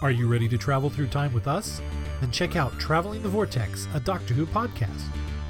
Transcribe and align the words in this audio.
Are 0.00 0.10
you 0.10 0.26
ready 0.26 0.48
to 0.48 0.58
travel 0.58 0.90
through 0.90 1.08
time 1.08 1.32
with 1.32 1.46
us? 1.46 1.80
Then 2.20 2.30
check 2.32 2.56
out 2.56 2.76
Traveling 2.80 3.22
the 3.22 3.28
Vortex, 3.28 3.86
a 3.94 4.00
Doctor 4.00 4.34
Who 4.34 4.46
podcast. 4.46 5.00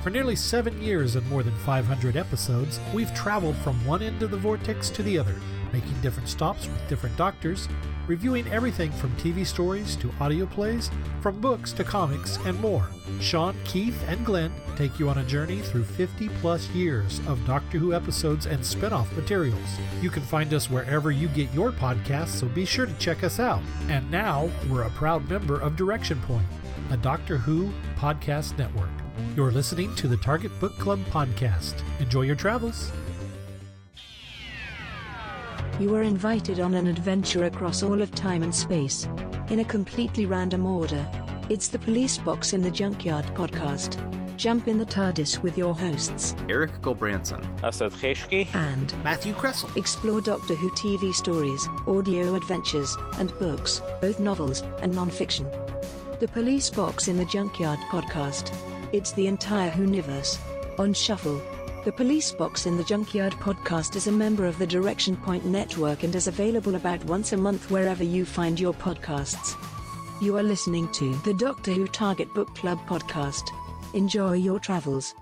For 0.03 0.11
nearly 0.11 0.35
seven 0.35 0.83
years 0.83 1.15
and 1.15 1.25
more 1.31 1.45
than 1.45 1.55
500 1.59 2.17
episodes, 2.17 2.81
we've 2.92 3.15
traveled 3.15 3.55
from 3.58 3.87
one 3.87 4.03
end 4.03 4.21
of 4.25 4.33
the 4.33 4.37
vortex 4.37 4.91
to 4.91 5.03
the 5.05 5.17
other, 5.17 5.37
making 5.73 6.01
different 6.01 6.28
stops 6.28 6.67
with 6.67 6.89
different 6.89 7.17
doctors, 7.17 7.69
reviewing 8.09 8.49
everything 8.49 8.91
from 8.91 9.12
TV 9.12 9.46
stories 9.46 9.95
to 9.95 10.12
audio 10.19 10.45
plays, 10.45 10.91
from 11.21 11.41
books 11.41 11.71
to 11.75 11.85
comics, 11.85 12.37
and 12.45 12.61
more. 12.61 12.89
Sean, 13.21 13.55
Keith, 13.65 13.96
and 14.09 14.27
Glenn 14.27 14.53
take 14.75 14.99
you 14.99 15.09
on 15.09 15.19
a 15.19 15.25
journey 15.25 15.61
through 15.61 15.85
50 15.85 16.29
plus 16.41 16.69
years 16.71 17.21
of 17.29 17.46
Doctor 17.46 17.79
Who 17.79 17.95
episodes 17.95 18.46
and 18.46 18.66
spin 18.66 18.93
off 18.93 19.14
materials. 19.14 19.79
You 20.00 20.11
can 20.11 20.23
find 20.23 20.53
us 20.53 20.69
wherever 20.69 21.12
you 21.12 21.29
get 21.29 21.55
your 21.55 21.71
podcasts, 21.71 22.41
so 22.41 22.48
be 22.48 22.64
sure 22.64 22.87
to 22.87 22.95
check 22.95 23.23
us 23.23 23.39
out. 23.39 23.62
And 23.89 24.11
now, 24.11 24.50
we're 24.69 24.82
a 24.82 24.91
proud 24.91 25.30
member 25.30 25.61
of 25.61 25.77
Direction 25.77 26.21
Point, 26.23 26.46
a 26.93 26.96
Doctor 26.99 27.39
Who 27.39 27.73
podcast 27.96 28.59
network. 28.59 28.91
You're 29.35 29.50
listening 29.50 29.95
to 29.95 30.09
the 30.09 30.19
Target 30.19 30.53
Book 30.61 30.77
Club 30.79 30.99
podcast. 31.07 31.83
Enjoy 32.00 32.20
your 32.20 32.37
travels. 32.37 32.92
You 35.80 35.97
are 35.97 36.02
invited 36.02 36.60
on 36.60 36.74
an 36.74 36.86
adventure 36.86 37.45
across 37.45 37.83
all 37.83 38.02
of 38.02 38.14
time 38.14 38.42
and 38.42 38.55
space. 38.55 39.09
In 39.48 39.60
a 39.60 39.64
completely 39.64 40.27
random 40.27 40.66
order. 40.66 41.09
It's 41.48 41.69
the 41.69 41.78
Police 41.78 42.19
Box 42.19 42.52
in 42.52 42.60
the 42.60 42.70
Junkyard 42.70 43.24
podcast. 43.34 43.97
Jump 44.36 44.69
in 44.69 44.77
the 44.77 44.84
TARDIS 44.84 45.42
with 45.42 45.56
your 45.56 45.74
hosts 45.74 46.34
Eric 46.50 46.72
Gulbranson. 46.83 47.42
Asad 47.62 47.92
Kheshki. 47.92 48.55
and 48.55 48.92
Matthew 49.02 49.33
Kressel. 49.33 49.74
explore 49.78 50.20
Doctor 50.20 50.55
Who 50.56 50.70
TV 50.72 51.14
stories, 51.14 51.66
audio 51.86 52.34
adventures, 52.34 52.95
and 53.19 53.33
books, 53.38 53.80
both 54.02 54.20
novels 54.20 54.62
and 54.83 54.95
non-fiction. 54.95 55.47
The 56.22 56.28
Police 56.28 56.70
Box 56.70 57.08
in 57.08 57.16
the 57.16 57.24
Junkyard 57.24 57.80
podcast. 57.91 58.55
It's 58.92 59.10
the 59.10 59.27
entire 59.27 59.72
Whoniverse. 59.72 60.38
On 60.78 60.94
shuffle. 60.94 61.42
The 61.84 61.91
Police 61.91 62.30
Box 62.30 62.64
in 62.64 62.77
the 62.77 62.84
Junkyard 62.84 63.33
podcast 63.33 63.97
is 63.97 64.06
a 64.06 64.12
member 64.12 64.47
of 64.47 64.56
the 64.60 64.66
Direction 64.69 65.16
Point 65.16 65.44
network 65.44 66.05
and 66.05 66.14
is 66.14 66.28
available 66.28 66.77
about 66.77 67.05
once 67.06 67.32
a 67.32 67.36
month 67.36 67.72
wherever 67.72 68.05
you 68.05 68.24
find 68.24 68.60
your 68.60 68.72
podcasts. 68.72 69.56
You 70.22 70.36
are 70.36 70.44
listening 70.44 70.92
to 70.92 71.12
the 71.24 71.34
Doctor 71.34 71.72
Who 71.72 71.88
Target 71.88 72.32
Book 72.34 72.54
Club 72.54 72.78
podcast. 72.86 73.42
Enjoy 73.92 74.34
your 74.34 74.60
travels. 74.60 75.16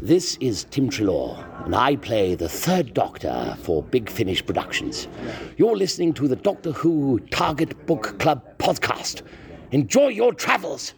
This 0.00 0.36
is 0.36 0.66
Tim 0.70 0.88
Treloar, 0.88 1.44
and 1.64 1.74
I 1.74 1.96
play 1.96 2.36
the 2.36 2.48
third 2.48 2.94
Doctor 2.94 3.56
for 3.62 3.82
Big 3.82 4.08
Finish 4.08 4.46
Productions. 4.46 5.08
You're 5.56 5.76
listening 5.76 6.14
to 6.14 6.28
the 6.28 6.36
Doctor 6.36 6.70
Who 6.70 7.18
Target 7.32 7.86
Book 7.86 8.20
Club 8.20 8.40
podcast. 8.58 9.22
Enjoy 9.72 10.08
your 10.08 10.34
travels! 10.34 10.92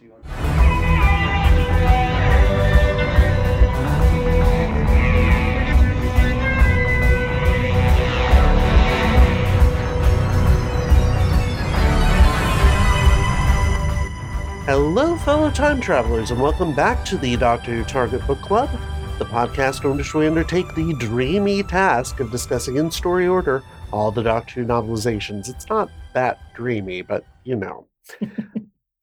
Hello, 14.65 15.15
fellow 15.19 15.49
time 15.49 15.79
travelers, 15.79 16.31
and 16.31 16.41
welcome 16.41 16.75
back 16.75 17.05
to 17.05 17.17
the 17.17 17.37
Doctor 17.37 17.73
Who 17.73 17.85
Target 17.85 18.27
Book 18.27 18.41
Club, 18.41 18.69
the 19.19 19.25
podcast 19.25 19.89
on 19.89 19.95
which 19.95 20.13
we 20.13 20.27
undertake 20.27 20.75
the 20.75 20.93
dreamy 20.95 21.63
task 21.63 22.19
of 22.19 22.29
discussing 22.29 22.75
in 22.75 22.91
story 22.91 23.25
order 23.25 23.63
all 23.93 24.11
the 24.11 24.23
Doctor 24.23 24.55
Who 24.55 24.65
novelizations. 24.65 25.47
It's 25.47 25.69
not 25.69 25.89
that 26.13 26.53
dreamy, 26.53 27.03
but 27.03 27.23
you 27.45 27.55
know. 27.55 27.87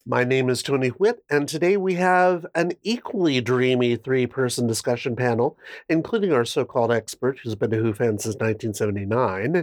My 0.04 0.24
name 0.24 0.50
is 0.50 0.64
Tony 0.64 0.88
Whitt, 0.88 1.22
and 1.30 1.48
today 1.48 1.76
we 1.76 1.94
have 1.94 2.44
an 2.56 2.72
equally 2.82 3.40
dreamy 3.40 3.94
three 3.94 4.26
person 4.26 4.66
discussion 4.66 5.14
panel, 5.14 5.56
including 5.88 6.32
our 6.32 6.44
so 6.44 6.64
called 6.64 6.90
expert 6.90 7.38
who's 7.38 7.54
been 7.54 7.72
a 7.72 7.76
Who 7.76 7.94
fan 7.94 8.18
since 8.18 8.34
1979. 8.34 9.62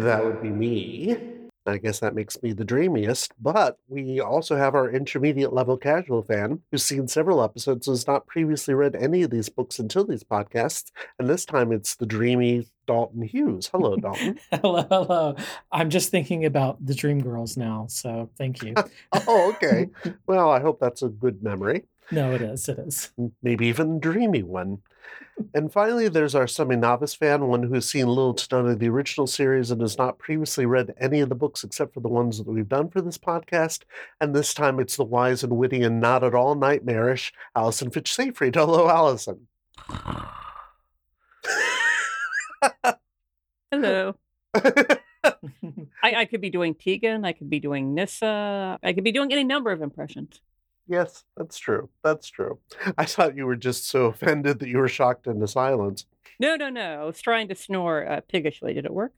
That 0.00 0.24
would 0.24 0.40
be 0.40 0.50
me. 0.50 1.16
I 1.66 1.78
guess 1.78 2.00
that 2.00 2.14
makes 2.14 2.42
me 2.42 2.52
the 2.52 2.64
dreamiest. 2.64 3.32
But 3.40 3.78
we 3.88 4.20
also 4.20 4.56
have 4.56 4.74
our 4.74 4.90
intermediate 4.90 5.52
level 5.52 5.76
casual 5.76 6.22
fan 6.22 6.60
who's 6.70 6.84
seen 6.84 7.08
several 7.08 7.42
episodes 7.42 7.86
and 7.86 7.94
has 7.94 8.06
not 8.06 8.26
previously 8.26 8.74
read 8.74 8.96
any 8.96 9.22
of 9.22 9.30
these 9.30 9.48
books 9.48 9.78
until 9.78 10.04
these 10.04 10.24
podcasts. 10.24 10.90
And 11.18 11.28
this 11.28 11.44
time 11.44 11.72
it's 11.72 11.96
the 11.96 12.06
dreamy 12.06 12.66
Dalton 12.90 13.22
Hughes. 13.22 13.68
Hello, 13.68 13.94
Dalton. 13.94 14.36
hello, 14.50 14.84
hello. 14.90 15.36
I'm 15.70 15.90
just 15.90 16.10
thinking 16.10 16.44
about 16.44 16.84
the 16.84 16.92
Dream 16.92 17.20
Girls 17.20 17.56
now, 17.56 17.86
so 17.88 18.28
thank 18.36 18.64
you. 18.64 18.74
oh, 19.28 19.52
okay. 19.54 19.88
Well, 20.26 20.50
I 20.50 20.58
hope 20.58 20.80
that's 20.80 21.02
a 21.02 21.08
good 21.08 21.40
memory. 21.40 21.84
no, 22.10 22.34
it 22.34 22.42
is. 22.42 22.68
It 22.68 22.80
is. 22.80 23.12
maybe 23.44 23.68
even 23.68 23.96
a 23.96 24.00
dreamy 24.00 24.42
one. 24.42 24.78
And 25.54 25.72
finally, 25.72 26.08
there's 26.08 26.34
our 26.34 26.48
semi 26.48 26.74
novice 26.74 27.14
fan, 27.14 27.46
one 27.46 27.62
who 27.62 27.74
has 27.74 27.88
seen 27.88 28.08
little 28.08 28.34
to 28.34 28.56
none 28.56 28.68
of 28.68 28.80
the 28.80 28.88
original 28.88 29.28
series 29.28 29.70
and 29.70 29.80
has 29.80 29.96
not 29.96 30.18
previously 30.18 30.66
read 30.66 30.92
any 30.98 31.20
of 31.20 31.28
the 31.28 31.36
books 31.36 31.62
except 31.62 31.94
for 31.94 32.00
the 32.00 32.08
ones 32.08 32.38
that 32.38 32.48
we've 32.48 32.68
done 32.68 32.90
for 32.90 33.00
this 33.00 33.18
podcast. 33.18 33.82
And 34.20 34.34
this 34.34 34.52
time 34.52 34.80
it's 34.80 34.96
the 34.96 35.04
wise 35.04 35.44
and 35.44 35.56
witty 35.56 35.84
and 35.84 36.00
not 36.00 36.24
at 36.24 36.34
all 36.34 36.56
nightmarish 36.56 37.32
Alyson 37.56 37.92
Fitch 37.92 38.10
Safreed. 38.16 38.56
Hello, 38.56 38.88
Alyson. 38.88 39.46
Hello. 43.70 44.14
I, 44.54 44.98
I 46.02 46.24
could 46.24 46.40
be 46.40 46.50
doing 46.50 46.74
Tegan. 46.74 47.24
I 47.24 47.32
could 47.32 47.50
be 47.50 47.60
doing 47.60 47.94
Nyssa. 47.94 48.78
I 48.82 48.92
could 48.92 49.04
be 49.04 49.12
doing 49.12 49.32
any 49.32 49.44
number 49.44 49.70
of 49.70 49.82
impressions. 49.82 50.40
yes, 50.88 51.24
that's 51.36 51.58
true. 51.58 51.88
That's 52.02 52.28
true. 52.28 52.58
I 52.98 53.04
thought 53.04 53.36
you 53.36 53.46
were 53.46 53.56
just 53.56 53.88
so 53.88 54.06
offended 54.06 54.58
that 54.58 54.68
you 54.68 54.78
were 54.78 54.88
shocked 54.88 55.26
into 55.26 55.46
silence. 55.46 56.06
No, 56.40 56.56
no, 56.56 56.68
no. 56.68 57.02
I 57.02 57.04
was 57.04 57.20
trying 57.20 57.48
to 57.48 57.54
snore 57.54 58.08
uh, 58.10 58.20
piggishly. 58.28 58.74
Did 58.74 58.86
it 58.86 58.92
work? 58.94 59.12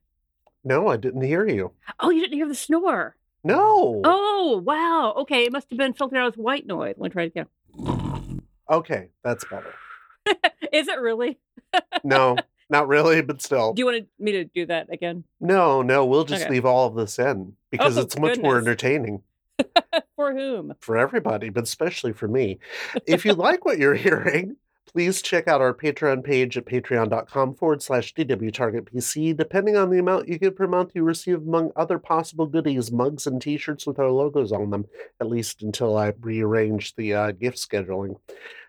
No, 0.65 0.89
I 0.89 0.97
didn't 0.97 1.23
hear 1.23 1.49
you. 1.49 1.73
Oh, 2.01 2.11
you 2.11 2.21
didn't 2.21 2.37
hear 2.37 2.49
the 2.49 2.55
snore. 2.55 3.17
No. 3.45 4.01
Oh, 4.05 4.63
wow. 4.65 5.15
Okay, 5.23 5.45
it 5.45 5.53
must 5.53 5.71
have 5.71 5.79
been 5.79 5.93
filtered 5.93 6.19
out 6.19 6.33
as 6.33 6.37
white 6.37 6.67
noise. 6.67 6.95
Let 6.99 7.09
me 7.09 7.09
try 7.11 7.23
it 7.25 7.27
again. 7.27 8.43
Okay, 8.71 9.09
that's 9.25 9.45
better. 9.45 9.75
Is 10.73 10.89
it 10.89 11.01
really? 11.01 11.39
No, 12.05 12.37
not 12.73 12.89
really, 12.89 13.23
but 13.23 13.41
still. 13.41 13.73
Do 13.73 13.81
you 13.81 13.87
want 13.87 14.09
me 14.19 14.33
to 14.33 14.45
do 14.47 14.67
that 14.67 14.93
again? 14.93 15.23
No, 15.41 15.81
no, 15.83 16.05
we'll 16.05 16.25
just 16.25 16.43
Okay. 16.43 16.51
leave 16.51 16.65
all 16.65 16.89
of 16.89 16.97
this 16.97 17.19
in 17.21 17.53
because 17.71 17.97
Oh, 17.97 18.01
it's 18.03 18.19
much 18.19 18.39
more 18.39 18.59
entertaining 18.59 19.23
For 20.17 20.33
whom? 20.35 20.75
for 20.81 20.97
everybody, 20.97 21.51
but 21.51 21.63
especially 21.65 22.13
for 22.13 22.27
me. 22.27 22.59
If 23.07 23.25
you 23.25 23.35
like 23.49 23.65
what 23.65 23.79
you're 23.79 23.95
hearing, 23.95 24.57
please 24.93 25.23
check 25.23 25.47
out 25.49 25.61
our 25.61 25.73
Patreon 25.75 26.25
page 26.25 26.57
at 26.59 26.65
patreon.com 26.67 27.55
forward 27.55 27.83
slash 27.83 28.13
DWTargetBC. 28.15 29.37
Depending 29.37 29.77
on 29.77 29.91
the 29.91 29.99
amount 29.99 30.29
you 30.29 30.39
give 30.39 30.57
per 30.57 30.67
month, 30.67 30.93
you 30.95 31.03
receive, 31.03 31.37
among 31.37 31.71
other 31.77 31.99
possible 31.99 32.47
goodies, 32.47 32.91
mugs 32.93 33.27
and 33.27 33.41
t 33.41 33.57
shirts 33.57 33.87
with 33.87 33.99
our 33.99 34.11
logos 34.11 34.53
on 34.53 34.71
them, 34.71 34.87
at 35.21 35.29
least 35.29 35.63
until 35.63 35.97
I 35.97 36.13
rearrange 36.21 36.95
the 36.97 37.15
uh, 37.15 37.31
gift 37.33 37.59
scheduling. 37.59 38.17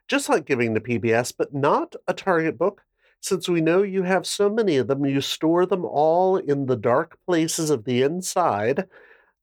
Just 0.08 0.28
like 0.30 0.46
giving 0.46 0.74
to 0.76 0.82
PBS, 0.82 1.34
but 1.38 1.54
not 1.54 1.96
a 2.08 2.14
Target 2.14 2.58
book. 2.58 2.82
Since 3.24 3.48
we 3.48 3.62
know 3.62 3.84
you 3.84 4.04
have 4.04 4.28
so 4.28 4.50
many 4.50 4.76
of 4.76 4.88
them, 4.88 5.06
you 5.06 5.22
store 5.22 5.66
them 5.66 5.86
all 5.86 6.36
in 6.36 6.66
the 6.66 6.76
dark 6.76 7.18
places 7.26 7.70
of 7.70 7.86
the 7.86 8.02
inside. 8.02 8.86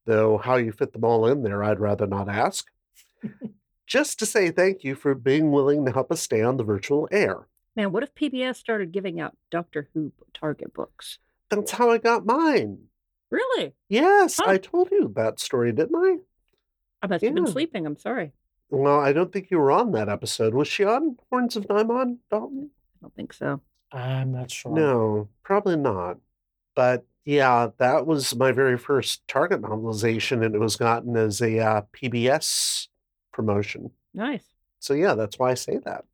Though 0.05 0.37
how 0.37 0.57
you 0.57 0.71
fit 0.71 0.93
them 0.93 1.03
all 1.03 1.25
in 1.25 1.41
there, 1.41 1.63
I'd 1.63 1.79
rather 1.79 2.05
not 2.05 2.29
ask. 2.29 2.67
Just 3.87 4.19
to 4.19 4.27
say 4.27 4.51
thank 4.51 4.83
you 4.83 4.93
for 4.93 5.15
being 5.15 5.49
willing 5.51 5.83
to 5.85 5.91
help 5.91 6.11
us 6.11 6.21
stay 6.21 6.43
on 6.43 6.57
the 6.57 6.63
virtual 6.63 7.09
air. 7.11 7.47
Man, 7.75 7.91
what 7.91 8.03
if 8.03 8.13
PBS 8.13 8.57
started 8.57 8.91
giving 8.91 9.19
out 9.19 9.35
Doctor 9.49 9.89
Who 9.95 10.11
Target 10.31 10.75
books? 10.75 11.17
That's 11.49 11.71
how 11.71 11.89
I 11.89 11.97
got 11.97 12.23
mine. 12.23 12.77
Really? 13.31 13.73
Yes, 13.89 14.37
Huh. 14.37 14.51
I 14.51 14.57
told 14.59 14.91
you 14.91 15.11
that 15.15 15.39
story, 15.39 15.71
didn't 15.71 15.95
I? 15.95 16.17
I 17.01 17.07
must 17.07 17.23
have 17.23 17.33
been 17.33 17.47
sleeping. 17.47 17.87
I'm 17.87 17.97
sorry. 17.97 18.31
Well, 18.69 18.99
I 18.99 19.11
don't 19.11 19.33
think 19.33 19.49
you 19.49 19.57
were 19.57 19.71
on 19.71 19.91
that 19.93 20.07
episode. 20.07 20.53
Was 20.53 20.67
she 20.67 20.83
on 20.83 21.17
Horns 21.31 21.55
of 21.55 21.65
Nimon, 21.67 22.17
Dalton? 22.29 22.69
I 22.71 22.97
don't 23.01 23.15
think 23.15 23.33
so. 23.33 23.59
I'm 23.91 24.31
not 24.31 24.51
sure. 24.51 24.73
No, 24.73 25.29
probably 25.43 25.75
not. 25.75 26.17
But 26.75 27.05
yeah, 27.25 27.69
that 27.77 28.07
was 28.07 28.35
my 28.35 28.51
very 28.51 28.77
first 28.77 29.27
Target 29.27 29.61
novelization, 29.61 30.43
and 30.45 30.55
it 30.55 30.59
was 30.59 30.75
gotten 30.75 31.15
as 31.17 31.41
a 31.41 31.59
uh, 31.59 31.81
PBS 31.93 32.87
promotion. 33.31 33.91
Nice. 34.13 34.45
So 34.79 34.93
yeah, 34.93 35.13
that's 35.13 35.37
why 35.37 35.51
I 35.51 35.55
say 35.55 35.77
that. 35.85 36.05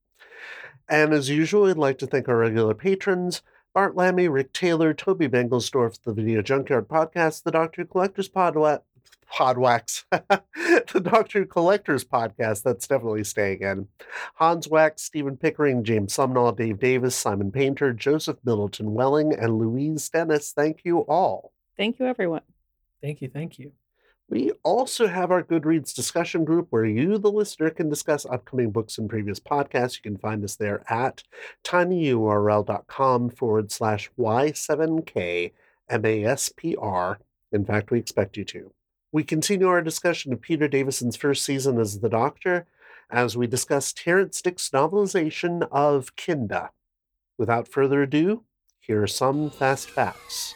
And 0.89 1.13
as 1.13 1.29
usual, 1.29 1.65
I'd 1.65 1.77
like 1.77 1.97
to 1.99 2.07
thank 2.07 2.27
our 2.27 2.37
regular 2.37 2.73
patrons. 2.73 3.41
Bart 3.73 3.95
Lammy, 3.95 4.27
Rick 4.27 4.53
Taylor, 4.53 4.93
Toby 4.93 5.27
Bengelsdorf, 5.27 6.01
the 6.03 6.13
Video 6.13 6.41
Junkyard 6.41 6.87
Podcast, 6.87 7.43
the 7.43 7.51
Doctor 7.51 7.85
Collectors 7.85 8.29
Podwa- 8.29 8.81
Podwax, 9.33 10.03
the 10.11 10.99
Doctor 10.99 11.39
Who 11.39 11.45
Collectors 11.45 12.03
Podcast, 12.03 12.63
that's 12.63 12.87
definitely 12.87 13.23
staying 13.23 13.61
in. 13.61 13.87
Hans 14.35 14.67
Wax, 14.67 15.03
Stephen 15.03 15.37
Pickering, 15.37 15.83
James 15.83 16.15
Sumnall, 16.15 16.55
Dave 16.55 16.79
Davis, 16.79 17.15
Simon 17.15 17.51
Painter, 17.51 17.93
Joseph 17.93 18.37
Middleton 18.43 18.93
Welling, 18.93 19.33
and 19.33 19.57
Louise 19.57 20.09
Dennis. 20.09 20.51
Thank 20.51 20.81
you 20.83 20.99
all. 20.99 21.51
Thank 21.75 21.99
you, 21.99 22.05
everyone. 22.05 22.41
Thank 23.01 23.21
you. 23.21 23.29
Thank 23.29 23.59
you. 23.59 23.71
We 24.29 24.51
also 24.63 25.07
have 25.07 25.31
our 25.31 25.41
Goodreads 25.41 25.95
discussion 25.95 26.43
group 26.43 26.67
where 26.69 26.85
you, 26.85 27.17
the 27.17 27.31
listener, 27.31 27.69
can 27.69 27.87
discuss 27.87 28.25
upcoming 28.25 28.71
books 28.71 28.97
and 28.97 29.09
previous 29.09 29.39
podcasts. 29.39 29.95
You 29.95 30.01
can 30.01 30.17
find 30.17 30.43
us 30.43 30.57
there 30.57 30.83
at 30.91 31.23
tinyurl.com 31.63 33.29
forward 33.29 33.71
slash 33.71 34.11
Y7K 34.19 35.53
MASPR. 35.89 37.17
In 37.53 37.65
fact, 37.65 37.91
we 37.91 37.99
expect 37.99 38.35
you 38.35 38.43
to. 38.45 38.73
We 39.17 39.23
continue 39.23 39.67
our 39.67 39.81
discussion 39.81 40.31
of 40.31 40.41
Peter 40.41 40.67
Davison's 40.67 41.15
first 41.15 41.43
season 41.43 41.79
as 41.79 42.01
the 42.01 42.07
Doctor 42.07 42.67
as 43.09 43.35
we 43.35 43.47
discuss 43.47 43.91
Terrance 43.91 44.43
Dicks's 44.43 44.69
novelization 44.69 45.67
of 45.71 46.15
Kinda. 46.15 46.69
Without 47.35 47.67
further 47.67 48.03
ado, 48.03 48.43
here 48.79 49.01
are 49.01 49.07
some 49.07 49.49
fast 49.49 49.89
facts. 49.89 50.53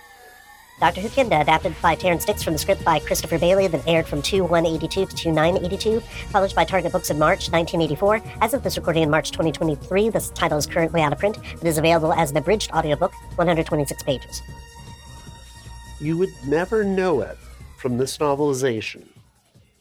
Doctor 0.80 1.02
Who 1.02 1.10
Kinda, 1.10 1.42
adapted 1.42 1.74
by 1.82 1.96
Terrance 1.96 2.24
Dicks 2.24 2.44
from 2.44 2.54
the 2.54 2.60
script 2.60 2.86
by 2.86 3.00
Christopher 3.00 3.40
Bailey, 3.40 3.66
that 3.66 3.88
aired 3.88 4.06
from 4.06 4.22
2 4.22 4.44
182 4.44 5.08
to 5.08 5.16
2 5.16 5.32
982, 5.32 6.00
published 6.32 6.56
by 6.56 6.64
Target 6.64 6.92
Books 6.92 7.10
in 7.10 7.18
March 7.18 7.50
1984. 7.50 8.22
As 8.42 8.54
of 8.54 8.62
this 8.62 8.78
recording 8.78 9.02
in 9.02 9.10
March 9.10 9.32
2023, 9.32 10.10
this 10.10 10.30
title 10.30 10.60
is 10.60 10.68
currently 10.68 11.02
out 11.02 11.12
of 11.12 11.18
print. 11.18 11.40
It 11.54 11.66
is 11.66 11.80
available 11.80 12.14
as 12.14 12.30
an 12.30 12.38
abridged 12.38 12.72
audiobook, 12.74 13.12
126 13.38 14.04
pages. 14.04 14.44
You 16.00 16.16
would 16.20 16.34
never 16.46 16.84
know 16.84 17.22
it 17.22 17.40
from 17.82 17.98
this 17.98 18.20
novelization, 18.20 19.08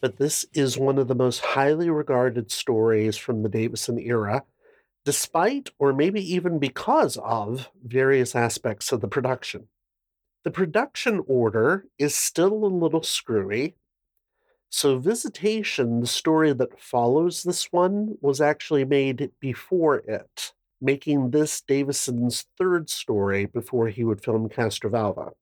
but 0.01 0.17
this 0.17 0.47
is 0.55 0.79
one 0.79 0.97
of 0.97 1.07
the 1.07 1.15
most 1.15 1.41
highly 1.41 1.91
regarded 1.91 2.51
stories 2.51 3.19
from 3.19 3.43
the 3.43 3.49
Davison 3.51 3.99
era, 3.99 4.43
despite 5.05 5.69
or 5.79 5.93
maybe 5.93 6.23
even 6.35 6.59
because 6.59 7.19
of 7.19 7.69
various 7.85 8.35
aspects 8.35 8.91
of 8.91 9.03
the 9.03 9.09
production. 9.09 9.69
The 10.45 10.51
production 10.51 11.23
order 11.27 11.85
is 11.99 12.15
still 12.15 12.65
a 12.65 12.75
little 12.75 13.03
screwy. 13.03 13.75
So, 14.71 14.99
Visitation, 14.99 16.01
the 16.01 16.07
story 16.07 16.55
that 16.55 16.81
follows 16.81 17.43
this 17.43 17.71
one, 17.71 18.17
was 18.23 18.41
actually 18.41 18.87
made 18.87 19.31
before 19.41 19.99
it, 19.99 20.55
making 20.81 21.33
this 21.33 21.61
Davison's 21.61 22.47
third 22.57 22.89
story 22.89 23.45
before 23.45 23.89
he 23.89 24.05
would 24.05 24.25
film 24.25 24.49
Castrovalva. 24.49 25.33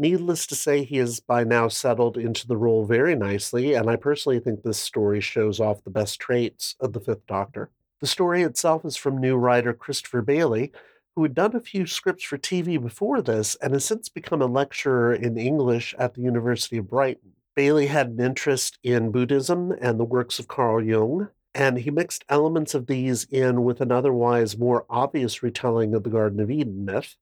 Needless 0.00 0.46
to 0.46 0.54
say, 0.54 0.84
he 0.84 0.98
has 0.98 1.18
by 1.18 1.42
now 1.42 1.66
settled 1.66 2.16
into 2.16 2.46
the 2.46 2.56
role 2.56 2.86
very 2.86 3.16
nicely, 3.16 3.74
and 3.74 3.90
I 3.90 3.96
personally 3.96 4.38
think 4.38 4.62
this 4.62 4.78
story 4.78 5.20
shows 5.20 5.58
off 5.58 5.82
the 5.82 5.90
best 5.90 6.20
traits 6.20 6.76
of 6.78 6.92
the 6.92 7.00
Fifth 7.00 7.26
Doctor. 7.26 7.70
The 8.00 8.06
story 8.06 8.42
itself 8.42 8.84
is 8.84 8.96
from 8.96 9.18
new 9.18 9.36
writer 9.36 9.74
Christopher 9.74 10.22
Bailey, 10.22 10.70
who 11.16 11.24
had 11.24 11.34
done 11.34 11.56
a 11.56 11.60
few 11.60 11.84
scripts 11.84 12.22
for 12.22 12.38
TV 12.38 12.80
before 12.80 13.20
this 13.20 13.56
and 13.56 13.72
has 13.72 13.84
since 13.84 14.08
become 14.08 14.40
a 14.40 14.46
lecturer 14.46 15.12
in 15.12 15.36
English 15.36 15.96
at 15.98 16.14
the 16.14 16.20
University 16.20 16.76
of 16.76 16.88
Brighton. 16.88 17.32
Bailey 17.56 17.88
had 17.88 18.10
an 18.10 18.20
interest 18.20 18.78
in 18.84 19.10
Buddhism 19.10 19.72
and 19.80 19.98
the 19.98 20.04
works 20.04 20.38
of 20.38 20.46
Carl 20.46 20.80
Jung, 20.80 21.30
and 21.52 21.78
he 21.78 21.90
mixed 21.90 22.24
elements 22.28 22.72
of 22.72 22.86
these 22.86 23.24
in 23.24 23.64
with 23.64 23.80
an 23.80 23.90
otherwise 23.90 24.56
more 24.56 24.86
obvious 24.88 25.42
retelling 25.42 25.92
of 25.92 26.04
the 26.04 26.10
Garden 26.10 26.38
of 26.38 26.52
Eden 26.52 26.84
myth. 26.84 27.16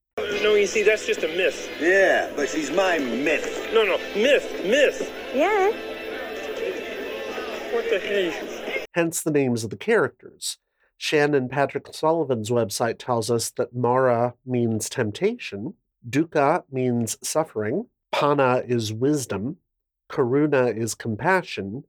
No, 0.46 0.54
you 0.54 0.66
see, 0.66 0.82
that's 0.84 1.04
just 1.04 1.24
a 1.24 1.28
myth. 1.28 1.68
Yeah, 1.80 2.30
but 2.36 2.48
she's 2.48 2.70
my 2.70 2.98
myth. 2.98 3.68
No, 3.74 3.82
no, 3.82 3.98
myth, 4.14 4.48
myth. 4.64 5.12
Yeah. 5.34 5.66
What 7.74 7.90
the 7.90 7.98
heck? 7.98 8.86
Hence 8.94 9.22
the 9.22 9.30
names 9.30 9.64
of 9.64 9.70
the 9.70 9.76
characters. 9.76 10.58
Shannon 10.96 11.48
Patrick 11.48 11.88
Sullivan's 11.92 12.48
website 12.48 12.98
tells 12.98 13.30
us 13.30 13.50
that 13.56 13.74
Mara 13.74 14.34
means 14.46 14.88
temptation, 14.88 15.74
Dukkha 16.08 16.62
means 16.70 17.18
suffering, 17.22 17.88
Panna 18.12 18.62
is 18.66 18.92
wisdom, 18.92 19.56
Karuna 20.08 20.74
is 20.74 20.94
compassion, 20.94 21.82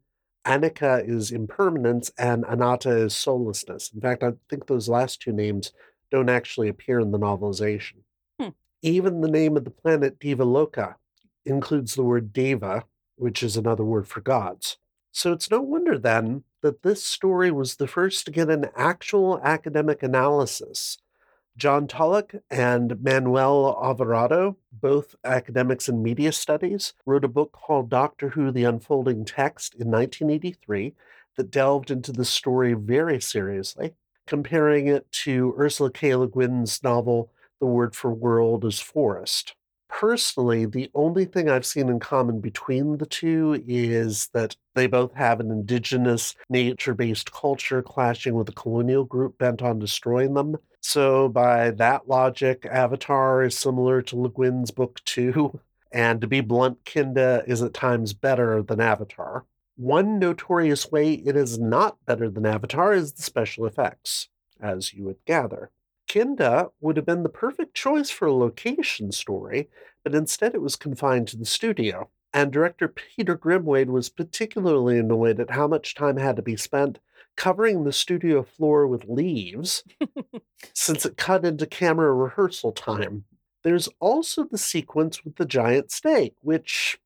Anicca 0.46 1.08
is 1.08 1.32
impermanence, 1.32 2.12
and 2.18 2.44
Anatta 2.46 3.06
is 3.06 3.16
soullessness. 3.16 3.92
In 3.94 4.02
fact, 4.02 4.24
I 4.24 4.32
think 4.50 4.66
those 4.66 4.90
last 4.90 5.22
two 5.22 5.32
names 5.32 5.72
don't 6.12 6.30
actually 6.30 6.68
appear 6.70 7.00
in 7.00 7.12
the 7.12 7.20
novelization. 7.20 7.98
Even 8.82 9.22
the 9.22 9.30
name 9.30 9.58
of 9.58 9.64
the 9.64 9.72
planet 9.72 10.20
Devaloka 10.20 10.96
includes 11.46 11.96
the 11.96 12.04
word 12.04 12.32
Deva, 12.32 12.84
which 13.16 13.42
is 13.42 13.58
another 13.58 13.84
word 13.84 14.08
for 14.08 14.22
gods. 14.22 14.78
So 15.12 15.34
it's 15.34 15.50
no 15.50 15.62
wonder 15.62 15.98
then 15.98 16.44
that 16.62 16.84
this 16.84 17.04
story 17.04 17.50
was 17.52 17.76
the 17.76 17.88
first 17.88 18.26
to 18.26 18.32
get 18.32 18.50
an 18.50 18.68
actual 18.76 19.42
academic 19.44 20.04
analysis. 20.04 21.00
John 21.58 21.88
Tulloch 21.88 22.36
and 22.52 23.02
Manuel 23.02 23.80
Alvarado, 23.84 24.58
both 24.72 25.16
academics 25.24 25.90
in 25.90 26.04
media 26.04 26.32
studies, 26.32 26.94
wrote 27.04 27.26
a 27.26 27.30
book 27.30 27.52
called 27.52 27.90
Doctor 27.90 28.30
Who 28.30 28.52
The 28.52 28.64
Unfolding 28.64 29.26
Text 29.26 29.74
in 29.74 29.90
1983 29.90 30.94
that 31.36 31.50
delved 31.50 31.90
into 31.90 32.12
the 32.12 32.26
story 32.26 32.74
very 32.74 33.20
seriously, 33.20 33.96
comparing 34.28 34.86
it 34.88 35.12
to 35.24 35.56
Ursula 35.58 35.90
K. 35.90 36.14
Le 36.14 36.28
Guin's 36.28 36.84
novel 36.84 37.32
The 37.60 37.66
Word 37.66 37.96
for 37.96 38.14
World 38.14 38.66
is 38.66 38.80
Forest. 38.80 39.56
Personally, 39.90 40.66
the 40.66 40.92
only 40.94 41.26
thing 41.26 41.50
I've 41.50 41.66
seen 41.66 41.90
in 41.90 42.00
common 42.00 42.40
between 42.40 42.98
the 42.98 43.06
two 43.06 43.64
is 43.68 44.28
that 44.34 44.56
they 44.76 44.86
both 44.86 45.14
have 45.14 45.40
an 45.40 45.50
indigenous, 45.50 46.36
nature 46.50 46.94
based 46.94 47.32
culture 47.32 47.82
clashing 47.82 48.36
with 48.36 48.50
a 48.50 48.54
colonial 48.54 49.06
group 49.06 49.38
bent 49.38 49.62
on 49.62 49.80
destroying 49.80 50.34
them. 50.34 50.58
So, 50.82 51.30
by 51.30 51.72
that 51.72 52.08
logic, 52.08 52.68
Avatar 52.70 53.44
is 53.44 53.58
similar 53.58 54.02
to 54.04 54.20
Le 54.20 54.30
Guin's 54.30 54.72
book 54.72 55.04
too. 55.04 55.60
And 55.90 56.20
to 56.20 56.28
be 56.28 56.42
blunt, 56.42 56.84
Kinda 56.84 57.44
is 57.48 57.62
at 57.62 57.74
times 57.74 58.12
better 58.12 58.62
than 58.62 58.82
Avatar. 58.82 59.46
One 59.78 60.20
notorious 60.20 60.92
way 60.92 61.14
it 61.14 61.38
is 61.38 61.58
not 61.58 61.98
better 62.06 62.30
than 62.30 62.46
Avatar 62.46 62.92
is 62.92 63.14
the 63.14 63.22
special 63.22 63.66
effects, 63.66 64.28
as 64.60 64.94
you 64.94 65.06
would 65.06 65.24
gather. 65.26 65.72
Kinda 66.08 66.72
would 66.80 66.98
have 66.98 67.06
been 67.06 67.24
the 67.24 67.30
perfect 67.30 67.74
choice 67.74 68.10
for 68.10 68.26
a 68.28 68.34
location 68.34 69.12
story, 69.12 69.70
but 70.04 70.16
instead 70.16 70.56
it 70.56 70.62
was 70.62 70.76
confined 70.76 71.28
to 71.30 71.38
the 71.38 71.46
studio. 71.46 72.10
And 72.34 72.52
director 72.52 72.88
Peter 72.88 73.38
Grimwade 73.38 73.88
was 73.88 74.10
particularly 74.10 75.00
annoyed 75.00 75.40
at 75.40 75.52
how 75.52 75.68
much 75.68 75.96
time 75.96 76.18
had 76.18 76.36
to 76.38 76.42
be 76.42 76.56
spent 76.58 77.00
covering 77.36 77.84
the 77.84 77.94
studio 77.94 78.44
floor 78.44 78.88
with 78.88 79.06
leaves, 79.06 79.84
since 80.74 81.06
it 81.06 81.18
cut 81.18 81.46
into 81.46 81.66
camera 81.68 82.14
rehearsal 82.14 82.72
time. 82.72 83.26
There's 83.64 83.90
also 84.00 84.44
the 84.44 84.58
sequence 84.58 85.24
with 85.24 85.36
the 85.36 85.46
giant 85.46 85.92
snake, 85.92 86.36
which 86.42 87.00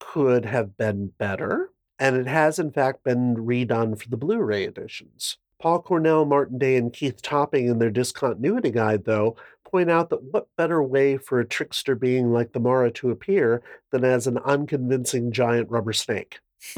could 0.00 0.44
have 0.44 0.76
been 0.76 1.08
better, 1.18 1.70
and 1.98 2.16
it 2.16 2.26
has 2.26 2.58
in 2.58 2.70
fact 2.72 3.04
been 3.04 3.36
redone 3.36 4.00
for 4.00 4.08
the 4.08 4.16
Blu 4.16 4.38
ray 4.42 4.64
editions. 4.64 5.38
Paul 5.66 5.82
Cornell, 5.82 6.24
Martin 6.24 6.58
Day, 6.58 6.76
and 6.76 6.92
Keith 6.92 7.20
Topping 7.20 7.66
in 7.66 7.80
their 7.80 7.90
discontinuity 7.90 8.70
guide, 8.70 9.04
though, 9.04 9.34
point 9.68 9.90
out 9.90 10.10
that 10.10 10.22
what 10.22 10.46
better 10.56 10.80
way 10.80 11.16
for 11.16 11.40
a 11.40 11.44
trickster 11.44 11.96
being 11.96 12.30
like 12.32 12.52
the 12.52 12.60
Mara 12.60 12.88
to 12.92 13.10
appear 13.10 13.64
than 13.90 14.04
as 14.04 14.28
an 14.28 14.38
unconvincing 14.38 15.32
giant 15.32 15.68
rubber 15.68 15.92
snake? 15.92 16.38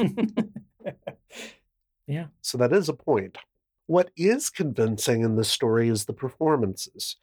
yeah. 2.07 2.25
So 2.41 2.57
that 2.57 2.73
is 2.73 2.89
a 2.89 2.93
point. 2.93 3.37
What 3.85 4.09
is 4.17 4.49
convincing 4.49 5.21
in 5.21 5.35
this 5.35 5.49
story 5.49 5.87
is 5.87 6.05
the 6.05 6.13
performances. 6.13 7.17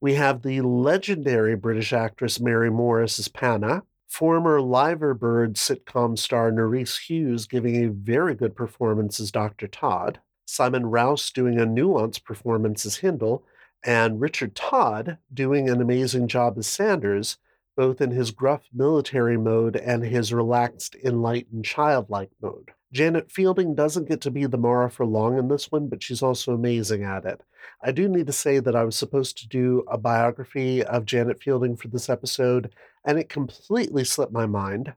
We 0.00 0.14
have 0.14 0.42
the 0.42 0.60
legendary 0.60 1.56
British 1.56 1.92
actress 1.92 2.38
Mary 2.38 2.70
Morris 2.70 3.18
as 3.18 3.26
Panna, 3.26 3.82
former 4.06 4.60
Liver 4.60 5.14
Bird 5.14 5.54
sitcom 5.54 6.16
star 6.16 6.52
Nerys 6.52 6.96
Hughes 6.96 7.48
giving 7.48 7.84
a 7.84 7.90
very 7.90 8.36
good 8.36 8.54
performance 8.54 9.18
as 9.18 9.32
Dr. 9.32 9.66
Todd, 9.66 10.20
Simon 10.48 10.86
Rouse 10.86 11.30
doing 11.30 11.60
a 11.60 11.66
nuanced 11.66 12.24
performance 12.24 12.86
as 12.86 12.96
Hindle, 12.96 13.44
and 13.84 14.18
Richard 14.18 14.54
Todd 14.54 15.18
doing 15.32 15.68
an 15.68 15.82
amazing 15.82 16.26
job 16.26 16.56
as 16.56 16.66
Sanders, 16.66 17.36
both 17.76 18.00
in 18.00 18.12
his 18.12 18.30
gruff 18.30 18.66
military 18.72 19.36
mode 19.36 19.76
and 19.76 20.02
his 20.02 20.32
relaxed, 20.32 20.96
enlightened, 21.04 21.66
childlike 21.66 22.30
mode. 22.40 22.72
Janet 22.92 23.30
Fielding 23.30 23.74
doesn't 23.74 24.08
get 24.08 24.22
to 24.22 24.30
be 24.30 24.46
the 24.46 24.56
Mara 24.56 24.90
for 24.90 25.04
long 25.04 25.38
in 25.38 25.48
this 25.48 25.70
one, 25.70 25.88
but 25.88 26.02
she's 26.02 26.22
also 26.22 26.54
amazing 26.54 27.04
at 27.04 27.26
it. 27.26 27.42
I 27.82 27.92
do 27.92 28.08
need 28.08 28.26
to 28.26 28.32
say 28.32 28.58
that 28.58 28.74
I 28.74 28.84
was 28.84 28.96
supposed 28.96 29.36
to 29.38 29.48
do 29.48 29.84
a 29.86 29.98
biography 29.98 30.82
of 30.82 31.04
Janet 31.04 31.42
Fielding 31.42 31.76
for 31.76 31.88
this 31.88 32.08
episode, 32.08 32.72
and 33.04 33.18
it 33.18 33.28
completely 33.28 34.02
slipped 34.02 34.32
my 34.32 34.46
mind. 34.46 34.94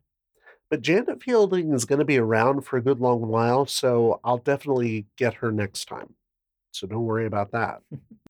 But 0.72 0.82
Janet 0.82 1.22
Fielding 1.22 1.74
is 1.74 1.84
going 1.84 2.00
to 2.00 2.06
be 2.06 2.18
around 2.18 2.62
for 2.62 2.78
a 2.78 2.82
good 2.82 3.02
long 3.02 3.28
while, 3.28 3.66
so 3.66 4.22
I'll 4.24 4.38
definitely 4.38 5.06
get 5.18 5.34
her 5.36 5.52
next 5.52 5.90
time. 5.90 6.16
So 6.72 6.88
don't 6.88 7.04
worry 7.04 7.26
about 7.26 7.52
that. 7.52 7.82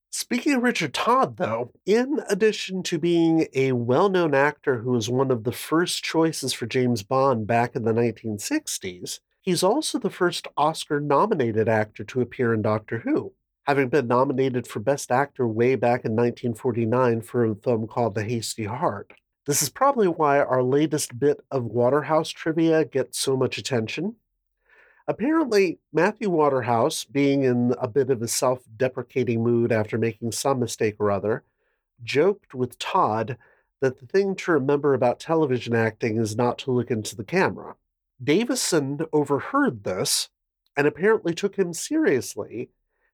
Speaking 0.09 0.55
of 0.55 0.63
Richard 0.63 0.95
Todd, 0.95 1.37
though, 1.37 1.71
in 1.85 2.19
addition 2.27 2.81
to 2.83 2.97
being 2.97 3.45
a 3.53 3.73
well 3.73 4.09
known 4.09 4.33
actor 4.33 4.79
who 4.79 4.89
was 4.89 5.07
one 5.07 5.29
of 5.29 5.43
the 5.43 5.51
first 5.51 6.03
choices 6.03 6.51
for 6.51 6.65
James 6.65 7.03
Bond 7.03 7.45
back 7.45 7.75
in 7.75 7.83
the 7.83 7.93
1960s, 7.93 9.19
he's 9.39 9.61
also 9.61 9.99
the 9.99 10.09
first 10.09 10.47
Oscar 10.57 10.99
nominated 10.99 11.69
actor 11.69 12.03
to 12.05 12.21
appear 12.21 12.55
in 12.55 12.63
Doctor 12.63 12.97
Who, 13.01 13.33
having 13.67 13.89
been 13.89 14.07
nominated 14.07 14.65
for 14.65 14.79
Best 14.79 15.11
Actor 15.11 15.47
way 15.47 15.75
back 15.75 16.05
in 16.05 16.13
1949 16.13 17.21
for 17.21 17.45
a 17.45 17.53
film 17.53 17.85
called 17.85 18.15
The 18.15 18.23
Hasty 18.23 18.65
Heart. 18.65 19.13
This 19.51 19.61
is 19.61 19.67
probably 19.67 20.07
why 20.07 20.39
our 20.39 20.63
latest 20.63 21.19
bit 21.19 21.43
of 21.51 21.65
Waterhouse 21.65 22.29
trivia 22.29 22.85
gets 22.85 23.19
so 23.19 23.35
much 23.35 23.57
attention. 23.57 24.15
Apparently, 25.09 25.77
Matthew 25.91 26.29
Waterhouse, 26.29 27.03
being 27.03 27.43
in 27.43 27.75
a 27.77 27.89
bit 27.89 28.09
of 28.09 28.21
a 28.21 28.29
self 28.29 28.61
deprecating 28.77 29.43
mood 29.43 29.73
after 29.73 29.97
making 29.97 30.31
some 30.31 30.61
mistake 30.61 30.95
or 30.99 31.11
other, 31.11 31.43
joked 32.01 32.53
with 32.53 32.79
Todd 32.79 33.37
that 33.81 33.99
the 33.99 34.05
thing 34.05 34.35
to 34.35 34.53
remember 34.53 34.93
about 34.93 35.19
television 35.19 35.75
acting 35.75 36.15
is 36.15 36.37
not 36.37 36.57
to 36.59 36.71
look 36.71 36.89
into 36.89 37.17
the 37.17 37.25
camera. 37.25 37.75
Davison 38.23 39.01
overheard 39.11 39.83
this 39.83 40.29
and 40.77 40.87
apparently 40.87 41.33
took 41.33 41.57
him 41.57 41.73
seriously, 41.73 42.69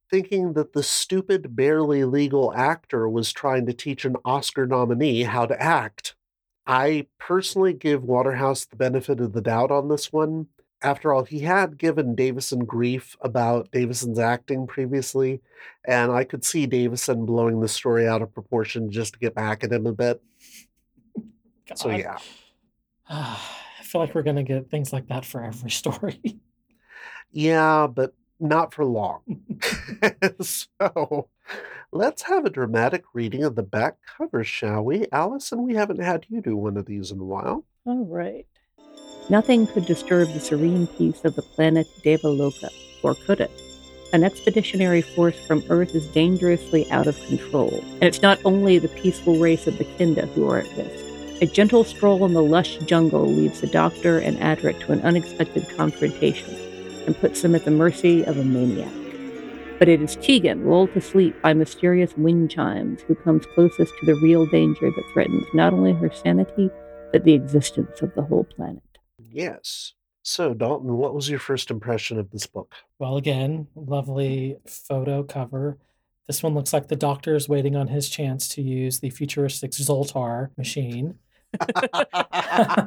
thinking 0.08 0.54
that 0.54 0.74
the 0.74 0.84
stupid, 0.84 1.56
barely 1.56 2.04
legal 2.04 2.54
actor 2.54 3.10
was 3.10 3.32
trying 3.32 3.66
to 3.66 3.74
teach 3.74 4.06
an 4.06 4.18
Oscar 4.24 4.68
nominee 4.68 5.24
how 5.24 5.48
to 5.48 5.60
act. 5.60 6.14
I 6.68 7.08
personally 7.18 7.74
give 7.74 8.04
Waterhouse 8.04 8.66
the 8.66 8.76
benefit 8.76 9.22
of 9.22 9.32
the 9.32 9.42
doubt 9.42 9.72
on 9.72 9.88
this 9.88 10.12
one. 10.12 10.48
After 10.84 11.12
all, 11.14 11.24
he 11.24 11.40
had 11.40 11.78
given 11.78 12.14
Davison 12.14 12.66
grief 12.66 13.16
about 13.22 13.72
Davison's 13.72 14.20
acting 14.20 14.68
previously, 14.68 15.42
and 15.88 16.12
I 16.12 16.26
could 16.26 16.44
see 16.44 16.68
Davison 16.68 17.26
blowing 17.26 17.62
the 17.62 17.68
story 17.68 18.08
out 18.08 18.22
of 18.22 18.34
proportion 18.34 18.92
just 18.92 19.14
to 19.14 19.20
get 19.20 19.34
back 19.34 19.64
at 19.64 19.72
him 19.72 19.88
a 19.88 19.94
bit. 19.94 20.22
So, 21.76 21.90
yeah. 21.90 22.18
I 23.10 23.38
feel 23.84 24.00
like 24.00 24.16
we're 24.16 24.24
going 24.24 24.38
to 24.38 24.44
get 24.44 24.72
things 24.72 24.94
like 24.94 25.10
that 25.10 25.26
for 25.26 25.44
every 25.44 25.70
story. 25.70 26.22
Yeah, 27.30 27.88
but 27.88 28.14
not 28.40 28.74
for 28.74 28.86
long. 28.86 29.22
so 30.42 31.28
let's 31.92 32.24
have 32.24 32.46
a 32.46 32.50
dramatic 32.50 33.04
reading 33.14 33.44
of 33.44 33.56
the 33.56 33.64
back 33.64 33.96
cover, 34.06 34.44
shall 34.44 34.84
we? 34.84 35.06
Alyson, 35.12 35.64
we 35.64 35.76
haven't 35.76 36.02
had 36.02 36.26
you 36.30 36.42
do 36.42 36.56
one 36.56 36.78
of 36.78 36.86
these 36.86 37.12
in 37.12 37.20
a 37.20 37.24
while. 37.24 37.66
All 37.86 38.06
right. 38.06 38.46
Nothing 39.30 39.68
could 39.68 39.86
disturb 39.86 40.32
the 40.34 40.40
serene 40.40 40.88
peace 40.88 41.26
of 41.26 41.36
the 41.36 41.42
planet 41.42 41.88
Devaloka, 42.04 42.70
or 43.04 43.16
could 43.16 43.42
it? 43.42 43.52
An 44.14 44.24
expeditionary 44.24 45.02
force 45.02 45.38
from 45.46 45.64
Earth 45.70 45.94
is 45.94 46.08
dangerously 46.08 46.90
out 46.92 47.08
of 47.08 47.20
control, 47.26 47.84
and 47.96 48.04
it's 48.04 48.22
not 48.22 48.40
only 48.46 48.80
the 48.80 48.88
peaceful 48.88 49.38
race 49.38 49.68
of 49.68 49.78
the 49.78 49.84
Kinda 49.84 50.28
who 50.28 50.50
are 50.50 50.60
at 50.60 50.78
risk. 50.78 51.06
A 51.42 51.46
gentle 51.46 51.84
stroll 51.84 52.26
in 52.26 52.34
the 52.34 52.42
lush 52.42 52.78
jungle 52.86 53.28
leads 53.28 53.60
the 53.60 53.68
Doctor 53.68 54.18
and 54.18 54.38
Adric 54.38 54.80
to 54.80 54.94
an 54.94 55.02
unexpected 55.02 55.68
confrontation 55.76 56.56
and 57.06 57.20
puts 57.20 57.42
them 57.42 57.54
at 57.54 57.66
the 57.66 57.72
mercy 57.72 58.24
of 58.24 58.38
a 58.38 58.44
maniac. 58.44 59.07
But 59.80 59.90
it 59.90 60.02
is 60.02 60.16
Tegan, 60.16 60.68
lulled 60.68 60.94
to 60.94 61.02
sleep 61.02 61.40
by 61.42 61.54
mysterious 61.54 62.16
wind 62.18 62.50
chimes, 62.50 63.02
who 63.04 63.14
comes 63.14 63.46
closest 63.54 63.94
to 64.00 64.06
the 64.08 64.20
real 64.22 64.48
danger 64.48 64.90
that 64.90 65.10
threatens 65.14 65.46
not 65.54 65.74
only 65.74 65.94
her 65.94 66.12
sanity, 66.12 66.72
but 67.12 67.24
the 67.24 67.34
existence 67.34 68.02
of 68.02 68.14
the 68.16 68.24
whole 68.24 68.44
planet. 68.44 68.82
Yes. 69.20 69.94
So, 70.24 70.54
Dalton, 70.54 70.98
what 70.98 71.14
was 71.14 71.30
your 71.30 71.40
first 71.40 71.70
impression 71.70 72.20
of 72.20 72.32
this 72.32 72.48
book? 72.48 72.74
well, 73.00 73.18
again, 73.18 73.68
lovely 73.76 74.58
photo 74.66 75.24
cover. 75.24 75.78
This 76.26 76.44
one 76.44 76.54
looks 76.56 76.74
like 76.74 76.88
the 76.88 76.96
doctor 76.96 77.36
is 77.36 77.48
waiting 77.48 77.76
on 77.76 77.88
his 77.88 78.10
chance 78.10 78.50
to 78.50 78.62
use 78.62 79.00
the 79.00 79.10
futuristic 79.12 79.72
Zoltar 79.72 80.50
machine. 80.58 81.20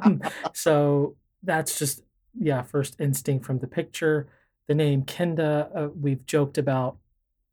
Um, 0.05 0.21
so 0.53 1.15
that's 1.41 1.79
just 1.79 2.03
yeah 2.39 2.61
first 2.61 2.95
instinct 2.99 3.45
from 3.45 3.59
the 3.59 3.67
picture 3.67 4.27
the 4.67 4.75
name 4.75 5.03
kinda 5.03 5.69
uh, 5.75 5.89
we've 5.99 6.25
joked 6.25 6.57
about 6.57 6.97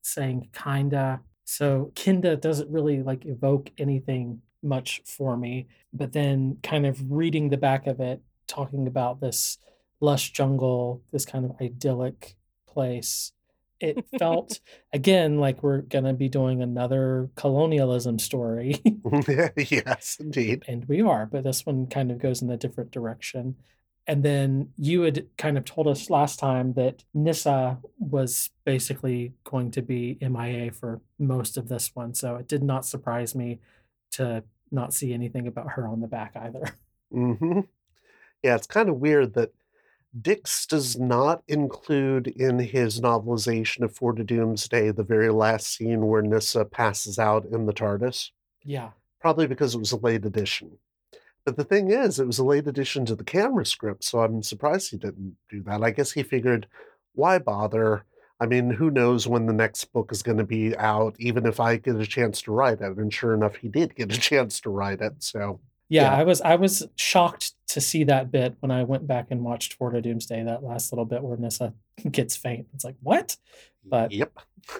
saying 0.03 0.49
kinda 0.53 1.21
so 1.45 1.93
kinda 1.95 2.37
doesn't 2.37 2.71
really 2.71 3.03
like 3.03 3.25
evoke 3.27 3.71
anything 3.79 4.41
much 4.62 5.03
for 5.05 5.37
me 5.37 5.67
but 5.93 6.12
then 6.12 6.59
kind 6.62 6.87
of 6.87 7.11
reading 7.11 7.49
the 7.49 7.57
back 7.57 7.87
of 7.87 8.00
it 8.00 8.21
talking 8.47 8.87
about 8.87 9.21
this 9.21 9.59
lush 10.00 10.33
jungle 10.33 11.03
this 11.12 11.25
kind 11.25 11.45
of 11.45 11.53
idyllic 11.61 12.37
place 12.67 13.33
it 13.81 14.05
felt 14.19 14.61
again 14.93 15.38
like 15.38 15.62
we're 15.62 15.83
gonna 15.83 16.12
be 16.15 16.29
doing 16.29 16.62
another 16.62 17.31
colonialism 17.37 18.19
story 18.19 18.81
yes, 19.57 20.17
indeed. 20.21 20.65
and 20.69 20.85
we 20.87 21.00
are, 21.03 21.27
but 21.27 21.45
this 21.45 21.65
one 21.65 21.87
kind 21.87 22.11
of 22.11 22.19
goes 22.19 22.43
in 22.43 22.50
a 22.50 22.57
different 22.57 22.91
direction. 22.91 23.57
And 24.09 24.23
then 24.23 24.71
you 24.79 25.03
had 25.03 25.27
kind 25.37 25.59
of 25.59 25.67
told 25.67 25.87
us 25.87 26.09
last 26.09 26.38
time 26.38 26.73
that 26.73 27.05
Nyssa 27.12 27.79
was 27.99 28.50
basically 28.65 29.35
going 29.45 29.71
to 29.73 29.83
be 29.83 30.17
MIA 30.23 30.73
for 30.73 31.03
most 31.19 31.59
of 31.59 31.69
this 31.69 31.95
one. 31.95 32.15
So 32.15 32.37
it 32.37 32.49
did 32.49 32.62
not 32.62 32.87
surprise 32.87 33.35
me 33.35 33.61
to 34.12 34.43
not 34.71 34.95
see 34.95 35.12
anything 35.12 35.47
about 35.47 35.73
her 35.73 35.87
on 35.87 36.00
the 36.00 36.09
back 36.09 36.33
either. 36.37 36.75
Mm-hmm. 37.12 37.61
Yeah, 38.43 38.55
it's 38.55 38.67
kind 38.67 38.88
of 38.88 38.97
weird 38.97 39.35
that 39.35 39.53
Dicks 40.21 40.65
does 40.67 40.99
not 40.99 41.43
include 41.49 42.29
in 42.29 42.59
his 42.59 43.00
novelization 43.00 43.83
of 43.83 43.95
Four 43.95 44.15
to 44.15 44.25
Doomsday 44.25 44.91
the 44.91 45.03
very 45.03 45.29
last 45.31 45.75
scene 45.75 46.07
where 46.07 46.23
Nyssa 46.23 46.65
passes 46.65 47.19
out 47.19 47.45
in 47.47 47.67
the 47.67 47.75
TARDIS, 47.75 48.31
Yeah. 48.65 48.91
probably 49.21 49.47
because 49.47 49.75
it 49.75 49.79
was 49.79 49.93
a 49.93 49.99
late 49.99 50.25
edition. 50.25 50.79
But 51.49 51.57
the 51.57 51.64
thing 51.64 51.90
is, 51.90 52.21
it 52.21 52.26
was 52.26 52.38
a 52.38 52.45
late 52.45 52.67
addition 52.67 53.07
to 53.07 53.14
the 53.14 53.25
camera 53.25 53.64
script, 53.64 54.05
so 54.05 54.21
I'm 54.21 54.43
surprised 54.43 54.90
he 54.90 54.99
didn't 54.99 55.35
do 55.49 55.62
that. 55.62 55.83
I 55.83 55.93
guess 55.93 56.12
he 56.12 56.23
figured, 56.23 56.67
why 57.14 57.38
bother? 57.38 58.05
I 58.38 58.45
mean, 58.45 58.69
who 58.69 58.90
knows 58.90 59.26
when 59.26 59.47
the 59.47 59.55
next 59.55 59.87
book 59.87 60.12
is 60.12 60.23
going 60.23 60.37
to 60.37 60.45
be 60.45 60.76
out, 60.76 61.17
even 61.19 61.47
if 61.47 61.59
I 61.59 61.76
get 61.76 61.97
a 61.97 62.05
chance 62.05 62.43
to 62.43 62.52
write 62.52 62.83
it. 62.83 62.99
And 62.99 63.11
sure 63.11 63.33
enough, 63.33 63.57
he 63.57 63.69
did 63.69 63.95
get 63.95 64.14
a 64.14 64.21
chance 64.21 64.61
to 64.61 64.69
write 64.69 65.00
it. 65.00 65.23
So, 65.23 65.61
Yeah, 65.88 66.02
Yeah. 66.02 66.17
I 66.17 66.25
was 66.25 66.43
I 66.43 66.57
was 66.57 66.87
shocked 66.97 67.55
to 67.69 67.81
see 67.81 68.05
that 68.05 68.31
bit 68.31 68.57
when 68.61 68.71
I 68.71 68.83
went 68.85 69.07
back 69.07 69.28
and 69.31 69.43
watched 69.43 69.75
of 69.81 70.02
Doomsday, 70.02 70.45
that 70.45 70.62
last 70.62 70.93
little 70.93 71.07
bit 71.07 71.23
where 71.23 71.38
Nyssa 71.38 71.73
gets 72.11 72.37
faint. 72.37 72.67
It's 72.75 72.85
like, 72.85 72.97
what? 73.02 73.38
But 73.88 74.12
yep. 74.12 74.33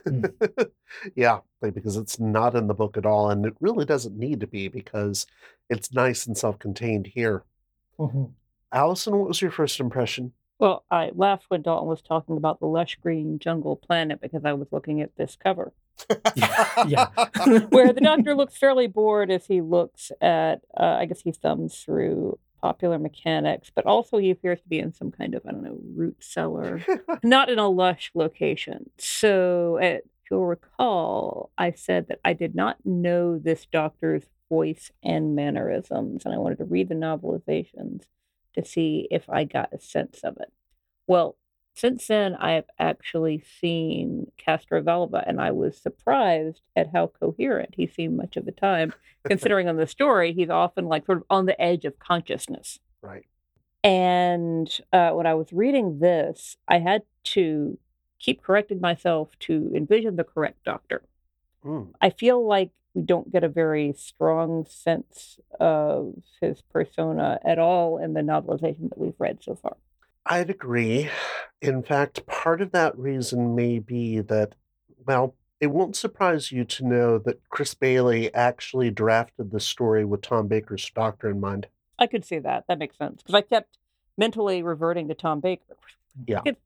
Mm. 0.07 0.71
yeah, 1.15 1.41
because 1.63 1.97
it's 1.97 2.19
not 2.19 2.55
in 2.55 2.67
the 2.67 2.75
book 2.75 2.97
at 2.97 3.07
all. 3.07 3.31
And 3.31 3.47
it 3.47 3.55
really 3.61 3.85
doesn't 3.85 4.17
need 4.19 4.41
to 4.41 4.47
be 4.47 4.69
because 4.69 5.27
it's 5.71 5.93
nice 5.93 6.27
and 6.27 6.37
self 6.37 6.59
contained 6.59 7.09
here. 7.09 7.45
Mhm. 7.99 8.33
Alyson, 8.73 9.17
what 9.17 9.29
was 9.29 9.43
your 9.43 9.51
first 9.51 9.81
impression? 9.81 10.33
Well, 10.59 10.85
I 10.91 11.13
laughed 11.15 11.45
when 11.49 11.63
Dalton 11.63 11.89
was 11.89 12.03
talking 12.03 12.37
about 12.37 12.59
the 12.59 12.67
lush 12.67 12.97
green 13.01 13.39
jungle 13.39 13.77
planet 13.77 14.21
because 14.21 14.45
I 14.45 14.55
was 14.55 14.69
looking 14.73 15.01
at 15.01 15.15
this 15.17 15.37
cover, 15.37 15.73
yeah. 16.87 17.07
where 17.71 17.93
the 17.93 18.01
doctor 18.03 18.35
looks 18.35 18.59
fairly 18.59 18.89
bored 18.89 19.31
as 19.31 19.47
he 19.47 19.61
looks 19.61 20.11
at, 20.21 20.63
uh, 20.77 20.97
I 20.99 21.07
guess 21.07 21.21
he 21.21 21.31
thumbs 21.31 21.79
through 21.79 22.39
popular 22.61 22.99
mechanics, 22.99 23.71
but 23.75 23.87
also 23.87 24.19
he 24.19 24.31
appears 24.31 24.61
to 24.61 24.69
be 24.69 24.79
in 24.79 24.93
some 24.93 25.11
kind 25.11 25.35
of, 25.35 25.43
I 25.47 25.53
don't 25.53 25.63
know, 25.63 25.79
root 25.95 26.17
cellar, 26.21 26.85
not 27.23 27.49
in 27.49 27.59
a 27.59 27.69
lush 27.69 28.11
location. 28.15 28.91
So, 28.99 29.79
uh, 29.79 29.99
if 30.29 30.31
you'll 30.31 30.47
recall, 30.47 31.51
I 31.57 31.71
said 31.73 32.09
that 32.09 32.21
I 32.25 32.35
did 32.35 32.55
not 32.55 32.77
know 32.85 33.39
this 33.39 33.67
doctor's 33.67 34.25
voice 34.51 34.91
and 35.03 35.35
mannerisms, 35.35 36.25
and 36.25 36.35
I 36.35 36.39
wanted 36.39 36.59
to 36.59 36.65
read 36.65 36.89
the 36.89 36.95
novelizations 36.95 38.03
to 38.55 38.65
see 38.65 39.09
if 39.11 39.29
I 39.31 39.45
got 39.45 39.73
a 39.73 39.81
sense 39.81 40.21
of 40.25 40.37
it. 40.39 40.53
Well, 41.07 41.37
since 41.79 42.09
then, 42.09 42.35
I 42.35 42.53
have 42.53 42.65
actually 42.81 43.41
seen 43.61 44.33
Castrovalva, 44.37 45.23
and 45.25 45.41
I 45.41 45.53
was 45.53 45.77
surprised 45.77 46.61
at 46.75 46.91
how 46.93 47.07
coherent 47.07 47.75
he 47.77 47.87
seemed 47.87 48.17
much 48.17 48.37
of 48.37 48.47
the 48.47 48.53
time, 48.53 48.93
considering 49.25 49.69
on 49.69 49.77
the 49.77 49.87
story, 49.87 50.33
he's 50.33 50.51
often 50.51 50.87
like 50.87 51.07
sort 51.07 51.19
of 51.19 51.25
on 51.31 51.47
the 51.47 51.61
edge 51.61 51.85
of 51.85 51.99
consciousness. 52.01 52.81
right. 53.01 53.25
And 53.85 54.69
uh, 54.93 55.11
when 55.11 55.27
I 55.27 55.35
was 55.35 55.53
reading 55.53 56.01
this, 56.01 56.57
I 56.67 56.81
had 56.81 57.03
to 57.25 57.79
keep 58.19 58.43
correcting 58.43 58.81
myself 58.81 59.39
to 59.41 59.71
envision 59.73 60.17
the 60.17 60.25
correct 60.25 60.65
doctor. 60.65 61.03
Mm. 61.65 61.93
I 62.01 62.11
feel 62.11 62.45
like 62.45 62.71
we 62.95 63.03
don't 63.03 63.31
get 63.31 63.45
a 63.45 63.49
very 63.49 63.95
strong 63.97 64.67
sense 64.69 65.39
of 65.61 66.15
his 66.41 66.61
persona 66.61 67.39
at 67.45 67.61
all 67.61 67.99
in 67.99 68.15
the 68.15 68.21
novelization 68.21 68.89
that 68.89 68.99
we've 68.99 69.15
read 69.21 69.39
so 69.43 69.55
far. 69.55 69.77
I'd 70.29 70.51
agree. 70.51 71.09
In 71.61 71.83
fact, 71.83 72.27
part 72.27 72.61
of 72.61 72.71
that 72.73 72.97
reason 72.99 73.55
may 73.55 73.79
be 73.79 74.21
that, 74.21 74.55
well, 75.07 75.35
it 75.61 75.69
won't 75.69 75.97
surprise 75.97 76.53
you 76.53 76.65
to 76.65 76.87
know 76.87 77.19
that 77.19 77.41
Chris 77.49 77.75
Bailey 77.75 78.33
actually 78.35 78.91
drafted 78.91 79.51
the 79.51 79.59
story 79.59 80.05
with 80.05 80.23
Tom 80.23 80.47
Baker's 80.47 80.89
doctor 80.95 81.31
in 81.31 81.41
mind. 81.41 81.67
I 81.99 82.07
could 82.07 82.25
see 82.25 82.39
that. 82.39 82.65
That 82.69 82.79
makes 82.79 82.97
sense 82.97 83.23
because 83.23 83.35
I 83.35 83.41
kept 83.41 83.79
mentally 84.17 84.63
reverting 84.63 85.09
to 85.09 85.15
Tom 85.15 85.41
Baker. 85.41 85.77
Yeah. 86.27 86.43
It- 86.45 86.61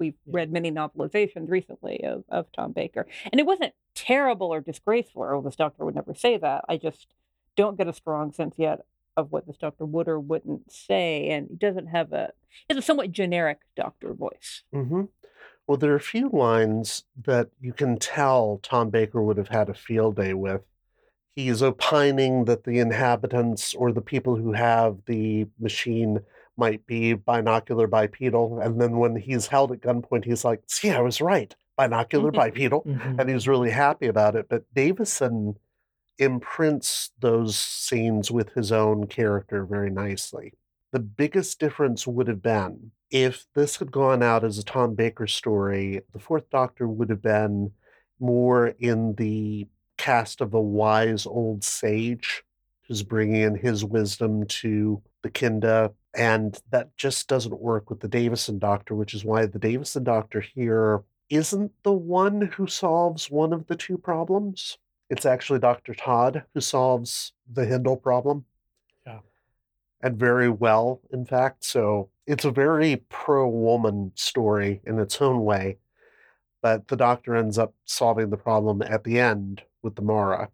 We've 0.00 0.14
read 0.28 0.52
many 0.52 0.70
novelizations 0.70 1.50
recently 1.50 2.04
of, 2.04 2.22
of 2.28 2.52
Tom 2.52 2.70
Baker, 2.70 3.04
and 3.32 3.40
it 3.40 3.46
wasn't 3.46 3.74
terrible 3.96 4.46
or 4.54 4.60
disgraceful, 4.60 5.22
or 5.22 5.34
oh, 5.34 5.42
this 5.42 5.56
doctor 5.56 5.84
would 5.84 5.96
never 5.96 6.14
say 6.14 6.36
that. 6.36 6.64
I 6.68 6.76
just 6.76 7.08
don't 7.56 7.76
get 7.76 7.88
a 7.88 7.92
strong 7.92 8.32
sense 8.32 8.54
yet 8.58 8.82
of 9.18 9.32
what 9.32 9.46
this 9.46 9.56
doctor 9.58 9.84
would 9.84 10.06
or 10.06 10.20
wouldn't 10.20 10.70
say, 10.70 11.28
and 11.30 11.48
he 11.50 11.56
doesn't 11.56 11.88
have 11.88 12.12
a. 12.12 12.30
He 12.68 12.74
has 12.74 12.78
a 12.82 12.86
somewhat 12.86 13.10
generic 13.12 13.58
doctor 13.76 14.14
voice. 14.14 14.62
hmm 14.72 15.02
Well, 15.66 15.76
there 15.76 15.92
are 15.92 15.96
a 15.96 16.00
few 16.00 16.30
lines 16.30 17.04
that 17.24 17.48
you 17.60 17.72
can 17.72 17.98
tell 17.98 18.60
Tom 18.62 18.90
Baker 18.90 19.20
would 19.22 19.36
have 19.36 19.48
had 19.48 19.68
a 19.68 19.74
field 19.74 20.16
day 20.16 20.34
with. 20.34 20.62
He's 21.34 21.62
opining 21.62 22.44
that 22.46 22.64
the 22.64 22.78
inhabitants 22.78 23.74
or 23.74 23.92
the 23.92 24.00
people 24.00 24.36
who 24.36 24.52
have 24.52 24.98
the 25.06 25.46
machine 25.58 26.20
might 26.56 26.86
be 26.86 27.12
binocular 27.14 27.86
bipedal. 27.86 28.58
And 28.60 28.80
then 28.80 28.96
when 28.98 29.16
he's 29.16 29.46
held 29.48 29.70
at 29.72 29.80
gunpoint, 29.80 30.24
he's 30.24 30.44
like, 30.44 30.62
see, 30.66 30.90
I 30.90 31.00
was 31.00 31.20
right. 31.20 31.54
Binocular 31.76 32.32
bipedal. 32.32 32.82
Mhm. 32.84 33.20
And 33.20 33.30
he's 33.30 33.46
really 33.46 33.70
happy 33.70 34.06
about 34.06 34.34
it. 34.36 34.48
But 34.48 34.64
Davison 34.74 35.56
imprints 36.18 37.10
those 37.20 37.56
scenes 37.56 38.30
with 38.30 38.52
his 38.54 38.72
own 38.72 39.06
character 39.06 39.64
very 39.64 39.90
nicely. 39.90 40.52
The 40.92 41.00
biggest 41.00 41.60
difference 41.60 42.06
would 42.06 42.28
have 42.28 42.42
been 42.42 42.92
if 43.10 43.46
this 43.54 43.76
had 43.76 43.90
gone 43.90 44.22
out 44.22 44.44
as 44.44 44.58
a 44.58 44.64
Tom 44.64 44.94
Baker 44.94 45.26
story, 45.26 46.02
the 46.12 46.18
fourth 46.18 46.48
Doctor 46.50 46.86
would 46.86 47.10
have 47.10 47.22
been 47.22 47.72
more 48.20 48.68
in 48.78 49.14
the 49.14 49.66
cast 49.96 50.40
of 50.40 50.54
a 50.54 50.60
wise 50.60 51.26
old 51.26 51.64
sage 51.64 52.44
who's 52.86 53.02
bringing 53.02 53.42
in 53.42 53.54
his 53.54 53.84
wisdom 53.84 54.46
to 54.46 55.02
the 55.22 55.30
Kinda. 55.30 55.92
And 56.14 56.58
that 56.70 56.96
just 56.96 57.28
doesn't 57.28 57.60
work 57.60 57.90
with 57.90 58.00
the 58.00 58.08
Davison 58.08 58.58
Doctor, 58.58 58.94
which 58.94 59.14
is 59.14 59.24
why 59.24 59.46
the 59.46 59.58
Davison 59.58 60.04
Doctor 60.04 60.40
here 60.40 61.02
isn't 61.30 61.72
the 61.82 61.92
one 61.92 62.40
who 62.40 62.66
solves 62.66 63.30
one 63.30 63.52
of 63.52 63.66
the 63.66 63.76
two 63.76 63.98
problems. 63.98 64.78
It's 65.10 65.26
actually 65.26 65.58
Dr. 65.58 65.94
Todd 65.94 66.44
who 66.54 66.60
solves 66.60 67.32
the 67.50 67.64
Hindle 67.64 67.96
problem. 67.96 68.44
Yeah. 69.06 69.20
And 70.02 70.18
very 70.18 70.48
well, 70.48 71.00
in 71.10 71.24
fact. 71.24 71.64
So 71.64 72.10
it's 72.26 72.44
a 72.44 72.50
very 72.50 72.96
pro 73.08 73.48
woman 73.48 74.12
story 74.14 74.80
in 74.84 74.98
its 74.98 75.20
own 75.20 75.44
way. 75.44 75.78
But 76.60 76.88
the 76.88 76.96
doctor 76.96 77.36
ends 77.36 77.56
up 77.56 77.74
solving 77.84 78.30
the 78.30 78.36
problem 78.36 78.82
at 78.82 79.04
the 79.04 79.18
end 79.18 79.62
with 79.82 79.94
the 79.94 80.02
Mara. 80.02 80.50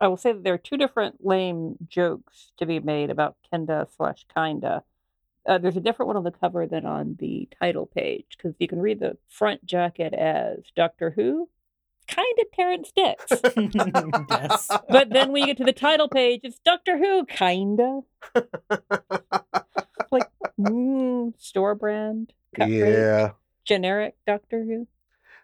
I 0.00 0.08
will 0.08 0.16
say 0.16 0.32
that 0.32 0.44
there 0.44 0.54
are 0.54 0.58
two 0.58 0.78
different 0.78 1.24
lame 1.24 1.76
jokes 1.86 2.52
to 2.56 2.64
be 2.64 2.80
made 2.80 3.10
about 3.10 3.36
Kenda 3.52 3.86
slash 3.94 4.24
Kinda. 4.34 4.82
Uh, 5.46 5.58
there's 5.58 5.76
a 5.76 5.80
different 5.80 6.06
one 6.06 6.16
on 6.16 6.24
the 6.24 6.30
cover 6.30 6.66
than 6.66 6.86
on 6.86 7.16
the 7.18 7.48
title 7.60 7.86
page 7.86 8.24
because 8.36 8.54
you 8.58 8.68
can 8.68 8.78
read 8.78 9.00
the 9.00 9.16
front 9.28 9.64
jacket 9.64 10.14
as 10.14 10.58
Doctor 10.74 11.10
Who, 11.10 11.48
kind 12.10 12.38
of 12.40 12.46
Terrance 12.52 12.92
Dicks. 12.94 13.32
yes. 14.30 14.68
but 14.88 15.10
then 15.10 15.32
when 15.32 15.42
you 15.42 15.46
get 15.46 15.56
to 15.58 15.64
the 15.64 15.72
title 15.72 16.08
page, 16.08 16.40
it's 16.44 16.58
Doctor 16.64 16.98
Who, 16.98 17.24
kinda. 17.26 18.00
like 20.10 20.28
mm, 20.60 21.32
store 21.38 21.74
brand, 21.74 22.32
cut 22.56 22.68
rate, 22.68 22.78
yeah. 22.92 23.30
generic 23.64 24.16
Doctor 24.26 24.64
Who. 24.64 24.86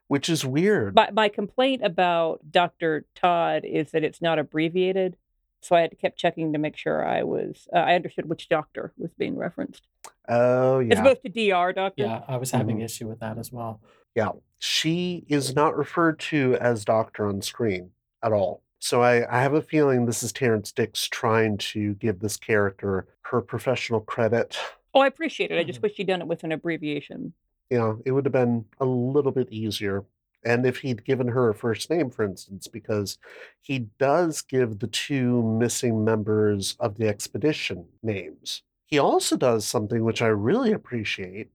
Which 0.09 0.29
is 0.29 0.45
weird. 0.45 0.95
My 0.95 1.11
my 1.11 1.29
complaint 1.29 1.83
about 1.85 2.41
Doctor 2.51 3.07
Todd 3.15 3.65
is 3.65 3.91
that 3.91 4.05
it's 4.05 4.23
not 4.23 4.39
abbreviated, 4.39 5.17
so 5.61 5.75
I 5.75 5.81
had 5.81 5.91
to 5.91 5.97
keep 5.97 6.17
checking 6.17 6.53
to 6.53 6.59
make 6.59 6.77
sure 6.77 7.05
I 7.07 7.23
was 7.25 7.67
uh, 7.75 7.79
I 7.79 7.95
understood 7.95 8.29
which 8.29 8.49
doctor 8.49 8.93
was 8.97 9.11
being 9.19 9.37
referenced, 9.37 9.83
oh, 10.29 10.81
as 10.81 10.89
yeah. 10.89 11.01
opposed 11.01 11.23
to 11.23 11.29
Dr. 11.29 11.73
Doctor. 11.73 12.03
Yeah, 12.05 12.23
I 12.29 12.37
was 12.37 12.53
having 12.53 12.79
Mhm. 12.79 12.85
issue 12.85 13.09
with 13.09 13.19
that 13.21 13.37
as 13.37 13.51
well. 13.51 13.81
Yeah, 14.17 14.31
she 14.59 15.25
is 15.29 15.55
not 15.55 15.77
referred 15.77 16.19
to 16.21 16.57
as 16.57 16.85
Doctor 16.85 17.27
on 17.29 17.43
screen 17.43 17.91
at 18.25 18.33
all. 18.33 18.63
So 18.81 19.03
I, 19.03 19.25
I 19.39 19.43
have 19.43 19.55
a 19.55 19.63
feeling 19.63 20.07
this 20.07 20.23
is 20.23 20.33
Terrance 20.33 20.73
Dicks 20.73 21.07
trying 21.09 21.59
to 21.59 21.95
give 21.95 22.19
this 22.21 22.37
character 22.37 23.07
her 23.23 23.41
professional 23.43 24.01
credit. 24.01 24.57
Oh, 24.95 25.01
I 25.01 25.07
appreciate 25.07 25.51
it. 25.51 25.59
I 25.59 25.65
just 25.65 25.81
Mhm. 25.81 25.83
wish 25.85 25.99
you'd 25.99 26.09
done 26.09 26.23
it 26.23 26.27
with 26.29 26.43
an 26.45 26.53
abbreviation. 26.53 27.35
Yeah, 27.71 27.95
it 28.07 28.13
would 28.13 28.25
have 28.25 28.33
been 28.33 28.65
a 28.81 28.85
little 28.87 29.33
bit 29.33 29.53
easier. 29.53 30.05
And 30.45 30.65
if 30.65 30.79
he'd 30.79 31.05
given 31.05 31.29
her 31.29 31.49
a 31.51 31.55
first 31.55 31.91
name, 31.91 32.09
for 32.11 32.25
instance, 32.25 32.69
because 32.69 33.19
he 33.61 33.81
does 33.99 34.41
give 34.43 34.79
the 34.79 34.87
two 34.87 35.43
missing 35.43 36.05
members 36.05 36.77
of 36.81 36.97
the 36.97 37.09
expedition 37.09 37.87
names. 38.03 38.63
He 38.87 38.99
also 38.99 39.37
does 39.37 39.67
something 39.67 40.05
which 40.05 40.23
I 40.23 40.29
really 40.29 40.73
appreciate, 40.73 41.51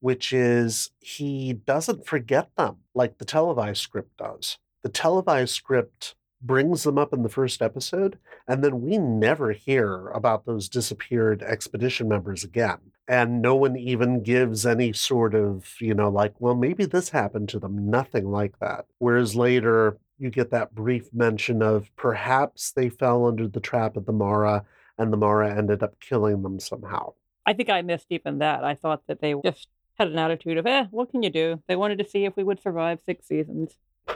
which 0.00 0.32
is 0.32 0.90
he 0.98 1.52
doesn't 1.52 2.06
forget 2.06 2.50
them 2.56 2.76
like 2.94 3.18
the 3.18 3.24
televised 3.24 3.80
script 3.80 4.16
does. 4.16 4.58
The 4.82 4.88
televised 4.88 5.54
script 5.54 6.14
brings 6.42 6.84
them 6.84 6.98
up 6.98 7.12
in 7.12 7.22
the 7.22 7.28
first 7.28 7.60
episode, 7.60 8.18
and 8.48 8.64
then 8.64 8.80
we 8.80 8.98
never 8.98 9.52
hear 9.52 10.08
about 10.08 10.46
those 10.46 10.68
disappeared 10.68 11.42
expedition 11.42 12.08
members 12.08 12.44
again. 12.44 12.78
And 13.06 13.42
no 13.42 13.56
one 13.56 13.76
even 13.76 14.22
gives 14.22 14.64
any 14.64 14.92
sort 14.92 15.34
of, 15.34 15.74
you 15.80 15.94
know, 15.94 16.08
like, 16.08 16.34
well, 16.38 16.54
maybe 16.54 16.84
this 16.84 17.10
happened 17.10 17.48
to 17.50 17.58
them. 17.58 17.90
Nothing 17.90 18.30
like 18.30 18.58
that. 18.60 18.86
Whereas 18.98 19.34
later, 19.34 19.98
you 20.18 20.30
get 20.30 20.50
that 20.52 20.74
brief 20.74 21.12
mention 21.12 21.62
of 21.62 21.90
perhaps 21.96 22.70
they 22.72 22.88
fell 22.88 23.26
under 23.26 23.48
the 23.48 23.60
trap 23.60 23.96
of 23.96 24.06
the 24.06 24.12
Mara, 24.12 24.64
and 24.96 25.12
the 25.12 25.16
Mara 25.16 25.54
ended 25.54 25.82
up 25.82 25.98
killing 26.00 26.42
them 26.42 26.60
somehow. 26.60 27.14
I 27.44 27.52
think 27.52 27.68
I 27.68 27.82
missed 27.82 28.06
even 28.10 28.38
that. 28.38 28.62
I 28.64 28.74
thought 28.76 29.06
that 29.08 29.20
they 29.20 29.34
just 29.44 29.68
had 30.00 30.08
an 30.08 30.18
attitude 30.18 30.56
of, 30.56 30.66
eh, 30.66 30.86
what 30.90 31.10
can 31.10 31.22
you 31.22 31.28
do? 31.28 31.62
They 31.68 31.76
wanted 31.76 31.98
to 31.98 32.08
see 32.08 32.24
if 32.24 32.34
we 32.34 32.42
would 32.42 32.62
survive 32.62 33.00
six 33.04 33.26
seasons. 33.26 33.74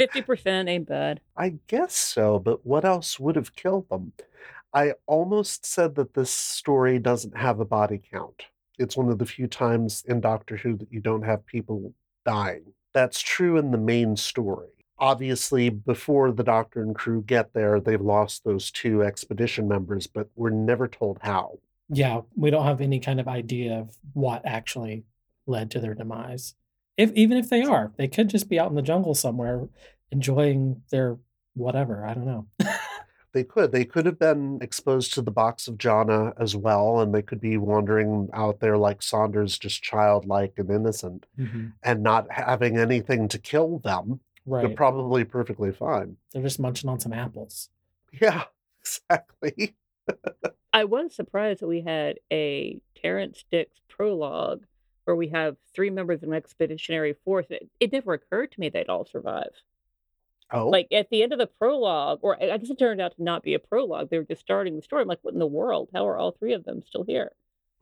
50% 0.00 0.68
ain't 0.68 0.88
bad. 0.88 1.20
I 1.36 1.58
guess 1.66 1.94
so, 1.94 2.38
but 2.38 2.64
what 2.64 2.86
else 2.86 3.20
would 3.20 3.36
have 3.36 3.54
killed 3.54 3.88
them? 3.90 4.12
I 4.72 4.94
almost 5.06 5.66
said 5.66 5.94
that 5.96 6.14
this 6.14 6.30
story 6.30 6.98
doesn't 6.98 7.36
have 7.36 7.60
a 7.60 7.66
body 7.66 8.00
count. 8.12 8.46
It's 8.78 8.96
one 8.96 9.10
of 9.10 9.18
the 9.18 9.26
few 9.26 9.46
times 9.46 10.02
in 10.08 10.22
Doctor 10.22 10.56
Who 10.56 10.76
that 10.78 10.90
you 10.90 11.00
don't 11.00 11.22
have 11.22 11.44
people 11.46 11.92
dying. 12.24 12.72
That's 12.94 13.20
true 13.20 13.58
in 13.58 13.72
the 13.72 13.78
main 13.78 14.16
story. 14.16 14.68
Obviously, 14.98 15.68
before 15.68 16.32
the 16.32 16.42
Doctor 16.42 16.82
and 16.82 16.94
crew 16.94 17.22
get 17.22 17.52
there, 17.52 17.78
they've 17.78 18.00
lost 18.00 18.42
those 18.42 18.70
two 18.70 19.02
expedition 19.02 19.68
members, 19.68 20.06
but 20.06 20.28
we're 20.34 20.50
never 20.50 20.88
told 20.88 21.18
how. 21.20 21.58
Yeah, 21.88 22.22
we 22.34 22.50
don't 22.50 22.66
have 22.66 22.80
any 22.80 23.00
kind 23.00 23.20
of 23.20 23.28
idea 23.28 23.78
of 23.78 23.96
what 24.12 24.42
actually 24.44 25.04
led 25.46 25.70
to 25.72 25.80
their 25.80 25.94
demise. 25.94 26.54
If 26.96 27.12
even 27.12 27.36
if 27.36 27.50
they 27.50 27.62
are, 27.62 27.92
they 27.96 28.08
could 28.08 28.30
just 28.30 28.48
be 28.48 28.58
out 28.58 28.70
in 28.70 28.76
the 28.76 28.82
jungle 28.82 29.14
somewhere 29.14 29.68
enjoying 30.10 30.82
their 30.90 31.18
whatever. 31.54 32.06
I 32.06 32.14
don't 32.14 32.26
know. 32.26 32.46
They 33.34 33.42
could. 33.42 33.72
They 33.72 33.84
could 33.84 34.06
have 34.06 34.18
been 34.18 34.60
exposed 34.62 35.12
to 35.14 35.20
the 35.20 35.32
box 35.32 35.66
of 35.66 35.74
Jhana 35.74 36.32
as 36.38 36.54
well, 36.54 37.00
and 37.00 37.12
they 37.12 37.20
could 37.20 37.40
be 37.40 37.56
wandering 37.56 38.28
out 38.32 38.60
there 38.60 38.78
like 38.78 39.02
Sanders, 39.02 39.58
just 39.58 39.82
childlike 39.82 40.54
and 40.56 40.70
innocent, 40.70 41.26
mm-hmm. 41.36 41.66
and 41.82 42.02
not 42.04 42.30
having 42.30 42.78
anything 42.78 43.26
to 43.28 43.38
kill 43.40 43.80
them. 43.80 44.20
Right. 44.46 44.64
They're 44.64 44.76
probably 44.76 45.24
perfectly 45.24 45.72
fine. 45.72 46.16
They're 46.32 46.42
just 46.42 46.60
munching 46.60 46.88
on 46.88 47.00
some 47.00 47.12
apples. 47.12 47.70
Yeah, 48.12 48.44
exactly. 48.80 49.74
I 50.74 50.84
was 50.84 51.14
surprised 51.14 51.60
that 51.60 51.68
we 51.68 51.80
had 51.82 52.18
a 52.32 52.80
Terrance 53.00 53.44
Dicks 53.50 53.80
prologue 53.88 54.64
where 55.04 55.14
we 55.14 55.28
have 55.28 55.56
three 55.74 55.88
members 55.90 56.22
of 56.22 56.28
an 56.30 56.34
expeditionary 56.34 57.14
force. 57.24 57.46
It, 57.48 57.68
it 57.78 57.92
never 57.92 58.12
occurred 58.14 58.50
to 58.52 58.60
me 58.60 58.68
they'd 58.68 58.88
all 58.88 59.04
survive. 59.06 59.50
Oh, 60.52 60.68
Like 60.68 60.88
at 60.92 61.10
the 61.10 61.22
end 61.22 61.32
of 61.32 61.38
the 61.38 61.46
prologue, 61.46 62.18
or 62.22 62.42
I 62.42 62.56
guess 62.58 62.70
it 62.70 62.78
turned 62.78 63.00
out 63.00 63.14
to 63.16 63.22
not 63.22 63.42
be 63.42 63.54
a 63.54 63.58
prologue. 63.58 64.10
They 64.10 64.18
were 64.18 64.24
just 64.24 64.40
starting 64.40 64.76
the 64.76 64.82
story. 64.82 65.02
I'm 65.02 65.08
like, 65.08 65.20
what 65.22 65.32
in 65.32 65.40
the 65.40 65.46
world? 65.46 65.90
How 65.94 66.06
are 66.08 66.18
all 66.18 66.32
three 66.32 66.52
of 66.54 66.64
them 66.64 66.82
still 66.82 67.04
here? 67.04 67.32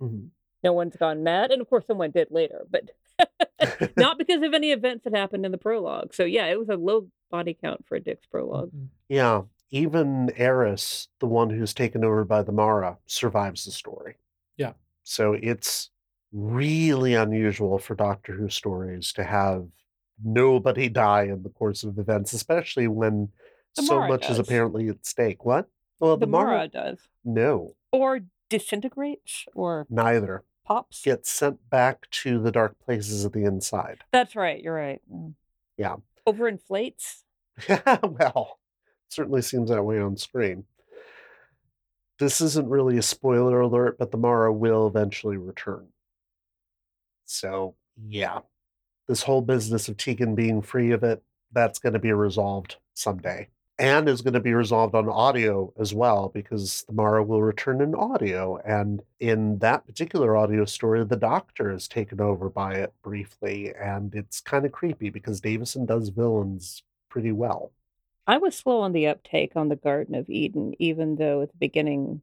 mhm. 0.01 0.29
No 0.65 0.73
one's 0.73 0.97
gone 0.97 1.25
mad. 1.25 1.51
And 1.51 1.61
of 1.61 1.69
course, 1.69 1.87
someone 1.89 2.13
did 2.13 2.29
later, 2.31 2.65
but 2.71 2.91
not 3.97 4.17
because 4.17 4.43
of 4.43 4.55
any 4.55 4.71
events 4.71 5.03
that 5.05 5.15
happened 5.15 5.45
in 5.45 5.51
the 5.51 5.59
prologue. 5.59 6.15
So 6.15 6.25
yeah, 6.25 6.47
it 6.47 6.59
was 6.59 6.69
a 6.69 6.77
low 6.77 7.09
body 7.31 7.57
count 7.61 7.85
for 7.87 7.97
a 7.97 8.01
Dicks 8.01 8.27
prologue. 8.27 8.71
Mhm. 8.71 8.89
yeah. 9.09 9.43
Even 9.73 10.31
Aris, 10.39 11.09
the 11.19 11.27
one 11.27 11.49
who's 11.49 11.73
taken 11.73 12.05
over 12.05 12.25
by 12.25 12.43
the 12.43 12.53
Mara, 12.53 12.99
survives 13.07 13.65
the 13.65 13.71
story. 13.71 14.17
Yeah. 14.59 14.75
So 15.03 15.33
it's 15.33 15.91
really 16.31 17.15
unusual 17.15 17.79
for 17.79 17.95
Doctor 17.95 18.35
Who 18.35 18.51
stories 18.51 19.13
to 19.15 19.25
have 19.25 19.67
nobody 20.23 20.89
die 20.91 21.25
in 21.25 21.43
the 21.43 21.49
course 21.49 21.85
of 21.85 21.99
events, 21.99 22.35
especially 22.35 22.87
when 22.87 23.31
so 23.75 24.07
much 24.07 24.29
is 24.29 24.39
apparently 24.39 24.89
at 24.89 25.07
stake. 25.07 25.45
What? 25.47 25.69
Well, 25.99 26.17
the 26.19 26.27
the, 26.27 26.31
Mara 26.31 26.47
Mara, 26.47 26.69
does, 26.69 26.99
no, 27.25 27.75
or 27.93 28.21
disintegrates, 28.51 29.47
or 29.55 29.87
neither. 29.89 30.45
pops. 30.67 31.03
Gets 31.03 31.31
sent 31.31 31.71
back 31.71 32.11
to 32.11 32.39
the 32.39 32.53
dark 32.53 32.77
places 32.85 33.25
of 33.25 33.33
the 33.33 33.45
inside. 33.45 34.05
That's 34.13 34.37
right. 34.37 34.63
You're 34.63 34.75
right. 34.75 35.01
Mm. 35.11 35.35
Yeah. 35.79 35.97
Overinflates. 36.27 37.23
well, 38.03 38.59
certainly 39.13 39.43
seems 39.43 39.71
that 39.71 39.85
way 39.85 40.01
on 40.01 40.17
screen. 40.17 40.65
This 42.19 42.41
isn't 42.41 42.69
really 42.69 42.99
a 42.99 43.03
spoiler 43.03 43.61
alert, 43.61 43.99
but 43.99 44.11
the 44.11 44.17
Mara 44.17 44.53
will 44.53 44.87
eventually 44.87 45.37
return. 45.37 45.89
So, 47.25 47.75
yeah, 48.09 48.41
this 49.09 49.23
whole 49.23 49.43
business 49.43 49.89
of 49.89 49.97
Tegan 49.97 50.35
being 50.35 50.63
free 50.63 50.93
of 50.93 51.03
it, 51.03 51.23
that's 51.53 51.79
going 51.79 51.93
to 51.95 51.99
be 51.99 52.13
resolved 52.13 52.77
someday. 52.95 53.49
And 53.79 54.09
is 54.09 54.23
going 54.23 54.35
to 54.35 54.41
be 54.41 54.55
resolved 54.55 54.95
on 54.95 55.09
audio 55.09 55.73
as 55.79 55.93
well, 55.93 56.31
because 56.33 56.85
the 56.87 56.93
Mara 56.93 57.25
will 57.25 57.43
return 57.43 57.81
in 57.81 57.95
audio. 57.95 58.59
And 58.59 59.03
in 59.19 59.59
that 59.59 59.87
particular 59.87 60.37
audio 60.37 60.65
story, 60.67 61.05
the 61.05 61.17
Doctor 61.17 61.73
is 61.73 61.89
taken 61.89 62.21
over 62.21 62.49
by 62.49 62.75
it 62.75 62.93
briefly. 63.03 63.75
And 63.75 64.15
it's 64.15 64.41
kind 64.41 64.65
of 64.65 64.73
creepy 64.73 65.11
because 65.11 65.41
Davison 65.41 65.87
does 65.87 66.11
villains 66.11 66.85
pretty 67.09 67.33
well. 67.33 67.73
I 68.27 68.39
was 68.39 68.57
slow 68.57 68.81
on 68.81 68.93
the 68.93 69.09
uptake 69.09 69.53
on 69.57 69.69
the 69.69 69.77
Garden 69.77 70.15
of 70.15 70.31
Eden, 70.31 70.75
even 70.79 71.17
though 71.17 71.43
at 71.43 71.51
the 71.51 71.57
beginning, 71.59 72.23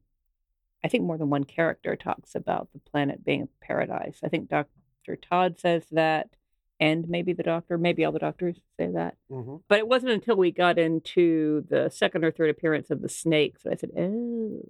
I 0.82 0.88
think 0.88 1.04
more 1.04 1.18
than 1.18 1.30
one 1.30 1.44
character 1.44 1.94
talks 1.96 2.34
about 2.34 2.68
the 2.72 2.78
planet 2.78 3.24
being 3.24 3.42
a 3.42 3.64
paradise. 3.64 4.20
I 4.24 4.28
think 4.28 4.48
Dr. 4.48 5.16
Todd 5.16 5.58
says 5.58 5.84
that, 5.92 6.30
and 6.78 7.08
maybe 7.08 7.34
the 7.34 7.42
doctor, 7.42 7.76
maybe 7.76 8.04
all 8.04 8.12
the 8.12 8.18
doctors 8.18 8.56
say 8.78 8.90
that. 8.92 9.16
hmm 9.28 9.56
But 9.68 9.78
it 9.78 9.88
wasn't 9.88 10.12
until 10.12 10.36
we 10.36 10.50
got 10.50 10.78
into 10.78 11.66
the 11.68 11.90
second 11.90 12.24
or 12.24 12.30
third 12.30 12.48
appearance 12.48 12.90
of 12.90 13.02
the 13.02 13.08
snakes 13.08 13.62
that 13.64 13.72
I 13.72 13.76
said, 13.76 13.90
oh. 13.98 14.62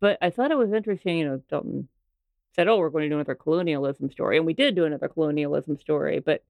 But 0.00 0.18
I 0.20 0.28
thought 0.28 0.50
it 0.50 0.58
was 0.58 0.72
interesting, 0.72 1.18
you 1.18 1.24
know, 1.26 1.42
Dalton 1.48 1.88
said, 2.54 2.68
oh, 2.68 2.76
we're 2.78 2.90
going 2.90 3.04
to 3.04 3.08
do 3.08 3.14
another 3.14 3.34
colonialism 3.34 4.10
story. 4.10 4.36
And 4.36 4.44
we 4.44 4.52
did 4.52 4.74
do 4.74 4.84
another 4.84 5.08
colonialism 5.08 5.78
story, 5.78 6.20
but 6.20 6.44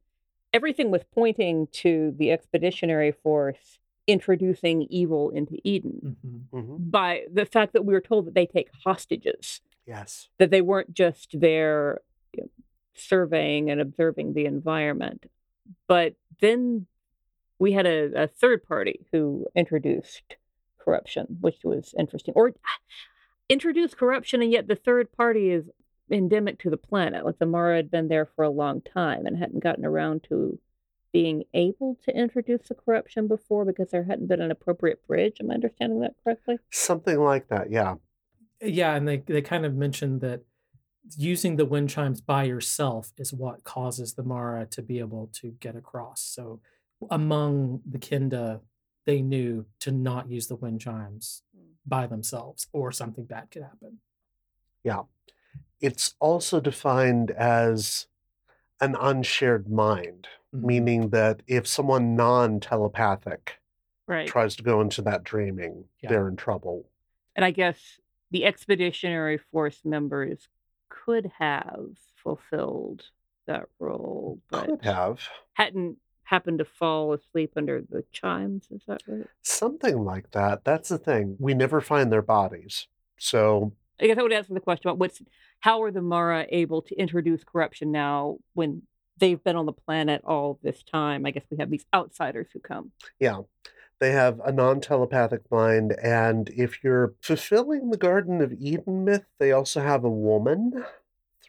everything 0.52 0.90
was 0.90 1.02
pointing 1.14 1.68
to 1.68 2.12
the 2.18 2.32
expeditionary 2.32 3.12
force 3.12 3.78
introducing 4.06 4.82
evil 4.90 5.30
into 5.30 5.58
Eden 5.64 6.16
Mhm. 6.24 6.42
hmm 6.50 6.76
by 6.90 7.24
the 7.32 7.46
fact 7.46 7.72
that 7.72 7.84
we 7.84 7.94
were 7.94 8.00
told 8.00 8.26
that 8.26 8.34
they 8.34 8.46
take 8.46 8.70
hostages, 8.84 9.60
Yes. 9.86 10.28
that 10.38 10.50
they 10.50 10.60
weren't 10.60 10.92
just 10.94 11.38
there 11.40 12.00
you 12.34 12.42
know, 12.42 12.50
surveying 12.94 13.70
and 13.70 13.80
observing 13.80 14.34
the 14.34 14.44
environment. 14.46 15.26
But 15.86 16.14
then 16.40 16.86
we 17.58 17.72
had 17.72 17.86
a, 17.86 18.24
a 18.24 18.26
third 18.26 18.62
party 18.64 19.06
who 19.12 19.46
introduced 19.54 20.36
corruption, 20.78 21.38
which 21.40 21.64
was 21.64 21.94
interesting. 21.98 22.34
Or 22.36 22.52
introduced 23.48 23.96
corruption, 23.96 24.42
and 24.42 24.50
yet 24.52 24.68
the 24.68 24.76
third 24.76 25.12
party 25.12 25.50
is 25.50 25.70
endemic 26.10 26.58
to 26.60 26.70
the 26.70 26.76
planet. 26.76 27.24
Like 27.24 27.38
the 27.38 27.46
Mara 27.46 27.76
had 27.76 27.90
been 27.90 28.08
there 28.08 28.26
for 28.26 28.42
a 28.44 28.50
long 28.50 28.80
time 28.82 29.24
and 29.26 29.36
hadn't 29.38 29.62
gotten 29.62 29.84
around 29.84 30.24
to 30.28 30.58
being 31.14 31.44
able 31.54 31.96
to 32.02 32.10
introduce 32.10 32.66
the 32.66 32.74
corruption 32.74 33.28
before 33.28 33.64
because 33.64 33.92
there 33.92 34.02
hadn't 34.02 34.26
been 34.26 34.42
an 34.42 34.50
appropriate 34.50 35.06
bridge. 35.06 35.36
Am 35.38 35.48
I 35.48 35.54
understanding 35.54 36.00
that 36.00 36.16
correctly? 36.24 36.58
Something 36.72 37.20
like 37.20 37.46
that. 37.48 37.70
Yeah. 37.70 37.92
Uh, 38.62 38.66
yeah, 38.66 38.96
and 38.96 39.06
they 39.06 39.18
they 39.18 39.40
kind 39.40 39.64
of 39.64 39.74
mentioned 39.76 40.20
that 40.22 40.40
using 41.16 41.54
the 41.54 41.66
wind 41.66 41.88
chimes 41.88 42.20
by 42.20 42.42
yourself 42.42 43.12
is 43.16 43.32
what 43.32 43.62
causes 43.62 44.14
the 44.14 44.24
Mara 44.24 44.66
to 44.66 44.82
be 44.82 44.98
able 44.98 45.30
to 45.34 45.52
get 45.60 45.76
across. 45.76 46.20
So 46.20 46.60
among 47.10 47.82
the 47.88 47.98
Kinda, 47.98 48.60
they 49.06 49.22
knew 49.22 49.66
to 49.80 49.92
not 49.92 50.28
use 50.28 50.48
the 50.48 50.56
wind 50.56 50.80
chimes 50.80 51.42
mm. 51.56 51.74
by 51.86 52.08
themselves 52.08 52.66
or 52.72 52.90
something 52.90 53.24
bad 53.24 53.52
could 53.52 53.62
happen. 53.62 53.98
Yeah. 54.82 55.02
It's 55.80 56.14
also 56.18 56.58
defined 56.58 57.30
as 57.30 58.06
an 58.80 58.96
unshared 59.00 59.68
mind, 59.70 60.28
Mhm. 60.54 60.62
meaning 60.62 61.08
that 61.10 61.42
if 61.46 61.66
someone 61.66 62.14
non 62.16 62.60
telepathic 62.60 63.60
Right. 64.06 64.26
tries 64.28 64.54
to 64.56 64.62
go 64.62 64.80
into 64.80 65.00
that 65.02 65.24
dreaming, 65.24 65.88
Yeah. 66.00 66.10
they're 66.10 66.28
in 66.28 66.36
trouble. 66.36 66.90
And 67.36 67.44
I 67.44 67.50
guess 67.50 68.00
the 68.30 68.44
expeditionary 68.44 69.38
force 69.38 69.84
members 69.84 70.48
could 70.88 71.26
have 71.38 71.96
fulfilled 72.16 73.10
that 73.46 73.68
role, 73.78 74.40
but 74.50 74.66
Could 74.66 74.82
have. 74.82 75.28
hadn't 75.54 75.98
happened 76.24 76.58
to 76.58 76.64
fall 76.64 77.12
asleep 77.12 77.52
under 77.56 77.82
the 77.82 78.02
chimes. 78.12 78.70
Is 78.70 78.82
that 78.86 79.02
right? 79.06 79.26
Something 79.42 80.04
like 80.04 80.30
that. 80.30 80.64
That's 80.64 80.88
the 80.88 80.98
thing. 80.98 81.36
We 81.38 81.52
never 81.54 81.80
find 81.80 82.10
their 82.10 82.22
bodies. 82.22 82.88
So, 83.18 83.72
I 84.00 84.06
guess 84.06 84.18
I 84.18 84.22
would 84.22 84.32
answer 84.32 84.54
the 84.54 84.60
question 84.60 84.88
about 84.88 84.98
what's 84.98 85.22
how 85.60 85.82
are 85.82 85.90
the 85.90 86.02
Mara 86.02 86.46
able 86.50 86.82
to 86.82 86.94
introduce 86.96 87.44
corruption 87.44 87.92
now 87.92 88.38
when 88.54 88.82
they've 89.18 89.42
been 89.42 89.56
on 89.56 89.66
the 89.66 89.72
planet 89.72 90.22
all 90.24 90.58
this 90.62 90.82
time? 90.82 91.26
I 91.26 91.30
guess 91.30 91.44
we 91.50 91.58
have 91.58 91.70
these 91.70 91.86
outsiders 91.94 92.48
who 92.52 92.60
come. 92.60 92.90
yeah, 93.20 93.40
they 94.00 94.10
have 94.12 94.40
a 94.44 94.52
non 94.52 94.80
telepathic 94.80 95.42
mind. 95.50 95.92
And 96.02 96.50
if 96.50 96.82
you're 96.82 97.14
fulfilling 97.22 97.90
the 97.90 97.96
Garden 97.96 98.40
of 98.40 98.52
Eden 98.52 99.04
myth, 99.04 99.24
they 99.38 99.52
also 99.52 99.80
have 99.80 100.04
a 100.04 100.10
woman 100.10 100.84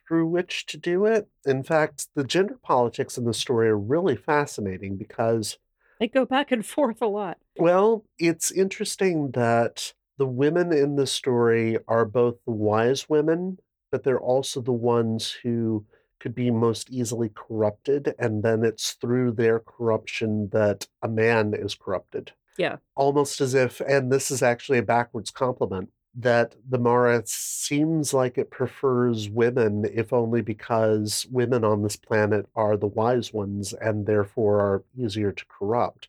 through 0.08 0.28
which 0.28 0.68
to 0.68 0.78
do 0.78 1.06
it. 1.06 1.28
In 1.46 1.64
fact, 1.64 2.08
the 2.16 2.24
gender 2.24 2.60
politics 2.62 3.18
in 3.18 3.26
the 3.26 3.34
story 3.34 3.68
are 3.70 3.78
really 3.78 4.16
fascinating 4.16 4.98
because 4.98 5.58
They 6.00 6.08
go 6.08 6.26
back 6.26 6.52
and 6.52 6.64
forth 6.66 7.02
a 7.02 7.08
lot. 7.08 7.40
Well, 7.58 8.06
it's 8.20 8.52
interesting 8.52 9.32
that 9.32 9.94
the 10.18 10.28
women 10.28 10.72
in 10.72 10.96
the 10.96 11.08
story 11.08 11.78
are 11.88 12.06
both 12.06 12.36
the 12.46 12.52
wise 12.52 13.10
women, 13.10 13.60
but 13.92 14.04
they're 14.04 14.20
also 14.20 14.62
the 14.62 14.72
ones 14.72 15.32
who 15.32 15.86
could 16.20 16.34
be 16.34 16.50
most 16.50 16.90
easily 16.90 17.30
corrupted. 17.36 18.16
And 18.18 18.44
then 18.44 18.64
it's 18.64 18.94
through 18.94 19.34
their 19.34 19.60
corruption 19.60 20.50
that 20.52 20.88
a 21.02 21.08
man 21.08 21.54
is 21.54 21.76
corrupted. 21.76 22.32
Yeah. 22.58 22.78
Almost 22.96 23.42
as 23.42 23.54
if, 23.54 23.82
and 23.82 24.12
this 24.12 24.32
is 24.32 24.42
actually 24.42 24.78
a 24.78 24.84
backwards 24.84 25.30
compliment, 25.30 25.90
that 26.18 26.56
the 26.70 26.78
Mara 26.78 27.22
seems 27.26 28.14
like 28.14 28.38
it 28.38 28.50
prefers 28.50 29.30
women, 29.30 29.86
if 29.94 30.14
only 30.14 30.42
because 30.42 31.28
women 31.30 31.66
on 31.66 31.84
this 31.84 31.98
planet 31.98 32.48
are 32.56 32.78
the 32.78 32.88
wise 32.88 33.34
ones 33.34 33.74
and 33.74 34.06
therefore 34.06 34.62
are 34.62 34.84
easier 34.98 35.34
to 35.34 35.46
corrupt 35.48 36.08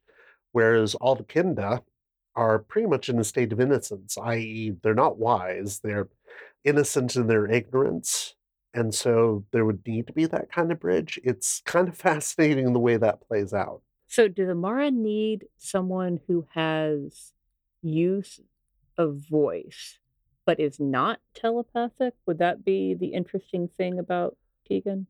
whereas 0.56 0.94
all 0.94 1.14
the 1.14 1.22
Kinda 1.22 1.82
are 2.37 2.59
pretty 2.59 2.87
much 2.87 3.09
in 3.09 3.18
a 3.18 3.25
state 3.25 3.53
of 3.53 3.61
innocence, 3.61 4.16
i.e., 4.18 4.75
they're 4.83 4.94
not 4.94 5.18
wise, 5.18 5.81
they're 5.81 6.09
innocent 6.64 7.16
in 7.16 7.27
their 7.27 7.46
ignorance. 7.46 8.35
And 8.75 8.94
so 8.94 9.44
there 9.53 9.64
would 9.64 9.87
need 9.87 10.07
to 10.09 10.12
be 10.12 10.27
that 10.27 10.53
kind 10.53 10.70
of 10.70 10.79
bridge. 10.79 11.18
It's 11.25 11.62
kind 11.64 11.88
of 11.88 11.96
fascinating 11.96 12.72
the 12.72 12.79
way 12.79 12.99
that 12.99 13.27
plays 13.27 13.53
out. 13.55 13.81
So 14.07 14.29
do 14.29 14.46
the 14.46 14.55
Mara 14.55 14.90
need 14.90 15.46
someone 15.57 16.20
who 16.29 16.46
has 16.55 17.33
use 17.83 18.40
of 18.96 19.16
voice 19.16 19.99
but 20.46 20.61
is 20.61 20.81
not 20.81 21.18
telepathic? 21.35 22.14
Would 22.25 22.38
that 22.38 22.64
be 22.64 22.94
the 22.94 23.09
interesting 23.09 23.68
thing 23.77 23.99
about 23.99 24.37
Tegan? 24.66 25.09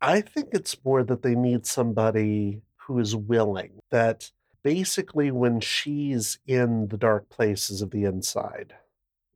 I 0.00 0.20
think 0.20 0.50
it's 0.52 0.76
more 0.84 1.02
that 1.02 1.22
they 1.22 1.34
need 1.34 1.66
somebody 1.66 2.60
who 2.76 2.98
is 2.98 3.16
willing, 3.16 3.80
that 3.90 4.30
basically 4.64 5.30
when 5.30 5.60
she's 5.60 6.38
in 6.46 6.88
the 6.88 6.96
dark 6.96 7.28
places 7.28 7.82
of 7.82 7.90
the 7.90 8.04
inside, 8.04 8.74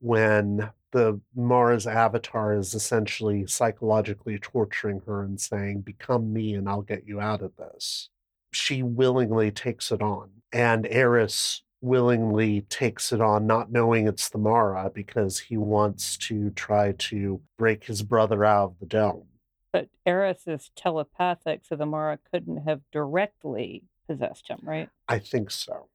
when 0.01 0.71
the 0.91 1.21
Mara's 1.37 1.87
avatar 1.87 2.55
is 2.55 2.75
essentially 2.75 3.47
psychologically 3.47 4.39
torturing 4.39 5.03
her 5.07 5.23
and 5.23 5.41
saying, 5.41 5.83
Become 5.83 6.33
me 6.33 6.55
and 6.55 6.69
I'll 6.69 6.83
get 6.83 7.07
you 7.07 7.21
out 7.21 7.43
of 7.43 7.55
this, 7.57 8.09
she 8.53 8.83
willingly 8.83 9.51
takes 9.51 9.93
it 9.93 10.01
on. 10.01 10.31
And 10.51 10.87
Aris 10.87 11.63
willingly 11.83 12.63
takes 12.63 13.13
it 13.13 13.21
on, 13.21 13.47
not 13.47 13.71
knowing 13.71 14.09
it's 14.09 14.31
the 14.31 14.39
Mara 14.39 14.91
because 14.93 15.39
he 15.39 15.57
wants 15.59 16.17
to 16.17 16.51
try 16.51 16.93
to 16.93 17.41
break 17.59 17.85
his 17.85 18.03
brother 18.03 18.45
out 18.45 18.71
of 18.71 18.79
the 18.81 18.87
dome. 18.87 19.27
But 19.73 19.89
Aris 20.07 20.45
is 20.47 20.71
telepathic, 20.75 21.61
so 21.65 21.77
the 21.77 21.85
Mara 21.85 22.19
couldn't 22.33 22.65
have 22.65 22.81
directly 22.91 23.83
possessed 24.09 24.49
him, 24.49 24.59
right? 24.63 24.89
I 25.07 25.19
think 25.19 25.51
so. 25.51 25.89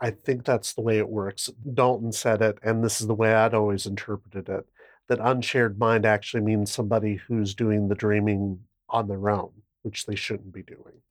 I 0.00 0.10
think 0.10 0.44
that's 0.44 0.72
the 0.72 0.80
way 0.80 0.98
it 0.98 1.08
works. 1.08 1.50
Dalton 1.74 2.12
said 2.12 2.42
it, 2.42 2.58
and 2.62 2.82
this 2.82 3.00
is 3.00 3.06
the 3.06 3.14
way 3.14 3.34
I'd 3.34 3.54
always 3.54 3.86
interpreted 3.86 4.48
it 4.48 4.66
that 5.08 5.18
unshared 5.20 5.78
mind 5.78 6.06
actually 6.06 6.42
means 6.42 6.72
somebody 6.72 7.16
who's 7.16 7.54
doing 7.54 7.88
the 7.88 7.94
dreaming 7.94 8.60
on 8.88 9.08
their 9.08 9.28
own, 9.28 9.50
which 9.82 10.06
they 10.06 10.14
shouldn't 10.14 10.52
be 10.52 10.62
doing. 10.62 11.02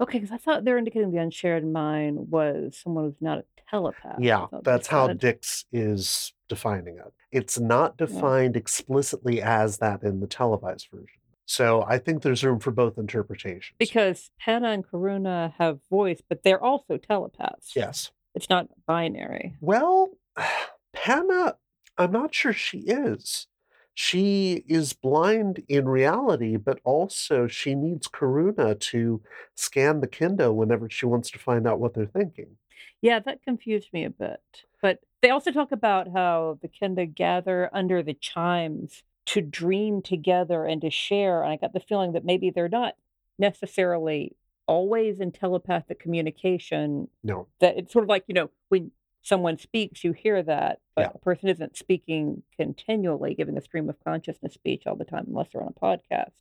Okay, 0.00 0.18
because 0.18 0.32
I 0.32 0.38
thought 0.38 0.64
they're 0.64 0.78
indicating 0.78 1.10
the 1.10 1.18
unshared 1.18 1.66
mind 1.66 2.30
was 2.30 2.78
someone 2.82 3.04
who's 3.04 3.20
not 3.20 3.38
a 3.38 3.44
telepath. 3.68 4.20
Yeah, 4.20 4.46
that's 4.62 4.86
how 4.86 5.08
said. 5.08 5.18
Dicks 5.18 5.64
is 5.72 6.32
defining 6.48 6.98
it. 6.98 7.12
It's 7.32 7.58
not 7.58 7.98
defined 7.98 8.56
explicitly 8.56 9.42
as 9.42 9.78
that 9.78 10.02
in 10.02 10.20
the 10.20 10.26
televised 10.26 10.88
version. 10.90 11.17
So 11.48 11.82
I 11.88 11.96
think 11.96 12.22
there's 12.22 12.44
room 12.44 12.60
for 12.60 12.70
both 12.70 12.98
interpretations. 12.98 13.74
Because 13.78 14.30
Panna 14.38 14.68
and 14.68 14.86
Karuna 14.86 15.54
have 15.56 15.80
voice, 15.88 16.20
but 16.28 16.42
they're 16.42 16.62
also 16.62 16.98
telepaths. 16.98 17.72
yes. 17.74 18.10
It's 18.34 18.50
not 18.50 18.68
binary. 18.86 19.56
Well, 19.62 20.10
Panna, 20.92 21.56
I'm 21.96 22.12
not 22.12 22.34
sure 22.34 22.52
she 22.52 22.80
is. 22.80 23.46
She 23.94 24.62
is 24.68 24.92
blind 24.92 25.64
in 25.68 25.88
reality, 25.88 26.56
but 26.58 26.80
also 26.84 27.46
she 27.46 27.74
needs 27.74 28.08
Karuna 28.08 28.78
to 28.80 29.22
scan 29.56 30.00
the 30.00 30.06
Kendo 30.06 30.54
whenever 30.54 30.90
she 30.90 31.06
wants 31.06 31.30
to 31.30 31.38
find 31.38 31.66
out 31.66 31.80
what 31.80 31.94
they're 31.94 32.06
thinking. 32.06 32.58
Yeah, 33.00 33.20
that 33.20 33.42
confused 33.42 33.88
me 33.94 34.04
a 34.04 34.10
bit. 34.10 34.42
But 34.82 34.98
they 35.22 35.30
also 35.30 35.50
talk 35.50 35.72
about 35.72 36.08
how 36.12 36.58
the 36.60 36.68
Kenda 36.68 37.12
gather 37.12 37.70
under 37.72 38.02
the 38.02 38.14
chimes 38.14 39.02
to 39.28 39.40
dream 39.42 40.00
together 40.02 40.64
and 40.64 40.80
to 40.82 40.90
share. 40.90 41.42
And 41.42 41.52
I 41.52 41.56
got 41.56 41.72
the 41.72 41.80
feeling 41.80 42.12
that 42.12 42.24
maybe 42.24 42.50
they're 42.50 42.68
not 42.68 42.94
necessarily 43.38 44.34
always 44.66 45.20
in 45.20 45.32
telepathic 45.32 45.98
communication. 46.00 47.08
No. 47.22 47.46
That 47.60 47.76
it's 47.78 47.92
sort 47.92 48.04
of 48.04 48.08
like, 48.08 48.24
you 48.26 48.34
know, 48.34 48.50
when 48.68 48.90
someone 49.22 49.58
speaks, 49.58 50.02
you 50.04 50.12
hear 50.12 50.42
that, 50.42 50.80
but 50.94 51.02
Yeah. 51.02 51.10
a 51.14 51.18
person 51.18 51.48
isn't 51.50 51.76
speaking 51.76 52.42
continually, 52.56 53.34
giving 53.34 53.58
a 53.58 53.60
stream 53.62 53.88
of 53.90 54.02
consciousness 54.02 54.54
speech 54.54 54.86
all 54.86 54.96
the 54.96 55.04
time, 55.04 55.24
unless 55.28 55.48
they're 55.52 55.62
on 55.62 55.74
a 55.76 55.80
podcast. 55.80 56.32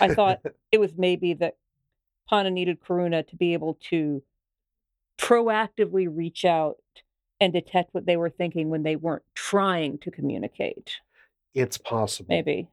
I 0.00 0.14
thought 0.14 0.40
it 0.72 0.78
was 0.80 0.92
maybe 0.96 1.34
that 1.34 1.56
Panna 2.28 2.50
needed 2.50 2.80
Karuna 2.80 3.26
to 3.28 3.36
be 3.36 3.52
able 3.52 3.74
to 3.90 4.22
proactively 5.18 6.08
reach 6.10 6.44
out 6.44 6.78
and 7.40 7.52
detect 7.52 7.92
what 7.94 8.06
they 8.06 8.16
were 8.16 8.30
thinking 8.30 8.70
when 8.70 8.82
they 8.82 8.96
weren't 8.96 9.24
trying 9.34 9.98
to 9.98 10.10
communicate. 10.10 11.00
It's 11.54 11.78
possible. 11.78 12.28
Maybe. 12.28 12.68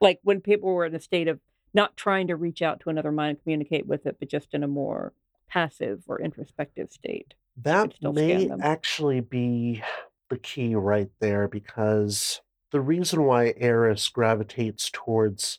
Like 0.00 0.20
when 0.22 0.40
people 0.40 0.74
were 0.74 0.86
in 0.86 0.94
a 0.94 1.00
state 1.00 1.28
of 1.28 1.40
not 1.74 1.96
trying 1.96 2.26
to 2.28 2.36
reach 2.36 2.62
out 2.62 2.80
to 2.80 2.90
another 2.90 3.12
mind 3.12 3.30
and 3.30 3.42
communicate 3.42 3.86
with 3.86 4.06
it, 4.06 4.16
but 4.18 4.28
just 4.28 4.52
in 4.52 4.62
a 4.62 4.68
more 4.68 5.12
passive 5.48 6.02
or 6.06 6.20
introspective 6.20 6.90
state. 6.90 7.34
That 7.56 7.94
may 8.02 8.50
actually 8.60 9.20
be 9.20 9.82
the 10.30 10.38
key 10.38 10.74
right 10.74 11.10
there 11.20 11.48
because 11.48 12.40
the 12.70 12.80
reason 12.80 13.24
why 13.24 13.54
Aris 13.60 14.08
gravitates 14.08 14.90
towards 14.90 15.58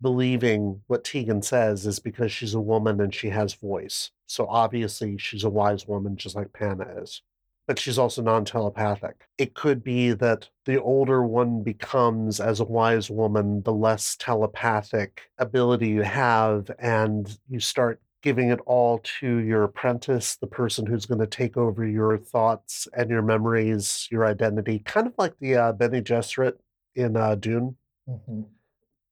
believing 0.00 0.80
what 0.86 1.04
Tegan 1.04 1.42
says 1.42 1.86
is 1.86 1.98
because 1.98 2.32
she's 2.32 2.54
a 2.54 2.60
woman 2.60 3.00
and 3.00 3.14
she 3.14 3.28
has 3.30 3.52
voice. 3.54 4.10
So 4.26 4.46
obviously 4.46 5.18
she's 5.18 5.44
a 5.44 5.50
wise 5.50 5.86
woman 5.86 6.16
just 6.16 6.36
like 6.36 6.52
Panna 6.52 6.86
is. 7.02 7.22
But 7.68 7.78
she's 7.78 7.98
also 7.98 8.22
non 8.22 8.46
telepathic. 8.46 9.28
It 9.36 9.54
could 9.54 9.84
be 9.84 10.12
that 10.12 10.48
the 10.64 10.80
older 10.82 11.22
one 11.22 11.62
becomes 11.62 12.40
as 12.40 12.60
a 12.60 12.64
wise 12.64 13.10
woman, 13.10 13.62
the 13.62 13.74
less 13.74 14.16
telepathic 14.16 15.30
ability 15.38 15.88
you 15.88 16.02
have, 16.02 16.70
and 16.78 17.38
you 17.48 17.60
start 17.60 18.00
giving 18.22 18.48
it 18.48 18.58
all 18.66 18.98
to 19.20 19.36
your 19.36 19.64
apprentice, 19.64 20.36
the 20.36 20.46
person 20.46 20.86
who's 20.86 21.06
going 21.06 21.20
to 21.20 21.26
take 21.26 21.56
over 21.58 21.86
your 21.86 22.16
thoughts 22.18 22.88
and 22.96 23.10
your 23.10 23.22
memories, 23.22 24.08
your 24.10 24.26
identity, 24.26 24.80
kind 24.80 25.06
of 25.06 25.12
like 25.18 25.34
the 25.38 25.54
uh, 25.54 25.72
Bene 25.72 26.02
Gesserit 26.02 26.54
in 26.96 27.16
uh, 27.16 27.34
Dune. 27.34 27.76
Mhm. 28.08 28.46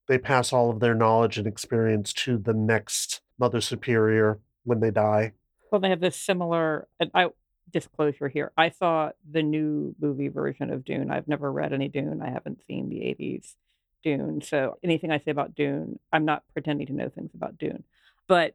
They 0.09 0.19
pass 0.19 0.53
all 0.53 0.71
of 0.71 0.81
their 0.81 0.95
knowledge 0.95 1.37
and 1.37 1.47
experience 1.47 2.13
to 2.15 2.39
the 2.39 2.55
next 2.55 3.21
Mother 3.39 3.61
Superior 3.61 4.41
when 4.65 4.81
they 4.81 4.91
die. 4.91 5.33
Well, 5.71 5.81
they 5.81 5.91
have 5.91 6.01
this 6.01 6.17
similar. 6.17 6.89
And 6.99 7.11
I 7.13 7.29
disclosure 7.77 8.29
here. 8.29 8.53
I 8.57 8.71
saw 8.71 9.11
the 9.31 9.43
new 9.43 9.95
movie 10.01 10.29
version 10.29 10.71
of 10.71 10.83
Dune. 10.83 11.11
I've 11.11 11.29
never 11.29 11.53
read 11.53 11.75
any 11.75 11.89
Dune. 11.89 12.23
I 12.23 12.31
haven't 12.31 12.65
seen 12.67 12.89
the 12.89 13.01
'80s 13.01 13.55
Dune. 14.03 14.41
So 14.41 14.79
anything 14.83 15.11
I 15.11 15.19
say 15.19 15.31
about 15.31 15.55
Dune, 15.55 15.99
I'm 16.11 16.25
not 16.25 16.43
pretending 16.55 16.87
to 16.87 16.95
know 16.95 17.11
things 17.11 17.33
about 17.35 17.59
Dune. 17.59 17.85
But 18.27 18.55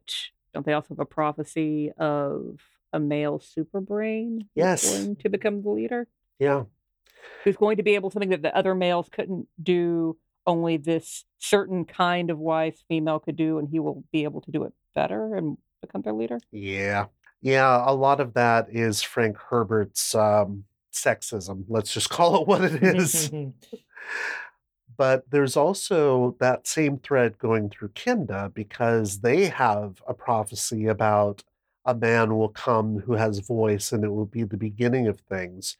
don't 0.52 0.66
they 0.66 0.72
also 0.72 0.88
have 0.90 0.98
a 0.98 1.04
prophecy 1.04 1.92
of 1.96 2.58
a 2.92 2.98
male 2.98 3.38
super 3.38 3.80
brain 3.80 4.48
Yes. 4.54 4.90
going 4.90 5.16
to 5.16 5.28
become 5.28 5.62
the 5.62 5.70
leader? 5.70 6.08
Yeah. 6.40 6.64
Who's 7.44 7.56
going 7.56 7.76
to 7.76 7.84
be 7.84 7.94
able 7.94 8.10
something 8.10 8.30
that 8.30 8.42
the 8.42 8.56
other 8.56 8.74
males 8.74 9.08
couldn't 9.08 9.46
do? 9.62 10.18
Only 10.44 10.76
this 10.76 11.24
certain 11.38 11.84
kind 11.84 12.28
of 12.28 12.38
wise 12.40 12.82
female 12.88 13.20
could 13.20 13.36
do, 13.36 13.58
and 13.58 13.68
he 13.68 13.78
will 13.78 14.02
be 14.10 14.24
able 14.24 14.40
to 14.40 14.50
do 14.50 14.64
it 14.64 14.72
better 14.96 15.36
and 15.36 15.56
become 15.80 16.02
their 16.02 16.12
leader. 16.12 16.40
Yeah. 16.50 17.06
Yeah. 17.42 17.82
A 17.86 17.92
lot 17.92 18.20
of 18.20 18.34
that 18.34 18.68
is 18.70 19.02
Frank 19.02 19.36
Herbert's 19.36 20.14
um, 20.14 20.64
sexism. 20.92 21.64
Let's 21.68 21.92
just 21.92 22.10
call 22.10 22.40
it 22.42 22.48
what 22.48 22.62
it 22.64 22.82
is. 22.82 23.30
but 24.96 25.28
there's 25.30 25.56
also 25.56 26.36
that 26.40 26.66
same 26.66 26.98
thread 26.98 27.38
going 27.38 27.70
through 27.70 27.90
Kinda 27.90 28.52
because 28.54 29.20
they 29.20 29.46
have 29.46 30.02
a 30.06 30.14
prophecy 30.14 30.86
about 30.86 31.42
a 31.84 31.94
man 31.94 32.36
will 32.36 32.48
come 32.50 33.00
who 33.00 33.14
has 33.14 33.40
voice 33.40 33.90
and 33.92 34.04
it 34.04 34.10
will 34.10 34.26
be 34.26 34.44
the 34.44 34.56
beginning 34.56 35.08
of 35.08 35.20
things. 35.20 35.76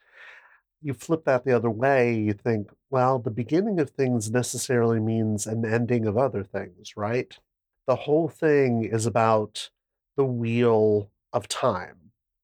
You 0.82 0.94
flip 0.94 1.24
that 1.26 1.44
the 1.44 1.52
other 1.54 1.70
way, 1.70 2.14
you 2.18 2.32
think, 2.34 2.70
well, 2.90 3.20
the 3.20 3.30
beginning 3.30 3.80
of 3.80 3.90
things 3.90 4.30
necessarily 4.32 5.00
means 5.00 5.46
an 5.46 5.64
ending 5.64 6.06
of 6.06 6.18
other 6.18 6.44
things, 6.44 6.96
right? 6.96 7.38
The 7.86 7.96
whole 7.96 8.28
thing 8.28 8.84
is 8.84 9.06
about 9.06 9.70
the 10.16 10.24
wheel 10.24 11.11
of 11.32 11.48
time, 11.48 11.96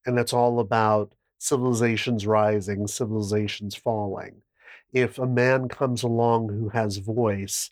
and 0.07 0.19
it's 0.19 0.33
all 0.33 0.61
about 0.61 1.13
civilizations 1.39 2.27
rising, 2.27 2.87
civilizations 2.87 3.75
falling 3.75 4.43
if 4.93 5.19
a 5.19 5.27
man 5.27 5.69
comes 5.69 6.03
along 6.03 6.49
who 6.49 6.71
has 6.71 6.99
voice, 6.99 7.71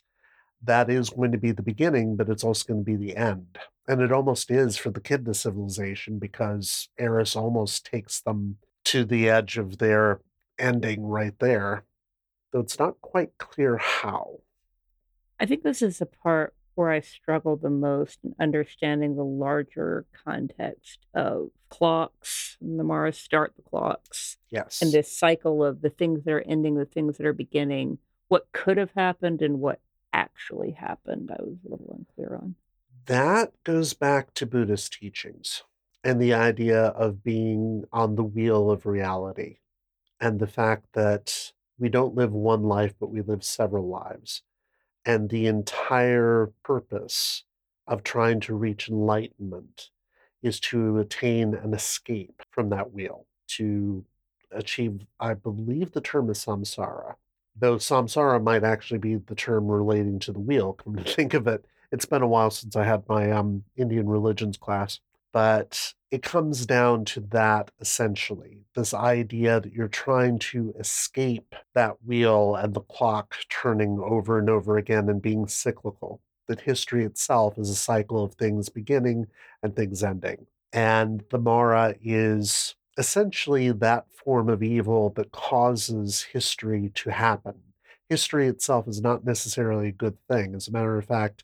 that 0.63 0.89
is 0.89 1.11
going 1.11 1.31
to 1.31 1.37
be 1.37 1.51
the 1.51 1.61
beginning, 1.61 2.15
but 2.15 2.29
it's 2.29 2.43
also 2.43 2.65
going 2.65 2.85
to 2.85 2.85
be 2.85 2.95
the 2.95 3.15
end. 3.15 3.57
And 3.87 4.01
it 4.01 4.11
almost 4.11 4.51
is 4.51 4.77
for 4.77 4.89
the 4.89 4.99
kid 4.99 5.23
Kidna 5.23 5.35
civilization 5.35 6.19
because 6.19 6.89
Aris 6.99 7.35
almost 7.35 7.85
takes 7.85 8.19
them 8.19 8.57
to 8.85 9.05
the 9.05 9.29
edge 9.29 9.57
of 9.57 9.77
their 9.77 10.21
ending 10.59 11.05
right 11.05 11.37
there. 11.39 11.83
Though 12.51 12.59
it's 12.59 12.79
not 12.79 13.01
quite 13.01 13.37
clear 13.37 13.77
how. 13.77 14.39
I 15.39 15.45
think 15.45 15.63
this 15.63 15.81
is 15.81 15.99
the 15.99 16.05
part 16.05 16.53
where 16.77 16.91
I 16.91 16.99
struggle 16.99 17.55
the 17.57 17.69
most 17.69 18.19
in 18.23 18.35
understanding 18.39 19.15
the 19.15 19.23
larger 19.23 20.05
context 20.25 20.99
of 21.13 21.49
clocks. 21.69 22.57
And 22.61 22.79
the 22.79 22.83
Mars 22.83 23.17
start 23.17 23.53
the 23.55 23.63
clocks, 23.63 24.37
Yes. 24.49 24.81
and 24.81 24.91
this 24.91 25.11
cycle 25.11 25.63
of 25.63 25.81
the 25.81 25.89
things 25.89 26.23
that 26.23 26.31
are 26.31 26.41
ending, 26.41 26.75
the 26.75 26.85
things 26.85 27.17
that 27.17 27.25
are 27.25 27.33
beginning, 27.33 27.97
what 28.27 28.47
could 28.51 28.77
have 28.77 28.91
happened, 28.95 29.41
and 29.41 29.59
what 29.59 29.79
actually 30.13 30.71
happened. 30.71 31.31
I 31.31 31.41
was 31.41 31.57
a 31.65 31.69
little 31.69 31.95
unclear 31.97 32.39
on. 32.41 32.55
That 33.05 33.53
goes 33.63 33.93
back 33.93 34.33
to 34.35 34.45
Buddhist 34.45 34.93
teachings 34.93 35.63
and 36.03 36.21
the 36.21 36.33
idea 36.33 36.87
of 36.87 37.23
being 37.23 37.85
on 37.91 38.15
the 38.15 38.23
wheel 38.23 38.69
of 38.69 38.85
reality 38.85 39.57
and 40.19 40.39
the 40.39 40.47
fact 40.47 40.87
that 40.93 41.53
we 41.79 41.89
don't 41.89 42.15
live 42.15 42.33
one 42.33 42.63
life, 42.63 42.95
but 42.99 43.11
we 43.11 43.21
live 43.21 43.43
several 43.43 43.87
lives. 43.87 44.41
And 45.07 45.29
the 45.29 45.47
entire 45.47 46.51
purpose 46.63 47.45
of 47.87 48.03
trying 48.03 48.41
to 48.41 48.53
reach 48.53 48.89
enlightenment 48.89 49.89
is 50.43 50.59
to 50.59 50.99
attain 50.99 51.55
an 51.55 51.73
escape 51.73 52.43
from 52.51 52.69
that 52.71 52.91
wheel, 52.91 53.25
to 53.55 54.03
achieve, 54.51 55.05
I 55.17 55.33
believe 55.33 55.93
the 55.93 56.01
term 56.01 56.29
is 56.29 56.43
samsara, 56.43 57.15
though 57.55 57.77
samsara 57.77 58.43
might 58.43 58.65
actually 58.65 58.97
be 58.97 59.15
the 59.15 59.33
term 59.33 59.67
relating 59.67 60.19
to 60.19 60.33
the 60.33 60.41
wheel. 60.41 60.73
Come 60.73 60.97
to 60.97 61.03
think 61.15 61.33
of 61.33 61.47
it, 61.47 61.63
it's 61.89 62.05
been 62.05 62.21
a 62.21 62.27
while 62.27 62.51
since 62.51 62.75
I 62.75 62.83
had 62.83 63.07
my 63.07 63.31
um, 63.31 63.63
Indian 63.77 64.09
religions 64.09 64.57
class, 64.57 64.99
but 65.31 65.93
it 66.09 66.23
comes 66.23 66.65
down 66.65 67.05
to 67.05 67.19
that 67.19 67.71
essentially 67.79 68.65
this 68.75 68.93
idea 68.93 69.59
that 69.59 69.73
you're 69.73 69.87
trying 69.87 70.39
to 70.39 70.73
escape 70.79 71.55
that 71.73 71.95
wheel 72.05 72.55
and 72.55 72.73
the 72.73 72.81
clock 72.81 73.35
turning 73.49 73.99
over 73.99 74.37
and 74.37 74.49
over 74.49 74.77
again 74.77 75.09
and 75.09 75.21
being 75.21 75.47
cyclical. 75.47 76.21
That 76.47 76.61
history 76.61 77.03
itself 77.03 77.57
is 77.57 77.69
a 77.69 77.75
cycle 77.75 78.23
of 78.23 78.35
things 78.35 78.69
beginning 78.69 79.27
and 79.61 79.75
things 79.75 80.03
ending. 80.03 80.45
And 80.71 81.23
the 81.29 81.39
Mara 81.39 81.95
is 82.01 82.75
essentially 82.97 83.71
that 83.71 84.05
form 84.11 84.47
of 84.47 84.63
evil 84.63 85.09
that 85.11 85.31
causes 85.31 86.21
history 86.23 86.91
to 86.95 87.09
happen. 87.09 87.55
History 88.09 88.47
itself 88.47 88.87
is 88.87 89.01
not 89.01 89.25
necessarily 89.25 89.89
a 89.89 89.91
good 89.91 90.17
thing. 90.29 90.55
As 90.55 90.67
a 90.67 90.71
matter 90.71 90.97
of 90.97 91.05
fact, 91.05 91.43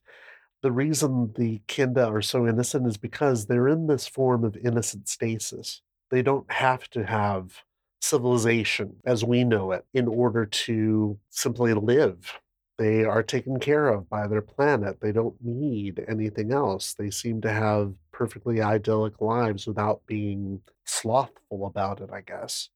the 0.64 0.72
reason 0.72 1.34
the 1.38 1.62
Kinda 1.68 2.08
are 2.08 2.22
so 2.22 2.48
innocent 2.48 2.88
is 2.88 2.98
because 2.98 3.46
they're 3.46 3.68
in 3.68 3.88
this 3.88 4.08
form 4.08 4.46
of 4.46 4.56
innocent 4.56 5.10
stasis. 5.10 5.82
They 6.10 6.22
don't 6.22 6.50
have 6.52 6.90
to 6.92 7.06
have 7.06 7.64
civilization 8.02 8.96
as 9.06 9.26
we 9.26 9.44
know 9.44 9.74
it 9.74 9.86
in 9.94 10.08
order 10.08 10.46
to 10.46 11.20
simply 11.30 11.74
live. 11.74 12.40
They 12.78 13.04
are 13.04 13.22
taken 13.22 13.60
care 13.60 13.90
of 13.90 14.10
by 14.10 14.28
their 14.28 14.42
planet. 14.42 15.02
They 15.02 15.12
don't 15.12 15.36
need 15.42 16.04
anything 16.08 16.54
else. 16.54 16.94
They 16.94 17.12
seem 17.12 17.42
to 17.42 17.52
have 17.52 17.94
perfectly 18.12 18.62
idyllic 18.62 19.20
lives 19.20 19.68
without 19.68 20.06
being 20.06 20.62
slothful 20.86 21.66
about 21.66 22.00
it, 22.00 22.10
I 22.12 22.22
guess. 22.22 22.70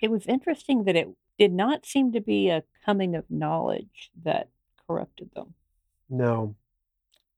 It 0.00 0.10
was 0.10 0.26
interesting 0.26 0.84
that 0.84 0.96
it 0.96 1.08
did 1.38 1.52
not 1.52 1.84
seem 1.84 2.12
to 2.12 2.20
be 2.20 2.48
a 2.48 2.62
coming 2.84 3.16
of 3.16 3.28
knowledge 3.28 4.10
that 4.22 4.50
corrupted 4.86 5.30
them. 5.34 5.54
No. 6.08 6.54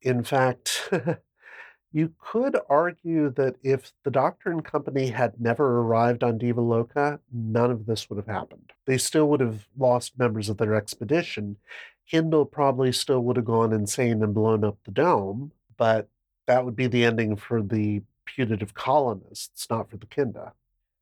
In 0.03 0.23
fact, 0.23 0.91
you 1.93 2.13
could 2.21 2.57
argue 2.69 3.31
that 3.31 3.57
if 3.63 3.93
the 4.05 4.11
Doctor 4.11 4.51
and 4.51 4.65
Company 4.65 5.09
had 5.09 5.41
never 5.41 5.81
arrived 5.81 6.23
on 6.23 6.39
Devaloka, 6.39 7.21
none 7.33 7.71
of 7.71 7.87
this 7.87 8.09
would 8.09 8.17
have 8.17 8.27
happened. 8.27 8.73
They 8.85 8.99
still 8.99 9.29
would 9.29 9.41
have 9.41 9.67
lost 9.79 10.19
members 10.19 10.49
of 10.49 10.59
their 10.59 10.75
expedition. 10.75 11.57
Hindle 12.05 12.45
probably 12.45 12.93
still 12.93 13.21
would 13.21 13.37
have 13.37 13.47
gone 13.47 13.73
insane 13.73 14.23
and 14.23 14.35
blown 14.35 14.65
up 14.65 14.79
the 14.85 14.91
dome, 14.91 15.53
but 15.77 16.09
that 16.47 16.65
would 16.65 16.77
be 16.77 16.87
the 16.87 17.05
ending 17.05 17.37
for 17.37 17.63
the 17.63 18.03
putative 18.25 18.75
colonists, 18.75 19.67
not 19.71 19.91
for 19.91 19.97
the 19.97 20.07
Kinda. 20.07 20.53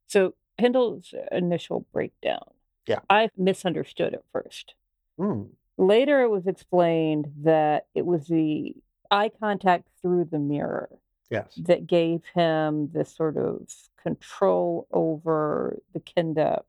So 0.07 0.33
Hindle's 0.57 1.13
initial 1.31 1.85
breakdown. 1.91 2.51
Yeah. 2.87 2.99
I 3.09 3.29
misunderstood 3.37 4.13
at 4.13 4.23
first. 4.31 4.75
Hmm. 5.17 5.43
Later, 5.77 6.21
it 6.21 6.29
was 6.29 6.47
explained 6.47 7.31
that 7.43 7.87
it 7.93 8.05
was 8.05 8.27
the 8.27 8.75
eye 9.11 9.29
contact 9.29 9.87
through 10.01 10.25
the 10.25 10.39
mirror 10.39 10.89
Yes. 11.29 11.55
that 11.55 11.87
gave 11.87 12.23
him 12.33 12.89
this 12.91 13.13
sort 13.15 13.37
of 13.37 13.67
control 13.97 14.87
over 14.91 15.79
the 15.93 15.99
Kinda 15.99 16.63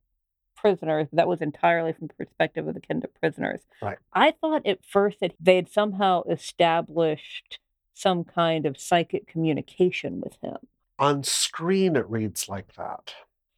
prisoners. 0.54 1.08
That 1.12 1.28
was 1.28 1.42
entirely 1.42 1.92
from 1.92 2.06
the 2.08 2.14
perspective 2.14 2.66
of 2.66 2.74
the 2.74 2.80
Kinda 2.80 3.08
prisoners. 3.08 3.60
Right. 3.82 3.98
I 4.12 4.30
thought 4.32 4.66
at 4.66 4.84
first 4.84 5.20
that 5.20 5.34
they 5.38 5.56
had 5.56 5.68
somehow 5.68 6.22
established 6.24 7.60
some 7.94 8.24
kind 8.24 8.66
of 8.66 8.78
psychic 8.78 9.26
communication 9.26 10.20
with 10.20 10.36
him. 10.42 10.56
On 10.98 11.22
screen, 11.22 11.96
it 11.96 12.08
reads 12.08 12.48
like 12.48 12.74
that. 12.74 13.14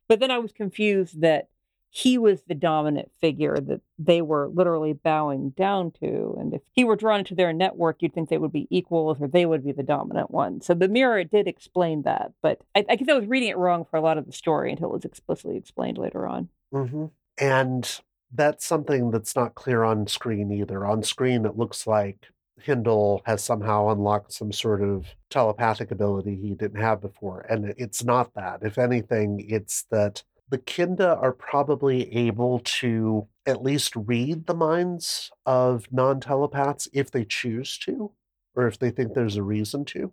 But 0.09 0.19
then 0.21 0.31
I 0.31 0.39
was 0.39 0.53
confused 0.53 1.21
that 1.21 1.49
he 1.91 2.19
was 2.19 2.43
the 2.43 2.55
dominant 2.55 3.11
figure 3.21 3.59
that 3.59 3.81
they 3.99 4.21
were 4.21 4.49
literally 4.49 4.93
bowing 4.93 5.51
down 5.51 5.91
to. 5.93 6.37
And 6.39 6.55
if 6.55 6.63
he 6.73 6.85
were 6.85 6.97
drawn 6.97 7.21
into 7.21 7.35
their 7.35 7.53
network, 7.53 8.03
you'd 8.03 8.13
think 8.13 8.29
they 8.29 8.39
would 8.39 8.53
be 8.53 8.69
equals 8.71 9.19
or 9.21 9.29
they 9.29 9.47
would 9.47 9.65
be 9.65 9.73
the 9.73 9.83
dominant 9.83 10.31
one. 10.31 10.61
So 10.61 10.75
the 10.75 10.89
mirror 10.89 11.25
did 11.25 11.49
explain 11.49 12.03
that. 12.03 12.33
But 12.43 12.61
I, 12.75 12.85
I 12.89 12.97
guess 12.97 13.09
I 13.09 13.15
was 13.15 13.27
reading 13.27 13.49
it 13.49 13.57
wrong 13.57 13.85
for 13.85 13.97
a 13.97 14.03
lot 14.03 14.19
of 14.19 14.27
the 14.27 14.33
story 14.33 14.71
until 14.71 14.91
it 14.91 14.95
was 14.95 15.05
explicitly 15.05 15.57
explained 15.57 15.99
later 15.99 16.27
on. 16.27 16.49
hmm 16.73 17.07
And 17.39 18.01
that's 18.33 18.67
something 18.67 19.11
that's 19.11 19.35
not 19.35 19.55
clear 19.55 19.83
on 19.83 20.07
screen 20.07 20.53
either. 20.53 20.85
On 20.85 21.03
screen, 21.03 21.47
it 21.47 21.57
looks 21.57 21.87
like 21.87 22.29
Hindle 22.61 23.23
has 23.25 23.43
somehow 23.43 23.89
unlocked 23.89 24.33
some 24.33 24.53
sort 24.53 24.83
of 24.83 25.07
telepathic 25.31 25.91
ability 25.91 26.37
he 26.37 26.55
didn't 26.55 26.81
have 26.81 27.01
before. 27.01 27.47
And 27.49 27.75
it's 27.79 28.05
not 28.05 28.35
that. 28.35 28.61
If 28.63 28.79
anything, 28.79 29.47
it's 29.49 29.85
that 29.91 30.23
the 30.51 30.59
Kinda 30.59 31.17
are 31.17 31.33
probably 31.33 32.13
able 32.15 32.61
to 32.61 33.27
at 33.47 33.63
least 33.63 33.95
read 33.97 34.47
the 34.47 34.55
minds 34.55 35.31
of 35.47 35.87
non 35.93 36.21
telepaths 36.21 36.89
if 36.93 37.11
they 37.11 37.25
choose 37.25 37.79
to, 37.79 38.13
or 38.55 38.67
if 38.67 38.79
they 38.79 38.91
think 38.91 39.15
there's 39.15 39.37
a 39.37 39.43
reason 39.43 39.85
to, 39.87 40.13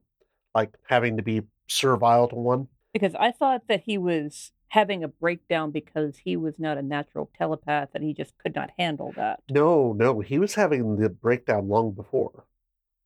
like 0.54 0.76
having 0.88 1.17
to 1.17 1.24
be 1.24 1.41
servile 1.67 2.28
to 2.30 2.36
one. 2.36 2.67
Because 2.93 3.15
I 3.15 3.32
thought 3.32 3.67
that 3.67 3.84
he 3.86 3.98
was 3.98 4.52
having 4.69 5.04
a 5.04 5.08
breakdown 5.08 5.71
because 5.71 6.17
he 6.17 6.36
was 6.36 6.60
not 6.60 6.78
a 6.78 6.82
natural 6.82 7.30
telepath 7.38 7.89
and 7.93 8.04
he 8.04 8.13
just 8.13 8.38
could 8.38 8.56
not 8.56 8.71
handle 8.78 9.13
that. 9.15 9.41
No, 9.50 9.93
no, 9.93 10.19
he 10.19 10.38
was 10.38 10.56
having 10.56 10.98
the 10.98 11.10
breakdown 11.10 11.69
long 11.69 11.91
before. 11.91 12.45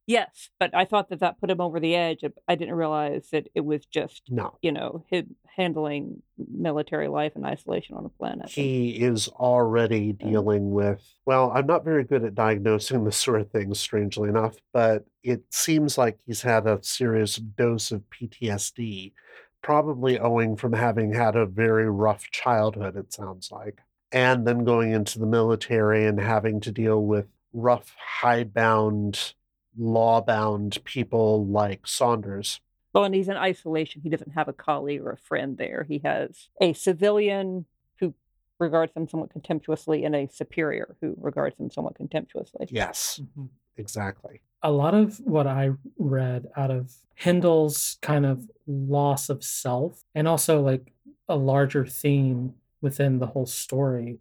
Yes, 0.09 0.49
but 0.59 0.73
I 0.73 0.85
thought 0.85 1.09
that 1.09 1.19
that 1.19 1.39
put 1.39 1.51
him 1.51 1.61
over 1.61 1.79
the 1.79 1.93
edge. 1.95 2.23
I 2.47 2.55
didn't 2.55 2.73
realize 2.73 3.29
that 3.31 3.47
it 3.53 3.63
was 3.63 3.85
just, 3.85 4.23
No. 4.27 4.57
you 4.59 4.71
know, 4.71 5.05
him 5.07 5.35
handling 5.55 6.23
military 6.51 7.07
life 7.07 7.33
in 7.35 7.45
isolation 7.45 7.95
on 7.95 8.05
a 8.05 8.09
planet. 8.09 8.49
He 8.49 8.89
is 8.89 9.27
already 9.27 10.13
dealing 10.13 10.71
with, 10.71 11.03
well, 11.27 11.51
I'm 11.53 11.67
not 11.67 11.85
very 11.85 12.03
good 12.03 12.23
at 12.23 12.33
diagnosing 12.33 13.03
this 13.05 13.17
sort 13.17 13.39
of 13.39 13.51
thing, 13.51 13.71
strangely 13.75 14.29
enough, 14.29 14.55
but 14.73 15.05
it 15.21 15.43
seems 15.51 15.95
like 15.95 16.17
he's 16.25 16.41
had 16.41 16.65
a 16.65 16.79
serious 16.81 17.35
dose 17.35 17.91
of 17.91 18.01
PTSD, 18.09 19.13
probably 19.61 20.17
owing 20.17 20.55
from 20.55 20.73
having 20.73 21.13
had 21.13 21.35
a 21.35 21.45
very 21.45 21.87
rough 21.87 22.31
childhood, 22.31 22.95
it 22.95 23.13
sounds 23.13 23.51
like. 23.51 23.77
And 24.11 24.47
then 24.47 24.63
going 24.63 24.91
into 24.91 25.19
the 25.19 25.27
military 25.27 26.07
and 26.07 26.19
having 26.19 26.61
to 26.61 26.71
deal 26.71 27.05
with 27.05 27.27
rough, 27.53 27.95
hidebound, 28.21 29.35
law-bound 29.79 30.83
people 30.83 31.45
like 31.45 31.87
Sanders. 31.87 32.59
Well, 32.93 33.03
and 33.05 33.15
he's 33.15 33.29
in 33.29 33.37
isolation. 33.37 34.01
He 34.01 34.09
doesn't 34.09 34.31
have 34.33 34.47
a 34.47 34.53
colleague 34.53 35.01
or 35.01 35.11
a 35.11 35.17
friend 35.17 35.57
there. 35.57 35.85
He 35.87 35.99
has 36.03 36.49
a 36.59 36.73
civilian 36.73 37.65
who 37.99 38.13
regards 38.59 38.93
him 38.93 39.07
somewhat 39.07 39.29
contemptuously 39.31 40.03
and 40.03 40.15
a 40.15 40.27
superior 40.27 40.95
who 41.01 41.15
regards 41.19 41.57
him 41.57 41.69
somewhat 41.71 41.95
contemptuously. 41.95 42.67
Yes, 42.69 43.21
Mhm. 43.37 43.49
exactly. 43.77 44.41
a 44.61 44.71
lot 44.73 44.93
of 44.93 45.19
what 45.21 45.47
I 45.47 45.69
read 45.97 46.51
out 46.57 46.69
of 46.69 46.93
Hindle's 47.15 47.97
kind 48.01 48.25
of 48.25 48.51
loss 48.67 49.29
of 49.29 49.41
self, 49.41 50.03
and 50.13 50.27
also 50.27 50.61
like 50.61 50.91
a 51.29 51.37
larger 51.37 51.85
theme 51.85 52.55
within 52.81 53.19
the 53.19 53.27
whole 53.27 53.45
story, 53.45 54.19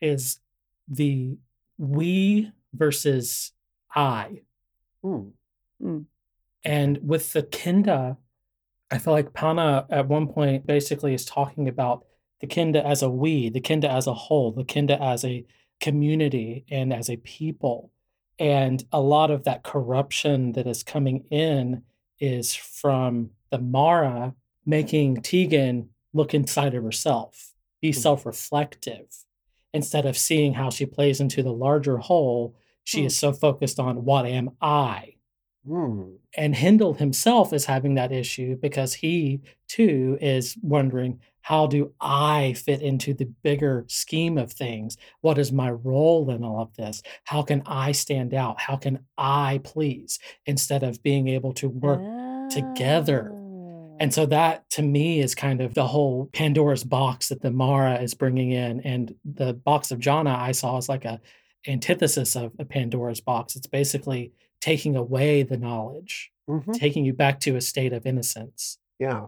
is 0.00 0.40
the 0.88 1.36
we 1.76 2.50
versus 2.72 3.52
I. 3.94 4.40
Hmm. 5.04 5.28
And 6.64 6.98
with 7.06 7.32
the 7.32 7.42
Kinda, 7.42 8.16
I 8.90 8.98
feel 8.98 9.14
like 9.14 9.34
Panna 9.34 9.86
at 9.90 10.08
one 10.08 10.28
point 10.28 10.66
basically 10.66 11.14
is 11.14 11.24
talking 11.24 11.68
about 11.68 12.06
the 12.40 12.46
Kinda 12.46 12.86
as 12.86 13.02
a 13.02 13.10
we, 13.10 13.48
the 13.50 13.60
Kinda 13.60 13.90
as 13.90 14.06
a 14.06 14.14
whole, 14.14 14.52
the 14.52 14.64
Kinda 14.64 15.02
as 15.02 15.24
a 15.24 15.46
community 15.80 16.64
and 16.70 16.92
as 16.92 17.10
a 17.10 17.18
people. 17.18 17.92
And 18.38 18.84
a 18.92 19.00
lot 19.00 19.30
of 19.30 19.44
that 19.44 19.64
corruption 19.64 20.52
that 20.52 20.66
is 20.66 20.82
coming 20.82 21.26
in 21.30 21.84
is 22.20 22.54
from 22.54 23.30
the 23.50 23.58
Mara 23.60 24.34
making 24.66 25.22
Tegan 25.22 25.90
look 26.14 26.34
inside 26.34 26.74
of 26.74 26.84
herself, 26.84 27.54
be 27.80 27.92
Mhm. 27.92 27.94
self 27.94 28.26
reflective. 28.26 29.08
Instead 29.74 30.06
of 30.06 30.16
seeing 30.18 30.54
how 30.54 30.70
she 30.70 30.86
plays 30.86 31.20
into 31.20 31.42
the 31.42 31.52
larger 31.52 31.98
whole, 31.98 32.56
she 32.84 33.00
Hmm. 33.00 33.06
is 33.06 33.16
so 33.16 33.32
focused 33.32 33.80
on 33.80 34.04
what 34.04 34.26
am 34.26 34.50
I? 34.60 35.14
Hmm. 35.66 36.16
And 36.36 36.54
Hindle 36.54 36.94
himself 36.94 37.52
is 37.52 37.64
having 37.66 37.94
that 37.94 38.12
issue 38.12 38.56
because 38.56 38.94
he 38.94 39.40
too 39.68 40.18
is 40.20 40.56
wondering 40.62 41.20
how 41.40 41.66
do 41.66 41.92
I 42.00 42.54
fit 42.54 42.80
into 42.80 43.12
the 43.12 43.26
bigger 43.42 43.84
scheme 43.88 44.38
of 44.38 44.50
things? 44.52 44.96
What 45.20 45.36
is 45.38 45.52
my 45.52 45.70
role 45.70 46.30
in 46.30 46.42
all 46.42 46.60
of 46.62 46.74
this? 46.76 47.02
How 47.24 47.42
can 47.42 47.62
I 47.66 47.92
stand 47.92 48.32
out? 48.32 48.60
How 48.60 48.76
can 48.76 49.00
I 49.18 49.60
please 49.62 50.18
instead 50.46 50.82
of 50.82 51.02
being 51.02 51.28
able 51.28 51.52
to 51.54 51.68
work 51.68 52.00
together? 52.50 53.30
And 54.00 54.12
so 54.12 54.26
that 54.26 54.68
to 54.70 54.82
me 54.82 55.20
is 55.20 55.34
kind 55.34 55.60
of 55.60 55.74
the 55.74 55.86
whole 55.86 56.28
Pandora's 56.32 56.82
box 56.84 57.28
that 57.28 57.42
the 57.42 57.50
Mara 57.50 58.00
is 58.00 58.14
bringing 58.14 58.50
in. 58.50 58.80
And 58.80 59.14
the 59.24 59.52
box 59.54 59.90
of 59.90 60.00
Jhana 60.00 60.36
I 60.36 60.52
saw 60.52 60.76
is 60.78 60.88
like 60.88 61.04
a 61.04 61.20
antithesis 61.66 62.36
of 62.36 62.52
a 62.58 62.64
Pandora's 62.64 63.20
box. 63.20 63.56
It's 63.56 63.66
basically 63.66 64.32
taking 64.60 64.96
away 64.96 65.42
the 65.42 65.56
knowledge, 65.56 66.32
Mhm. 66.48 66.74
taking 66.74 67.04
you 67.04 67.12
back 67.12 67.40
to 67.40 67.56
a 67.56 67.60
state 67.60 67.92
of 67.92 68.06
innocence. 68.06 68.78
Yeah. 68.98 69.26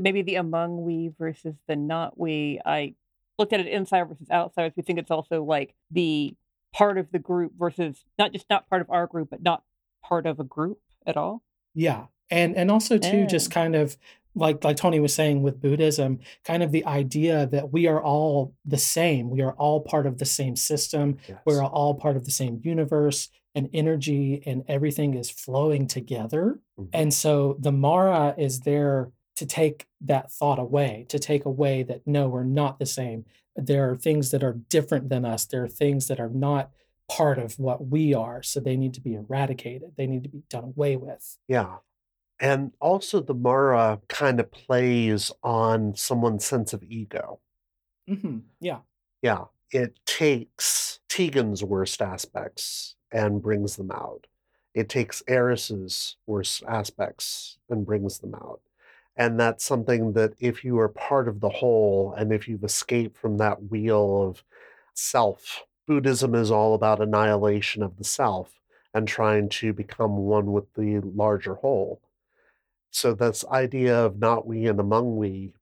maybe 0.00 0.22
the 0.22 0.36
among 0.36 0.84
we 0.84 1.08
versus 1.18 1.56
the 1.66 1.74
not 1.74 2.16
we. 2.16 2.60
I 2.64 2.94
looked 3.36 3.52
at 3.52 3.58
it 3.58 3.66
inside 3.66 4.04
versus 4.04 4.28
outside. 4.30 4.72
We 4.76 4.84
think 4.84 5.00
it's 5.00 5.10
also 5.10 5.42
like 5.42 5.74
the 5.90 6.36
part 6.72 6.98
of 6.98 7.10
the 7.10 7.18
group 7.18 7.52
versus 7.58 8.04
not 8.16 8.32
just 8.32 8.48
not 8.48 8.68
part 8.68 8.80
of 8.80 8.88
our 8.90 9.08
group, 9.08 9.30
but 9.30 9.42
not 9.42 9.64
part 10.04 10.24
of 10.24 10.38
a 10.38 10.44
group 10.44 10.78
at 11.04 11.16
all. 11.16 11.42
Yeah. 11.74 12.06
And 12.30 12.54
and 12.56 12.70
also 12.70 12.96
too 12.96 13.18
Yeah. 13.22 13.26
just 13.26 13.50
kind 13.50 13.74
of 13.74 13.96
like 14.38 14.64
like 14.64 14.76
Tony 14.76 15.00
was 15.00 15.14
saying 15.14 15.42
with 15.42 15.60
Buddhism, 15.60 16.20
kind 16.44 16.62
of 16.62 16.72
the 16.72 16.84
idea 16.86 17.46
that 17.46 17.72
we 17.72 17.86
are 17.86 18.02
all 18.02 18.54
the 18.64 18.78
same. 18.78 19.30
We 19.30 19.42
are 19.42 19.52
all 19.52 19.80
part 19.80 20.06
of 20.06 20.18
the 20.18 20.24
same 20.24 20.56
system. 20.56 21.16
Yes. 21.28 21.38
We're 21.44 21.64
all 21.64 21.94
part 21.94 22.16
of 22.16 22.24
the 22.24 22.30
same 22.30 22.60
universe 22.62 23.28
and 23.54 23.68
energy 23.72 24.42
and 24.46 24.62
everything 24.68 25.14
is 25.14 25.30
flowing 25.30 25.86
together. 25.86 26.60
Mhm. 26.78 26.88
And 26.92 27.14
so 27.14 27.56
the 27.58 27.72
Mara 27.72 28.34
is 28.38 28.60
there 28.60 29.10
to 29.36 29.46
take 29.46 29.86
that 30.00 30.30
thought 30.32 30.58
away, 30.58 31.06
to 31.08 31.18
take 31.18 31.44
away 31.44 31.82
that 31.84 32.06
no, 32.06 32.28
we're 32.28 32.44
not 32.44 32.78
the 32.78 32.86
same. 32.86 33.24
There 33.56 33.90
are 33.90 33.96
things 33.96 34.30
that 34.30 34.42
are 34.44 34.52
different 34.68 35.08
than 35.08 35.24
us. 35.24 35.44
There 35.46 35.64
are 35.64 35.68
things 35.68 36.08
that 36.08 36.20
are 36.20 36.30
not 36.30 36.70
part 37.08 37.38
of 37.38 37.58
what 37.58 37.86
we 37.88 38.12
are. 38.14 38.42
So 38.42 38.60
they 38.60 38.76
need 38.76 38.94
to 38.94 39.00
be 39.00 39.14
eradicated. 39.14 39.92
They 39.96 40.06
need 40.06 40.24
to 40.24 40.28
be 40.28 40.42
done 40.50 40.64
away 40.64 40.96
with. 40.96 41.38
Yeah. 41.48 41.76
And 42.40 42.72
also, 42.80 43.20
the 43.20 43.34
Mara 43.34 44.00
kind 44.08 44.40
of 44.40 44.50
plays 44.50 45.30
on 45.42 45.94
someone's 45.94 46.44
sense 46.44 46.72
of 46.72 46.82
ego. 46.82 47.40
hmm 48.06 48.38
Yeah. 48.60 48.82
Yeah. 49.22 49.44
It 49.70 49.98
takes 50.06 51.00
Tegan's 51.08 51.62
worst 51.62 52.00
aspects 52.00 52.96
and 53.12 53.42
brings 53.42 53.76
them 53.76 53.90
out. 53.90 54.26
It 54.74 54.88
takes 54.88 55.22
Aris's 55.28 56.16
worst 56.26 56.62
aspects 56.66 57.58
and 57.68 57.84
brings 57.84 58.18
them 58.20 58.34
out. 58.34 58.60
And 59.16 59.38
that's 59.38 59.64
something 59.64 60.12
that 60.12 60.34
if 60.38 60.64
you 60.64 60.78
are 60.78 60.88
part 60.88 61.28
of 61.28 61.40
the 61.40 61.48
whole 61.48 62.12
and 62.12 62.32
if 62.32 62.48
you've 62.48 62.64
escaped 62.64 63.16
from 63.18 63.38
that 63.38 63.64
wheel 63.64 64.22
of 64.28 64.44
self, 64.94 65.64
Buddhism 65.86 66.34
is 66.34 66.50
all 66.50 66.74
about 66.74 67.02
annihilation 67.02 67.82
of 67.82 67.96
the 67.96 68.04
self 68.04 68.60
and 68.94 69.08
trying 69.08 69.48
to 69.50 69.72
become 69.72 70.16
one 70.18 70.52
with 70.52 70.72
the 70.74 71.00
larger 71.00 71.56
whole. 71.56 72.00
So 72.90 73.14
this 73.14 73.44
idea 73.50 73.96
of 73.96 74.18
not 74.18 74.46
we 74.46 74.66
and 74.66 74.80
among 74.80 75.16
we 75.16 75.54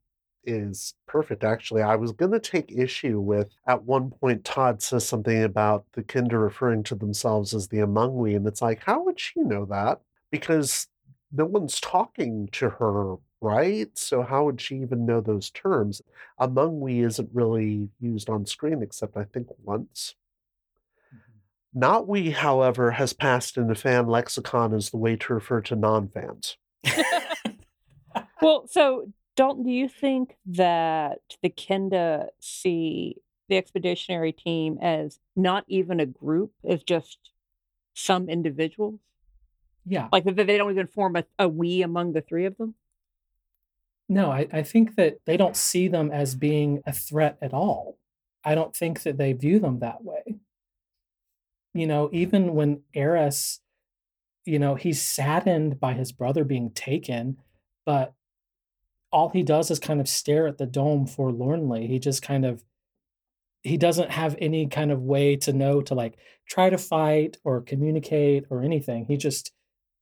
is 0.44 0.94
perfect 1.06 1.42
actually. 1.44 1.82
I 1.82 1.96
was 1.96 2.12
going 2.12 2.32
to 2.32 2.40
take 2.40 2.70
issue 2.70 3.20
with 3.20 3.50
at 3.66 3.82
one 3.82 4.10
point 4.10 4.44
Todd 4.44 4.80
says 4.80 5.06
something 5.06 5.42
about 5.42 5.84
the 5.92 6.02
Kinda 6.02 6.38
referring 6.38 6.84
to 6.84 6.94
themselves 6.94 7.52
as 7.52 7.68
the 7.68 7.80
among 7.80 8.16
we 8.16 8.34
and 8.34 8.46
it's 8.46 8.62
like 8.62 8.82
how 8.84 9.04
would 9.04 9.18
she 9.18 9.40
know 9.40 9.64
that? 9.66 10.00
Because 10.30 10.86
no 11.32 11.44
one's 11.44 11.80
talking 11.80 12.48
to 12.52 12.70
her, 12.70 13.16
right? 13.40 13.90
So 13.98 14.22
how 14.22 14.44
would 14.44 14.60
she 14.60 14.76
even 14.76 15.04
know 15.04 15.20
those 15.20 15.50
terms? 15.50 16.02
Among 16.38 16.80
we 16.80 17.00
isn't 17.00 17.30
really 17.32 17.90
used 18.00 18.30
on 18.30 18.46
screen 18.46 18.82
except 18.82 19.16
I 19.16 19.24
think 19.24 19.48
once. 19.62 20.14
Mm-hmm. 21.12 21.78
Not 21.80 22.08
we, 22.08 22.30
however, 22.30 22.92
has 22.92 23.12
passed 23.12 23.56
into 23.56 23.74
fan 23.74 24.06
lexicon 24.06 24.72
as 24.72 24.90
the 24.90 24.96
way 24.96 25.16
to 25.16 25.34
refer 25.34 25.60
to 25.62 25.76
non-fans. 25.76 26.56
Well, 28.42 28.66
so 28.68 29.12
Dalton, 29.34 29.64
do 29.64 29.70
you 29.70 29.88
think 29.88 30.36
that 30.46 31.20
the 31.42 31.48
Kinda 31.48 32.28
see 32.40 33.16
the 33.48 33.56
expeditionary 33.56 34.32
team 34.32 34.78
as 34.80 35.18
not 35.34 35.64
even 35.68 36.00
a 36.00 36.06
group, 36.06 36.52
as 36.68 36.82
just 36.82 37.18
some 37.94 38.28
individuals? 38.28 39.00
Yeah. 39.84 40.08
Like 40.12 40.24
that 40.24 40.34
they 40.34 40.58
don't 40.58 40.72
even 40.72 40.86
form 40.86 41.16
a, 41.16 41.24
a 41.38 41.48
we 41.48 41.82
among 41.82 42.12
the 42.12 42.20
three 42.20 42.46
of 42.46 42.56
them? 42.56 42.74
No, 44.08 44.30
I, 44.30 44.46
I 44.52 44.62
think 44.62 44.96
that 44.96 45.18
they 45.24 45.36
don't 45.36 45.56
see 45.56 45.88
them 45.88 46.10
as 46.12 46.34
being 46.34 46.82
a 46.86 46.92
threat 46.92 47.38
at 47.42 47.52
all. 47.52 47.98
I 48.44 48.54
don't 48.54 48.74
think 48.74 49.02
that 49.02 49.18
they 49.18 49.32
view 49.32 49.58
them 49.58 49.80
that 49.80 50.04
way. 50.04 50.36
You 51.74 51.86
know, 51.86 52.08
even 52.12 52.54
when 52.54 52.82
Aris, 52.94 53.60
you 54.46 54.58
know, 54.58 54.74
he's 54.76 55.02
saddened 55.02 55.80
by 55.80 55.92
his 55.94 56.12
brother 56.12 56.44
being 56.44 56.70
taken, 56.70 57.38
but 57.84 58.14
all 59.12 59.28
he 59.30 59.42
does 59.42 59.70
is 59.70 59.78
kind 59.78 60.00
of 60.00 60.08
stare 60.08 60.46
at 60.46 60.58
the 60.58 60.66
dome 60.66 61.06
forlornly. 61.06 61.86
He 61.86 61.98
just 61.98 62.22
kind 62.22 62.44
of 62.44 62.64
he 63.62 63.76
doesn't 63.76 64.12
have 64.12 64.36
any 64.38 64.68
kind 64.68 64.92
of 64.92 65.02
way 65.02 65.34
to 65.36 65.52
know 65.52 65.80
to 65.82 65.94
like 65.94 66.16
try 66.48 66.70
to 66.70 66.78
fight 66.78 67.36
or 67.42 67.60
communicate 67.60 68.44
or 68.50 68.62
anything. 68.62 69.06
He 69.06 69.16
just 69.16 69.52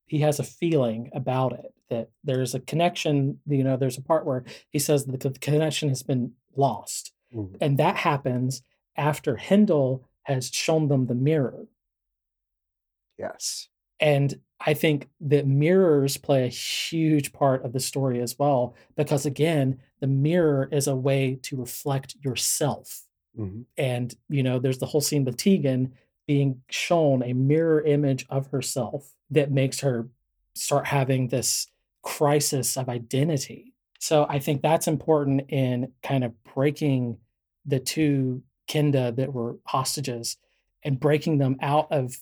he 0.07 0.19
has 0.21 0.39
a 0.39 0.45
feeling 0.45 1.11
about 1.15 1.53
it 1.53 1.73
that 1.89 2.11
there's 2.25 2.55
a 2.55 2.61
connection. 2.61 3.41
You 3.47 3.65
know, 3.65 3.77
there's 3.77 3.99
a 3.99 4.03
part 4.03 4.27
where 4.27 4.45
he 4.71 4.79
says 4.79 5.07
that 5.07 5.21
the 5.21 5.31
connection 5.31 5.89
has 5.89 6.03
been 6.03 6.33
lost, 6.57 7.13
Mhm. 7.35 7.57
and 7.61 7.79
that 7.79 7.97
happens 7.97 8.63
after 8.97 9.37
Hindle 9.37 10.05
has 10.25 10.51
shown 10.51 10.89
them 10.89 11.07
the 11.07 11.15
mirror. 11.15 11.67
Yes. 13.19 13.69
And 14.01 14.35
I 14.61 14.75
think 14.75 15.09
that 15.21 15.47
mirrors 15.47 16.17
play 16.17 16.45
a 16.45 16.49
huge 16.49 17.33
part 17.33 17.65
of 17.65 17.73
the 17.73 17.81
story 17.81 18.21
as 18.21 18.39
well, 18.39 18.75
because 18.97 19.27
again, 19.27 19.81
the 20.01 20.07
mirror 20.07 20.69
is 20.73 20.87
a 20.87 20.97
way 20.97 21.39
to 21.43 21.57
reflect 21.57 22.17
yourself. 22.23 23.07
Mhm. 23.39 23.67
And, 23.77 24.15
you 24.29 24.43
know, 24.43 24.59
there's 24.59 24.79
the 24.79 24.87
whole 24.87 25.01
scene 25.01 25.25
with 25.25 25.37
Tegan 25.37 25.93
being 26.27 26.63
shown 26.71 27.23
a 27.23 27.33
mirror 27.35 27.83
image 27.83 28.27
of 28.31 28.47
herself 28.49 29.15
that 29.31 29.51
makes 29.51 29.81
her 29.81 30.09
start 30.55 30.87
having 30.87 31.29
this 31.29 31.67
crisis 32.03 32.77
of 32.77 32.89
identity. 32.89 33.75
So 33.99 34.27
I 34.29 34.39
think 34.39 34.63
that's 34.63 34.87
important 34.89 35.51
in 35.51 35.93
kind 36.03 36.25
of 36.25 36.33
breaking 36.45 37.19
the 37.67 37.81
two 37.81 38.43
Kinda 38.67 39.13
that 39.13 39.33
were 39.35 39.59
hostages 39.67 40.39
and 40.83 40.99
breaking 40.99 41.39
them 41.39 41.57
out 41.61 41.91
of, 41.93 42.19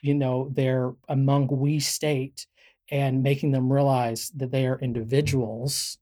you 0.00 0.14
know, 0.14 0.48
they're 0.52 0.92
among 1.08 1.48
we 1.48 1.80
state 1.80 2.46
and 2.90 3.22
making 3.22 3.50
them 3.52 3.72
realize 3.72 4.30
that 4.36 4.50
they 4.50 4.66
are 4.66 4.78
individuals 4.80 5.98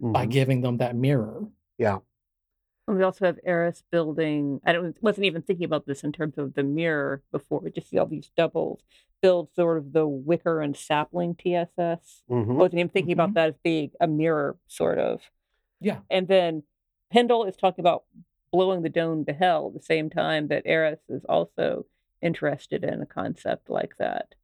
by 0.00 0.26
Mhm. 0.26 0.30
giving 0.30 0.60
them 0.62 0.78
that 0.78 0.96
mirror. 0.96 1.46
Yeah. 1.78 1.98
And 2.86 2.96
we 2.98 3.02
also 3.02 3.24
have 3.26 3.38
Aris 3.46 3.82
building. 3.90 4.60
I 4.64 4.72
don't, 4.72 5.00
wasn't 5.02 5.24
even 5.26 5.42
thinking 5.42 5.64
about 5.64 5.86
this 5.86 6.04
in 6.04 6.12
terms 6.12 6.36
of 6.38 6.54
the 6.54 6.62
mirror 6.62 7.22
before. 7.32 7.60
We 7.60 7.70
just 7.70 7.88
see 7.88 7.98
all 7.98 8.06
these 8.06 8.30
doubles 8.36 8.82
build 9.22 9.48
sort 9.54 9.78
of 9.78 9.92
the 9.94 10.06
wicker 10.06 10.60
and 10.60 10.76
sapling 10.76 11.34
TSS. 11.34 12.22
Mhm. 12.28 12.56
Wasn't 12.56 12.74
even 12.78 12.90
thinking 12.90 13.12
about 13.14 13.32
that 13.34 13.48
as 13.50 13.56
being 13.62 13.90
a 14.00 14.06
mirror, 14.06 14.58
sort 14.66 14.98
of. 14.98 15.30
Yeah. 15.80 16.00
And 16.10 16.28
then 16.28 16.62
Hindle 17.10 17.44
is 17.44 17.56
talking 17.56 17.82
about 17.82 18.04
blowing 18.52 18.82
the 18.82 18.88
dome 18.90 19.24
to 19.24 19.32
hell 19.32 19.68
at 19.68 19.74
the 19.80 19.84
same 19.84 20.10
time 20.10 20.48
that 20.48 20.66
Aris 20.66 21.00
is 21.08 21.24
also 21.24 21.86
interested 22.24 22.82
in 22.82 23.00
a 23.00 23.06
concept 23.06 23.70
like 23.70 23.96
that. 23.98 24.34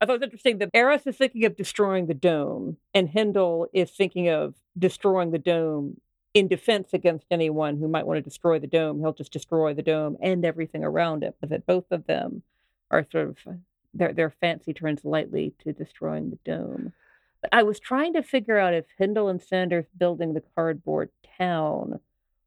I 0.00 0.06
thought 0.06 0.14
it 0.14 0.20
was 0.20 0.22
interesting 0.24 0.58
that 0.58 0.70
Aris 0.74 1.06
is 1.06 1.16
thinking 1.16 1.44
of 1.44 1.56
destroying 1.56 2.06
the 2.06 2.14
dome, 2.14 2.78
and 2.94 3.08
Hindle 3.08 3.68
is 3.72 3.90
thinking 3.90 4.28
of 4.28 4.54
destroying 4.78 5.30
the 5.30 5.38
dome 5.38 6.00
in 6.32 6.48
defense 6.48 6.94
against 6.94 7.26
anyone 7.30 7.76
who 7.76 7.88
might 7.88 8.06
want 8.06 8.16
to 8.16 8.22
destroy 8.22 8.58
the 8.58 8.66
dome. 8.66 9.00
He'll 9.00 9.12
just 9.12 9.32
destroy 9.32 9.74
the 9.74 9.82
dome 9.82 10.16
and 10.22 10.44
everything 10.44 10.84
around 10.84 11.22
it. 11.22 11.36
But 11.40 11.50
that 11.50 11.66
both 11.66 11.90
of 11.90 12.06
them 12.06 12.42
are 12.90 13.06
sort 13.10 13.28
of 13.28 13.36
their 13.92 14.12
their 14.12 14.30
fancy 14.30 14.72
turns 14.72 15.04
lightly 15.04 15.54
to 15.64 15.72
destroying 15.72 16.30
the 16.30 16.38
dome. 16.44 16.92
But 17.42 17.50
I 17.52 17.62
was 17.62 17.80
trying 17.80 18.12
to 18.14 18.22
figure 18.22 18.58
out 18.58 18.74
if 18.74 18.86
Hindle 18.96 19.28
and 19.28 19.42
Sanders 19.42 19.86
building 19.96 20.34
the 20.34 20.42
cardboard 20.54 21.10
town 21.38 22.00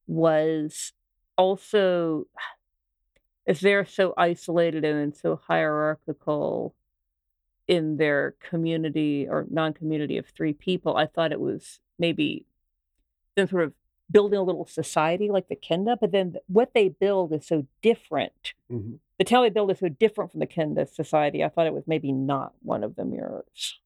was 0.08 0.94
also 1.38 2.28
if 3.46 3.60
they're 3.60 3.86
so 3.86 4.14
isolated 4.18 4.86
and 4.86 5.16
so 5.16 5.36
hierarchical 5.36 6.74
in 7.68 7.98
their 7.98 8.36
community 8.40 9.28
or 9.30 9.46
non-community 9.50 10.18
of 10.18 10.28
three 10.28 10.54
people, 10.54 10.98
I 10.98 11.06
thought 11.08 11.32
it 11.32 11.40
was 11.40 11.80
maybe 11.98 12.46
them 13.36 13.48
sort 13.48 13.64
of 13.64 13.74
building 14.12 14.38
a 14.38 14.44
little 14.44 14.66
society 14.66 15.30
like 15.30 15.48
the 15.48 15.56
Kinda, 15.56 15.98
but 16.00 16.12
then 16.12 16.36
what 16.48 16.74
they 16.74 16.90
build 16.90 17.34
is 17.34 17.46
so 17.48 17.66
different. 17.82 18.54
Mhm. 18.70 19.00
The 19.18 19.26
they 19.26 19.50
build 19.50 19.72
is 19.72 19.80
so 19.80 19.90
different 19.90 20.32
from 20.32 20.40
the 20.40 20.46
Kinda 20.46 20.86
society. 20.88 21.44
I 21.44 21.50
thought 21.50 21.68
it 21.68 21.74
was 21.74 21.88
maybe 21.88 22.12
not 22.12 22.54
one 22.62 22.84
of 22.84 22.96
the 22.96 23.06
mirrors. 23.06 23.80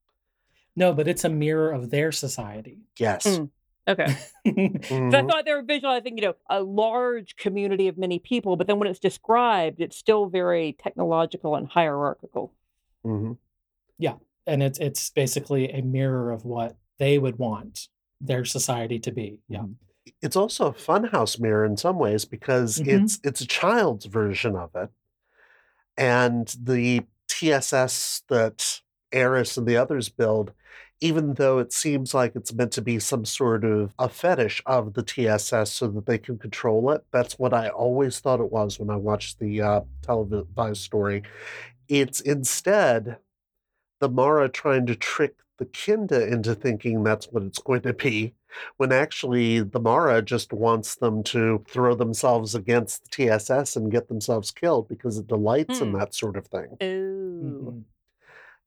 No, 0.75 0.93
but 0.93 1.07
it's 1.07 1.23
a 1.23 1.29
mirror 1.29 1.71
of 1.71 1.89
their 1.89 2.11
society. 2.11 2.79
Yes. 2.97 3.25
Mm. 3.25 3.49
Okay. 3.88 4.05
'Cause 4.45 5.13
I 5.13 5.23
thought 5.23 5.45
they 5.45 5.53
were 5.53 5.61
visualizing, 5.61 6.17
you 6.17 6.21
know, 6.21 6.35
a 6.49 6.61
large 6.61 7.35
community 7.38 7.88
of 7.88 7.97
many 7.97 8.19
people, 8.19 8.55
but 8.57 8.67
then 8.67 8.79
when 8.79 8.88
it's 8.89 8.99
described, 8.99 9.79
it's 9.79 9.95
still 9.95 10.27
very 10.27 10.73
technological 10.73 11.55
and 11.55 11.67
hierarchical. 11.67 12.53
Mhm. 13.05 13.38
Yeah, 13.97 14.15
and 14.45 14.61
it's 14.61 14.79
it's 14.79 15.09
basically 15.09 15.71
a 15.71 15.81
mirror 15.81 16.31
of 16.31 16.43
what 16.45 16.75
they 16.97 17.17
would 17.17 17.38
want 17.39 17.88
their 18.19 18.43
society 18.45 18.99
to 18.99 19.11
be. 19.11 19.39
Yeah. 19.47 19.65
It's 20.21 20.35
also 20.35 20.67
a 20.67 20.73
funhouse 20.73 21.39
mirror 21.39 21.65
in 21.65 21.77
some 21.77 21.97
ways 21.99 22.25
because 22.25 22.77
Mhm. 22.79 23.03
it's 23.03 23.19
it's 23.23 23.41
a 23.41 23.47
child's 23.47 24.05
version 24.05 24.55
of 24.55 24.75
it. 24.75 24.89
And 25.97 26.47
the 26.61 27.05
TSS 27.27 28.23
that 28.29 28.81
Aris 29.13 29.57
and 29.57 29.67
the 29.67 29.77
others 29.77 30.09
build, 30.09 30.51
even 31.01 31.35
though 31.35 31.59
it 31.59 31.71
seems 31.73 32.13
like 32.13 32.35
it's 32.35 32.53
meant 32.53 32.71
to 32.73 32.81
be 32.81 32.99
some 32.99 33.25
sort 33.25 33.63
of 33.63 33.93
a 33.99 34.09
fetish 34.09 34.61
of 34.65 34.93
the 34.93 35.03
TSS 35.03 35.71
so 35.71 35.87
that 35.89 36.05
they 36.05 36.17
can 36.17 36.37
control 36.37 36.89
it, 36.91 37.03
that's 37.11 37.37
what 37.37 37.53
I 37.53 37.69
always 37.69 38.19
thought 38.19 38.39
it 38.39 38.51
was 38.51 38.79
when 38.79 38.89
I 38.89 38.95
watched 38.95 39.39
the 39.39 39.61
uh, 39.61 39.81
televised 40.01 40.81
story. 40.81 41.23
It's 41.87 42.19
instead 42.21 43.17
the 43.99 44.09
Mara 44.09 44.49
trying 44.49 44.85
to 44.87 44.95
trick 44.95 45.35
the 45.57 45.65
Kinda 45.65 46.27
into 46.27 46.53
thinking 46.53 47.03
that's 47.03 47.27
what 47.31 47.43
it's 47.43 47.59
going 47.59 47.81
to 47.81 47.93
be, 47.93 48.33
when 48.77 48.91
actually 48.91 49.61
the 49.61 49.79
Mara 49.79 50.21
just 50.21 50.53
wants 50.53 50.95
them 50.95 51.23
to 51.23 51.63
throw 51.67 51.95
themselves 51.95 52.53
against 52.53 53.03
the 53.03 53.09
TSS 53.09 53.75
and 53.75 53.91
get 53.91 54.07
themselves 54.07 54.51
killed 54.51 54.87
because 54.87 55.17
it 55.17 55.27
delights 55.27 55.81
in 55.81 55.91
Hmm. 55.91 55.97
that 55.97 56.13
sort 56.13 56.37
of 56.37 56.45
thing. 56.47 56.77
Ooh. 56.83 57.43
Mhm. 57.43 57.83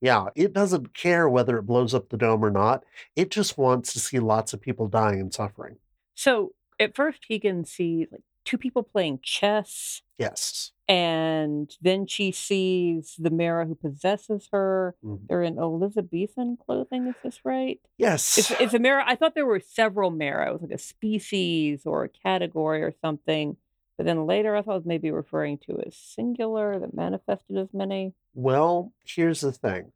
Yeah, 0.01 0.27
it 0.35 0.53
doesn't 0.53 0.95
care 0.95 1.29
whether 1.29 1.59
it 1.59 1.63
blows 1.67 1.93
up 1.95 2.09
the 2.09 2.17
dome 2.17 2.45
or 2.45 2.51
not. 2.51 2.85
It 3.17 3.31
just 3.31 3.59
wants 3.59 3.93
to 3.93 4.01
see 4.01 4.19
lots 4.19 4.53
of 4.53 4.61
people 4.61 4.89
dying 4.89 5.21
and 5.21 5.33
suffering. 5.33 5.77
So 6.15 6.53
at 6.79 6.95
first, 6.97 7.23
Tegan 7.23 7.65
sees 7.65 8.09
like 8.11 8.23
two 8.45 8.57
people 8.59 8.83
playing 8.83 9.21
chess, 9.23 10.01
Yes. 10.19 10.73
and 10.89 11.71
then 11.83 12.07
she 12.07 12.33
sees 12.33 13.15
the 13.19 13.31
Mara 13.31 13.67
who 13.67 13.75
possesses 13.75 14.49
her. 14.53 14.97
Mhm. 15.05 15.27
They're 15.29 15.43
in 15.43 15.59
Elizabethan 15.59 16.57
clothing. 16.57 17.07
Is 17.07 17.15
this 17.23 17.45
right? 17.45 17.79
Yes. 17.99 18.39
It's, 18.39 18.51
it's 18.53 18.75
a 18.75 18.79
Mara. 18.79 19.05
I 19.07 19.15
thought 19.17 19.35
there 19.35 19.47
were 19.47 19.61
several 19.61 20.11
Mara. 20.11 20.49
It 20.49 20.53
was 20.55 20.63
like 20.63 20.71
a 20.73 20.79
species 20.79 21.85
or 21.85 22.05
a 22.05 22.09
category 22.09 22.83
or 22.83 22.95
something. 23.03 23.57
But 24.01 24.07
then 24.07 24.25
later, 24.25 24.57
I 24.57 24.63
thought 24.63 24.71
it 24.73 24.77
was 24.77 24.87
maybe 24.87 25.11
referring 25.11 25.59
to 25.67 25.77
a 25.77 25.91
singular 25.91 26.79
that 26.79 26.95
manifested 26.95 27.59
as 27.59 27.75
many. 27.75 28.15
Well, 28.33 28.95
here's 29.05 29.43
the 29.43 29.53
thing. 29.53 29.93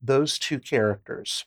Those 0.00 0.38
two 0.38 0.58
characters 0.58 1.44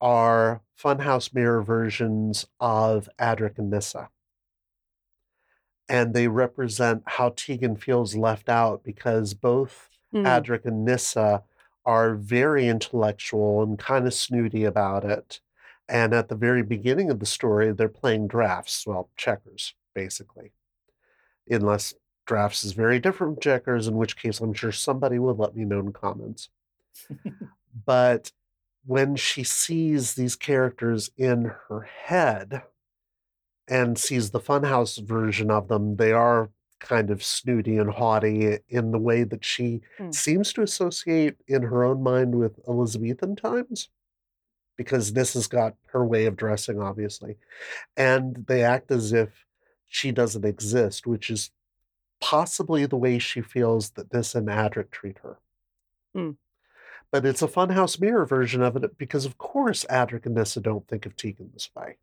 are 0.00 0.62
Funhouse 0.80 1.34
Mirror 1.34 1.64
versions 1.64 2.46
of 2.60 3.08
Adric 3.18 3.58
and 3.58 3.70
Nyssa. 3.70 4.10
And 5.88 6.14
they 6.14 6.28
represent 6.28 7.02
how 7.06 7.30
Tegan 7.30 7.74
feels 7.74 8.14
left 8.14 8.48
out 8.48 8.84
because 8.84 9.34
both 9.34 9.88
Hmm. 10.12 10.24
Adric 10.24 10.64
and 10.64 10.84
Nyssa 10.84 11.42
are 11.84 12.14
very 12.14 12.68
intellectual 12.68 13.64
and 13.64 13.76
kind 13.80 14.06
of 14.06 14.14
snooty 14.14 14.62
about 14.62 15.04
it. 15.04 15.40
And 15.88 16.14
at 16.14 16.28
the 16.28 16.36
very 16.36 16.62
beginning 16.62 17.10
of 17.10 17.18
the 17.18 17.26
story, 17.26 17.72
they're 17.72 17.88
playing 17.88 18.28
drafts, 18.28 18.86
well, 18.86 19.10
checkers, 19.16 19.74
basically. 19.92 20.52
Unless 21.50 21.94
drafts 22.26 22.64
is 22.64 22.72
very 22.72 22.98
different 23.00 23.36
from 23.36 23.42
checkers, 23.42 23.88
in 23.88 23.96
which 23.96 24.16
case 24.16 24.40
I'm 24.40 24.54
sure 24.54 24.72
somebody 24.72 25.18
will 25.18 25.34
let 25.34 25.56
me 25.56 25.64
know 25.64 25.80
in 25.80 25.92
comments. 25.92 26.48
but 27.86 28.32
when 28.86 29.16
she 29.16 29.44
sees 29.44 30.14
these 30.14 30.36
characters 30.36 31.10
in 31.16 31.52
her 31.68 31.82
head 31.82 32.62
and 33.68 33.98
sees 33.98 34.30
the 34.30 34.40
funhouse 34.40 34.98
version 35.04 35.50
of 35.50 35.68
them, 35.68 35.96
they 35.96 36.12
are 36.12 36.50
kind 36.80 37.10
of 37.10 37.22
snooty 37.22 37.76
and 37.76 37.90
haughty 37.90 38.58
in 38.68 38.90
the 38.90 38.98
way 38.98 39.22
that 39.22 39.44
she 39.44 39.82
Hmm. 39.98 40.10
seems 40.12 40.52
to 40.54 40.62
associate 40.62 41.36
in 41.46 41.62
her 41.62 41.84
own 41.84 42.02
mind 42.02 42.34
with 42.36 42.58
Elizabethan 42.66 43.36
times. 43.36 43.90
Because 44.76 45.12
this 45.12 45.34
has 45.34 45.46
got 45.46 45.74
her 45.88 46.06
way 46.06 46.24
of 46.24 46.36
dressing, 46.36 46.80
obviously. 46.80 47.36
And 47.98 48.46
they 48.46 48.62
act 48.64 48.90
as 48.90 49.12
if 49.12 49.44
she 49.90 50.12
doesn't 50.12 50.44
exist, 50.44 51.06
which 51.06 51.28
is 51.28 51.50
possibly 52.20 52.86
the 52.86 52.96
way 52.96 53.18
she 53.18 53.42
feels 53.42 53.90
that 53.90 54.10
this 54.10 54.34
and 54.36 54.48
Adric 54.48 54.90
treat 54.90 55.18
her. 55.18 55.38
Hmm. 56.14 56.30
But 57.10 57.26
it's 57.26 57.42
a 57.42 57.48
funhouse 57.48 58.00
mirror 58.00 58.24
version 58.24 58.62
of 58.62 58.76
it 58.76 58.96
because, 58.96 59.26
of 59.26 59.36
course, 59.36 59.84
Adric 59.90 60.26
and 60.26 60.36
Nyssa 60.36 60.60
don't 60.60 60.86
think 60.86 61.06
of 61.06 61.16
Tegan 61.16 61.50
this 61.52 61.68
way. 61.76 61.96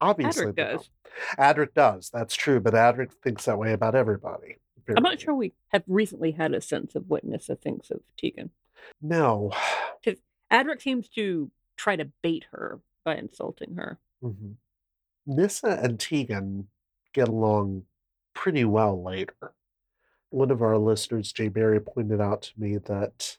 Obviously, 0.00 0.46
Adric 0.46 0.56
does. 0.56 0.88
don't. 1.36 1.56
Adric 1.56 1.74
does. 1.74 2.10
That's 2.10 2.34
true, 2.34 2.58
but 2.58 2.72
Adric 2.72 3.12
thinks 3.22 3.44
that 3.44 3.58
way 3.58 3.74
about 3.74 3.94
everybody. 3.94 4.56
I'm 4.96 5.02
not 5.02 5.20
sure 5.20 5.34
we 5.34 5.52
have 5.68 5.82
recently 5.86 6.32
had 6.32 6.54
a 6.54 6.60
sense 6.62 6.94
of 6.94 7.04
what 7.08 7.24
Nyssa 7.24 7.56
thinks 7.56 7.90
of 7.90 8.00
Tegan. 8.16 8.50
No. 9.02 9.52
because 10.02 10.20
Adric 10.50 10.80
seems 10.80 11.08
to 11.10 11.50
try 11.76 11.96
to 11.96 12.10
bait 12.22 12.46
her 12.52 12.80
by 13.04 13.16
insulting 13.16 13.74
her. 13.76 13.98
Mhm. 14.22 14.54
Nyssa 15.26 15.80
and 15.82 16.00
Tegan 16.00 16.68
get 17.14 17.28
along 17.28 17.84
pretty 18.34 18.64
well 18.64 19.02
later. 19.02 19.54
One 20.30 20.50
of 20.50 20.60
our 20.60 20.76
listeners, 20.76 21.32
Jay 21.32 21.48
Barry, 21.48 21.80
pointed 21.80 22.20
out 22.20 22.42
to 22.42 22.52
me 22.58 22.76
that 22.76 23.38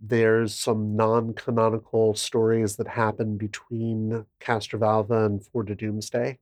there's 0.00 0.54
some 0.54 0.96
non-canonical 0.96 2.14
stories 2.14 2.76
that 2.76 2.88
happen 2.88 3.36
between 3.36 4.26
Castrovalva 4.40 5.26
and 5.26 5.44
Four 5.44 5.64
to 5.64 5.74
Doomsday. 5.74 6.38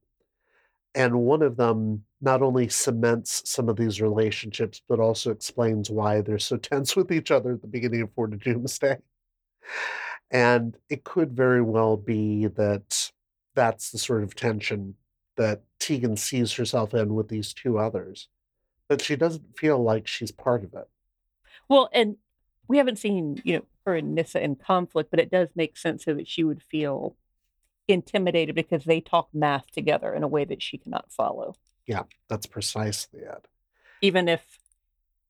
And 0.94 1.20
one 1.20 1.42
of 1.42 1.56
them 1.56 2.04
not 2.20 2.42
only 2.42 2.68
cements 2.68 3.42
some 3.48 3.68
of 3.68 3.76
these 3.76 4.00
relationships, 4.00 4.82
but 4.88 5.00
also 5.00 5.30
explains 5.30 5.90
why 5.90 6.20
they're 6.20 6.38
so 6.38 6.56
tense 6.58 6.96
with 6.96 7.10
each 7.10 7.30
other 7.30 7.52
at 7.52 7.62
the 7.62 7.68
beginning 7.68 8.02
of 8.02 8.12
Four 8.14 8.28
to 8.28 8.36
Doomsday. 8.36 8.98
And 10.30 10.76
it 10.88 11.04
could 11.04 11.32
very 11.32 11.62
well 11.62 11.96
be 11.96 12.46
that 12.46 13.12
that's 13.54 13.90
the 13.90 13.98
sort 13.98 14.22
of 14.22 14.34
tension 14.34 14.94
that 15.36 15.62
Tegan 15.78 16.16
sees 16.16 16.52
herself 16.52 16.94
in 16.94 17.14
with 17.14 17.28
these 17.28 17.52
two 17.52 17.78
others. 17.78 18.28
But 18.88 19.00
she 19.02 19.16
doesn't 19.16 19.56
feel 19.58 19.82
like 19.82 20.06
she's 20.06 20.30
part 20.32 20.64
of 20.64 20.74
it. 20.74 20.88
Well, 21.68 21.88
and 21.92 22.16
we 22.68 22.78
haven't 22.78 22.98
seen, 22.98 23.40
you 23.44 23.56
know, 23.56 23.64
her 23.86 23.96
and 23.96 24.14
Nyssa 24.14 24.42
in 24.42 24.56
conflict, 24.56 25.10
but 25.10 25.20
it 25.20 25.30
does 25.30 25.48
make 25.54 25.76
sense 25.76 26.04
so 26.04 26.14
that 26.14 26.28
she 26.28 26.44
would 26.44 26.62
feel 26.62 27.16
intimidated 27.88 28.54
because 28.54 28.84
they 28.84 29.00
talk 29.00 29.28
math 29.32 29.70
together 29.72 30.14
in 30.14 30.22
a 30.22 30.28
way 30.28 30.44
that 30.44 30.62
she 30.62 30.78
cannot 30.78 31.10
follow. 31.10 31.56
Yeah, 31.86 32.04
that's 32.28 32.46
precisely 32.46 33.20
it. 33.20 33.46
Even 34.00 34.28
if 34.28 34.58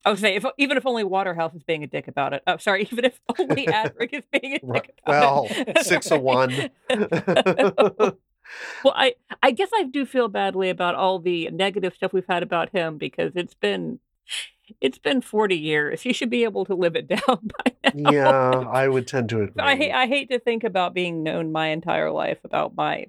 I 0.05 0.11
would 0.11 0.19
say 0.19 0.35
if 0.35 0.45
even 0.59 0.77
if 0.77 0.85
only 0.85 1.05
Waterhouse 1.05 1.55
is 1.55 1.63
being 1.63 1.85
a 1.85 1.87
dick 1.87 2.09
about 2.09 2.33
it. 2.33 2.43
Oh, 2.47 2.57
sorry, 2.57 2.83
even 2.93 3.05
if 3.05 3.21
only 3.39 3.67
Adric 3.69 4.13
is 4.13 4.25
being 4.33 4.55
a 4.55 4.59
dick 4.59 4.95
about 5.07 5.07
Well, 5.07 5.47
it. 5.51 5.87
six 5.87 6.11
of 6.11 6.21
one. 6.21 6.71
well, 8.85 8.95
I 8.97 9.15
I 9.43 9.51
guess 9.51 9.71
I 9.75 9.85
do 9.85 10.05
feel 10.07 10.29
badly 10.29 10.71
about 10.71 10.95
all 10.95 11.19
the 11.19 11.51
negative 11.51 11.95
stuff 11.95 12.13
we've 12.13 12.27
had 12.29 12.43
about 12.43 12.71
him 12.71 12.99
because 12.99 13.33
it's 13.37 13.55
been 13.55 13.99
it's 14.81 14.99
been 14.99 15.21
40 15.21 15.57
years. 15.57 16.03
He 16.03 16.13
should 16.13 16.31
be 16.31 16.45
able 16.45 16.65
to 16.67 16.75
live 16.75 16.97
it 16.97 17.09
down 17.09 17.21
by 17.27 17.91
now. 17.95 18.11
yeah, 18.11 18.65
I 18.71 18.89
would 18.89 19.07
tend 19.07 19.29
to 19.31 19.43
agree. 19.43 19.63
I 19.63 20.03
I 20.03 20.07
hate 20.07 20.31
to 20.31 20.39
think 20.39 20.65
about 20.65 20.95
being 20.95 21.23
known 21.23 21.53
my 21.53 21.69
entire 21.69 22.11
life 22.11 22.39
about 22.45 22.75
my 22.75 23.07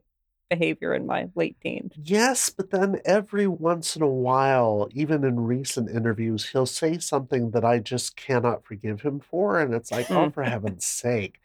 behavior 0.53 0.93
in 0.93 1.05
my 1.05 1.29
late 1.35 1.57
teens. 1.61 1.93
Yes, 2.01 2.49
but 2.49 2.71
then 2.71 3.01
every 3.05 3.47
once 3.47 3.95
in 3.95 4.01
a 4.01 4.07
while, 4.07 4.87
even 4.91 5.23
in 5.23 5.39
recent 5.39 5.89
interviews, 5.89 6.49
he'll 6.49 6.65
say 6.65 6.97
something 6.99 7.51
that 7.51 7.65
I 7.65 7.79
just 7.79 8.15
cannot 8.15 8.65
forgive 8.65 9.01
him 9.01 9.19
for. 9.19 9.59
And 9.59 9.73
it's 9.73 9.91
like, 9.91 10.09
oh, 10.11 10.29
for 10.33 10.43
heaven's 10.43 10.85
sake. 10.85 11.39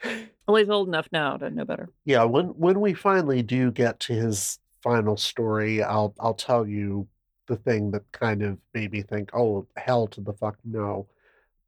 Well, 0.46 0.56
he's 0.56 0.68
old 0.68 0.88
enough 0.88 1.08
now 1.12 1.36
to 1.36 1.50
know 1.50 1.64
better. 1.64 1.88
Yeah, 2.04 2.24
when 2.24 2.46
when 2.48 2.80
we 2.80 2.94
finally 2.94 3.42
do 3.42 3.70
get 3.70 4.00
to 4.00 4.12
his 4.12 4.58
final 4.82 5.16
story, 5.16 5.82
I'll 5.82 6.14
I'll 6.20 6.34
tell 6.34 6.66
you 6.66 7.08
the 7.46 7.56
thing 7.56 7.90
that 7.92 8.10
kind 8.12 8.42
of 8.42 8.58
made 8.74 8.92
me 8.92 9.02
think, 9.02 9.30
oh, 9.34 9.66
hell 9.76 10.06
to 10.08 10.20
the 10.20 10.34
fuck 10.34 10.58
no, 10.64 11.06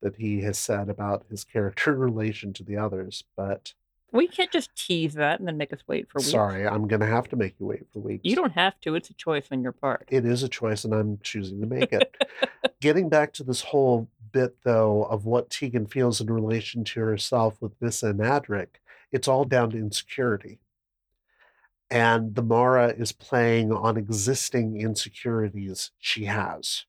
that 0.03 0.17
he 0.17 0.43
has 0.43 0.59
said 0.59 0.89
about 0.89 1.25
his 1.31 1.45
character 1.45 1.93
in 1.93 2.01
relation 2.01 2.53
to 2.53 2.65
the 2.65 2.77
others. 2.77 3.25
But 3.37 3.73
We 4.13 4.27
can't 4.27 4.51
just 4.51 4.75
tease 4.75 5.15
that 5.15 5.39
and 5.39 5.47
then 5.47 5.57
make 5.57 5.73
us 5.73 5.81
wait 5.87 6.09
for 6.09 6.19
weeks. 6.19 6.31
sorry, 6.31 6.67
I'm 6.67 6.89
gonna 6.89 7.07
have 7.07 7.29
to 7.29 7.37
make 7.37 7.55
you 7.61 7.67
wait 7.67 7.87
for 7.93 8.01
weeks. 8.01 8.23
You 8.25 8.37
don't 8.37 8.53
have 8.53 8.81
to. 8.83 8.95
It's 8.95 9.11
a 9.11 9.15
choice 9.15 9.47
on 9.51 9.63
your 9.63 9.73
part. 9.73 10.09
It 10.11 10.25
is 10.25 10.43
a 10.43 10.49
choice, 10.49 10.85
and 10.85 10.95
I'm 10.95 11.19
choosing 11.23 11.61
to 11.61 11.67
make 11.67 11.93
it. 11.93 12.15
Getting 12.81 13.09
back 13.09 13.33
to 13.35 13.45
this 13.45 13.63
whole 13.63 14.09
bit, 14.33 14.57
though, 14.65 15.05
of 15.05 15.27
what 15.27 15.51
Tegan 15.51 15.87
feels 15.87 16.21
in 16.21 16.29
relation 16.33 16.85
to 16.85 17.01
herself 17.01 17.61
with 17.61 17.73
Nyssa 17.81 18.09
and 18.09 18.21
Adric, 18.21 18.81
it's 19.13 19.29
all 19.29 19.45
down 19.45 19.71
to 19.71 19.79
insecurity. 19.79 20.59
And 21.91 22.37
the 22.37 22.43
Mara 22.43 22.89
is 22.89 23.11
playing 23.11 23.73
on 23.73 23.97
existing 23.97 24.81
insecurities 24.81 25.91
she 25.99 26.27
has. 26.27 26.85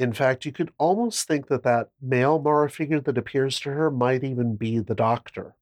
In 0.00 0.14
fact, 0.14 0.46
you 0.46 0.52
could 0.52 0.72
almost 0.78 1.28
think 1.28 1.48
that 1.48 1.62
that 1.64 1.90
male 2.00 2.40
Mara 2.40 2.70
figure 2.70 3.00
that 3.00 3.18
appears 3.18 3.60
to 3.60 3.70
her 3.70 3.90
might 3.90 4.24
even 4.24 4.56
be 4.56 4.78
the 4.78 4.94
doctor. 4.94 5.54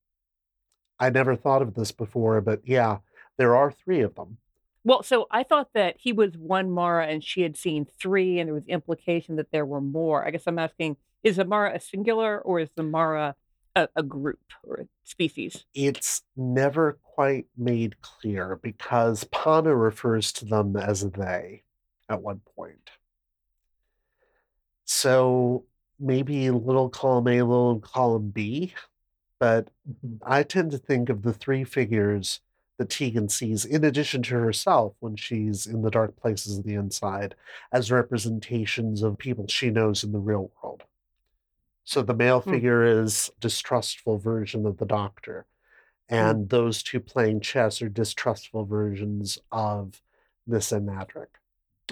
I 1.00 1.10
never 1.10 1.34
thought 1.34 1.60
of 1.60 1.74
this 1.74 1.90
before, 1.90 2.40
but 2.40 2.60
yeah, 2.64 2.98
there 3.36 3.56
are 3.56 3.72
three 3.72 4.00
of 4.00 4.14
them. 4.14 4.38
Well, 4.84 5.02
so 5.02 5.26
I 5.32 5.42
thought 5.42 5.70
that 5.74 5.96
he 5.98 6.12
was 6.12 6.36
one 6.36 6.70
Mara 6.70 7.08
and 7.08 7.22
she 7.22 7.42
had 7.42 7.56
seen 7.56 7.84
three, 7.84 8.38
and 8.38 8.46
there 8.46 8.54
was 8.54 8.68
implication 8.68 9.34
that 9.36 9.50
there 9.50 9.66
were 9.66 9.80
more. 9.80 10.24
I 10.24 10.30
guess 10.30 10.44
I'm 10.46 10.60
asking: 10.60 10.98
Is 11.24 11.34
the 11.34 11.44
Mara 11.44 11.74
a 11.74 11.80
singular, 11.80 12.38
or 12.38 12.60
is 12.60 12.70
the 12.76 12.84
Mara 12.84 13.34
a, 13.74 13.88
a 13.96 14.04
group 14.04 14.52
or 14.62 14.82
a 14.82 14.86
species? 15.02 15.64
it's 15.74 16.22
never 16.36 17.00
quite 17.02 17.46
made 17.56 18.00
clear 18.02 18.54
because 18.62 19.24
Panna 19.24 19.74
refers 19.74 20.30
to 20.34 20.44
them 20.44 20.76
as 20.76 21.00
they 21.10 21.64
at 22.08 22.22
one 22.22 22.40
point. 22.56 22.90
So 24.88 25.66
maybe 26.00 26.50
little 26.50 26.88
column 26.88 27.28
A, 27.28 27.42
little 27.42 27.78
column 27.80 28.30
B, 28.30 28.72
but 29.38 29.68
Mhm. 29.88 30.18
I 30.22 30.42
tend 30.42 30.70
to 30.70 30.78
think 30.78 31.10
of 31.10 31.22
the 31.22 31.34
three 31.34 31.62
figures 31.62 32.40
that 32.78 32.88
Tegan 32.88 33.28
sees, 33.28 33.66
in 33.66 33.84
addition 33.84 34.22
to 34.24 34.34
herself 34.36 34.94
when 35.00 35.14
she's 35.16 35.66
in 35.66 35.82
the 35.82 35.90
dark 35.90 36.16
places 36.16 36.58
of 36.58 36.64
the 36.64 36.74
inside, 36.74 37.34
as 37.70 37.92
representations 37.92 39.02
of 39.02 39.18
people 39.18 39.46
she 39.46 39.70
knows 39.70 40.04
in 40.04 40.12
the 40.12 40.20
real 40.20 40.50
world. 40.62 40.84
So 41.84 42.00
the 42.02 42.14
male 42.14 42.40
Hmm. 42.40 42.50
figure 42.50 42.82
is 42.82 43.30
distrustful 43.40 44.16
version 44.16 44.64
of 44.64 44.78
the 44.78 44.86
doctor, 44.86 45.44
and 46.08 46.48
those 46.48 46.82
two 46.82 47.00
playing 47.00 47.40
chess 47.40 47.82
are 47.82 47.90
distrustful 47.90 48.64
versions 48.64 49.38
of 49.52 50.00
Nyssa 50.46 50.76
and 50.76 50.88
Adric. 50.88 51.28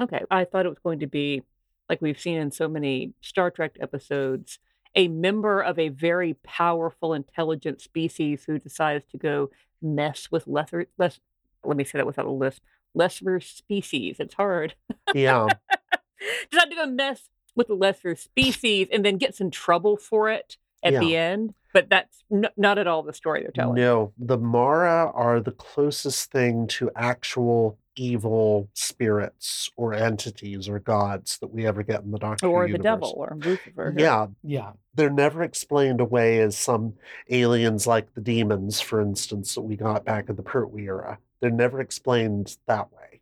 Okay, 0.01 0.25
I 0.31 0.47
thought 0.47 0.65
it 0.65 0.71
was 0.71 0.79
going 0.79 1.01
to 1.01 1.07
be 1.07 1.43
like 1.89 2.01
we've 2.03 2.21
seen 2.21 2.39
in 2.39 2.51
so 2.51 2.69
many 2.69 3.13
Star 3.21 3.51
Trek 3.51 3.77
episodes, 3.81 4.59
a 4.95 5.09
member 5.09 5.61
of 5.61 5.79
a 5.79 5.89
very 5.91 6.35
powerful, 6.43 7.15
intelligent 7.15 7.81
species 7.81 8.45
who 8.47 8.59
decides 8.59 9.05
to 9.07 9.17
go 9.19 9.51
mess 9.83 10.29
with 10.31 10.47
lesser, 10.47 10.87
less. 10.99 11.21
Let 11.65 11.77
me 11.77 11.85
say 11.85 11.99
that 11.99 12.07
without 12.07 12.27
a 12.27 12.31
lisp. 12.31 12.63
Lesser 12.95 13.41
species. 13.41 14.17
It's 14.19 14.35
hard. 14.35 14.75
Yeah, 15.15 15.47
Decide 16.51 16.71
to 16.71 16.77
go 16.77 16.87
mess 16.87 17.29
with 17.55 17.67
the 17.69 17.75
lesser 17.75 18.17
species 18.17 18.89
and 18.93 19.05
then 19.05 19.17
gets 19.19 19.41
in 19.41 19.51
trouble 19.51 19.97
for 19.97 20.31
it 20.31 20.57
at 20.83 20.93
Yeah. 20.95 21.01
the 21.01 21.17
end. 21.17 21.55
But 21.75 21.91
that's 21.91 22.25
n- 22.33 22.49
not 22.57 22.79
at 22.79 22.87
all 22.87 23.03
the 23.03 23.13
story 23.13 23.43
they're 23.43 23.51
telling. 23.51 23.75
no, 23.75 24.13
the 24.19 24.39
Mara 24.39 25.11
are 25.13 25.41
the 25.41 25.51
closest 25.53 26.31
thing 26.33 26.67
to 26.69 26.91
actual 26.97 27.79
evil 27.97 28.69
spirits 28.75 29.71
or 29.77 29.95
entities 29.95 30.69
or 30.69 30.79
gods 30.79 31.39
that 31.39 31.49
we 31.49 31.67
ever 31.67 31.83
get 31.83 32.03
in 32.03 32.11
the 32.11 32.19
Doctor 32.19 32.47
Or 32.47 32.69
the 32.69 32.79
devil 32.79 33.15
or 33.17 33.37
Lucifer. 33.41 33.95
Yeah, 33.97 34.27
Yeah. 34.43 34.73
they're 34.95 35.11
never 35.11 35.43
explained 35.43 36.01
away 36.01 36.39
as 36.41 36.57
some 36.57 36.95
aliens 37.31 37.87
like 37.87 38.13
the 38.15 38.21
demons, 38.21 38.81
for 38.81 39.01
instance, 39.01 39.55
that 39.55 39.63
we 39.63 39.77
got 39.77 40.05
back 40.05 40.29
in 40.29 40.37
the 40.37 40.43
Pertwee 40.43 40.85
era. 40.87 41.19
They're 41.41 41.51
never 41.51 41.81
explained 41.81 42.57
that 42.67 42.93
way. 42.93 43.21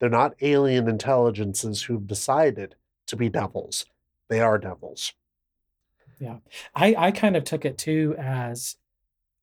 They're 0.00 0.08
not 0.10 0.34
alien 0.42 0.88
intelligences 0.88 1.82
who've 1.82 2.06
decided 2.06 2.74
to 3.06 3.16
be 3.16 3.28
devils. 3.28 3.86
They 4.28 4.40
are 4.40 4.58
devils. 4.58 5.12
Yeah, 6.18 6.36
I, 6.74 6.94
I 6.96 7.10
kind 7.12 7.36
of 7.36 7.44
took 7.44 7.64
it 7.64 7.78
too 7.78 8.14
as 8.18 8.76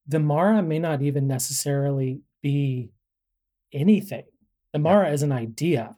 the 0.08 0.20
Mara 0.20 0.62
may 0.62 0.80
not 0.80 1.02
even 1.02 1.28
necessarily 1.28 2.22
be 2.42 2.90
anything. 3.72 4.24
The 4.74 4.80
Mara 4.80 5.12
is 5.12 5.24
an 5.24 5.32
idea. 5.32 5.96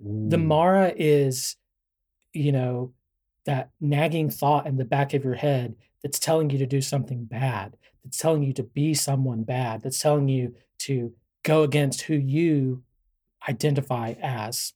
The 0.00 0.36
Mm, 0.36 0.46
Mara 0.46 0.92
is, 0.96 1.56
you 2.32 2.52
know, 2.52 2.92
that 3.46 3.70
nagging 3.80 4.30
thought 4.30 4.66
in 4.66 4.76
the 4.76 4.84
back 4.84 5.14
of 5.14 5.24
your 5.24 5.34
head 5.34 5.74
that's 6.02 6.18
telling 6.18 6.50
you 6.50 6.58
to 6.58 6.66
do 6.66 6.80
something 6.80 7.24
bad, 7.24 7.76
that's 8.04 8.18
telling 8.18 8.42
you 8.42 8.52
to 8.52 8.62
be 8.62 8.94
someone 8.94 9.42
bad, 9.42 9.82
that's 9.82 10.00
telling 10.00 10.28
you 10.28 10.54
to 10.80 11.12
go 11.42 11.62
against 11.62 12.02
who 12.02 12.14
you 12.14 12.82
identify 13.48 14.14
as. 14.22 14.74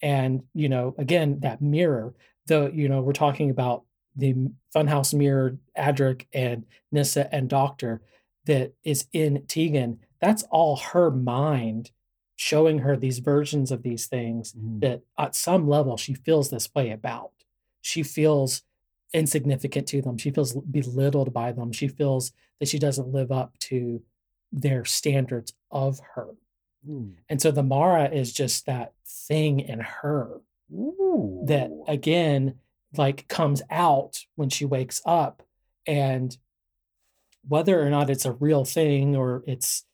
And, 0.00 0.44
you 0.54 0.68
know, 0.68 0.94
again, 0.98 1.40
that 1.40 1.60
mirror, 1.60 2.14
the, 2.46 2.70
you 2.74 2.88
know, 2.88 3.00
we're 3.00 3.12
talking 3.12 3.50
about 3.50 3.84
the 4.16 4.34
Funhouse 4.74 5.12
mirror, 5.12 5.58
Adric 5.76 6.26
and 6.32 6.64
Nyssa 6.92 7.34
and 7.34 7.48
Doctor 7.48 8.02
that 8.46 8.74
is 8.84 9.06
in 9.12 9.44
Tegan. 9.46 9.98
That's 10.20 10.44
all 10.44 10.76
her 10.76 11.10
mind 11.10 11.90
showing 12.36 12.80
her 12.80 12.96
these 12.96 13.18
versions 13.20 13.70
of 13.70 13.82
these 13.82 14.06
things 14.06 14.52
mm, 14.52 14.80
that 14.80 15.02
at 15.18 15.34
some 15.34 15.68
level 15.68 15.96
she 15.96 16.14
feels 16.14 16.50
this 16.50 16.68
way 16.74 16.90
about. 16.90 17.30
She 17.80 18.02
feels 18.02 18.62
insignificant 19.12 19.86
to 19.88 20.02
them. 20.02 20.18
She 20.18 20.30
feels 20.30 20.54
belittled 20.54 21.32
by 21.32 21.52
them. 21.52 21.72
She 21.72 21.88
feels 21.88 22.32
that 22.58 22.68
she 22.68 22.78
doesn't 22.78 23.12
live 23.12 23.30
up 23.30 23.58
to 23.60 24.02
their 24.50 24.84
standards 24.84 25.52
of 25.70 26.00
her. 26.14 26.30
Hmm. 26.84 27.10
And 27.28 27.40
so 27.40 27.50
the 27.50 27.62
Mara 27.62 28.08
is 28.10 28.32
just 28.32 28.66
that 28.66 28.92
thing 29.06 29.60
in 29.60 29.80
her 29.80 30.40
that 31.46 31.70
again 31.86 32.54
like 32.96 33.28
comes 33.28 33.62
out 33.70 34.24
when 34.34 34.48
she 34.48 34.64
wakes 34.64 35.00
up 35.04 35.42
and 35.86 36.36
whether 37.46 37.80
or 37.84 37.90
not 37.90 38.10
it's 38.10 38.24
a 38.24 38.32
real 38.32 38.64
thing 38.64 39.14
or 39.14 39.42
it's 39.46 39.84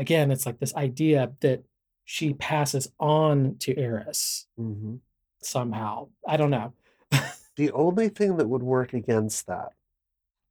again 0.00 0.30
it's 0.30 0.46
like 0.46 0.58
this 0.58 0.74
idea 0.74 1.30
that 1.40 1.62
she 2.04 2.32
passes 2.34 2.90
on 2.98 3.56
to 3.60 3.74
Aris 3.80 4.46
Mhm. 4.58 4.98
somehow. 5.42 6.08
I 6.26 6.36
don't 6.36 6.50
know. 6.50 6.72
The 7.56 7.70
only 7.72 8.08
thing 8.08 8.36
that 8.38 8.48
would 8.48 8.62
work 8.62 8.94
against 8.94 9.46
that 9.46 9.74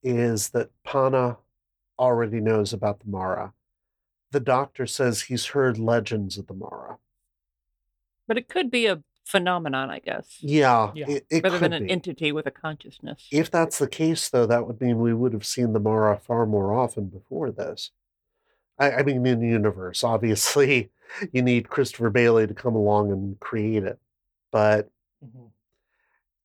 is 0.03 0.49
that 0.49 0.69
Panna 0.83 1.37
already 1.97 2.39
knows 2.39 2.71
about 2.71 2.99
the 2.99 3.09
Mara. 3.09 3.53
The 4.31 4.39
doctor 4.39 4.85
says 4.85 5.23
he's 5.23 5.47
heard 5.47 5.77
legends 5.79 6.37
of 6.37 6.45
the 6.47 6.53
Mara. 6.53 6.99
But 8.27 8.37
it 8.37 8.47
could 8.47 8.69
be 8.69 8.85
a 8.85 9.03
phenomenon, 9.25 9.89
I 9.89 9.99
guess, 9.99 10.37
Yeah, 10.41 10.91
Yeah. 10.93 11.09
it, 11.09 11.25
it 11.31 11.43
rather 11.43 11.57
could 11.57 11.63
than 11.65 11.73
an 11.73 11.85
be. 11.87 11.91
entity 11.91 12.31
with 12.31 12.45
a 12.45 12.51
consciousness. 12.51 13.27
If 13.31 13.49
that's 13.49 13.79
the 13.79 13.87
case, 13.87 14.29
though, 14.29 14.45
that 14.45 14.67
would 14.67 14.79
mean 14.79 14.99
we 14.99 15.13
would 15.13 15.33
have 15.33 15.45
seen 15.45 15.73
the 15.73 15.79
Mara 15.79 16.17
far 16.17 16.45
more 16.45 16.73
often 16.73 17.07
before 17.07 17.49
this. 17.51 17.91
I, 18.79 18.91
I 18.91 19.03
mean, 19.03 19.25
in 19.25 19.39
the 19.39 19.47
universe, 19.47 20.03
obviously, 20.03 20.91
you 21.33 21.41
need 21.41 21.69
Christopher 21.69 22.09
Bailey 22.09 22.47
to 22.47 22.53
come 22.53 22.75
along 22.75 23.11
and 23.11 23.39
create 23.39 23.83
it. 23.83 23.99
But 24.51 24.89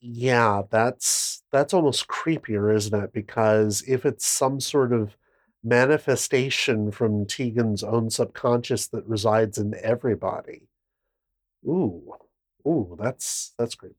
yeah, 0.01 0.63
that's 0.71 1.43
that's 1.51 1.73
almost 1.73 2.09
creepier, 2.09 2.75
isn't 2.75 2.95
it? 3.05 3.13
Because 3.13 3.83
if 3.87 4.05
it's 4.05 4.27
some 4.27 4.61
sort 4.61 4.93
of 4.93 5.17
manifestation 5.63 6.91
from 6.91 7.25
Tegan's 7.25 7.83
own 7.83 8.11
subconscious 8.11 8.87
that 8.89 9.07
resides 9.07 9.57
in 9.57 9.75
everybody, 9.83 10.69
ooh, 11.67 12.15
ooh, 12.67 12.97
that's 13.01 13.55
that's 13.59 13.75
creepy. 13.75 13.97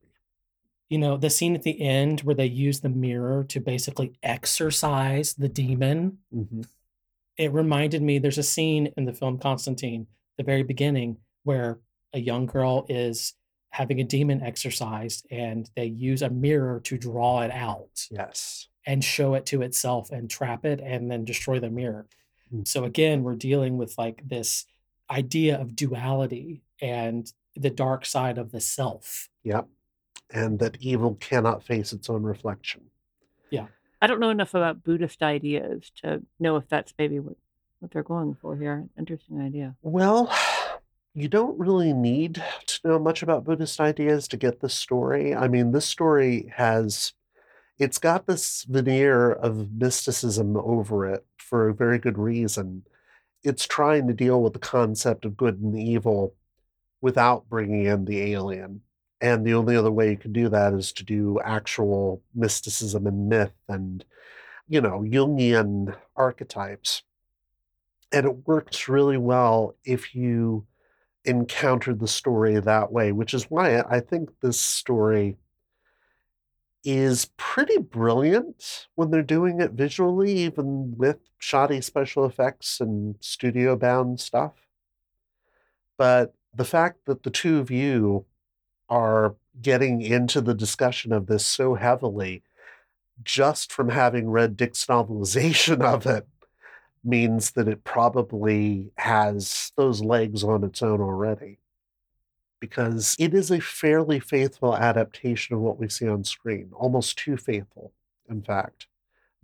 You 0.88 0.98
know, 0.98 1.16
the 1.16 1.30
scene 1.30 1.56
at 1.56 1.64
the 1.64 1.80
end 1.80 2.20
where 2.20 2.36
they 2.36 2.46
use 2.46 2.80
the 2.80 2.88
mirror 2.88 3.42
to 3.44 3.60
basically 3.60 4.12
exorcise 4.22 5.34
the 5.34 5.48
demon. 5.48 6.18
hmm 6.32 6.62
It 7.38 7.52
reminded 7.52 8.02
me 8.02 8.18
there's 8.18 8.38
a 8.38 8.42
scene 8.42 8.92
in 8.96 9.04
the 9.04 9.12
film 9.12 9.38
Constantine, 9.38 10.06
the 10.38 10.44
very 10.44 10.62
beginning, 10.62 11.18
where 11.44 11.78
a 12.12 12.18
young 12.18 12.46
girl 12.46 12.86
is 12.88 13.34
having 13.70 14.00
a 14.00 14.04
demon 14.04 14.42
exorcised 14.42 15.26
and 15.30 15.68
they 15.76 15.84
use 15.84 16.22
a 16.22 16.30
mirror 16.30 16.80
to 16.80 16.96
draw 16.96 17.42
it 17.42 17.50
out 17.50 18.06
Yes. 18.10 18.68
and 18.86 19.04
show 19.04 19.34
it 19.34 19.44
to 19.46 19.60
itself 19.62 20.10
and 20.10 20.30
trap 20.30 20.64
it 20.64 20.80
and 20.80 21.10
then 21.10 21.24
destroy 21.24 21.60
the 21.60 21.68
mirror. 21.68 22.06
Mm. 22.54 22.66
So 22.66 22.84
again, 22.84 23.22
we're 23.22 23.34
dealing 23.34 23.76
with 23.76 23.98
like 23.98 24.26
this 24.26 24.64
idea 25.10 25.60
of 25.60 25.76
duality 25.76 26.62
and 26.80 27.30
the 27.54 27.70
dark 27.70 28.06
side 28.06 28.38
of 28.38 28.50
the 28.50 28.60
self. 28.60 29.28
Yep. 29.44 29.68
And 30.30 30.58
that 30.58 30.78
evil 30.80 31.14
cannot 31.16 31.62
face 31.62 31.92
its 31.92 32.08
own 32.08 32.22
reflection. 32.22 32.82
I 34.06 34.08
don't 34.08 34.20
know 34.20 34.30
enough 34.30 34.54
about 34.54 34.84
Buddhist 34.84 35.20
ideas 35.20 35.90
to 35.96 36.22
know 36.38 36.54
if 36.54 36.68
that's 36.68 36.94
maybe 36.96 37.18
what, 37.18 37.34
what 37.80 37.90
they're 37.90 38.04
going 38.04 38.36
for 38.40 38.56
here. 38.56 38.86
Interesting 38.96 39.40
idea. 39.40 39.74
Well, 39.82 40.32
you 41.12 41.26
don't 41.26 41.58
really 41.58 41.92
need 41.92 42.40
to 42.66 42.80
know 42.84 43.00
much 43.00 43.24
about 43.24 43.42
Buddhist 43.42 43.80
ideas 43.80 44.28
to 44.28 44.36
get 44.36 44.60
this 44.60 44.74
story. 44.74 45.34
I 45.34 45.48
mean, 45.48 45.72
this 45.72 45.86
story 45.86 46.52
has 46.54 47.14
it's 47.80 47.98
got 47.98 48.28
this 48.28 48.62
veneer 48.68 49.32
of 49.32 49.72
mysticism 49.72 50.56
over 50.56 51.12
it 51.12 51.26
for 51.36 51.68
a 51.68 51.74
very 51.74 51.98
good 51.98 52.16
reason. 52.16 52.84
It's 53.42 53.66
trying 53.66 54.06
to 54.06 54.14
deal 54.14 54.40
with 54.40 54.52
the 54.52 54.60
concept 54.60 55.24
of 55.24 55.36
good 55.36 55.58
and 55.60 55.76
evil 55.76 56.36
without 57.00 57.48
bringing 57.48 57.86
in 57.86 58.04
the 58.04 58.20
alien. 58.34 58.82
And 59.20 59.46
the 59.46 59.54
only 59.54 59.76
other 59.76 59.90
way 59.90 60.10
you 60.10 60.16
can 60.16 60.32
do 60.32 60.48
that 60.50 60.74
is 60.74 60.92
to 60.92 61.04
do 61.04 61.40
actual 61.42 62.22
mysticism 62.34 63.06
and 63.06 63.28
myth 63.28 63.54
and, 63.68 64.04
you 64.68 64.80
know, 64.80 65.00
Jungian 65.00 65.96
archetypes. 66.14 67.02
And 68.12 68.26
it 68.26 68.46
works 68.46 68.88
really 68.88 69.16
well 69.16 69.74
if 69.84 70.14
you 70.14 70.66
encounter 71.24 71.94
the 71.94 72.06
story 72.06 72.60
that 72.60 72.92
way, 72.92 73.10
which 73.10 73.34
is 73.34 73.50
why 73.50 73.80
I 73.80 74.00
think 74.00 74.30
this 74.40 74.60
story 74.60 75.36
is 76.84 77.30
pretty 77.36 77.78
brilliant 77.78 78.86
when 78.94 79.10
they're 79.10 79.22
doing 79.22 79.60
it 79.60 79.72
visually, 79.72 80.32
even 80.32 80.94
with 80.96 81.18
shoddy 81.38 81.80
special 81.80 82.24
effects 82.24 82.80
and 82.80 83.16
studio 83.20 83.74
bound 83.74 84.20
stuff. 84.20 84.52
But 85.98 86.34
the 86.54 86.64
fact 86.64 87.06
that 87.06 87.24
the 87.24 87.30
two 87.30 87.58
of 87.58 87.70
you 87.70 88.24
are 88.88 89.36
getting 89.60 90.00
into 90.02 90.40
the 90.40 90.54
discussion 90.54 91.12
of 91.12 91.26
this 91.26 91.44
so 91.44 91.74
heavily 91.74 92.42
just 93.22 93.72
from 93.72 93.88
having 93.88 94.30
read 94.30 94.56
Dicks' 94.56 94.86
novelization 94.86 95.80
of 95.94 96.06
it 96.06 96.26
means 97.04 97.52
that 97.52 97.68
it 97.68 97.84
probably 97.84 98.90
has 98.96 99.72
those 99.76 100.02
legs 100.02 100.42
on 100.42 100.64
its 100.64 100.82
own 100.82 101.00
already. 101.00 101.58
Because 102.58 103.14
it 103.18 103.34
is 103.34 103.50
a 103.50 103.60
fairly 103.60 104.18
faithful 104.18 104.76
adaptation 104.76 105.54
of 105.54 105.60
what 105.60 105.78
we 105.78 105.88
see 105.88 106.08
on 106.08 106.24
screen, 106.24 106.70
almost 106.72 107.18
too 107.18 107.36
faithful, 107.36 107.92
in 108.28 108.42
fact. 108.42 108.86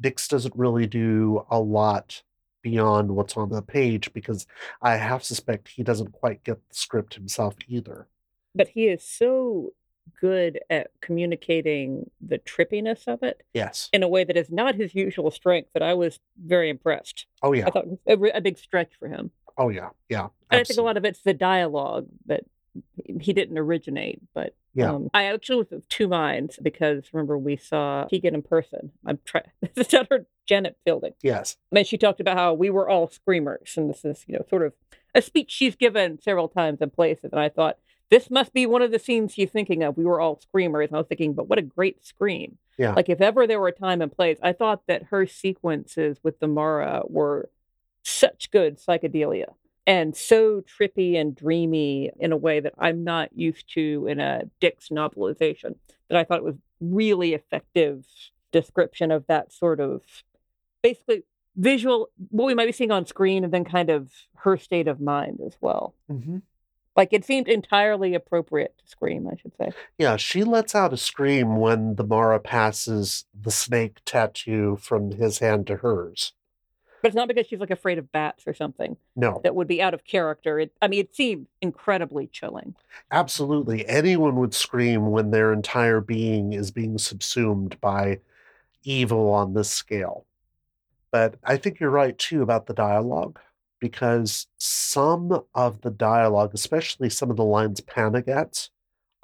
Dicks 0.00 0.26
doesn't 0.26 0.56
really 0.56 0.86
do 0.86 1.46
a 1.50 1.60
lot 1.60 2.22
beyond 2.62 3.10
what's 3.10 3.36
on 3.36 3.50
the 3.50 3.62
page 3.62 4.12
because 4.12 4.46
I 4.80 4.96
half 4.96 5.22
suspect 5.22 5.68
he 5.68 5.82
doesn't 5.82 6.12
quite 6.12 6.42
get 6.42 6.56
the 6.68 6.74
script 6.74 7.14
himself 7.14 7.54
either. 7.68 8.08
But 8.54 8.68
he 8.68 8.86
is 8.86 9.02
so 9.02 9.72
good 10.20 10.60
at 10.68 10.90
communicating 11.00 12.10
the 12.20 12.38
trippiness 12.38 13.06
of 13.06 13.22
it 13.22 13.42
Yes. 13.54 13.88
in 13.92 14.02
a 14.02 14.08
way 14.08 14.24
that 14.24 14.36
is 14.36 14.50
not 14.50 14.74
his 14.74 14.94
usual 14.94 15.30
strength 15.30 15.70
but 15.72 15.82
I 15.82 15.94
was 15.94 16.18
very 16.44 16.68
impressed. 16.70 17.26
Oh, 17.42 17.52
yeah. 17.52 17.66
I 17.66 17.70
thought 17.70 17.84
it 18.06 18.18
was 18.18 18.30
a, 18.34 18.36
a 18.38 18.40
big 18.40 18.58
stretch 18.58 18.92
for 18.98 19.08
him. 19.08 19.30
Oh, 19.56 19.68
yeah. 19.68 19.90
Yeah. 20.08 20.28
And 20.50 20.60
I 20.60 20.64
think 20.64 20.78
a 20.78 20.82
lot 20.82 20.96
of 20.96 21.04
it's 21.04 21.22
the 21.22 21.34
dialogue 21.34 22.06
that 22.26 22.44
he 23.20 23.32
didn't 23.32 23.58
originate, 23.58 24.20
but 24.34 24.54
Yeah. 24.74 24.92
um, 24.92 25.10
I 25.14 25.24
actually 25.24 25.58
was 25.58 25.72
of 25.72 25.88
two 25.88 26.08
minds 26.08 26.58
because 26.62 27.04
remember 27.12 27.36
we 27.38 27.56
saw 27.56 28.04
Tegan 28.04 28.34
in 28.34 28.42
person. 28.42 28.92
I'm 29.06 29.18
trying. 29.24 29.50
This 29.74 29.88
is 29.88 29.94
at 29.94 30.08
her 30.10 30.26
Janet 30.46 30.76
Fielding. 30.84 31.12
Yes. 31.22 31.56
And 31.74 31.86
she 31.86 31.96
talked 31.98 32.20
about 32.20 32.36
how 32.36 32.54
we 32.54 32.70
were 32.70 32.88
all 32.88 33.08
screamers, 33.08 33.74
and 33.76 33.88
this 33.90 34.04
is 34.04 34.24
you 34.26 34.34
know 34.36 34.44
sort 34.48 34.62
of 34.62 34.72
a 35.14 35.20
speech 35.22 35.50
she's 35.50 35.76
given 35.76 36.18
several 36.20 36.48
times 36.48 36.80
in 36.80 36.90
places. 36.90 37.30
And 37.32 37.40
I 37.40 37.48
thought 37.50 37.78
this 38.12 38.30
must 38.30 38.52
be 38.52 38.66
one 38.66 38.82
of 38.82 38.90
the 38.90 38.98
scenes 38.98 39.32
she's 39.32 39.48
thinking 39.48 39.82
of. 39.82 39.96
We 39.96 40.04
were 40.04 40.20
all 40.20 40.38
screamers, 40.38 40.90
and 40.90 40.96
I 40.96 40.98
was 40.98 41.06
thinking, 41.06 41.32
but 41.32 41.48
what 41.48 41.58
a 41.58 41.62
great 41.62 42.04
scream! 42.04 42.58
Yeah. 42.76 42.92
Like 42.92 43.08
if 43.08 43.22
ever 43.22 43.46
there 43.46 43.58
were 43.58 43.68
a 43.68 43.72
time 43.72 44.02
and 44.02 44.12
place, 44.12 44.36
I 44.42 44.52
thought 44.52 44.86
that 44.86 45.04
her 45.04 45.26
sequences 45.26 46.18
with 46.22 46.38
the 46.38 46.46
Mara 46.46 47.04
were 47.06 47.48
such 48.02 48.50
good 48.50 48.78
psychedelia 48.78 49.54
and 49.86 50.14
so 50.14 50.60
trippy 50.60 51.18
and 51.18 51.34
dreamy 51.34 52.10
in 52.20 52.32
a 52.32 52.36
way 52.36 52.60
that 52.60 52.74
I'm 52.76 53.02
not 53.02 53.30
used 53.34 53.72
to 53.74 54.06
in 54.06 54.20
a 54.20 54.42
Dicks' 54.60 54.90
novelization. 54.90 55.76
That 56.10 56.18
I 56.18 56.24
thought 56.24 56.38
it 56.38 56.44
was 56.44 56.56
really 56.82 57.32
effective 57.32 58.04
description 58.52 59.10
of 59.10 59.26
that 59.28 59.54
sort 59.54 59.80
of 59.80 60.02
basically 60.82 61.22
visual 61.56 62.10
what 62.28 62.44
we 62.44 62.54
might 62.54 62.66
be 62.66 62.72
seeing 62.72 62.90
on 62.90 63.06
screen 63.06 63.42
and 63.42 63.54
then 63.54 63.64
kind 63.64 63.88
of 63.88 64.10
her 64.36 64.58
state 64.58 64.86
of 64.86 65.00
mind 65.00 65.40
as 65.46 65.56
well. 65.62 65.94
hmm 66.08 66.38
Like 66.96 67.08
it 67.12 67.24
seemed 67.24 67.48
entirely 67.48 68.14
appropriate 68.14 68.76
to 68.78 68.86
scream, 68.88 69.26
I 69.26 69.36
should 69.40 69.56
say. 69.56 69.70
Yeah, 69.98 70.16
she 70.16 70.44
lets 70.44 70.74
out 70.74 70.92
a 70.92 70.96
scream 70.98 71.56
when 71.56 71.96
the 71.96 72.04
Mara 72.04 72.38
passes 72.38 73.24
the 73.38 73.50
snake 73.50 73.98
tattoo 74.04 74.76
from 74.80 75.12
his 75.12 75.38
hand 75.38 75.66
to 75.68 75.76
hers. 75.76 76.32
But 77.00 77.08
it's 77.08 77.16
not 77.16 77.26
because 77.28 77.46
she's 77.48 77.58
like 77.58 77.70
afraid 77.70 77.98
of 77.98 78.12
bats 78.12 78.44
or 78.46 78.54
something 78.54 78.96
No, 79.16 79.40
that 79.42 79.56
would 79.56 79.66
be 79.66 79.82
out 79.82 79.92
of 79.94 80.04
character. 80.04 80.60
It, 80.60 80.72
I 80.80 80.86
mean, 80.86 81.00
it 81.00 81.16
seemed 81.16 81.46
incredibly 81.60 82.28
chilling. 82.28 82.76
absolutely. 83.10 83.84
Anyone 83.88 84.36
would 84.36 84.54
scream 84.54 85.10
when 85.10 85.30
their 85.32 85.52
entire 85.52 86.00
being 86.00 86.52
is 86.52 86.70
being 86.70 86.98
subsumed 86.98 87.80
by 87.80 88.20
evil 88.84 89.30
on 89.30 89.54
this 89.54 89.70
scale. 89.70 90.26
But 91.10 91.36
I 91.44 91.56
think 91.56 91.80
you're 91.80 91.90
right 91.90 92.16
too 92.16 92.42
about 92.42 92.66
the 92.66 92.74
dialogue, 92.74 93.38
because 93.82 94.46
some 94.58 95.42
of 95.56 95.80
the 95.80 95.90
dialogue, 95.90 96.52
especially 96.54 97.10
some 97.10 97.32
of 97.32 97.36
the 97.36 97.44
lines 97.44 97.80
Panna 97.80 98.22
gets, 98.22 98.70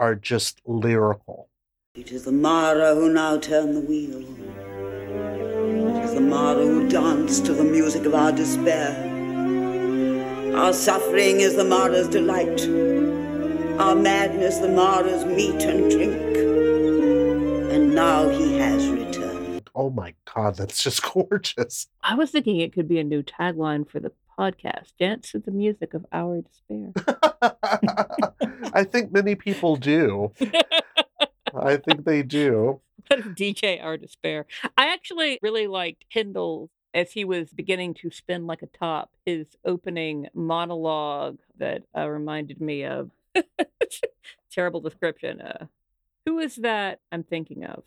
are 0.01 0.17
just 0.17 0.61
lyrical. 0.67 1.49
It 1.95 2.11
is 2.11 2.25
the 2.25 2.33
Mara 2.33 2.97
who 2.97 3.09
now 3.09 3.39
turn 3.39 3.73
the 3.73 3.81
wheel. 3.81 4.19
It 5.97 6.05
is 6.05 6.15
the 6.15 6.21
Mara 6.21 6.61
who 6.61 6.89
dance 6.89 7.39
to 7.39 7.53
the 7.53 7.63
music 7.63 8.05
of 8.05 8.17
our 8.17 8.33
despair. 8.33 8.97
Our 10.57 10.73
suffering 10.73 11.39
is 11.39 11.55
the 11.55 11.63
Mara's 11.63 12.09
delight. 12.09 12.61
Our 13.81 13.95
madness 13.95 14.59
the 14.59 14.71
Mara's 14.71 15.25
meat 15.25 15.63
and 15.63 15.89
drink. 15.89 16.37
And 17.73 17.95
now 17.95 18.29
he 18.29 18.59
has 18.59 18.89
returned. 18.89 19.71
Oh 19.77 19.91
my 19.91 20.15
God, 20.35 20.57
that's 20.57 20.83
just 20.83 21.01
gorgeous. 21.13 21.87
I 22.03 22.17
was 22.17 22.33
thinking 22.33 22.59
it 22.59 22.73
could 22.73 22.89
be 22.89 22.99
a 22.99 23.05
new 23.05 23.23
tagline 23.23 23.89
for 23.89 24.01
the 24.01 24.11
podcast 24.39 24.93
Dance 24.99 25.33
to 25.33 25.39
the 25.39 25.51
Music 25.51 25.95
of 25.95 26.07
Our 26.13 26.43
Despair. 26.43 26.93
I 28.73 28.85
think 28.85 29.13
many 29.13 29.35
people 29.35 29.77
do. 29.77 30.33
I 31.55 31.77
think 31.77 32.05
they 32.05 32.23
do. 32.23 32.81
DJ 33.11 33.83
Our 33.83 33.97
Despair? 33.97 34.47
I 34.77 34.93
actually 34.93 35.39
really 35.43 35.67
liked 35.67 36.05
Hindle 36.09 36.71
as 36.95 37.13
he 37.13 37.25
was 37.25 37.53
beginning 37.53 37.95
to 37.95 38.11
spin 38.11 38.47
like 38.47 38.63
a 38.63 38.67
top, 38.67 39.11
his 39.27 39.47
opening 39.65 40.29
monologue 40.35 41.39
that 41.59 41.83
uh, 41.97 42.09
reminded 42.09 42.61
me 42.61 42.85
of 42.85 43.11
terrible 44.53 44.81
description. 44.81 45.41
Uh, 45.41 45.67
who 46.25 46.39
is 46.39 46.57
that 46.57 47.01
I'm 47.11 47.25
thinking 47.25 47.65
of? 47.65 47.85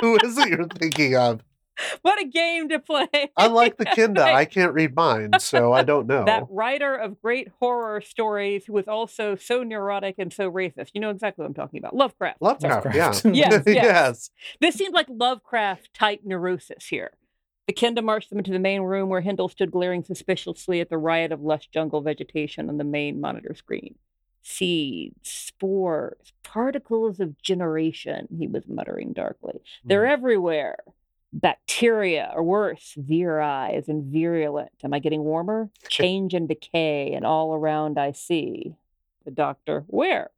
Who 0.00 0.18
is 0.22 0.36
it 0.38 0.48
you're 0.48 0.68
thinking 0.68 1.16
of? 1.16 1.40
What 2.02 2.20
a 2.20 2.26
game 2.26 2.68
to 2.68 2.78
play. 2.78 3.08
Unlike 3.36 3.78
the 3.78 3.84
Kinda, 3.94 4.22
I 4.22 4.44
can't 4.44 4.74
read 4.74 4.94
minds, 4.94 5.44
so 5.44 5.72
I 5.72 5.82
don't 5.82 6.06
know. 6.08 6.24
That 6.24 6.44
writer 6.50 6.94
of 6.94 7.20
great 7.20 7.48
horror 7.60 8.00
stories 8.00 8.66
who 8.66 8.72
was 8.72 8.88
also 8.88 9.36
so 9.36 9.62
neurotic 9.62 10.16
and 10.18 10.32
so 10.32 10.50
racist. 10.50 10.90
You 10.94 11.00
know 11.00 11.10
exactly 11.10 11.42
what 11.42 11.48
I'm 11.48 11.54
talking 11.54 11.78
about. 11.78 11.94
Lovecraft. 11.94 12.42
Lovecraft, 12.42 12.86
yeah. 12.94 13.12
yes, 13.24 13.24
yes. 13.26 13.62
yes. 13.66 14.30
This 14.60 14.74
seemed 14.74 14.94
like 14.94 15.06
Lovecraft 15.08 15.94
type 15.94 16.20
neurosis 16.24 16.86
here. 16.86 17.12
The 17.66 17.72
Kinda 17.72 18.02
marched 18.02 18.28
them 18.28 18.38
into 18.38 18.52
the 18.52 18.58
main 18.58 18.82
room 18.82 19.08
where 19.08 19.22
Hindle 19.22 19.48
stood 19.48 19.70
glaring 19.70 20.04
suspiciously 20.04 20.80
at 20.80 20.90
the 20.90 20.98
riot 20.98 21.32
of 21.32 21.40
lush 21.40 21.68
jungle 21.68 22.02
vegetation 22.02 22.68
on 22.68 22.76
the 22.76 22.84
main 22.84 23.20
monitor 23.20 23.54
screen. 23.54 23.94
Seeds, 24.42 25.30
spores, 25.30 26.34
particles 26.42 27.18
of 27.18 27.40
generation, 27.40 28.28
he 28.38 28.46
was 28.46 28.68
muttering 28.68 29.14
darkly. 29.14 29.62
They're 29.82 30.04
hmm. 30.04 30.12
everywhere. 30.12 30.76
Bacteria, 31.36 32.30
or 32.32 32.44
worse, 32.44 32.94
viri, 32.96 33.74
as 33.74 33.88
in 33.88 34.10
virulent. 34.10 34.70
Am 34.84 34.94
I 34.94 35.00
getting 35.00 35.24
warmer? 35.24 35.68
Change 35.88 36.32
and 36.32 36.48
decay, 36.48 37.12
and 37.12 37.26
all 37.26 37.54
around 37.54 37.98
I 37.98 38.12
see. 38.12 38.76
The 39.24 39.32
doctor, 39.32 39.84
where? 39.88 40.30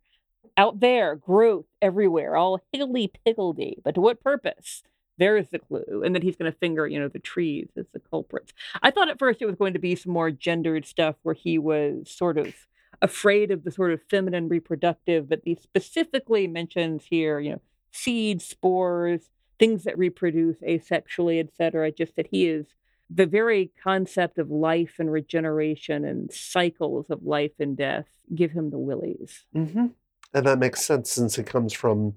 Out 0.56 0.80
there, 0.80 1.14
growth 1.14 1.66
everywhere, 1.82 2.34
all 2.34 2.62
higgledy 2.72 3.12
piggledy. 3.24 3.76
But 3.84 3.96
to 3.96 4.00
what 4.00 4.22
purpose? 4.22 4.82
There's 5.18 5.50
the 5.50 5.58
clue. 5.58 6.02
And 6.02 6.14
then 6.14 6.22
he's 6.22 6.36
going 6.36 6.50
to 6.50 6.58
finger, 6.58 6.86
you 6.86 6.98
know, 6.98 7.08
the 7.08 7.18
trees 7.18 7.68
as 7.76 7.86
the 7.92 8.00
culprits. 8.00 8.54
I 8.82 8.90
thought 8.90 9.10
at 9.10 9.18
first 9.18 9.42
it 9.42 9.46
was 9.46 9.56
going 9.56 9.74
to 9.74 9.78
be 9.78 9.96
some 9.96 10.12
more 10.12 10.30
gendered 10.30 10.86
stuff 10.86 11.16
where 11.22 11.34
he 11.34 11.58
was 11.58 12.10
sort 12.10 12.38
of 12.38 12.54
afraid 13.02 13.50
of 13.50 13.64
the 13.64 13.70
sort 13.70 13.92
of 13.92 14.00
feminine 14.08 14.48
reproductive, 14.48 15.28
but 15.28 15.42
he 15.44 15.54
specifically 15.54 16.46
mentions 16.46 17.04
here, 17.04 17.38
you 17.38 17.50
know, 17.50 17.60
seeds, 17.92 18.46
spores, 18.46 19.28
things 19.58 19.84
that 19.84 19.98
reproduce 19.98 20.56
asexually, 20.58 21.40
etc. 21.40 21.92
Just 21.92 22.16
that 22.16 22.28
he 22.30 22.46
is 22.46 22.66
the 23.08 23.26
very 23.26 23.70
concept 23.82 24.38
of 24.38 24.50
life 24.50 24.94
and 24.98 25.10
regeneration 25.12 26.04
and 26.04 26.32
cycles 26.32 27.06
of 27.10 27.22
life 27.22 27.52
and 27.60 27.76
death 27.76 28.06
give 28.34 28.50
him 28.50 28.70
the 28.70 28.78
willies. 28.78 29.44
hmm 29.52 29.86
And 30.34 30.46
that 30.46 30.58
makes 30.58 30.84
sense 30.84 31.12
since 31.12 31.38
it 31.38 31.46
comes 31.46 31.72
from 31.72 32.14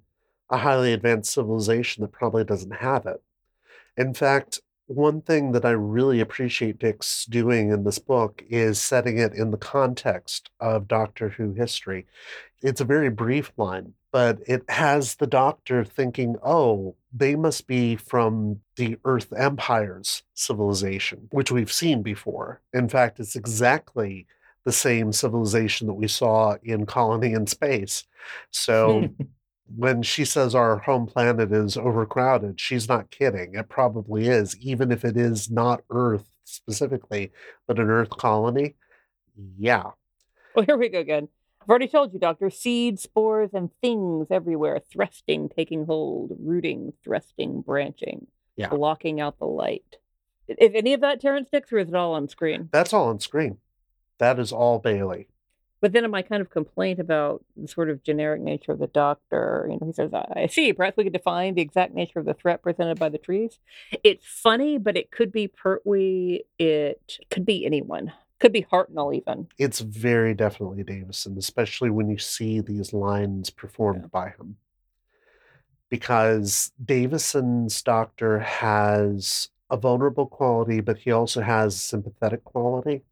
a 0.49 0.57
highly 0.57 0.93
advanced 0.93 1.31
civilization 1.31 2.01
that 2.01 2.11
probably 2.11 2.43
doesn't 2.43 2.71
have 2.71 3.05
it. 3.05 3.21
In 3.95 4.13
fact, 4.13 4.59
one 4.89 5.21
thing 5.21 5.51
that 5.51 5.65
I 5.65 5.71
really 5.71 6.19
appreciate 6.19 6.79
Dicks 6.79 7.25
doing 7.25 7.71
in 7.71 7.83
this 7.83 7.99
book 7.99 8.43
is 8.49 8.81
setting 8.81 9.19
it 9.19 9.33
in 9.33 9.51
the 9.51 9.57
context 9.57 10.49
of 10.59 10.87
Doctor 10.87 11.29
Who 11.29 11.53
history. 11.53 12.07
It's 12.63 12.81
a 12.81 12.85
very 12.85 13.09
brief 13.09 13.51
line, 13.55 13.93
but 14.11 14.39
it 14.47 14.67
has 14.67 15.15
the 15.15 15.27
Doctor 15.27 15.83
thinking, 15.83 16.37
oh, 16.43 16.95
they 17.13 17.35
must 17.35 17.67
be 17.67 17.95
from 17.97 18.61
the 18.77 18.97
Earth 19.05 19.31
Empire's 19.37 20.23
civilization, 20.33 21.27
which 21.31 21.51
we've 21.51 21.71
seen 21.71 22.01
before. 22.01 22.59
In 22.73 22.89
fact, 22.89 23.19
it's 23.19 23.35
exactly 23.35 24.25
the 24.65 24.71
same 24.71 25.13
civilization 25.13 25.85
that 25.85 25.93
we 25.93 26.07
saw 26.07 26.55
in 26.63 26.87
Colony 26.87 27.33
in 27.33 27.45
Space. 27.45 28.05
So 28.49 29.07
when 29.75 30.01
she 30.03 30.25
says 30.25 30.55
our 30.55 30.77
home 30.79 31.05
planet 31.05 31.51
is 31.51 31.77
overcrowded, 31.77 32.59
she's 32.59 32.87
not 32.89 33.11
kidding. 33.11 33.55
It 33.55 33.69
probably 33.69 34.27
is, 34.27 34.57
even 34.59 34.91
if 34.91 35.05
it 35.05 35.15
is 35.17 35.49
not 35.49 35.83
Earth 35.89 36.29
specifically, 36.43 37.31
but 37.67 37.79
an 37.79 37.89
Earth 37.89 38.09
colony. 38.09 38.75
Yeah. 39.57 39.91
Well, 40.55 40.65
here 40.65 40.77
we 40.77 40.89
go 40.89 40.99
again. 40.99 41.27
I've 41.61 41.69
already 41.69 41.87
told 41.87 42.13
you, 42.13 42.19
Doctor. 42.19 42.49
Seeds, 42.49 43.03
spores, 43.03 43.51
and 43.53 43.69
things 43.81 44.27
everywhere, 44.31 44.81
thrusting, 44.91 45.49
taking 45.49 45.85
hold, 45.85 46.31
rooting, 46.39 46.93
thrusting, 47.03 47.61
branching, 47.61 48.27
Yeah. 48.55 48.69
blocking 48.69 49.21
out 49.21 49.37
the 49.39 49.45
light. 49.45 49.97
If 50.47 50.73
any 50.73 50.93
of 50.93 51.01
that 51.01 51.21
Terrance 51.21 51.49
Dicks, 51.51 51.71
or 51.71 51.77
is 51.77 51.89
it 51.89 51.95
all 51.95 52.13
on 52.13 52.27
screen? 52.27 52.69
That's 52.71 52.91
all 52.91 53.09
on 53.09 53.19
screen. 53.19 53.57
That 54.17 54.39
is 54.39 54.51
all 54.51 54.79
Bailey. 54.79 55.27
But 55.81 55.93
then, 55.93 56.03
in 56.03 56.11
my 56.11 56.21
kind 56.21 56.41
of 56.41 56.49
complaint 56.49 56.99
about 56.99 57.43
the 57.55 57.67
sort 57.67 57.89
of 57.89 58.03
generic 58.03 58.41
nature 58.41 58.73
of 58.73 58.79
the 58.79 58.87
doctor, 58.87 59.65
you 59.69 59.77
know, 59.79 59.87
he 59.87 59.93
says, 59.93 60.11
"I 60.13 60.47
see. 60.47 60.73
Perhaps 60.73 60.97
we 60.97 61.05
could 61.05 61.13
define 61.13 61.55
the 61.55 61.61
exact 61.61 61.93
nature 61.93 62.19
of 62.19 62.25
the 62.25 62.33
threat 62.33 62.61
presented 62.61 62.99
by 62.99 63.09
the 63.09 63.17
trees." 63.17 63.59
It's 64.03 64.25
funny, 64.25 64.77
but 64.77 64.97
it 64.97 65.09
could 65.09 65.31
be 65.31 65.47
Pertwee. 65.47 66.41
It 66.57 67.19
could 67.29 67.45
be 67.45 67.65
anyone. 67.65 68.11
Could 68.39 68.51
be 68.53 68.63
Hartnell 68.63 69.15
even. 69.15 69.47
It's 69.57 69.79
very 69.79 70.33
definitely 70.33 70.83
Davison, 70.83 71.37
especially 71.37 71.89
when 71.89 72.09
you 72.09 72.17
see 72.17 72.61
these 72.61 72.93
lines 72.93 73.49
performed 73.49 74.11
by 74.11 74.29
him. 74.29 74.57
Because 75.89 76.71
Davison's 76.83 77.81
doctor 77.81 78.39
has 78.39 79.49
a 79.69 79.77
vulnerable 79.77 80.25
quality, 80.25 80.79
but 80.81 80.99
he 80.99 81.11
also 81.11 81.41
has 81.41 81.81
sympathetic 81.81 82.43
quality 82.43 83.03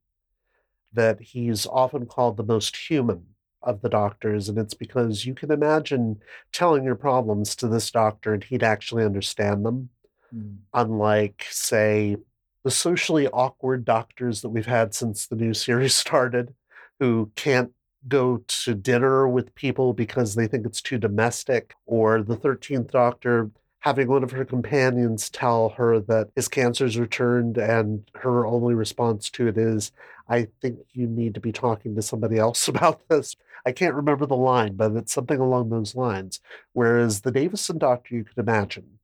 that 0.94 1.20
he's 1.20 1.66
often 1.66 2.06
called 2.06 2.38
the 2.38 2.44
most 2.44 2.76
human 2.76 3.26
of 3.62 3.82
the 3.82 3.90
doctors. 3.90 4.50
And 4.50 4.58
it's 4.58 4.74
because 4.74 5.26
you 5.26 5.34
can 5.34 5.52
imagine 5.52 6.22
telling 6.52 6.84
your 6.84 6.96
problems 6.96 7.56
to 7.58 7.68
this 7.68 7.92
doctor 7.92 8.34
and 8.34 8.44
he'd 8.44 8.64
actually 8.64 9.04
understand 9.04 9.66
them. 9.66 9.90
Mm. 10.34 10.58
Unlike, 10.74 11.46
say, 11.50 12.18
the 12.64 12.72
socially 12.72 13.28
awkward 13.30 13.86
doctors 13.86 14.42
that 14.42 14.50
we've 14.50 14.66
had 14.66 14.94
since 14.94 15.28
the 15.28 15.36
new 15.36 15.54
series 15.54 15.96
started, 16.06 16.54
who 17.00 17.32
can't 17.36 17.72
go 18.08 18.44
to 18.48 18.74
dinner 18.74 19.28
with 19.28 19.54
people 19.56 19.94
because 19.94 20.36
they 20.36 20.48
think 20.48 20.66
it's 20.66 20.82
too 20.82 20.98
domestic, 20.98 21.74
or 21.86 22.22
the 22.22 22.38
13th 22.38 22.92
Doctor 22.92 23.52
having 23.80 24.08
one 24.08 24.24
of 24.24 24.32
her 24.32 24.44
companions 24.46 25.30
tell 25.30 25.70
her 25.70 26.00
that 26.02 26.30
his 26.36 26.48
cancer's 26.48 26.98
returned 26.98 27.58
and 27.58 28.10
her 28.16 28.46
only 28.46 28.74
response 28.74 29.30
to 29.32 29.48
it 29.48 29.58
is, 29.58 29.92
I 30.28 30.48
think 30.62 30.80
you 30.94 31.08
need 31.08 31.34
to 31.36 31.40
be 31.40 31.52
talking 31.52 31.96
to 31.96 32.02
somebody 32.02 32.38
else 32.38 32.68
about 32.74 33.08
this. 33.08 33.36
I 33.66 33.72
can't 33.72 33.96
remember 33.96 34.26
the 34.26 34.36
line, 34.36 34.76
but 34.76 34.94
it's 34.94 35.14
something 35.14 35.40
along 35.40 35.70
those 35.70 35.96
lines. 35.96 36.40
Whereas 36.74 37.22
the 37.22 37.32
Davison 37.32 37.78
Doctor, 37.78 38.16
you 38.16 38.24
could 38.24 38.38
imagine. 38.38 39.00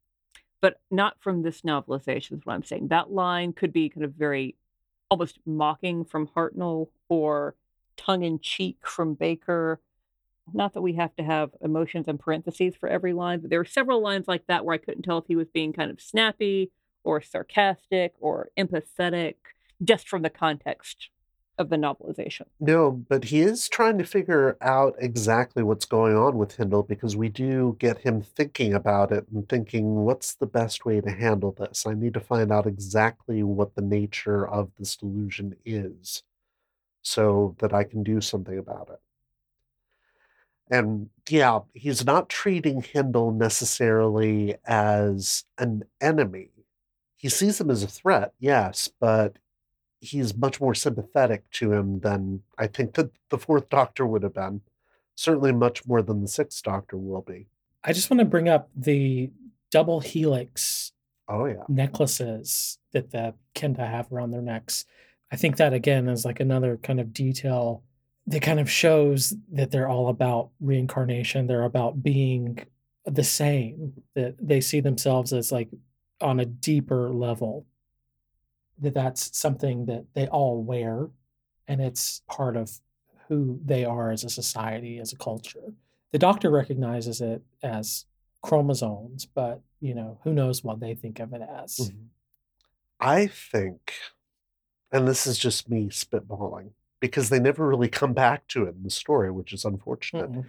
but 0.61 0.79
not 0.89 1.17
from 1.19 1.43
this 1.43 1.61
novelization 1.61 2.33
is 2.37 2.45
what 2.45 2.53
I'm 2.53 2.63
saying. 2.63 2.87
That 2.87 3.11
line 3.11 3.51
could 3.53 3.73
be 3.73 3.89
kind 3.89 4.05
of 4.05 4.13
very 4.13 4.55
almost 5.09 5.39
mocking 5.45 6.05
from 6.05 6.27
Hartnell 6.27 6.87
or 7.09 7.55
tongue 7.97 8.23
in 8.23 8.39
cheek 8.39 8.77
from 8.81 9.13
Baker. 9.13 9.79
Not 10.51 10.73
that 10.73 10.81
we 10.81 10.93
have 10.93 11.15
to 11.15 11.23
have 11.23 11.51
emotions 11.61 12.07
and 12.07 12.19
parentheses 12.19 12.75
for 12.75 12.89
every 12.89 13.13
line, 13.13 13.39
but 13.39 13.49
there 13.49 13.59
were 13.59 13.65
several 13.65 14.01
lines 14.01 14.27
like 14.27 14.45
that 14.47 14.65
where 14.65 14.73
I 14.73 14.79
couldn't 14.79 15.03
tell 15.03 15.19
if 15.19 15.25
he 15.27 15.35
was 15.35 15.49
being 15.49 15.73
kind 15.73 15.89
of 15.89 16.01
snappy 16.01 16.71
or 17.03 17.21
sarcastic 17.21 18.13
or 18.19 18.49
empathetic 18.57 19.35
just 19.83 20.07
from 20.07 20.21
the 20.21 20.29
context 20.29 21.09
of 21.57 21.69
the 21.69 21.75
novelization. 21.75 22.45
No, 22.59 22.91
but 22.91 23.25
he 23.25 23.41
is 23.41 23.69
trying 23.69 23.97
to 23.99 24.05
figure 24.05 24.57
out 24.61 24.95
exactly 24.97 25.61
what's 25.61 25.85
going 25.85 26.15
on 26.15 26.37
with 26.37 26.55
Hindle 26.55 26.83
because 26.83 27.15
we 27.15 27.29
do 27.29 27.75
get 27.79 27.99
him 27.99 28.21
thinking 28.21 28.73
about 28.73 29.11
it 29.11 29.27
and 29.31 29.47
thinking, 29.47 30.03
what's 30.03 30.33
the 30.33 30.47
best 30.47 30.83
way 30.83 30.99
to 30.99 31.11
handle 31.11 31.51
this? 31.51 31.85
I 31.85 31.93
need 31.93 32.15
to 32.15 32.19
find 32.19 32.51
out 32.51 32.65
exactly 32.65 33.43
what 33.43 33.75
the 33.75 33.83
nature 33.83 34.47
of 34.47 34.71
this 34.79 34.95
delusion 34.95 35.55
is 35.63 36.23
so 37.03 37.55
that 37.59 37.73
I 37.73 37.83
can 37.83 38.01
do 38.01 38.19
something 38.19 38.57
about 38.57 38.89
it. 38.91 38.99
And 40.73 41.11
yeah, 41.29 41.59
he's 41.75 42.03
not 42.03 42.29
treating 42.29 42.81
Hindle 42.81 43.31
necessarily 43.31 44.55
as 44.65 45.45
an 45.59 45.83
enemy. 46.01 46.49
He 47.15 47.29
sees 47.29 47.61
him 47.61 47.69
as 47.69 47.83
a 47.83 47.87
threat, 47.87 48.33
yes, 48.39 48.89
but 48.99 49.37
he's 50.01 50.35
much 50.35 50.59
more 50.59 50.73
sympathetic 50.73 51.47
to 51.51 51.73
him 51.73 51.99
than 51.99 52.41
I 52.57 52.65
think 52.65 52.95
that 52.95 53.11
the 53.29 53.37
fourth 53.37 53.69
doctor 53.69 54.05
would 54.07 54.23
have 54.23 54.33
been. 54.33 54.61
Certainly 55.13 55.51
much 55.51 55.85
more 55.85 56.01
than 56.01 56.21
the 56.21 56.27
sixth 56.27 56.63
doctor 56.63 56.97
will 56.97 57.21
be. 57.21 57.45
I 57.83 57.93
just 57.93 58.09
want 58.09 58.19
to 58.19 58.25
bring 58.25 58.49
up 58.49 58.69
the 58.75 59.29
double 59.69 59.99
helix 59.99 60.91
Oh 61.27 61.45
yeah. 61.45 61.63
necklaces 61.69 62.79
that 62.93 63.11
the 63.11 63.35
Kinda 63.53 63.85
have 63.85 64.11
around 64.11 64.31
their 64.31 64.41
necks. 64.41 64.85
I 65.31 65.35
think 65.35 65.57
that 65.57 65.71
again 65.71 66.09
is 66.09 66.25
like 66.25 66.39
another 66.39 66.77
kind 66.77 66.99
of 66.99 67.13
detail 67.13 67.83
that 68.27 68.41
kind 68.41 68.59
of 68.59 68.69
shows 68.69 69.33
that 69.51 69.71
they're 69.71 69.89
all 69.89 70.07
about 70.07 70.49
reincarnation. 70.59 71.47
They're 71.47 71.63
about 71.63 72.01
being 72.01 72.59
the 73.05 73.23
same, 73.23 73.93
that 74.15 74.35
they 74.39 74.61
see 74.61 74.79
themselves 74.79 75.33
as 75.33 75.51
like 75.51 75.69
on 76.21 76.39
a 76.39 76.45
deeper 76.45 77.13
level, 77.13 77.65
that 78.79 78.93
that's 78.93 79.37
something 79.37 79.85
that 79.87 80.05
they 80.13 80.27
all 80.27 80.63
wear 80.63 81.09
and 81.67 81.81
it's 81.81 82.21
part 82.29 82.55
of 82.57 82.79
who 83.27 83.59
they 83.63 83.85
are 83.85 84.11
as 84.11 84.23
a 84.23 84.29
society, 84.29 84.99
as 84.99 85.13
a 85.13 85.17
culture. 85.17 85.73
The 86.11 86.19
doctor 86.19 86.49
recognizes 86.49 87.21
it 87.21 87.41
as 87.61 88.05
chromosomes, 88.41 89.25
but 89.25 89.61
you 89.79 89.93
know, 89.95 90.19
who 90.23 90.33
knows 90.33 90.63
what 90.63 90.79
they 90.79 90.95
think 90.95 91.19
of 91.19 91.33
it 91.33 91.41
as. 91.41 91.77
Mhm. 91.77 92.07
I 92.99 93.27
think, 93.27 93.93
and 94.91 95.07
this 95.07 95.27
is 95.27 95.37
just 95.37 95.69
me 95.69 95.89
spitballing, 95.89 96.71
because 97.03 97.27
they 97.27 97.39
never 97.39 97.67
really 97.67 97.89
come 97.89 98.13
back 98.13 98.47
to 98.47 98.63
it 98.63 98.75
in 98.77 98.83
the 98.83 98.89
story, 98.89 99.29
which 99.29 99.51
is 99.51 99.65
unfortunate. 99.65 100.31
Mm-mm. 100.31 100.45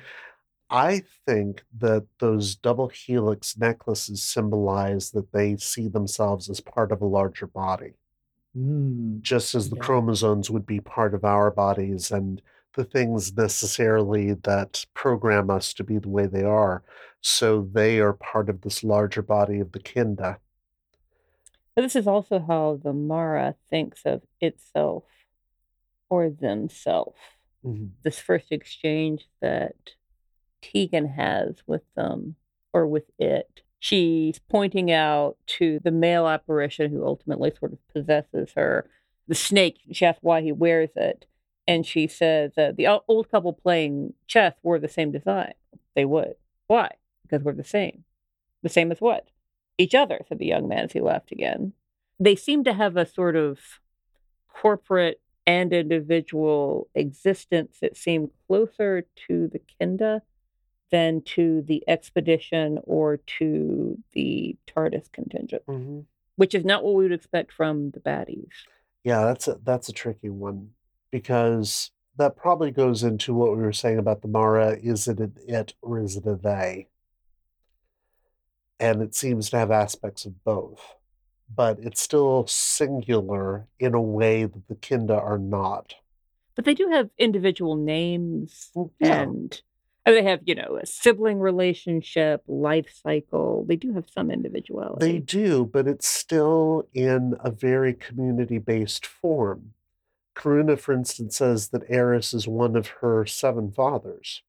I 0.70 1.02
think 1.26 1.64
that 1.78 2.06
those 2.20 2.54
double 2.54 2.86
helix 2.86 3.58
necklaces 3.58 4.22
symbolize 4.22 5.10
that 5.10 5.32
they 5.32 5.56
see 5.56 5.88
themselves 5.88 6.48
as 6.48 6.60
part 6.60 6.92
of 6.92 7.02
a 7.02 7.06
larger 7.06 7.48
body, 7.48 7.94
Mm, 8.56 9.20
just 9.20 9.56
as 9.56 9.68
the 9.68 9.74
yeah. 9.74 9.82
chromosomes 9.82 10.48
would 10.48 10.64
be 10.64 10.78
part 10.78 11.12
of 11.12 11.24
our 11.24 11.50
bodies 11.50 12.12
and 12.12 12.40
the 12.74 12.84
things 12.84 13.36
necessarily 13.36 14.34
that 14.34 14.86
program 14.94 15.50
us 15.50 15.74
to 15.74 15.82
be 15.82 15.98
the 15.98 16.08
way 16.08 16.28
they 16.28 16.44
are. 16.44 16.84
So 17.20 17.68
they 17.72 17.98
are 17.98 18.12
part 18.12 18.48
of 18.48 18.60
this 18.60 18.84
larger 18.84 19.22
body 19.22 19.58
of 19.58 19.72
the 19.72 19.80
Kinda. 19.80 20.38
But 21.74 21.82
this 21.82 21.96
is 21.96 22.06
also 22.06 22.38
how 22.38 22.78
the 22.80 22.92
Mara 22.92 23.56
thinks 23.68 24.02
of 24.04 24.22
itself 24.40 25.02
or 26.08 26.30
themself. 26.30 27.16
Mhm. 27.64 27.90
This 28.02 28.18
first 28.18 28.52
exchange 28.52 29.28
that 29.40 29.94
Tegan 30.60 31.06
has 31.06 31.62
with 31.66 31.82
them 31.94 32.36
or 32.72 32.86
with 32.86 33.10
it. 33.18 33.62
She's 33.78 34.38
pointing 34.38 34.90
out 34.90 35.36
to 35.46 35.78
the 35.80 35.90
male 35.90 36.26
apparition 36.26 36.90
who 36.90 37.06
ultimately 37.06 37.50
sort 37.50 37.72
of 37.72 37.88
possesses 37.88 38.52
her 38.54 38.88
the 39.26 39.34
snake. 39.34 39.78
She 39.92 40.04
asks 40.04 40.22
why 40.22 40.42
he 40.42 40.52
wears 40.52 40.90
it. 40.96 41.26
And 41.66 41.86
she 41.86 42.06
says 42.06 42.52
that 42.56 42.76
the 42.76 42.86
old 42.86 43.30
couple 43.30 43.54
playing 43.54 44.14
chess 44.26 44.54
wore 44.62 44.78
the 44.78 44.88
same 44.88 45.10
design. 45.12 45.54
They 45.94 46.04
would. 46.04 46.36
Why? 46.66 46.90
Because 47.22 47.42
we're 47.42 47.52
the 47.54 47.64
same. 47.64 48.04
The 48.62 48.68
same 48.68 48.92
as 48.92 49.00
what? 49.00 49.28
Each 49.78 49.94
other, 49.94 50.20
said 50.28 50.38
the 50.38 50.46
young 50.46 50.68
man 50.68 50.84
as 50.84 50.92
he 50.92 51.00
laughed 51.00 51.32
again. 51.32 51.72
They 52.20 52.36
seem 52.36 52.64
to 52.64 52.74
have 52.74 52.96
a 52.96 53.06
sort 53.06 53.34
of 53.34 53.80
corporate 54.48 55.20
and 55.46 55.72
individual 55.72 56.88
existence 56.94 57.78
that 57.80 57.96
seem 57.96 58.30
closer 58.46 59.06
to 59.28 59.48
the 59.48 59.60
Kinda 59.78 60.22
than 60.90 61.20
to 61.22 61.62
the 61.62 61.82
expedition 61.88 62.78
or 62.84 63.16
to 63.16 63.98
the 64.12 64.56
TARDIS 64.66 65.10
contingent, 65.12 65.64
Mhm. 65.66 66.04
which 66.36 66.54
is 66.54 66.64
not 66.64 66.84
what 66.84 66.94
we 66.94 67.04
would 67.04 67.12
expect 67.12 67.52
from 67.52 67.90
the 67.90 68.00
baddies. 68.00 68.52
Yeah, 69.02 69.24
that's 69.24 69.48
a 69.48 69.56
that's 69.62 69.88
a 69.88 69.92
tricky 69.92 70.30
one 70.30 70.74
because 71.10 71.90
that 72.16 72.36
probably 72.36 72.70
goes 72.70 73.02
into 73.02 73.34
what 73.34 73.50
we 73.50 73.62
were 73.62 73.72
saying 73.72 73.98
about 73.98 74.22
the 74.22 74.28
Mara. 74.28 74.76
Is 74.76 75.08
it 75.08 75.18
an 75.20 75.34
it 75.48 75.74
or 75.82 75.98
is 75.98 76.16
it 76.16 76.26
a 76.26 76.36
they? 76.36 76.88
And 78.80 79.02
it 79.02 79.14
seems 79.14 79.50
to 79.50 79.58
have 79.58 79.70
aspects 79.70 80.24
of 80.24 80.42
both, 80.44 80.96
but 81.52 81.78
it's 81.80 82.00
still 82.00 82.46
singular 82.46 83.66
in 83.78 83.94
a 83.94 84.00
way 84.00 84.44
that 84.44 84.68
the 84.68 84.74
Kinda 84.74 85.14
are 85.14 85.38
not. 85.38 85.94
But 86.54 86.64
they 86.64 86.74
do 86.74 86.88
have 86.90 87.10
individual 87.18 87.76
names 87.76 88.70
yeah. 89.00 89.22
and 89.22 89.60
oh, 90.06 90.12
they 90.12 90.22
have, 90.22 90.40
you 90.44 90.54
know, 90.54 90.78
a 90.80 90.86
sibling 90.86 91.38
relationship, 91.38 92.42
life 92.46 92.94
cycle. 93.02 93.64
They 93.66 93.76
do 93.76 93.92
have 93.94 94.06
some 94.08 94.30
individuality. 94.30 95.06
They 95.12 95.18
do, 95.18 95.64
but 95.64 95.88
it's 95.88 96.06
still 96.06 96.88
in 96.92 97.34
a 97.40 97.50
very 97.50 97.92
community-based 97.92 99.04
form. 99.04 99.72
Karuna, 100.36 100.78
for 100.78 100.92
instance, 100.92 101.36
says 101.36 101.68
that 101.68 101.90
Aris 101.90 102.34
is 102.34 102.46
one 102.48 102.76
of 102.76 102.88
her 103.00 103.24
seven 103.24 103.70
fathers. 103.70 104.42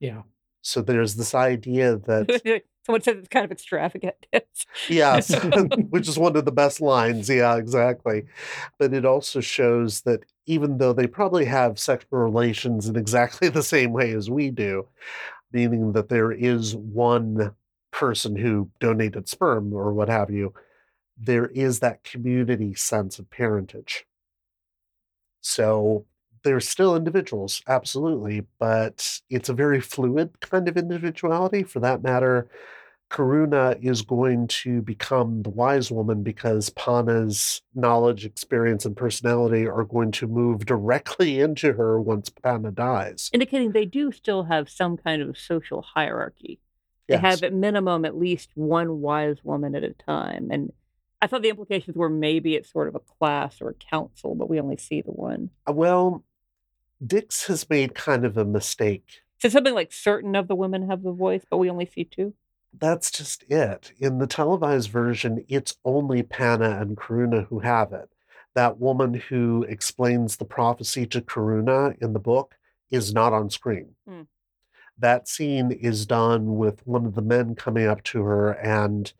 Yeah. 0.00 0.22
So 0.62 0.80
there's 0.80 1.16
this 1.16 1.34
idea 1.34 1.96
that 1.96 2.64
Someone 2.84 3.00
said 3.00 3.16
it's 3.16 3.28
kind 3.28 3.44
of 3.44 3.52
extravagant. 3.52 4.26
Yes, 4.88 5.32
which 5.90 6.08
is 6.08 6.18
one 6.18 6.36
of 6.36 6.44
the 6.44 6.52
best 6.52 6.80
lines. 6.80 7.28
Yeah, 7.28 7.56
exactly. 7.56 8.24
But 8.78 8.92
it 8.92 9.04
also 9.04 9.40
shows 9.40 10.02
that 10.02 10.24
even 10.46 10.78
though 10.78 10.92
they 10.92 11.06
probably 11.06 11.44
have 11.46 11.78
sexual 11.78 12.18
relations 12.18 12.88
in 12.88 12.96
exactly 12.96 13.48
the 13.48 13.62
same 13.62 13.92
way 13.92 14.12
as 14.12 14.28
we 14.28 14.50
do, 14.50 14.88
meaning 15.52 15.92
that 15.92 16.08
there 16.08 16.32
is 16.32 16.74
one 16.76 17.54
person 17.90 18.36
who 18.36 18.68
donated 18.80 19.28
sperm 19.28 19.72
or 19.72 19.92
what 19.92 20.08
have 20.08 20.30
you, 20.30 20.52
there 21.16 21.46
is 21.46 21.80
that 21.80 22.04
community 22.04 22.74
sense 22.74 23.18
of 23.18 23.30
parentage. 23.30 24.04
So 25.40 26.04
they're 26.44 26.60
still 26.60 26.94
individuals, 26.94 27.62
absolutely, 27.66 28.46
but 28.58 29.20
it's 29.30 29.48
a 29.48 29.54
very 29.54 29.80
fluid 29.80 30.40
kind 30.40 30.68
of 30.68 30.76
individuality. 30.76 31.62
For 31.64 31.80
that 31.80 32.02
matter, 32.02 32.48
Karuna 33.10 33.78
is 33.82 34.02
going 34.02 34.48
to 34.48 34.82
become 34.82 35.42
the 35.42 35.50
wise 35.50 35.90
woman 35.90 36.22
because 36.22 36.70
Panna's 36.70 37.62
knowledge, 37.74 38.24
experience, 38.24 38.84
and 38.84 38.96
personality 38.96 39.66
are 39.66 39.84
going 39.84 40.10
to 40.12 40.26
move 40.26 40.66
directly 40.66 41.40
into 41.46 41.72
her 41.74 42.00
once 42.00 42.28
Pana 42.28 42.70
dies. 42.70 43.30
Indicating 43.32 43.72
they 43.72 43.84
do 43.86 44.10
still 44.12 44.44
have 44.44 44.68
some 44.68 44.96
kind 44.96 45.22
of 45.22 45.38
social 45.38 45.82
hierarchy. 45.82 46.60
They 47.08 47.14
Yes. 47.16 47.20
have 47.20 47.42
at 47.42 47.52
minimum 47.52 48.04
at 48.06 48.16
least 48.16 48.50
one 48.54 49.00
wise 49.02 49.36
woman 49.44 49.74
at 49.74 49.84
a 49.84 49.92
time. 49.92 50.48
And 50.50 50.72
I 51.20 51.26
thought 51.26 51.42
the 51.42 51.50
implications 51.50 51.96
were 51.96 52.08
maybe 52.08 52.54
it's 52.54 52.72
sort 52.72 52.88
of 52.88 52.94
a 52.94 53.00
class 53.00 53.60
or 53.60 53.68
a 53.68 53.74
council, 53.74 54.34
but 54.34 54.48
we 54.48 54.58
only 54.58 54.78
see 54.78 55.02
the 55.02 55.10
one. 55.10 55.50
Uh, 55.68 55.72
Well, 55.74 56.24
Dicks 57.04 57.46
has 57.46 57.68
made 57.68 57.94
kind 57.94 58.24
of 58.24 58.36
a 58.36 58.44
mistake. 58.44 59.22
So 59.38 59.48
something 59.48 59.74
like 59.74 59.92
certain 59.92 60.34
of 60.34 60.48
the 60.48 60.54
women 60.54 60.88
have 60.88 61.02
the 61.02 61.12
voice, 61.12 61.42
but 61.48 61.58
we 61.58 61.70
only 61.70 61.86
see 61.86 62.04
two. 62.04 62.34
That's 62.76 63.10
just 63.10 63.44
it. 63.50 63.92
In 63.98 64.18
the 64.18 64.26
televised 64.26 64.90
version, 64.90 65.44
it's 65.48 65.76
only 65.84 66.22
Panna 66.22 66.80
and 66.80 66.96
Karuna 66.96 67.46
who 67.46 67.60
have 67.60 67.92
it. 67.92 68.10
That 68.54 68.78
woman 68.78 69.14
who 69.14 69.64
explains 69.68 70.36
the 70.36 70.44
prophecy 70.44 71.06
to 71.06 71.20
Karuna 71.20 72.00
in 72.00 72.12
the 72.12 72.20
book 72.20 72.56
is 72.90 73.12
not 73.12 73.32
on 73.32 73.50
screen. 73.50 73.94
Hmm. 74.08 74.22
That 74.96 75.28
scene 75.28 75.72
is 75.72 76.06
done 76.06 76.56
with 76.56 76.86
one 76.86 77.04
of 77.04 77.14
the 77.14 77.22
men 77.22 77.54
coming 77.54 77.86
up 77.86 78.02
to 78.04 78.22
her 78.22 78.52
and 78.52 79.12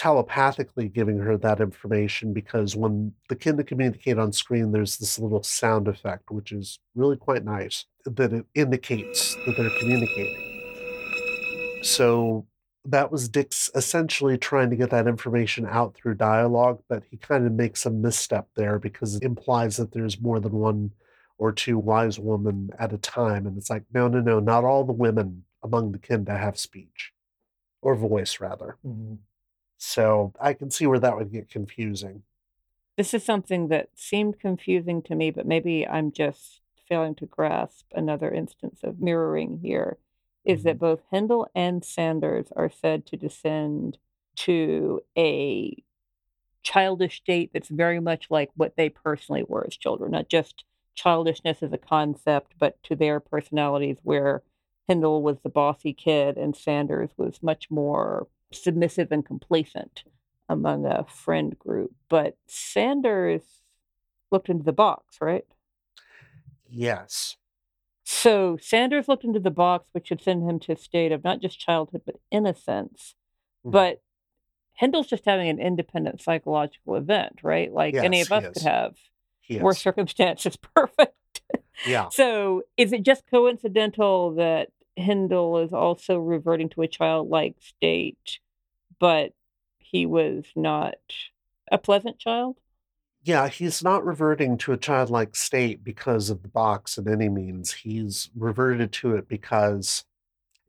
telepathically 0.00 0.88
giving 0.88 1.18
her 1.18 1.36
that 1.36 1.60
information 1.60 2.32
because 2.32 2.74
when 2.74 3.12
the 3.28 3.36
Kinda 3.36 3.62
communicate 3.62 4.16
on 4.16 4.32
screen, 4.32 4.72
there's 4.72 4.96
this 4.96 5.18
little 5.18 5.42
sound 5.42 5.88
effect, 5.88 6.30
which 6.30 6.52
is 6.52 6.78
really 6.94 7.18
quite 7.18 7.44
nice, 7.44 7.84
that 8.06 8.32
it 8.32 8.46
indicates 8.54 9.36
that 9.44 9.58
they're 9.58 9.78
communicating. 9.78 11.82
So 11.82 12.46
that 12.86 13.12
was 13.12 13.28
Dicks 13.28 13.68
essentially 13.74 14.38
trying 14.38 14.70
to 14.70 14.76
get 14.76 14.88
that 14.88 15.06
information 15.06 15.66
out 15.66 15.94
through 15.94 16.14
dialogue, 16.14 16.82
but 16.88 17.02
he 17.10 17.18
kind 17.18 17.46
of 17.46 17.52
makes 17.52 17.84
a 17.84 17.90
misstep 17.90 18.48
there 18.56 18.78
because 18.78 19.16
it 19.16 19.22
implies 19.22 19.76
that 19.76 19.92
there's 19.92 20.18
more 20.18 20.40
than 20.40 20.52
one 20.52 20.92
or 21.36 21.52
two 21.52 21.78
wise 21.78 22.18
women 22.18 22.70
at 22.78 22.94
a 22.94 22.98
time. 22.98 23.46
And 23.46 23.58
it's 23.58 23.68
like, 23.68 23.84
no, 23.92 24.08
no, 24.08 24.22
no, 24.22 24.40
not 24.40 24.64
all 24.64 24.82
the 24.82 24.94
women 24.94 25.44
among 25.62 25.92
the 25.92 25.98
Kinda 25.98 26.38
have 26.38 26.58
speech 26.58 27.12
or 27.82 27.94
voice, 27.94 28.40
rather. 28.40 28.78
Mhm. 28.82 29.18
So 29.82 30.34
I 30.38 30.52
can 30.52 30.70
see 30.70 30.86
where 30.86 30.98
that 30.98 31.16
would 31.16 31.32
get 31.32 31.48
confusing. 31.48 32.22
This 32.98 33.14
is 33.14 33.24
something 33.24 33.68
that 33.68 33.88
seemed 33.94 34.38
confusing 34.38 35.00
to 35.02 35.14
me, 35.14 35.30
but 35.30 35.46
maybe 35.46 35.88
I'm 35.88 36.12
just 36.12 36.60
failing 36.86 37.14
to 37.14 37.26
grasp 37.26 37.86
another 37.94 38.30
instance 38.30 38.80
of 38.84 39.00
mirroring 39.00 39.60
here. 39.62 39.96
Is 40.44 40.64
that 40.64 40.76
mm-hmm. 40.76 40.84
both 40.84 41.00
Hindle 41.10 41.48
and 41.54 41.82
Sanders 41.82 42.48
are 42.54 42.68
said 42.70 43.06
to 43.06 43.16
descend 43.16 43.96
to 44.36 45.00
a 45.16 45.82
childish 46.62 47.16
state 47.16 47.50
that's 47.54 47.68
very 47.68 48.00
much 48.00 48.26
like 48.28 48.50
what 48.56 48.76
they 48.76 48.90
personally 48.90 49.44
were 49.48 49.66
as 49.66 49.78
children, 49.78 50.10
not 50.10 50.28
just 50.28 50.64
childishness 50.94 51.62
as 51.62 51.72
a 51.72 51.78
concept, 51.78 52.52
but 52.58 52.82
to 52.82 52.94
their 52.94 53.18
personalities, 53.18 53.96
where 54.02 54.42
Hindle 54.88 55.22
was 55.22 55.38
the 55.40 55.48
bossy 55.48 55.94
kid 55.94 56.36
and 56.36 56.54
Sanders 56.54 57.10
was 57.16 57.42
much 57.42 57.70
more 57.70 58.28
submissive 58.52 59.12
and 59.12 59.24
complacent 59.24 60.04
among 60.48 60.84
a 60.86 61.04
friend 61.04 61.58
group. 61.58 61.92
But 62.08 62.36
Sanders 62.46 63.42
looked 64.30 64.48
into 64.48 64.64
the 64.64 64.72
box, 64.72 65.18
right? 65.20 65.44
Yes. 66.68 67.36
So 68.04 68.58
Sanders 68.60 69.08
looked 69.08 69.24
into 69.24 69.40
the 69.40 69.50
box, 69.50 69.88
which 69.92 70.08
should 70.08 70.22
send 70.22 70.48
him 70.48 70.58
to 70.60 70.72
a 70.72 70.76
state 70.76 71.12
of 71.12 71.22
not 71.22 71.40
just 71.40 71.60
childhood, 71.60 72.02
but 72.04 72.16
innocence. 72.30 73.14
Mhm. 73.64 73.72
But 73.72 74.02
Hindle's 74.72 75.06
just 75.06 75.24
having 75.26 75.48
an 75.48 75.58
independent 75.60 76.20
psychological 76.22 76.96
event, 76.96 77.40
right? 77.42 77.72
Like 77.72 77.94
any 77.94 78.20
of 78.20 78.32
us 78.32 78.46
could 78.54 78.62
have 78.62 78.96
worse 79.60 79.76
is. 79.76 79.82
circumstances. 79.82 80.56
Perfect. 80.74 81.42
Yeah. 81.86 82.08
So 82.10 82.62
is 82.76 82.92
it 82.92 83.02
just 83.02 83.26
coincidental 83.30 84.34
that 84.34 84.70
Hindle 84.96 85.58
is 85.58 85.72
also 85.72 86.18
reverting 86.18 86.68
to 86.70 86.82
a 86.82 86.88
childlike 86.88 87.56
state, 87.60 88.38
but 88.98 89.32
he 89.78 90.06
was 90.06 90.44
not 90.54 90.96
a 91.70 91.78
pleasant 91.78 92.18
child. 92.18 92.56
Yeah, 93.22 93.48
he's 93.48 93.84
not 93.84 94.04
reverting 94.04 94.56
to 94.58 94.72
a 94.72 94.78
childlike 94.78 95.36
state 95.36 95.84
because 95.84 96.30
of 96.30 96.42
the 96.42 96.48
box 96.48 96.96
in 96.96 97.06
any 97.06 97.28
means. 97.28 97.72
He's 97.72 98.30
reverted 98.34 98.92
to 98.92 99.14
it 99.14 99.28
because 99.28 100.04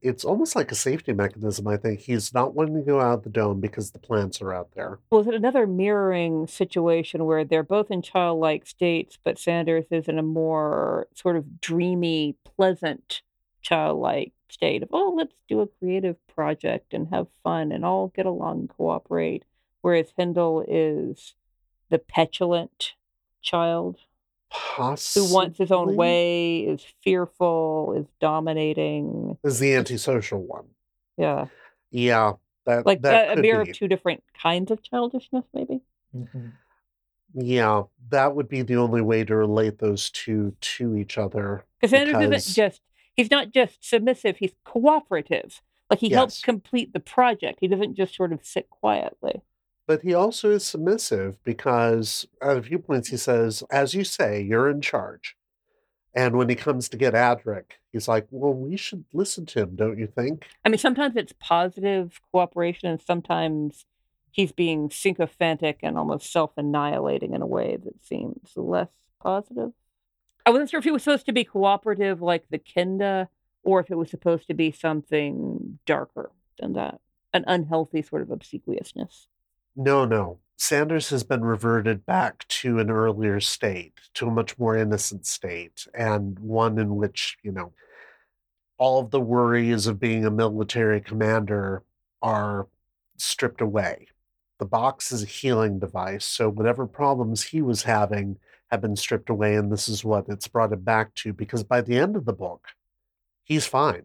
it's 0.02 0.26
almost 0.26 0.56
like 0.56 0.72
a 0.72 0.76
safety 0.76 1.14
mechanism, 1.14 1.68
I 1.68 1.78
think. 1.78 2.02
He's 2.02 2.34
not 2.34 2.54
wanting 2.54 2.76
to 2.76 2.82
go 2.82 3.00
out 3.00 3.24
the 3.24 3.30
dome 3.30 3.62
because 3.62 3.92
the 3.92 4.00
plants 4.00 4.42
are 4.42 4.54
out 4.54 4.72
there. 4.74 5.00
Well, 5.12 5.22
is 5.22 5.28
it 5.28 5.36
another 5.36 5.66
mirroring 5.66 6.48
situation 6.48 7.26
where 7.26 7.46
they're 7.46 7.64
both 7.64 7.92
in 7.92 8.02
childlike 8.02 8.66
states, 8.66 9.18
but 9.24 9.40
Sanders 9.40 9.86
is 9.92 10.08
in 10.08 10.20
a 10.20 10.24
more 10.24 11.08
sort 11.14 11.38
of 11.38 11.62
dreamy, 11.62 12.36
pleasant 12.44 13.22
childlike 13.62 14.34
state 14.50 14.84
of, 14.84 14.90
oh, 14.92 15.14
let's 15.16 15.36
do 15.48 15.62
a 15.62 15.68
creative 15.68 16.16
project 16.28 16.94
and 16.94 17.08
have 17.10 17.28
fun 17.44 17.72
and 17.72 17.86
all 17.86 18.08
get 18.10 18.26
along 18.26 18.60
and 18.60 18.70
cooperate. 18.70 19.46
Whereas 19.82 20.14
Hindle 20.18 20.64
is 20.68 21.36
the 21.90 22.00
petulant 22.00 22.94
child 23.42 23.98
Possibly. 24.50 25.28
who 25.28 25.34
wants 25.34 25.58
his 25.58 25.72
own 25.72 25.96
way, 25.96 26.60
is 26.60 26.86
fearful, 27.04 27.96
is 27.98 28.06
dominating. 28.20 29.38
Is 29.44 29.60
the 29.60 29.76
antisocial 29.76 30.40
one. 30.40 30.66
Yeah. 31.18 31.48
Yeah, 31.90 32.34
that 32.66 32.86
Like 32.86 33.02
that 33.02 33.38
a, 33.38 33.42
mirror 33.42 33.62
of 33.62 33.74
two 33.74 33.88
different 33.88 34.24
kinds 34.40 34.72
of 34.72 34.84
childishness, 34.84 35.46
maybe. 35.54 35.82
Yeah, 37.34 37.84
that 38.10 38.36
would 38.36 38.50
be 38.50 38.62
the 38.62 38.76
only 38.76 39.02
way 39.02 39.24
to 39.24 39.36
relate 39.36 39.80
those 39.80 40.10
two 40.10 40.54
to 40.60 40.96
each 40.96 41.18
other. 41.18 41.66
Because 41.80 41.92
Sanders 41.92 42.22
isn't 42.22 42.56
just, 42.56 42.82
he's 43.22 43.32
not 43.32 43.52
just 43.52 43.88
submissive, 43.88 44.38
he's 44.38 44.54
cooperative. 44.64 45.62
Like 45.90 46.00
he 46.00 46.10
helps 46.10 46.42
complete 46.42 46.94
the 46.94 47.00
project. 47.00 47.60
He 47.60 47.68
doesn't 47.68 47.96
just 47.96 48.16
sort 48.16 48.32
of 48.32 48.44
sit 48.44 48.70
quietly. 48.70 49.42
But 49.88 50.02
he 50.02 50.14
also 50.14 50.52
is 50.52 50.64
submissive 50.64 51.38
because 51.44 52.26
at 52.42 52.58
a 52.58 52.64
few 52.64 52.80
points 52.80 53.10
he 53.10 53.18
says, 53.18 53.64
as 53.70 53.94
you 53.94 54.04
say, 54.04 54.42
you're 54.42 54.70
in 54.70 54.82
charge. 54.82 55.36
And 56.14 56.36
when 56.36 56.50
he 56.50 56.56
comes 56.56 56.90
to 56.90 56.98
get 56.98 57.14
Adric, 57.14 57.74
he's 57.92 58.08
like, 58.08 58.28
Well, 58.32 58.54
we 58.54 58.78
should 58.78 59.06
listen 59.14 59.46
to 59.48 59.62
him, 59.62 59.76
don't 59.76 60.00
you 60.00 60.08
think? 60.08 60.48
I 60.66 60.70
mean, 60.70 60.78
sometimes 60.78 61.16
it's 61.16 61.34
positive 61.40 62.20
cooperation, 62.32 62.90
and 62.90 63.02
sometimes 63.02 63.86
he's 64.32 64.52
being 64.52 64.90
sycophantic 64.90 65.80
and 65.84 65.98
almost 65.98 66.32
self 66.32 66.52
annihilating 66.58 67.34
in 67.34 67.42
a 67.42 67.48
way 67.48 67.78
that 67.84 68.04
seems 68.04 68.52
less 68.56 68.90
positive. 69.22 69.72
I 70.46 70.50
wasn't 70.50 70.70
sure 70.70 70.80
if 70.80 70.84
he 70.84 70.92
was 70.92 71.04
supposed 71.04 71.26
to 71.28 71.34
be 71.34 71.44
cooperative 71.44 72.22
like 72.22 72.46
the 72.50 72.58
Kinda, 72.58 73.30
or 73.64 73.80
if 73.80 73.92
it 73.92 73.96
was 73.96 74.10
supposed 74.10 74.48
to 74.48 74.54
be 74.54 74.72
something 74.72 75.80
darker 75.86 76.32
than 76.60 76.74
that 76.74 77.00
an 77.34 77.44
unhealthy 77.48 78.02
sort 78.02 78.22
of 78.22 78.30
obsequiousness. 78.30 79.28
No, 79.76 80.06
no. 80.06 80.40
Sanders 80.58 81.10
has 81.10 81.24
been 81.24 81.44
reverted 81.44 82.06
back 82.06 82.48
to 82.48 82.78
an 82.80 82.92
earlier 82.92 83.40
state, 83.40 83.94
to 84.14 84.28
a 84.28 84.32
much 84.32 84.60
more 84.60 84.78
innocent 84.78 85.26
state, 85.26 85.88
and 85.94 86.38
one 86.40 86.78
in 86.78 86.96
which, 86.96 87.38
you 87.42 87.52
know, 87.52 87.74
all 88.78 89.00
of 89.00 89.12
the 89.12 89.22
worries 89.22 89.88
of 89.88 90.00
being 90.00 90.26
a 90.26 90.32
military 90.32 91.02
commander 91.02 91.84
are 92.22 92.68
stripped 93.18 93.62
away. 93.62 94.08
The 94.60 94.66
box 94.66 95.12
is 95.12 95.24
a 95.24 95.28
healing 95.28 95.80
device, 95.80 96.26
so 96.26 96.50
whatever 96.50 96.86
problems 96.86 97.44
he 97.44 97.62
was 97.62 97.84
having 97.84 98.38
have 98.72 98.82
been 98.82 98.96
stripped 98.96 99.30
away, 99.30 99.56
and 99.56 99.72
this 99.72 99.90
is 99.90 100.04
what 100.06 100.26
it's 100.30 100.48
brought 100.48 100.72
him 100.72 100.82
back 100.82 101.14
to. 101.16 101.34
Because 101.34 101.64
by 101.64 101.82
the 101.82 101.98
end 101.98 102.16
of 102.16 102.26
the 102.26 102.34
book, 102.34 102.68
he's 103.44 103.66
fine. 103.68 104.04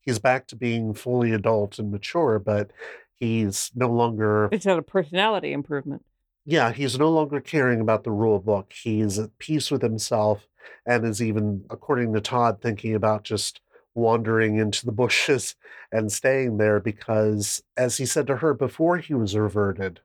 He's 0.00 0.18
back 0.18 0.46
to 0.48 0.56
being 0.56 0.94
fully 0.94 1.32
adult 1.32 1.78
and 1.78 1.90
mature, 1.90 2.38
but 2.38 2.70
he's 3.14 3.70
no 3.74 3.88
longer 3.90 4.48
It's 4.52 4.66
not 4.66 4.78
a 4.78 4.82
personality 4.82 5.52
improvement. 5.52 6.04
yeah, 6.46 6.72
he's 6.72 6.98
no 6.98 7.10
longer 7.10 7.40
caring 7.40 7.80
about 7.80 8.04
the 8.04 8.10
rule 8.10 8.38
book. 8.40 8.72
He's 8.72 9.18
at 9.18 9.36
peace 9.38 9.70
with 9.70 9.82
himself 9.82 10.48
and 10.86 11.04
is 11.04 11.22
even, 11.22 11.64
according 11.70 12.14
to 12.14 12.20
Todd, 12.20 12.60
thinking 12.62 12.94
about 12.94 13.24
just 13.24 13.60
wandering 13.94 14.56
into 14.56 14.86
the 14.86 14.92
bushes 15.02 15.56
and 15.92 16.10
staying 16.10 16.56
there 16.56 16.80
because, 16.80 17.62
as 17.76 17.98
he 17.98 18.06
said 18.06 18.26
to 18.28 18.36
her 18.36 18.54
before 18.54 18.96
he 18.98 19.12
was 19.14 19.36
reverted, 19.36 20.00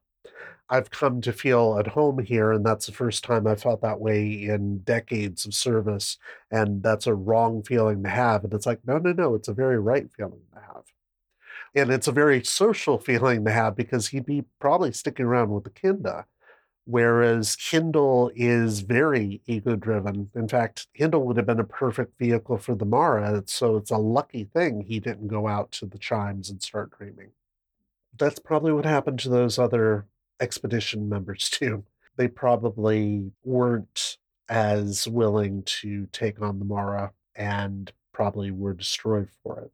I've 0.70 0.90
come 0.90 1.22
to 1.22 1.34
feel 1.34 1.78
at 1.78 1.88
home 1.88 2.20
here, 2.20 2.52
and 2.52 2.66
that's 2.66 2.86
the 2.86 2.94
first 2.94 3.24
time 3.24 3.46
I 3.46 3.56
felt 3.56 3.82
that 3.82 4.00
way 4.00 4.46
in 4.46 4.80
decades 4.80 5.46
of 5.46 5.54
service. 5.54 6.18
And 6.50 6.82
that's 6.82 7.06
a 7.06 7.14
wrong 7.14 7.64
feeling 7.64 8.02
to 8.04 8.10
have. 8.10 8.44
And 8.44 8.54
it's 8.54 8.66
like, 8.66 8.80
no, 8.86 8.98
no, 8.98 9.12
no, 9.12 9.36
it's 9.36 9.48
a 9.48 9.54
very 9.54 9.80
right 9.80 10.10
feeling 10.16 10.42
to 10.54 10.60
have. 10.60 10.84
And 11.76 11.92
it's 11.92 12.08
a 12.08 12.12
very 12.12 12.44
social 12.44 12.98
feeling 12.98 13.46
to 13.46 13.52
have 13.52 13.76
because 13.76 14.08
he'd 14.08 14.26
be 14.26 14.46
probably 14.60 14.92
sticking 14.92 15.26
around 15.26 15.52
with 15.52 15.64
the 15.66 15.70
Kinda. 15.70 16.26
Whereas 16.86 17.56
Hindle 17.60 18.32
is 18.36 18.82
very 18.82 19.42
ego 19.46 19.76
driven. 19.76 20.30
In 20.36 20.48
fact, 20.50 20.88
Hindle 20.94 21.26
would 21.26 21.38
have 21.38 21.46
been 21.46 21.60
a 21.60 21.64
perfect 21.64 22.20
vehicle 22.20 22.58
for 22.58 22.76
the 22.76 22.86
Mara. 22.86 23.44
So 23.46 23.78
it's 23.78 23.92
a 23.92 23.98
lucky 23.98 24.44
thing 24.44 24.82
he 24.82 25.00
didn't 25.00 25.28
go 25.28 25.48
out 25.48 25.72
to 25.74 25.86
the 25.86 25.98
chimes 25.98 26.50
and 26.50 26.62
start 26.62 26.98
dreaming. 26.98 27.32
That's 28.18 28.40
probably 28.40 28.74
what 28.74 28.86
happened 28.86 29.20
to 29.20 29.30
those 29.30 29.58
other 29.58 30.08
expedition 30.44 31.10
members 31.10 31.50
too. 31.52 31.84
They 32.18 32.28
probably 32.28 33.32
weren't 33.44 34.18
as 34.50 35.08
willing 35.08 35.64
to 35.64 36.08
take 36.12 36.42
on 36.42 36.60
the 36.60 36.66
Mara 36.66 37.14
and 37.36 37.92
probably 38.12 38.52
were 38.52 38.74
destroyed 38.74 39.30
for 39.42 39.62
it. 39.62 39.72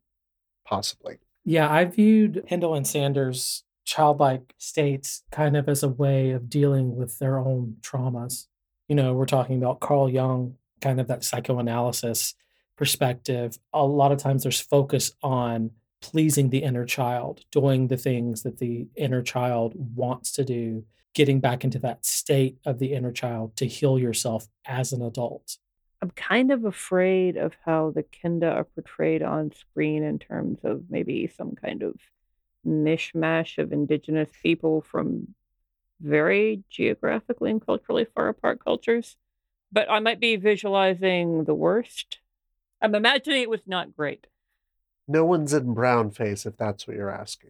Possibly. 0.66 1.18
Yeah, 1.44 1.70
I 1.70 1.84
viewed 1.86 2.44
Hindle 2.48 2.76
and 2.76 2.88
Sanders' 2.88 3.64
childlike 3.84 4.54
states 4.58 5.24
kind 5.32 5.58
of 5.58 5.68
as 5.68 5.84
a 5.84 5.90
way 5.90 6.30
of 6.30 6.50
dealing 6.50 6.96
with 6.96 7.18
their 7.20 7.40
own 7.40 7.78
traumas. 7.82 8.46
You 8.88 8.96
know, 8.96 9.14
we're 9.14 9.26
talking 9.26 9.58
about 9.58 9.80
Carl 9.80 10.10
Jung, 10.10 10.56
kind 10.80 11.02
of 11.02 11.08
that 11.08 11.24
psychoanalysis 11.24 12.36
perspective. 12.78 13.58
A 13.74 13.86
lot 13.86 14.12
of 14.12 14.20
times 14.20 14.44
there's 14.44 14.62
focus 14.62 15.12
on 15.24 15.72
pleasing 16.02 16.50
the 16.50 16.64
inner 16.64 16.86
child, 16.86 17.42
doing 17.52 17.88
the 17.88 17.98
things 17.98 18.44
that 18.44 18.60
the 18.60 18.88
inner 18.96 19.22
child 19.22 19.74
wants 19.76 20.32
to 20.34 20.46
do, 20.46 20.86
getting 21.14 21.40
back 21.40 21.64
into 21.64 21.80
that 21.80 22.06
state 22.06 22.58
of 22.66 22.80
the 22.80 22.94
inner 22.94 23.12
child 23.12 23.56
to 23.58 23.66
heal 23.66 24.00
yourself 24.00 24.48
as 24.66 24.94
an 24.94 25.02
adult. 25.02 25.58
I'm 26.02 26.12
kind 26.12 26.52
of 26.52 26.64
afraid 26.64 27.36
of 27.36 27.56
how 27.66 27.92
the 27.92 28.04
Kinda 28.04 28.50
are 28.50 28.64
portrayed 28.64 29.22
on 29.22 29.52
screen 29.52 30.04
in 30.04 30.18
terms 30.18 30.60
of 30.64 30.84
maybe 30.90 31.28
some 31.28 31.56
kind 31.56 31.84
of 31.84 31.96
mishmash 32.66 33.58
of 33.58 33.74
indigenous 33.74 34.30
people 34.42 34.82
from 34.82 35.36
very 36.02 36.64
geographically 36.70 37.52
and 37.52 37.66
culturally 37.66 38.06
far 38.16 38.30
apart 38.30 38.64
cultures. 38.64 39.18
But 39.72 39.90
I 39.92 40.00
might 40.00 40.20
be 40.20 40.38
visualizing 40.38 41.44
the 41.44 41.54
worst. 41.54 42.20
I'm 42.82 42.96
imagining 42.96 43.42
it 43.42 43.50
was 43.50 43.68
not 43.68 43.96
great. 43.96 44.28
No 45.10 45.26
one's 45.26 45.54
in 45.54 45.74
brown 45.74 46.12
face 46.12 46.46
if 46.46 46.56
that's 46.56 46.88
what 46.88 46.96
you're 46.96 47.10
asking. 47.10 47.50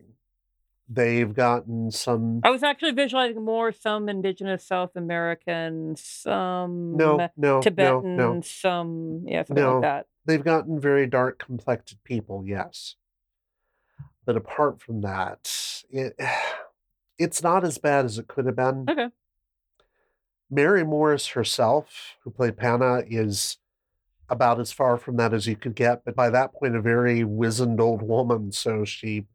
They've 0.91 1.31
gotten 1.31 1.91
some 1.91 2.39
I 2.43 2.49
was 2.49 2.63
actually 2.63 2.93
visualizing 2.93 3.43
more 3.45 3.71
some 3.71 4.09
indigenous 4.09 4.65
South 4.65 4.95
American, 4.95 5.95
some 5.97 6.95
no, 6.97 7.17
no, 7.17 7.29
no, 7.37 7.61
Tibetan, 7.61 8.15
no. 8.15 8.41
some 8.41 9.25
yeah, 9.27 9.43
something 9.43 9.63
No, 9.63 9.73
like 9.73 9.81
that. 9.83 10.05
they've 10.25 10.43
gotten 10.43 10.79
very 10.79 11.05
dark 11.05 11.37
complected 11.37 12.01
people, 12.03 12.43
yes. 12.47 12.95
But 14.25 14.35
apart 14.37 14.81
from 14.81 15.01
that, 15.01 15.83
it 15.91 16.15
it's 17.19 17.43
not 17.43 17.63
as 17.63 17.77
bad 17.77 18.05
as 18.05 18.17
it 18.17 18.27
could 18.27 18.45
have 18.45 18.55
been. 18.55 18.85
Okay. 18.89 19.09
Mary 20.49 20.83
Morris 20.83 21.27
herself, 21.27 22.15
who 22.23 22.31
played 22.31 22.57
Panna, 22.57 23.03
is 23.07 23.57
about 24.29 24.59
as 24.59 24.71
far 24.71 24.97
from 24.97 25.17
that 25.17 25.33
as 25.33 25.47
you 25.47 25.55
could 25.55 25.75
get, 25.75 26.05
but 26.05 26.15
by 26.15 26.29
that 26.29 26.53
point, 26.53 26.75
a 26.75 26.81
very 26.81 27.23
wizened 27.23 27.81
old 27.81 28.01
woman, 28.01 28.51
so 28.51 28.85
she 28.85 29.25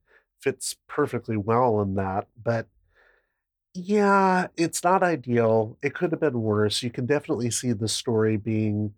fits 0.40 0.76
perfectly 0.88 1.36
well 1.36 1.80
in 1.80 1.95
that. 1.97 2.28
But 2.42 2.66
yeah, 3.74 4.49
it's 4.57 4.84
not 4.84 5.03
ideal. 5.03 5.78
It 5.82 5.95
could 5.95 6.12
have 6.12 6.20
been 6.20 6.40
worse. 6.40 6.82
You 6.82 6.90
can 6.90 7.07
definitely 7.07 7.51
see 7.51 7.72
the 7.72 7.88
story 7.88 8.36
being 8.36 8.95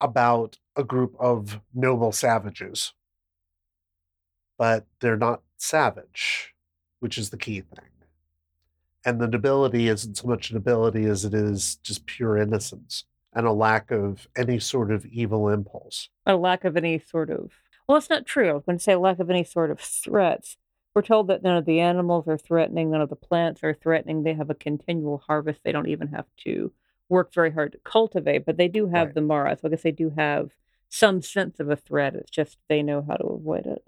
about 0.00 0.56
a 0.76 0.84
group 0.84 1.14
of 1.18 1.60
noble 1.74 2.12
savages, 2.12 2.94
but 4.56 4.86
they're 5.00 5.16
not 5.16 5.42
savage, 5.58 6.54
which 7.00 7.18
is 7.18 7.30
the 7.30 7.36
key 7.36 7.60
thing. 7.60 7.84
And 9.04 9.20
the 9.20 9.28
nobility 9.28 9.88
isn't 9.88 10.16
so 10.16 10.28
much 10.28 10.52
nobility 10.52 11.04
as 11.04 11.24
it 11.24 11.34
is 11.34 11.76
just 11.76 12.06
pure 12.06 12.36
innocence 12.36 13.04
and 13.38 13.46
a 13.46 13.52
lack 13.52 13.90
of 13.92 14.26
any 14.36 14.58
sort 14.58 14.90
of 14.90 15.06
evil 15.06 15.48
impulse. 15.48 16.08
a 16.26 16.34
lack 16.36 16.64
of 16.64 16.76
any 16.76 16.98
sort 16.98 17.30
of 17.30 17.52
well 17.86 17.96
that's 17.96 18.10
not 18.10 18.26
true 18.26 18.50
i 18.50 18.52
was 18.52 18.64
going 18.64 18.76
to 18.76 18.82
say 18.82 18.92
a 18.94 18.98
lack 18.98 19.20
of 19.20 19.30
any 19.30 19.44
sort 19.44 19.70
of 19.70 19.78
threats 19.80 20.56
we're 20.94 21.02
told 21.02 21.28
that 21.28 21.42
none 21.44 21.56
of 21.56 21.64
the 21.64 21.78
animals 21.78 22.26
are 22.26 22.36
threatening 22.36 22.90
none 22.90 23.00
of 23.00 23.08
the 23.08 23.14
plants 23.16 23.62
are 23.62 23.72
threatening 23.72 24.24
they 24.24 24.34
have 24.34 24.50
a 24.50 24.54
continual 24.54 25.22
harvest 25.28 25.60
they 25.62 25.70
don't 25.72 25.88
even 25.88 26.08
have 26.08 26.26
to 26.36 26.72
work 27.08 27.32
very 27.32 27.52
hard 27.52 27.70
to 27.72 27.78
cultivate 27.84 28.44
but 28.44 28.56
they 28.56 28.66
do 28.68 28.88
have 28.88 29.08
Right. 29.08 29.14
the 29.14 29.20
mara 29.20 29.56
so 29.56 29.68
i 29.68 29.70
guess 29.70 29.82
they 29.82 29.92
do 29.92 30.10
have 30.16 30.50
some 30.90 31.20
sense 31.20 31.60
of 31.60 31.68
a 31.70 31.76
threat. 31.76 32.14
It's 32.14 32.30
just 32.30 32.56
they 32.68 32.82
know 32.82 33.04
how 33.06 33.16
to 33.16 33.26
avoid 33.26 33.66
it. 33.66 33.84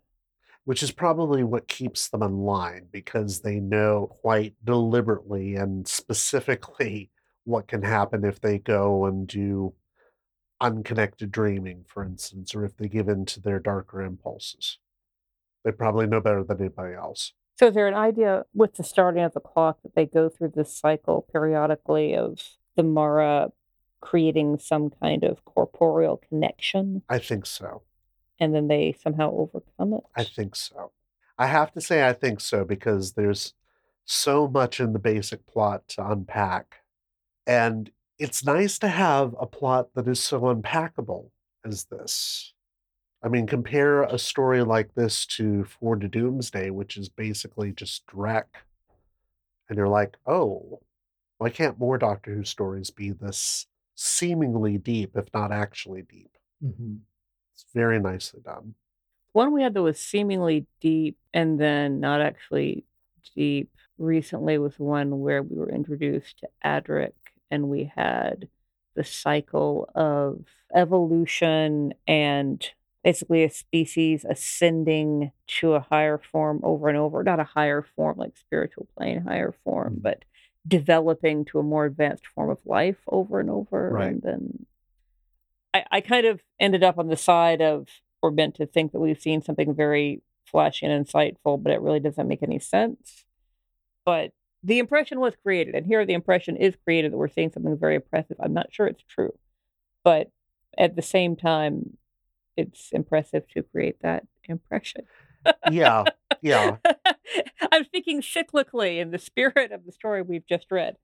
which 0.65 0.83
is 0.83 0.93
probably 0.93 1.43
what 1.43 1.67
keeps 1.67 2.09
them 2.11 2.23
in 2.23 2.37
line 2.41 2.87
because 2.93 3.41
they 3.41 3.59
know 3.59 4.15
quite 4.21 4.55
deliberately 4.63 5.57
and 5.57 5.89
specifically 5.89 7.11
what 7.51 7.69
can 7.69 7.83
happen 7.83 8.25
if 8.25 8.41
they 8.41 8.59
go 8.59 9.05
and 9.05 9.27
do 9.27 9.75
unconnected 10.61 11.33
dreaming, 11.33 11.85
for 11.87 12.05
instance, 12.05 12.55
or 12.55 12.65
if 12.65 12.77
they 12.77 12.89
give 12.89 13.09
in 13.09 13.25
to 13.27 13.41
their 13.41 13.59
darker 13.59 14.03
impulses. 14.03 14.79
They 15.65 15.73
probably 15.73 16.07
know 16.07 16.21
better 16.21 16.45
than 16.45 16.61
anybody 16.61 16.95
else. 16.95 17.33
So 17.59 17.67
is 17.69 17.75
there 17.75 17.89
an 17.89 17.95
idea 17.95 18.45
with 18.55 18.75
the 18.75 18.85
starting 18.85 19.23
of 19.23 19.35
the 19.35 19.41
clock 19.41 19.83
that 19.83 19.95
they 19.95 20.07
go 20.07 20.29
through 20.29 20.53
this 20.55 20.75
cycle 20.75 21.27
periodically 21.31 22.15
of 22.15 22.41
the 22.77 22.83
Mara 22.83 23.53
creating 24.01 24.59
some 24.59 24.89
kind 24.89 25.25
of 25.25 25.45
corporeal 25.45 26.17
connection 26.17 27.03
I 27.11 27.19
think 27.19 27.45
so. 27.45 27.83
and 28.39 28.55
then 28.55 28.69
they 28.69 28.97
somehow 29.03 29.31
overcome 29.33 29.93
it? 29.93 30.05
I 30.17 30.25
think 30.25 30.57
so. 30.57 30.93
I 31.37 31.47
have 31.49 31.73
to 31.73 31.83
say 31.83 32.07
I 32.07 32.15
think 32.15 32.41
so 32.41 32.65
because 32.65 33.13
there's 33.13 33.53
so 34.07 34.49
much 34.49 34.81
in 34.81 34.95
the 34.95 34.99
basic 34.99 35.47
plot 35.47 35.87
to 35.89 36.11
unpack. 36.11 36.77
And 37.51 37.91
it's 38.21 38.45
nice 38.45 38.79
to 38.79 38.87
have 38.87 39.35
a 39.41 39.45
plot 39.45 39.89
that 39.97 40.07
is 40.07 40.21
so 40.21 40.43
unpackable 40.43 41.31
as 41.67 41.87
this. 41.87 42.55
I 43.25 43.29
mean, 43.29 43.49
compare 43.49 44.05
a 44.05 44.21
story 44.21 44.63
like 44.63 44.95
this 44.95 45.27
to 45.27 45.65
Four 45.65 45.97
to 45.97 46.07
Doomsday, 46.07 46.71
which 46.71 46.97
is 46.97 47.09
basically 47.09 47.73
just 47.73 48.07
Drek. 48.07 48.45
And 49.69 49.77
you're 49.77 49.89
like, 49.89 50.17
oh, 50.27 50.79
why 51.39 51.51
can't 51.51 51.77
more 51.77 51.99
Doctor 51.99 52.33
Who 52.37 52.45
stories 52.45 52.91
be 52.91 53.11
this 53.11 53.67
seemingly 53.97 54.79
deep, 54.79 55.17
if 55.17 55.27
not 55.35 55.51
actually 55.51 56.03
deep? 56.03 56.31
hmm 56.63 56.99
It's 57.53 57.67
very 57.75 57.99
nicely 57.99 58.43
done. 58.45 58.77
One 59.33 59.53
we 59.53 59.65
had 59.65 59.75
that 59.75 59.83
was 59.83 59.99
seemingly 59.99 60.69
deep 60.81 61.19
and 61.35 61.59
then 61.61 61.99
not 61.99 62.21
actually 62.21 62.85
deep 63.35 63.73
recently 63.99 64.57
was 64.59 64.79
one 64.79 65.19
where 65.19 65.43
we 65.43 65.57
were 65.57 65.71
introduced 65.71 66.39
to 66.39 66.49
Adric 66.65 67.11
and 67.51 67.69
we 67.69 67.93
had 67.97 68.49
the 68.95 69.05
cycle 69.05 69.89
of 69.95 70.45
evolution 70.75 71.95
and 72.07 72.71
basically 73.03 73.45
a 73.45 73.51
species 73.51 74.25
ascending 74.29 75.33
to 75.47 75.73
a 75.75 75.81
higher 75.81 76.19
form 76.19 76.61
over 76.63 76.89
and 76.89 76.99
over. 76.99 77.23
Not 77.23 77.41
a 77.41 77.45
higher 77.45 77.83
form 77.83 78.19
like 78.19 78.37
spiritual 78.37 78.87
plane, 78.97 79.23
higher 79.23 79.55
form, 79.65 79.97
Mhm. 79.97 80.03
but 80.03 80.25
developing 80.69 81.45
to 81.47 81.59
a 81.59 81.63
more 81.63 81.87
advanced 81.87 82.27
form 82.27 82.51
of 82.51 82.65
life 82.67 83.01
over 83.09 83.41
and 83.41 83.49
over. 83.49 83.89
Right. 83.91 84.09
And 84.13 84.23
then 84.23 84.67
I, 85.73 85.85
I 85.91 86.01
kind 86.03 86.27
of 86.27 86.43
ended 86.59 86.83
up 86.83 86.99
on 86.99 87.09
the 87.09 87.17
side 87.17 87.63
of 87.63 87.89
we're 88.23 88.31
meant 88.33 88.57
to 88.57 88.67
think 88.67 88.93
that 88.93 89.01
we've 89.01 89.21
seen 89.21 89.41
something 89.41 89.75
very 89.75 90.23
flashy 90.45 90.85
and 90.85 91.07
insightful, 91.07 91.63
but 91.63 91.73
it 91.73 91.81
really 91.81 92.01
doesn't 92.01 92.29
make 92.29 92.43
any 92.43 92.59
sense. 92.59 93.25
But 94.05 94.33
the 94.63 94.79
impression 94.79 95.21
was 95.21 95.35
created, 95.43 95.75
and 95.75 95.87
here 95.87 96.05
the 96.05 96.15
impression 96.15 96.57
is 96.57 96.75
created 96.85 97.13
that 97.13 97.17
we're 97.17 97.29
seeing 97.29 97.51
something 97.51 97.77
very 97.79 97.97
impressive. 97.97 98.37
I'm 98.41 98.53
not 98.53 98.73
sure 98.73 98.87
it's 98.87 99.05
true, 99.09 99.33
but 100.05 100.31
at 100.79 100.97
the 100.97 101.03
same 101.03 101.37
time, 101.37 101.97
it's 102.57 102.91
impressive 102.93 103.49
to 103.49 103.63
create 103.63 104.01
that 104.03 104.25
impression. 104.45 105.05
Yeah, 105.71 106.05
yeah. 106.43 106.77
I'm 107.73 107.85
speaking 107.85 108.21
cyclically 108.21 108.99
in 108.99 109.11
the 109.11 109.19
spirit 109.19 109.73
of 109.73 109.87
the 109.87 109.93
story 109.93 110.23
we've 110.23 110.47
just 110.47 110.67
read. 110.71 110.97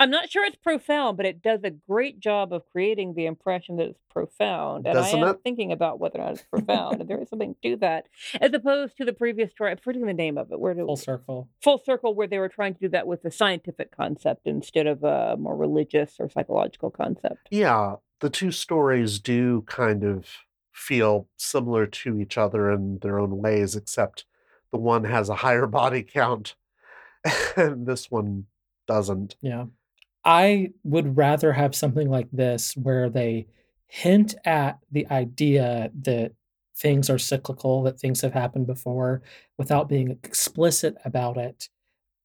I'm 0.00 0.10
not 0.10 0.30
sure 0.30 0.44
it's 0.44 0.56
profound, 0.56 1.16
but 1.16 1.26
it 1.26 1.42
does 1.42 1.60
a 1.64 1.70
great 1.70 2.20
job 2.20 2.52
of 2.52 2.62
creating 2.72 3.14
the 3.14 3.26
impression 3.26 3.76
that 3.76 3.86
it's 3.88 4.00
profound. 4.10 4.86
And 4.86 4.94
Doesn't 4.94 5.22
I 5.22 5.28
am 5.28 5.34
it? 5.34 5.40
thinking 5.44 5.72
about 5.72 5.98
whether 6.00 6.18
or 6.18 6.24
not 6.24 6.32
it's 6.34 6.42
profound, 6.50 7.00
and 7.00 7.08
there 7.08 7.20
is 7.20 7.28
something 7.28 7.56
to 7.62 7.76
that, 7.76 8.06
as 8.40 8.52
opposed 8.52 8.96
to 8.98 9.04
the 9.04 9.12
previous 9.12 9.50
story. 9.52 9.70
I'm 9.72 9.78
forgetting 9.78 10.06
the 10.06 10.14
name 10.14 10.38
of 10.38 10.50
it. 10.52 10.60
Where 10.60 10.74
do 10.74 10.86
Full 10.86 10.96
circle. 10.96 11.48
full 11.62 11.78
circle 11.84 12.14
where 12.14 12.26
they 12.26 12.38
were 12.38 12.48
trying 12.48 12.74
to 12.74 12.80
do 12.80 12.88
that 12.90 13.06
with 13.06 13.24
a 13.24 13.30
scientific 13.30 13.94
concept 13.96 14.46
instead 14.46 14.86
of 14.86 15.02
a 15.04 15.36
more 15.38 15.56
religious 15.56 16.16
or 16.18 16.28
psychological 16.28 16.90
concept. 16.90 17.48
Yeah, 17.50 17.96
the 18.20 18.30
two 18.30 18.50
stories 18.50 19.18
do 19.18 19.62
kind 19.66 20.04
of 20.04 20.26
feel 20.72 21.28
similar 21.36 21.86
to 21.86 22.18
each 22.18 22.36
other 22.36 22.70
in 22.72 22.98
their 23.00 23.18
own 23.20 23.38
ways, 23.38 23.76
except 23.76 24.24
the 24.72 24.78
one 24.78 25.04
has 25.04 25.28
a 25.28 25.36
higher 25.36 25.66
body 25.68 26.02
count 26.02 26.56
and 27.56 27.86
this 27.86 28.10
one 28.10 28.46
doesn't. 28.86 29.36
Yeah. 29.40 29.66
I 30.24 30.70
would 30.84 31.16
rather 31.16 31.52
have 31.52 31.74
something 31.74 32.08
like 32.08 32.28
this 32.32 32.76
where 32.76 33.10
they 33.10 33.46
hint 33.86 34.34
at 34.44 34.78
the 34.90 35.06
idea 35.10 35.90
that 36.02 36.32
things 36.76 37.08
are 37.10 37.18
cyclical, 37.18 37.82
that 37.84 38.00
things 38.00 38.20
have 38.22 38.32
happened 38.32 38.66
before 38.66 39.22
without 39.58 39.88
being 39.88 40.10
explicit 40.10 40.96
about 41.04 41.36
it 41.36 41.68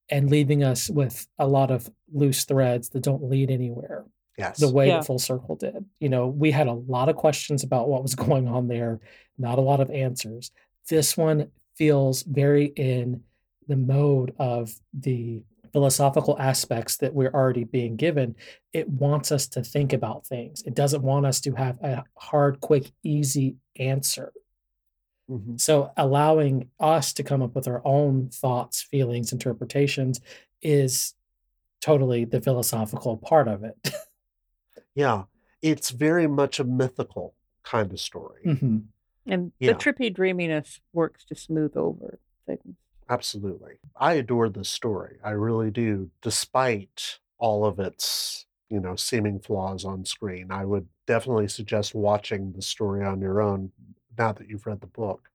and 0.10 0.30
leaving 0.32 0.64
us 0.64 0.90
with 0.90 1.28
a 1.38 1.48
lot 1.48 1.70
of 1.70 1.90
loose 2.12 2.46
threads 2.46 2.90
that 2.90 3.04
don't 3.04 3.24
lead 3.24 3.52
anywhere 3.52 4.06
Yes. 4.38 4.58
the 4.60 4.72
way 4.72 4.88
Yeah. 4.88 4.98
that 4.98 5.06
Full 5.06 5.20
Circle 5.20 5.58
did. 5.58 5.86
You 6.00 6.10
know, 6.10 6.28
we 6.28 6.50
had 6.52 6.68
a 6.68 6.74
lot 6.74 7.10
of 7.10 7.16
questions 7.18 7.64
about 7.64 7.90
what 7.90 8.02
was 8.02 8.16
going 8.28 8.48
on 8.48 8.68
there, 8.68 9.00
not 9.38 9.60
a 9.60 9.62
lot 9.62 9.82
of 9.82 9.92
answers. 9.92 10.52
This 10.88 11.16
one 11.18 11.52
feels 11.76 12.24
very 12.24 12.66
in 12.76 13.24
the 13.68 13.76
mode 13.76 14.34
of 14.40 14.80
the 14.94 15.44
philosophical 15.72 16.38
aspects 16.40 16.98
that 16.98 17.14
we're 17.14 17.32
already 17.32 17.64
being 17.64 17.96
given. 17.96 18.36
It 18.74 18.90
wants 18.90 19.32
us 19.32 19.48
to 19.50 19.64
think 19.64 19.94
about 19.94 20.26
things. 20.26 20.62
It 20.64 20.76
doesn't 20.76 21.02
want 21.04 21.26
us 21.26 21.42
to 21.42 21.54
have 21.54 21.78
a 21.82 22.04
hard, 22.18 22.60
quick, 22.62 22.92
easy 23.04 23.56
answer. 23.78 24.34
Mhm. 25.30 25.60
So 25.62 25.92
allowing 25.96 26.70
us 26.80 27.14
to 27.14 27.24
come 27.24 27.42
up 27.42 27.54
with 27.56 27.68
our 27.68 27.82
own 27.86 28.30
thoughts, 28.30 28.82
feelings, 28.82 29.32
interpretations 29.32 30.20
is 30.62 31.14
totally 31.82 32.26
the 32.26 32.42
philosophical 32.42 33.18
part 33.18 33.48
of 33.48 33.64
it. 33.64 33.76
Yeah, 34.96 35.26
it's 35.62 35.92
very 35.92 36.28
much 36.28 36.60
a 36.60 36.64
mythical 36.66 37.34
kind 37.64 37.92
of 37.94 38.00
story. 38.02 38.42
Mhm. 38.44 38.86
And 39.26 39.54
Yeah. 39.60 39.72
the 39.74 39.78
trippy 39.78 40.14
dreaminess 40.14 40.82
works 40.92 41.24
to 41.26 41.36
smooth 41.36 41.78
over 41.78 42.20
things. 42.46 42.76
Absolutely. 43.10 43.80
I 43.96 44.14
adore 44.14 44.50
this 44.50 44.70
story. 44.70 45.18
I 45.24 45.32
really 45.32 45.72
do, 45.72 46.12
despite 46.22 47.20
all 47.40 47.66
of 47.66 47.80
its, 47.80 48.46
you 48.70 48.80
know, 48.80 48.96
seeming 48.96 49.40
flaws 49.40 49.84
on 49.84 50.06
screen. 50.06 50.52
I 50.52 50.66
would 50.66 50.88
definitely 51.08 51.48
suggest 51.48 51.96
watching 51.96 52.54
the 52.54 52.62
story 52.62 53.04
on 53.04 53.20
your 53.20 53.42
own 53.42 53.72
now 54.18 54.34
that 54.34 54.48
you've 54.48 54.68
read 54.68 54.82
the 54.82 54.88
book 54.88 55.30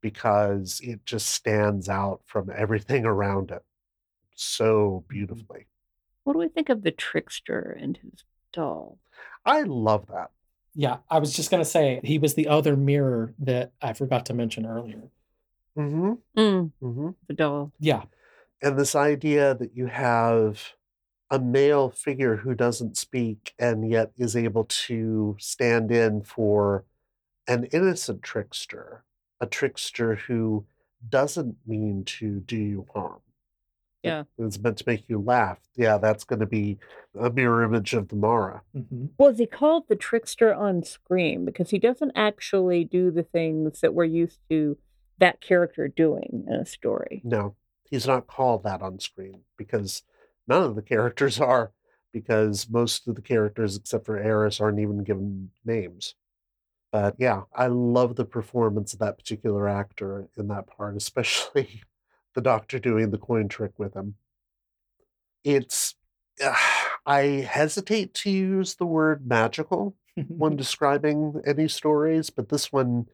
because 0.00 0.80
it 0.82 1.04
just 1.04 1.28
stands 1.28 1.88
out 1.88 2.22
from 2.24 2.50
everything 2.54 3.04
around 3.04 3.50
it 3.50 3.62
so 4.34 5.04
mm-hmm. 5.04 5.14
beautifully. 5.14 5.66
What 6.24 6.32
do 6.32 6.38
we 6.38 6.48
think 6.48 6.68
of 6.68 6.82
the 6.82 6.90
trickster 6.90 7.76
and 7.80 7.96
his 7.98 8.24
doll? 8.52 8.98
I 9.44 9.62
love 9.62 10.06
that. 10.08 10.30
Yeah, 10.74 10.98
I 11.10 11.18
was 11.18 11.32
just 11.32 11.50
going 11.50 11.62
to 11.62 11.68
say 11.68 12.00
he 12.04 12.18
was 12.18 12.34
the 12.34 12.48
other 12.48 12.76
mirror 12.76 13.34
that 13.40 13.72
I 13.82 13.92
forgot 13.92 14.26
to 14.26 14.34
mention 14.34 14.66
earlier. 14.66 15.10
Mhm. 15.76 16.18
Mm, 16.36 16.72
Mhm. 16.82 17.14
the 17.28 17.34
doll. 17.34 17.72
Yeah. 17.78 18.04
And 18.62 18.78
this 18.78 18.94
idea 18.94 19.54
that 19.54 19.74
you 19.76 19.86
have 19.86 20.74
a 21.30 21.38
male 21.38 21.90
figure 21.90 22.36
who 22.36 22.54
doesn't 22.54 22.96
speak 22.96 23.54
and 23.58 23.88
yet 23.88 24.12
is 24.16 24.36
able 24.36 24.64
to 24.64 25.36
stand 25.38 25.90
in 25.92 26.22
for 26.22 26.84
an 27.46 27.64
innocent 27.72 28.22
trickster, 28.22 29.04
a 29.40 29.46
trickster 29.46 30.16
who 30.16 30.66
doesn't 31.08 31.56
mean 31.66 32.04
to 32.04 32.40
do 32.40 32.56
you 32.56 32.86
harm. 32.92 33.20
Yeah. 34.02 34.24
It's 34.38 34.58
meant 34.58 34.78
to 34.78 34.84
make 34.86 35.08
you 35.08 35.18
laugh. 35.20 35.58
Yeah, 35.76 35.98
that's 35.98 36.24
going 36.24 36.40
to 36.40 36.46
be 36.46 36.78
a 37.18 37.30
mirror 37.30 37.62
image 37.62 37.92
of 37.94 38.08
the 38.08 38.16
Mara. 38.16 38.62
hmm 38.72 39.06
Was 39.18 39.38
he 39.38 39.46
called 39.46 39.88
the 39.88 39.96
trickster 39.96 40.52
on 40.54 40.82
screen? 40.82 41.44
Because 41.44 41.70
he 41.70 41.78
doesn't 41.78 42.12
actually 42.14 42.84
do 42.84 43.10
the 43.10 43.22
things 43.22 43.80
that 43.80 43.94
we're 43.94 44.04
used 44.04 44.40
to 44.50 44.78
that 45.20 45.40
character 45.40 45.88
doing 45.88 46.44
in 46.48 46.54
a 46.54 46.66
story. 46.66 47.22
No, 47.24 47.54
he's 47.84 48.06
not 48.06 48.26
called 48.26 48.64
that 48.64 48.82
on 48.82 48.98
screen 48.98 49.42
because 49.56 50.02
none 50.48 50.62
of 50.62 50.74
the 50.74 50.82
characters 50.82 51.40
are, 51.40 51.72
because 52.12 52.68
most 52.68 53.06
of 53.06 53.14
the 53.14 53.22
characters, 53.22 53.76
except 53.76 54.06
for 54.06 54.18
Aris, 54.18 54.60
aren't 54.60 54.80
even 54.80 55.04
given 55.04 55.50
names. 55.64 56.14
But 56.92 57.14
yeah, 57.18 57.42
I 57.54 57.68
love 57.68 58.16
the 58.16 58.24
performance 58.24 58.92
of 58.92 58.98
that 58.98 59.16
particular 59.16 59.68
actor 59.68 60.28
in 60.36 60.48
that 60.48 60.66
part, 60.66 60.96
especially 60.96 61.82
the 62.34 62.40
doctor 62.40 62.78
doing 62.78 63.10
the 63.10 63.18
coin 63.18 63.48
trick 63.48 63.78
with 63.78 63.94
him. 63.94 64.14
It's, 65.44 65.94
I 67.06 67.46
hesitate 67.48 68.14
to 68.14 68.30
use 68.30 68.74
the 68.74 68.86
word 68.86 69.26
magical 69.26 69.96
when 70.28 70.56
describing 70.56 71.40
any 71.46 71.68
stories, 71.68 72.30
but 72.30 72.48
this 72.48 72.72
one 72.72 73.06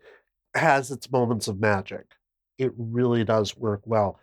has 0.56 0.90
its 0.90 1.10
moments 1.10 1.48
of 1.48 1.60
magic. 1.60 2.06
It 2.58 2.72
really 2.76 3.24
does 3.24 3.56
work 3.56 3.82
well 3.84 4.18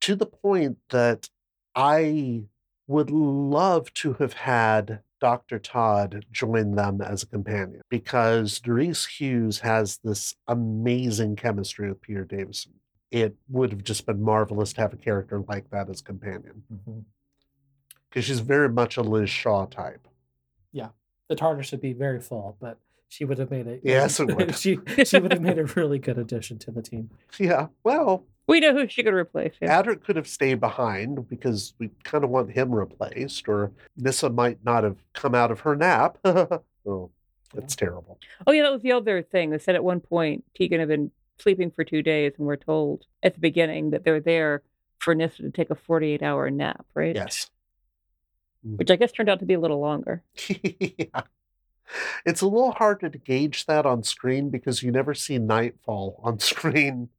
to 0.00 0.14
the 0.14 0.26
point 0.26 0.78
that 0.90 1.28
I 1.74 2.44
would 2.86 3.10
love 3.10 3.92
to 3.94 4.14
have 4.14 4.32
had 4.32 5.00
Dr. 5.20 5.58
Todd 5.58 6.24
join 6.30 6.74
them 6.74 7.00
as 7.00 7.22
a 7.22 7.26
companion 7.26 7.82
because 7.88 8.60
Nerys 8.60 9.06
Hughes 9.06 9.60
has 9.60 9.98
this 10.02 10.34
amazing 10.46 11.36
chemistry 11.36 11.88
with 11.88 12.00
Peter 12.00 12.24
Davison. 12.24 12.74
It 13.10 13.36
would 13.48 13.70
have 13.70 13.84
just 13.84 14.06
been 14.06 14.22
marvelous 14.22 14.72
to 14.74 14.80
have 14.82 14.92
a 14.92 14.96
character 14.96 15.42
like 15.48 15.70
that 15.70 15.88
as 15.88 16.00
companion 16.02 16.62
mm-hmm. 16.72 17.00
because 18.08 18.24
she's 18.24 18.40
very 18.40 18.68
much 18.68 18.96
a 18.96 19.02
Liz 19.02 19.30
Shaw 19.30 19.66
type. 19.66 20.06
Yeah, 20.72 20.90
the 21.28 21.36
TARDIS 21.36 21.72
would 21.72 21.80
be 21.80 21.94
very 21.94 22.20
full, 22.20 22.56
but 22.60 22.78
she 23.08 23.24
would 23.24 23.38
have 23.38 23.50
made 23.50 23.66
it. 23.66 23.80
Yes, 23.82 24.20
it 24.20 24.34
would. 24.34 24.54
she 24.58 24.78
she 25.04 25.18
would 25.18 25.32
have 25.32 25.40
made 25.42 25.58
a 25.58 25.64
really 25.64 25.98
good 25.98 26.18
addition 26.18 26.58
to 26.60 26.70
the 26.70 26.82
team. 26.82 27.10
Yeah, 27.38 27.68
well, 27.82 28.24
We 28.46 28.60
know 28.60 28.72
who 28.74 28.88
she 28.88 29.02
could 29.02 29.14
replace. 29.14 29.54
Yeah. 29.60 29.82
Adric 29.82 30.04
could 30.04 30.16
have 30.16 30.28
stayed 30.28 30.60
behind 30.60 31.28
because 31.28 31.74
we 31.78 31.90
kind 32.04 32.24
of 32.24 32.30
want 32.30 32.50
him 32.52 32.74
replaced, 32.74 33.48
or 33.48 33.72
Nyssa 33.96 34.30
might 34.30 34.64
not 34.64 34.84
have 34.84 34.96
come 35.14 35.34
out 35.34 35.50
of 35.50 35.60
her 35.60 35.74
nap. 35.74 36.18
oh, 36.24 37.10
that's 37.54 37.76
terrible. 37.76 38.18
Oh 38.46 38.52
yeah, 38.52 38.62
that 38.62 38.72
was 38.72 38.82
the 38.82 38.92
other 38.92 39.22
thing. 39.22 39.50
They 39.50 39.58
said 39.58 39.74
at 39.74 39.84
one 39.84 40.00
point 40.00 40.44
Tegan 40.54 40.80
had 40.80 40.88
been 40.88 41.10
sleeping 41.38 41.70
for 41.70 41.84
two 41.84 42.02
days, 42.02 42.32
and 42.38 42.46
we're 42.46 42.56
told 42.56 43.06
at 43.22 43.34
the 43.34 43.40
beginning 43.40 43.90
that 43.90 44.04
they're 44.04 44.20
there 44.20 44.62
for 44.98 45.14
Nyssa 45.14 45.42
to 45.42 45.50
take 45.50 45.70
a 45.70 45.74
forty-eight 45.74 46.22
hour 46.22 46.50
nap, 46.50 46.84
right? 46.94 47.14
Yes. 47.14 47.50
Which 48.62 48.90
I 48.90 48.96
guess 48.96 49.12
turned 49.12 49.30
out 49.30 49.38
to 49.38 49.46
be 49.46 49.54
a 49.54 49.60
little 49.60 49.78
longer. 49.80 50.22
yeah. 50.48 51.22
It's 52.24 52.40
a 52.40 52.46
little 52.46 52.72
harder 52.72 53.08
to 53.08 53.18
gauge 53.18 53.66
that 53.66 53.86
on 53.86 54.02
screen 54.02 54.50
because 54.50 54.82
you 54.82 54.90
never 54.90 55.14
see 55.14 55.38
nightfall 55.38 56.20
on 56.22 56.38
screen. 56.40 57.10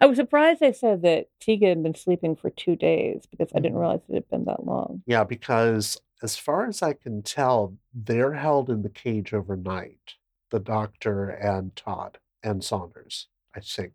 I 0.00 0.06
was 0.06 0.16
surprised 0.16 0.60
they 0.60 0.72
said 0.72 1.02
that 1.02 1.28
Tegan 1.40 1.68
had 1.68 1.82
been 1.82 1.94
sleeping 1.94 2.36
for 2.36 2.50
two 2.50 2.76
days 2.76 3.24
because 3.30 3.50
I 3.54 3.60
didn't 3.60 3.72
mm-hmm. 3.72 3.80
realize 3.80 4.00
it 4.08 4.14
had 4.14 4.28
been 4.28 4.44
that 4.44 4.66
long. 4.66 5.02
Yeah, 5.06 5.24
because 5.24 6.00
as 6.22 6.36
far 6.36 6.66
as 6.66 6.82
I 6.82 6.92
can 6.92 7.22
tell, 7.22 7.76
they're 7.94 8.34
held 8.34 8.68
in 8.68 8.82
the 8.82 8.90
cage 8.90 9.32
overnight. 9.32 10.14
The 10.50 10.60
doctor 10.60 11.28
and 11.28 11.74
Todd 11.76 12.18
and 12.42 12.62
Sanders, 12.62 13.28
I 13.54 13.60
think. 13.60 13.92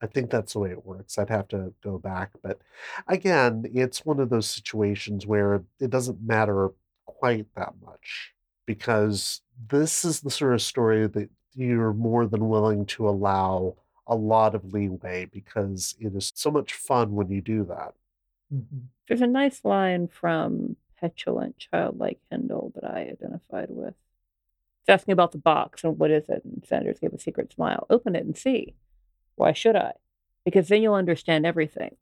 I 0.00 0.06
think 0.06 0.30
that's 0.30 0.52
the 0.52 0.60
way 0.60 0.70
it 0.70 0.86
works. 0.86 1.18
I'd 1.18 1.30
have 1.30 1.48
to 1.48 1.72
go 1.82 1.98
back. 1.98 2.30
But 2.42 2.60
again, 3.08 3.64
it's 3.74 4.04
one 4.04 4.20
of 4.20 4.30
those 4.30 4.48
situations 4.48 5.26
where 5.26 5.64
it 5.80 5.90
doesn't 5.90 6.22
matter 6.22 6.70
quite 7.06 7.46
that 7.56 7.74
much 7.84 8.34
because 8.68 9.40
this 9.70 10.04
is 10.04 10.20
the 10.20 10.30
sort 10.30 10.52
of 10.52 10.60
story 10.60 11.06
that 11.06 11.30
you're 11.54 11.94
more 11.94 12.26
than 12.26 12.50
willing 12.50 12.84
to 12.84 13.08
allow 13.08 13.74
a 14.06 14.14
lot 14.14 14.54
of 14.54 14.74
leeway 14.74 15.24
because 15.24 15.96
it 15.98 16.14
is 16.14 16.30
so 16.34 16.50
much 16.50 16.74
fun 16.74 17.14
when 17.14 17.30
you 17.30 17.40
do 17.40 17.64
that. 17.64 17.94
Mm-hmm. 18.54 18.80
There's 19.08 19.22
a 19.22 19.26
nice 19.26 19.64
line 19.64 20.06
from 20.06 20.76
Petulant 21.00 21.56
Childlike 21.56 22.20
Hindle 22.30 22.72
that 22.74 22.84
I 22.84 23.08
identified 23.10 23.70
with. 23.70 23.94
It's 24.82 24.90
asking 24.90 25.12
about 25.12 25.32
the 25.32 25.38
box 25.38 25.82
and 25.82 25.98
what 25.98 26.10
is 26.10 26.28
it? 26.28 26.42
And 26.44 26.62
Sanders 26.68 26.98
gave 26.98 27.14
a 27.14 27.18
secret 27.18 27.50
smile. 27.50 27.86
Open 27.88 28.14
it 28.14 28.26
and 28.26 28.36
see. 28.36 28.74
Why 29.36 29.54
should 29.54 29.76
I? 29.76 29.92
Because 30.44 30.68
then 30.68 30.82
you'll 30.82 30.92
understand 30.92 31.46
everything. 31.46 31.96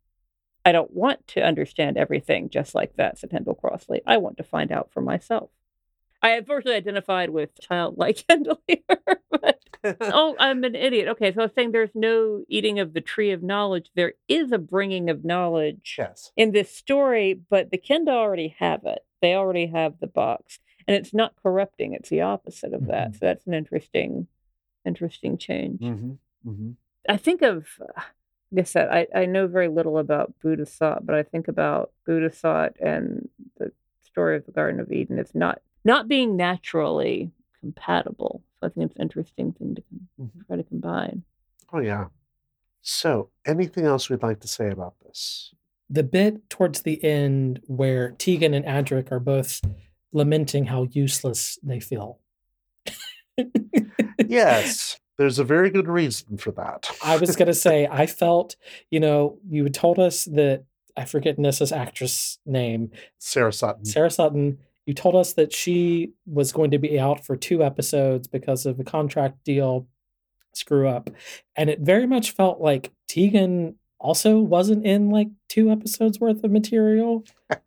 I 0.64 0.72
don't 0.72 0.92
want 0.92 1.28
to 1.28 1.46
understand 1.46 1.96
everything 1.96 2.50
just 2.50 2.74
like 2.74 2.96
that, 2.96 3.18
said 3.18 3.30
Hindle 3.30 3.54
crossly. 3.54 4.02
I 4.04 4.16
want 4.16 4.36
to 4.38 4.42
find 4.42 4.72
out 4.72 4.90
for 4.92 5.00
myself. 5.00 5.50
I 6.22 6.30
unfortunately 6.36 6.76
identified 6.76 7.30
with 7.30 7.58
childlike 7.60 8.24
here. 8.68 8.80
but- 9.30 9.60
oh, 10.00 10.34
I'm 10.40 10.64
an 10.64 10.74
idiot. 10.74 11.06
Okay, 11.08 11.32
so 11.32 11.42
I 11.42 11.44
was 11.44 11.52
saying 11.54 11.70
there's 11.70 11.94
no 11.94 12.42
eating 12.48 12.80
of 12.80 12.92
the 12.92 13.00
tree 13.00 13.30
of 13.30 13.42
knowledge. 13.42 13.90
There 13.94 14.14
is 14.26 14.50
a 14.50 14.58
bringing 14.58 15.08
of 15.10 15.24
knowledge 15.24 15.94
Yes. 15.96 16.32
in 16.36 16.50
this 16.50 16.74
story, 16.74 17.40
but 17.48 17.70
the 17.70 17.76
Kinda 17.78 18.10
already 18.10 18.56
have 18.58 18.80
it. 18.84 19.00
They 19.22 19.34
already 19.34 19.66
have 19.66 20.00
the 20.00 20.08
box, 20.08 20.58
and 20.88 20.96
it's 20.96 21.14
not 21.14 21.34
corrupting. 21.40 21.92
It's 21.92 22.08
the 22.08 22.22
opposite 22.22 22.72
of 22.74 22.86
that. 22.88 23.12
So 23.14 23.18
that's 23.22 23.46
an 23.46 23.54
interesting, 23.54 24.26
interesting 24.84 25.38
change. 25.38 25.80
Mm-hmm. 25.80 26.50
Mm-hmm. 26.50 26.70
I 27.08 27.16
think 27.16 27.42
of, 27.42 27.68
uh, 27.80 28.00
like 28.50 28.62
I 28.62 28.64
said, 28.64 28.88
I, 28.88 29.06
I 29.14 29.26
know 29.26 29.46
very 29.46 29.68
little 29.68 29.98
about 29.98 30.34
Buddha 30.42 30.66
thought, 30.66 31.06
but 31.06 31.14
I 31.14 31.22
think 31.22 31.46
about 31.46 31.92
Buddha 32.06 32.30
thought 32.30 32.72
and 32.80 33.28
the 33.58 33.70
story 34.02 34.36
of 34.36 34.46
the 34.46 34.52
Garden 34.52 34.80
of 34.80 34.90
Eden 34.90 35.18
as 35.20 35.32
not 35.34 35.60
not 35.86 36.08
being 36.08 36.36
naturally 36.36 37.30
compatible. 37.60 38.42
So 38.60 38.66
I 38.66 38.70
think 38.70 38.86
it's 38.86 38.96
an 38.96 39.02
interesting 39.02 39.52
thing 39.52 39.76
to 39.76 39.82
com- 39.82 40.08
mm-hmm. 40.20 40.40
try 40.46 40.56
to 40.56 40.64
combine. 40.64 41.22
Oh, 41.72 41.78
yeah. 41.78 42.06
So, 42.82 43.30
anything 43.44 43.86
else 43.86 44.10
we'd 44.10 44.22
like 44.22 44.40
to 44.40 44.48
say 44.48 44.68
about 44.68 44.94
this? 45.04 45.52
The 45.88 46.02
bit 46.02 46.50
towards 46.50 46.82
the 46.82 47.02
end 47.02 47.60
where 47.66 48.10
Tegan 48.12 48.54
and 48.54 48.64
Adric 48.64 49.10
are 49.10 49.20
both 49.20 49.60
lamenting 50.12 50.66
how 50.66 50.88
useless 50.90 51.58
they 51.62 51.80
feel. 51.80 52.18
yes, 54.26 55.00
there's 55.18 55.38
a 55.38 55.44
very 55.44 55.70
good 55.70 55.88
reason 55.88 56.38
for 56.38 56.52
that. 56.52 56.90
I 57.04 57.16
was 57.16 57.34
gonna 57.36 57.54
say 57.54 57.88
I 57.90 58.06
felt, 58.06 58.56
you 58.90 59.00
know, 59.00 59.38
you 59.48 59.64
had 59.64 59.74
told 59.74 59.98
us 59.98 60.24
that 60.26 60.64
I 60.96 61.04
forget 61.04 61.38
Nyssa's 61.38 61.72
actress 61.72 62.38
name, 62.46 62.90
Sarah 63.18 63.52
Sutton. 63.52 63.84
Sarah 63.84 64.10
Sutton. 64.10 64.58
You 64.86 64.94
told 64.94 65.16
us 65.16 65.34
that 65.34 65.52
she 65.52 66.12
was 66.26 66.52
going 66.52 66.70
to 66.70 66.78
be 66.78 66.98
out 66.98 67.24
for 67.24 67.36
two 67.36 67.62
episodes 67.62 68.28
because 68.28 68.66
of 68.66 68.80
a 68.80 68.84
contract 68.84 69.44
deal 69.44 69.86
screw 70.52 70.88
up, 70.88 71.10
and 71.54 71.68
it 71.68 71.80
very 71.80 72.06
much 72.06 72.30
felt 72.30 72.60
like 72.60 72.92
Tegan 73.08 73.76
also 73.98 74.38
wasn't 74.38 74.86
in 74.86 75.10
like 75.10 75.28
two 75.48 75.70
episodes 75.70 76.20
worth 76.20 76.42
of 76.44 76.50
material. 76.50 77.24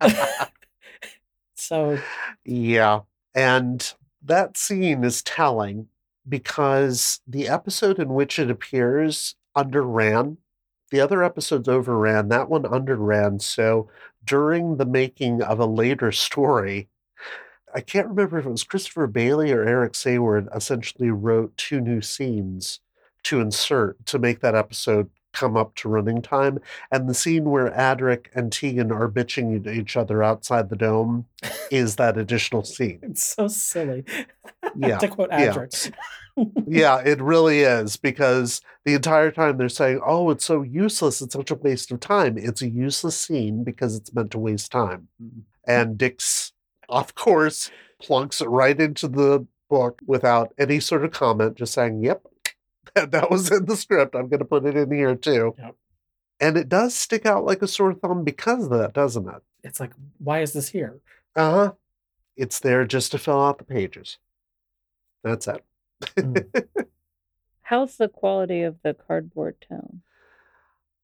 so 1.54 1.98
Yeah. 2.44 3.00
And 3.34 3.92
that 4.22 4.56
scene 4.56 5.04
is 5.04 5.22
telling 5.22 5.88
because 6.28 7.20
the 7.26 7.48
episode 7.48 7.98
in 7.98 8.08
which 8.14 8.38
it 8.38 8.50
appears 8.50 9.34
underran. 9.56 10.38
The 10.90 11.00
other 11.00 11.22
episodes 11.22 11.68
overran. 11.68 12.28
That 12.28 12.48
one 12.48 12.66
underran. 12.66 13.38
So 13.40 13.88
during 14.24 14.76
the 14.76 14.86
making 14.86 15.42
of 15.42 15.60
a 15.60 15.66
later 15.66 16.10
story, 16.12 16.88
I 17.74 17.80
can't 17.80 18.08
remember 18.08 18.38
if 18.38 18.46
it 18.46 18.50
was 18.50 18.64
Christopher 18.64 19.06
Bailey 19.06 19.52
or 19.52 19.64
Eric 19.64 19.92
Saward 19.92 20.54
essentially 20.54 21.10
wrote 21.10 21.56
two 21.56 21.80
new 21.80 22.00
scenes 22.00 22.80
to 23.24 23.40
insert 23.40 24.04
to 24.06 24.18
make 24.18 24.40
that 24.40 24.54
episode 24.54 25.10
come 25.32 25.56
up 25.56 25.74
to 25.76 25.88
running 25.88 26.22
time. 26.22 26.58
And 26.90 27.08
the 27.08 27.14
scene 27.14 27.44
where 27.44 27.70
Adric 27.70 28.26
and 28.34 28.52
Tegan 28.52 28.90
are 28.90 29.08
bitching 29.08 29.66
at 29.66 29.74
each 29.74 29.96
other 29.96 30.22
outside 30.22 30.68
the 30.68 30.76
dome 30.76 31.26
is 31.70 31.96
that 31.96 32.18
additional 32.18 32.64
scene. 32.64 32.98
it's 33.02 33.34
so 33.34 33.48
silly. 33.48 34.04
Yeah, 34.76 34.98
to 34.98 35.08
quote. 35.08 35.30
Adric. 35.30 35.92
yeah, 36.66 36.98
it 36.98 37.20
really 37.20 37.60
is 37.60 37.96
because 37.96 38.60
the 38.84 38.94
entire 38.94 39.32
time 39.32 39.56
they're 39.56 39.68
saying, 39.68 40.00
"Oh, 40.04 40.30
it's 40.30 40.44
so 40.44 40.62
useless. 40.62 41.20
It's 41.20 41.34
such 41.34 41.50
a 41.50 41.56
waste 41.56 41.90
of 41.90 41.98
time." 41.98 42.38
It's 42.38 42.62
a 42.62 42.68
useless 42.68 43.18
scene 43.18 43.64
because 43.64 43.96
it's 43.96 44.14
meant 44.14 44.30
to 44.32 44.38
waste 44.38 44.70
time. 44.70 45.08
Mm-hmm. 45.20 45.40
And 45.66 45.98
Dicks, 45.98 46.52
of 46.90 47.14
course, 47.14 47.70
plunks 48.00 48.40
it 48.40 48.48
right 48.48 48.78
into 48.78 49.08
the 49.08 49.46
book 49.68 50.00
without 50.06 50.52
any 50.58 50.80
sort 50.80 51.04
of 51.04 51.12
comment, 51.12 51.56
just 51.56 51.72
saying, 51.74 52.02
"Yep, 52.02 52.26
that, 52.94 53.10
that 53.12 53.30
was 53.30 53.50
in 53.50 53.66
the 53.66 53.76
script. 53.76 54.14
I'm 54.14 54.28
going 54.28 54.40
to 54.40 54.44
put 54.44 54.66
it 54.66 54.76
in 54.76 54.92
here 54.92 55.14
too." 55.14 55.54
Yep. 55.58 55.76
And 56.40 56.56
it 56.56 56.68
does 56.68 56.94
stick 56.94 57.26
out 57.26 57.44
like 57.44 57.62
a 57.62 57.68
sore 57.68 57.94
thumb 57.94 58.24
because 58.24 58.64
of 58.64 58.70
that, 58.70 58.94
doesn't 58.94 59.28
it? 59.28 59.42
It's 59.62 59.78
like, 59.78 59.92
why 60.18 60.40
is 60.40 60.54
this 60.54 60.70
here? 60.70 61.00
Uh 61.36 61.50
huh. 61.50 61.72
It's 62.36 62.60
there 62.60 62.86
just 62.86 63.12
to 63.12 63.18
fill 63.18 63.42
out 63.42 63.58
the 63.58 63.64
pages. 63.64 64.18
That's 65.22 65.46
it. 65.46 65.62
How's 67.62 67.96
the 67.96 68.08
quality 68.08 68.62
of 68.62 68.76
the 68.82 68.94
cardboard 68.94 69.56
tone? 69.68 70.02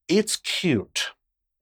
it's 0.09 0.37
cute. 0.37 1.11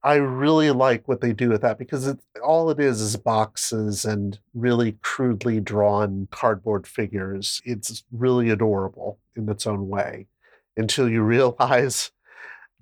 I 0.05 0.17
really 0.17 0.69
like 0.69 1.07
what 1.07 1.19
they 1.19 1.33
do 1.33 1.49
with 1.49 1.63
that 1.63 1.79
because 1.79 2.05
it, 2.05 2.19
all 2.43 2.69
it 2.69 2.79
is 2.79 3.01
is 3.01 3.17
boxes 3.17 4.05
and 4.05 4.37
really 4.53 4.99
crudely 5.01 5.59
drawn 5.59 6.27
cardboard 6.29 6.85
figures. 6.85 7.59
It's 7.65 8.03
really 8.11 8.51
adorable 8.51 9.17
in 9.35 9.49
its 9.49 9.65
own 9.65 9.89
way 9.89 10.27
until 10.77 11.09
you 11.09 11.23
realize 11.23 12.11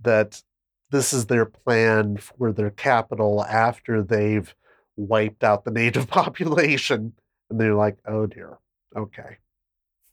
that 0.01 0.43
this 0.91 1.13
is 1.13 1.27
their 1.27 1.45
plan 1.45 2.17
for 2.17 2.51
their 2.51 2.71
capital 2.71 3.45
after 3.45 4.03
they've 4.03 4.53
wiped 4.97 5.45
out 5.45 5.63
the 5.63 5.71
native 5.71 6.07
population. 6.09 7.13
And 7.49 7.57
they're 7.57 7.73
like, 7.73 7.99
oh 8.05 8.25
dear, 8.25 8.57
okay. 8.97 9.37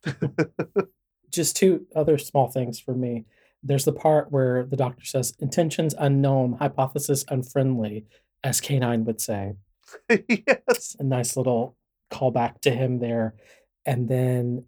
just 1.32 1.56
two 1.56 1.88
other 1.96 2.18
small 2.18 2.48
things 2.52 2.78
for 2.78 2.94
me. 2.94 3.24
There's 3.62 3.84
the 3.84 3.92
part 3.92 4.32
where 4.32 4.64
the 4.64 4.76
doctor 4.76 5.04
says 5.04 5.34
intentions 5.38 5.94
unknown, 5.98 6.54
hypothesis 6.54 7.24
unfriendly, 7.28 8.06
as 8.42 8.60
K9 8.60 9.04
would 9.04 9.20
say. 9.20 9.54
yes. 10.08 10.96
A 10.98 11.02
nice 11.04 11.36
little 11.36 11.76
callback 12.10 12.60
to 12.62 12.70
him 12.70 12.98
there. 12.98 13.34
And 13.84 14.08
then 14.08 14.64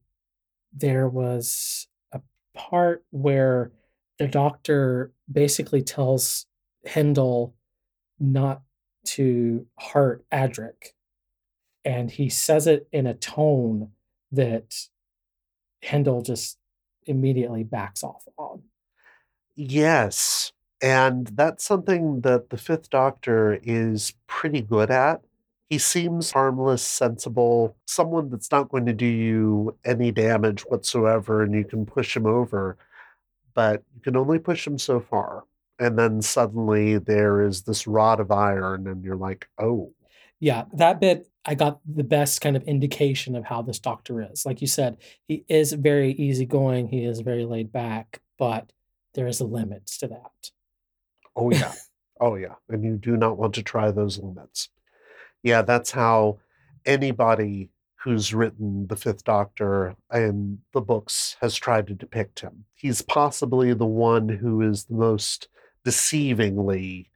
there 0.73 1.09
was 1.09 1.86
a 2.12 2.20
part 2.55 3.05
where 3.10 3.73
the 4.19 4.28
doctor 4.28 5.12
basically 5.31 5.82
tells 5.82 6.47
Hindle 6.85 7.55
not 8.19 8.62
to 9.05 9.66
hurt 9.78 10.24
Adric. 10.31 10.93
and 11.85 12.10
he 12.10 12.28
says 12.28 12.66
it 12.66 12.86
in 12.93 13.06
a 13.06 13.14
tone 13.14 13.90
that 14.31 14.74
Hindle 15.81 16.23
just 16.23 16.59
immediately 17.06 17.64
backs 17.64 18.05
off 18.05 18.23
on. 18.36 18.62
Yes. 19.56 20.52
And 20.82 21.28
that's 21.28 21.64
something 21.64 22.22
that 22.22 22.50
the 22.50 22.56
Fifth 22.56 22.90
Doctor 22.90 23.60
is 23.62 24.14
pretty 24.26 24.62
good 24.62 24.90
at. 24.90 25.22
He 25.68 25.78
seems 25.78 26.32
harmless, 26.32 26.82
sensible, 26.82 27.76
someone 27.86 28.28
that's 28.30 28.50
not 28.50 28.68
going 28.68 28.86
to 28.86 28.92
do 28.92 29.06
you 29.06 29.76
any 29.84 30.10
damage 30.12 30.62
whatsoever, 30.62 31.42
and 31.42 31.54
you 31.54 31.64
can 31.64 31.86
push 31.86 32.16
him 32.16 32.26
over, 32.26 32.76
but 33.54 33.82
you 33.94 34.00
can 34.02 34.16
only 34.16 34.38
push 34.38 34.66
him 34.66 34.78
so 34.78 35.00
far. 35.00 35.44
And 35.78 35.98
then 35.98 36.22
suddenly 36.22 36.98
there 36.98 37.42
is 37.42 37.62
this 37.62 37.86
rod 37.86 38.20
of 38.20 38.30
iron, 38.30 38.86
and 38.86 39.04
you're 39.04 39.16
like, 39.16 39.48
oh, 39.58 39.92
Yeah, 40.40 40.64
that 40.74 41.00
bit 41.00 41.28
I 41.44 41.54
got 41.54 41.80
the 41.86 42.04
best 42.04 42.40
kind 42.40 42.56
of 42.56 42.62
indication 42.64 43.34
of 43.36 43.44
how 43.44 43.62
this 43.62 43.78
doctor 43.78 44.22
is. 44.22 44.46
Like 44.46 44.60
you 44.60 44.66
said, 44.68 44.98
he 45.26 45.44
is 45.48 45.72
very 45.72 46.12
easygoing, 46.12 46.88
he 46.88 47.04
is 47.04 47.20
very 47.20 47.44
laid 47.44 47.72
back, 47.72 48.20
but 48.38 48.72
there 49.14 49.26
is 49.26 49.40
a 49.40 49.44
limit 49.47 49.86
to 49.98 50.09
that. 50.09 50.51
Oh 51.36 51.51
yeah. 51.51 51.72
oh 52.20 52.34
yeah. 52.36 52.55
And 52.68 52.84
you 52.84 52.97
do 52.97 53.16
not 53.16 53.39
want 53.39 53.55
to 53.55 53.62
try 53.62 53.90
those 53.90 54.18
limits. 54.18 54.68
Yeah, 55.43 55.62
that's 55.62 55.90
how 55.93 56.39
anybody 56.84 57.70
who's 58.05 58.34
written 58.34 58.86
the 58.89 58.97
Fifth 58.97 59.24
Doctor 59.24 59.94
and 60.10 60.59
the 60.72 60.80
books 60.80 61.36
has 61.40 61.55
tried 61.55 61.86
to 61.86 61.94
depict 61.94 62.40
him. 62.40 62.64
He's 62.74 63.01
possibly 63.02 63.74
the 63.74 63.86
one 63.86 64.28
who 64.28 64.60
is 64.60 64.84
the 64.84 64.94
most 64.94 65.48
deceivingly 65.86 67.06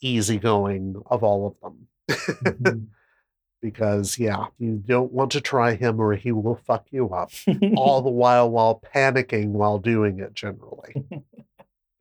easygoing 0.00 1.02
of 1.06 1.22
all 1.22 1.46
of 1.46 1.60
them. 1.60 1.88
Mhm. 2.08 2.86
because 3.62 4.18
yeah, 4.18 4.46
you 4.58 4.82
don't 4.86 5.12
want 5.12 5.32
to 5.32 5.40
try 5.40 5.74
him 5.74 6.00
or 6.00 6.14
he 6.14 6.32
will 6.32 6.56
fuck 6.66 6.86
you 6.90 7.10
up. 7.10 7.30
all 7.76 8.00
the 8.00 8.08
while 8.22 8.50
while 8.50 8.80
panicking 8.94 9.48
while 9.48 9.78
doing 9.78 10.18
it 10.18 10.34
generally. 10.34 10.94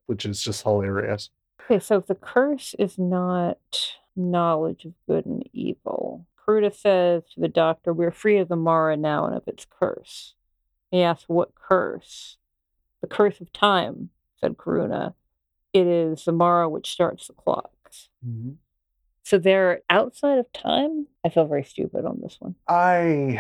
Which 0.09 0.25
is 0.25 0.41
just 0.41 0.63
hilarious. 0.63 1.29
Okay, 1.61 1.79
so 1.79 1.97
if 1.97 2.07
the 2.07 2.15
curse 2.15 2.73
is 2.79 2.97
not 2.97 3.93
knowledge 4.15 4.85
of 4.85 4.93
good 5.07 5.27
and 5.27 5.47
evil, 5.53 6.25
Karuna 6.35 6.73
says 6.73 7.23
to 7.35 7.39
the 7.39 7.47
doctor, 7.47 7.93
We're 7.93 8.09
free 8.09 8.39
of 8.39 8.47
the 8.47 8.55
Mara 8.55 8.97
now 8.97 9.27
and 9.27 9.35
of 9.35 9.47
its 9.47 9.67
curse. 9.69 10.33
He 10.89 11.03
asks, 11.03 11.29
What 11.29 11.53
curse? 11.53 12.37
The 13.01 13.07
curse 13.07 13.39
of 13.39 13.53
time, 13.53 14.09
said 14.41 14.57
Karuna. 14.57 15.13
It 15.73 15.85
is 15.85 16.25
the 16.25 16.31
Mara 16.31 16.67
which 16.67 16.89
starts 16.89 17.27
the 17.27 17.33
clocks. 17.33 18.09
Mm-hmm. 18.27 18.53
So 19.21 19.37
they're 19.37 19.81
outside 19.91 20.39
of 20.39 20.51
time? 20.53 21.05
I 21.23 21.29
feel 21.29 21.45
very 21.45 21.63
stupid 21.63 22.03
on 22.03 22.19
this 22.19 22.37
one. 22.39 22.55
I 22.67 23.39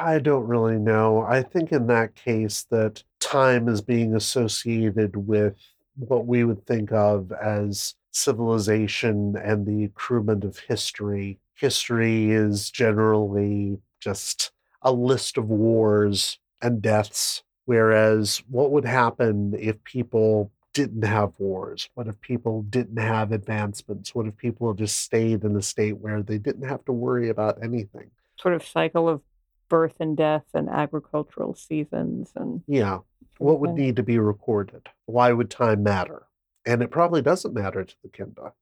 I 0.00 0.18
don't 0.18 0.46
really 0.46 0.78
know. 0.78 1.26
I 1.28 1.42
think 1.42 1.72
in 1.72 1.88
that 1.88 2.14
case 2.14 2.64
that 2.70 3.04
time 3.20 3.68
is 3.68 3.82
being 3.82 4.14
associated 4.14 5.14
with 5.14 5.56
what 5.96 6.26
we 6.26 6.44
would 6.44 6.64
think 6.66 6.92
of 6.92 7.32
as 7.32 7.94
civilization 8.12 9.36
and 9.36 9.66
the 9.66 9.88
accruement 9.88 10.44
of 10.44 10.58
history. 10.58 11.38
History 11.54 12.30
is 12.30 12.70
generally 12.70 13.78
just 14.00 14.52
a 14.82 14.92
list 14.92 15.36
of 15.36 15.48
wars 15.48 16.38
and 16.62 16.80
deaths, 16.80 17.42
whereas 17.64 18.42
what 18.48 18.70
would 18.70 18.84
happen 18.84 19.54
if 19.58 19.82
people 19.84 20.50
didn't 20.72 21.04
have 21.04 21.32
wars? 21.38 21.88
What 21.94 22.06
if 22.06 22.20
people 22.20 22.62
didn't 22.62 22.98
have 22.98 23.32
advancements? 23.32 24.14
What 24.14 24.26
if 24.26 24.36
people 24.36 24.74
just 24.74 24.98
stayed 24.98 25.42
in 25.42 25.56
a 25.56 25.62
state 25.62 25.98
where 25.98 26.22
they 26.22 26.38
didn't 26.38 26.68
have 26.68 26.84
to 26.84 26.92
worry 26.92 27.30
about 27.30 27.62
anything? 27.62 28.10
Sort 28.38 28.54
of 28.54 28.66
cycle 28.66 29.08
of 29.08 29.22
birth 29.68 29.96
and 30.00 30.16
death 30.16 30.46
and 30.54 30.68
agricultural 30.68 31.54
seasons 31.54 32.32
and 32.36 32.62
Yeah. 32.66 33.00
What 33.38 33.60
would 33.60 33.74
need 33.74 33.96
to 33.96 34.02
be 34.02 34.18
recorded? 34.18 34.88
Why 35.04 35.32
would 35.32 35.50
time 35.50 35.82
matter? 35.82 36.26
And 36.64 36.82
it 36.82 36.90
probably 36.90 37.20
doesn't 37.22 37.54
matter 37.54 37.84
to 37.84 37.94
the 38.02 38.08
Kinda. 38.08 38.54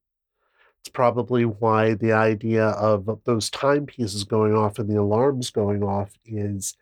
It's 0.81 0.90
probably 0.90 1.44
why 1.44 1.94
the 1.94 2.12
idea 2.12 2.66
of 2.66 3.20
those 3.24 3.48
timepieces 3.51 4.24
going 4.24 4.55
off 4.55 4.78
and 4.78 4.90
the 4.90 5.01
alarms 5.01 5.51
going 5.51 5.82
off 5.82 6.12
is 6.24 6.76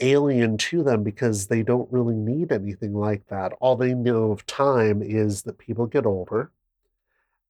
alien 0.00 0.56
to 0.56 0.82
them 0.82 1.04
because 1.04 1.46
they 1.46 1.62
don't 1.62 1.92
really 1.92 2.16
need 2.16 2.50
anything 2.50 2.94
like 2.94 3.26
that. 3.28 3.52
All 3.60 3.76
they 3.76 3.94
know 3.94 4.32
of 4.32 4.44
time 4.46 5.02
is 5.02 5.42
that 5.42 5.58
people 5.58 5.86
get 5.86 6.06
older 6.06 6.50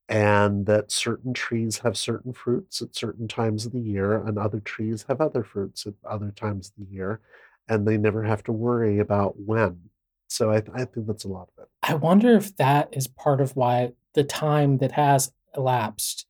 and 0.09 0.67
that 0.67 0.91
certain 0.91 1.33
trees 1.33 1.79
have 1.79 1.97
certain 1.97 2.33
fruits 2.33 2.83
at 2.83 2.95
certain 2.95 3.29
times 3.29 3.65
of 3.65 3.73
the 3.73 3.81
year 3.81 4.17
and 4.17 4.39
other 4.39 4.61
trees 4.61 5.07
have 5.09 5.21
other 5.21 5.45
fruits 5.45 5.87
at 5.87 5.95
other 6.05 6.31
times 6.31 6.69
of 6.77 6.87
the 6.87 6.93
year 6.93 7.21
and 7.69 7.87
they 7.87 7.97
never 7.97 8.25
have 8.25 8.43
to 8.45 8.53
worry 8.53 8.99
about 8.99 9.39
when. 9.39 9.79
So 10.29 10.51
I, 10.51 10.63
I 10.75 10.85
think 10.85 11.07
that's 11.07 11.25
a 11.25 11.29
lot 11.29 11.49
of 11.57 11.63
it. 11.63 11.69
I 11.83 11.95
wonder 11.95 12.35
if 12.35 12.57
that 12.57 12.89
is 12.93 13.07
part 13.07 13.41
of 13.41 13.55
why 13.57 13.93
the 14.15 14.25
time 14.25 14.79
that 14.79 14.93
has 14.93 15.33
elapsed 15.57 16.27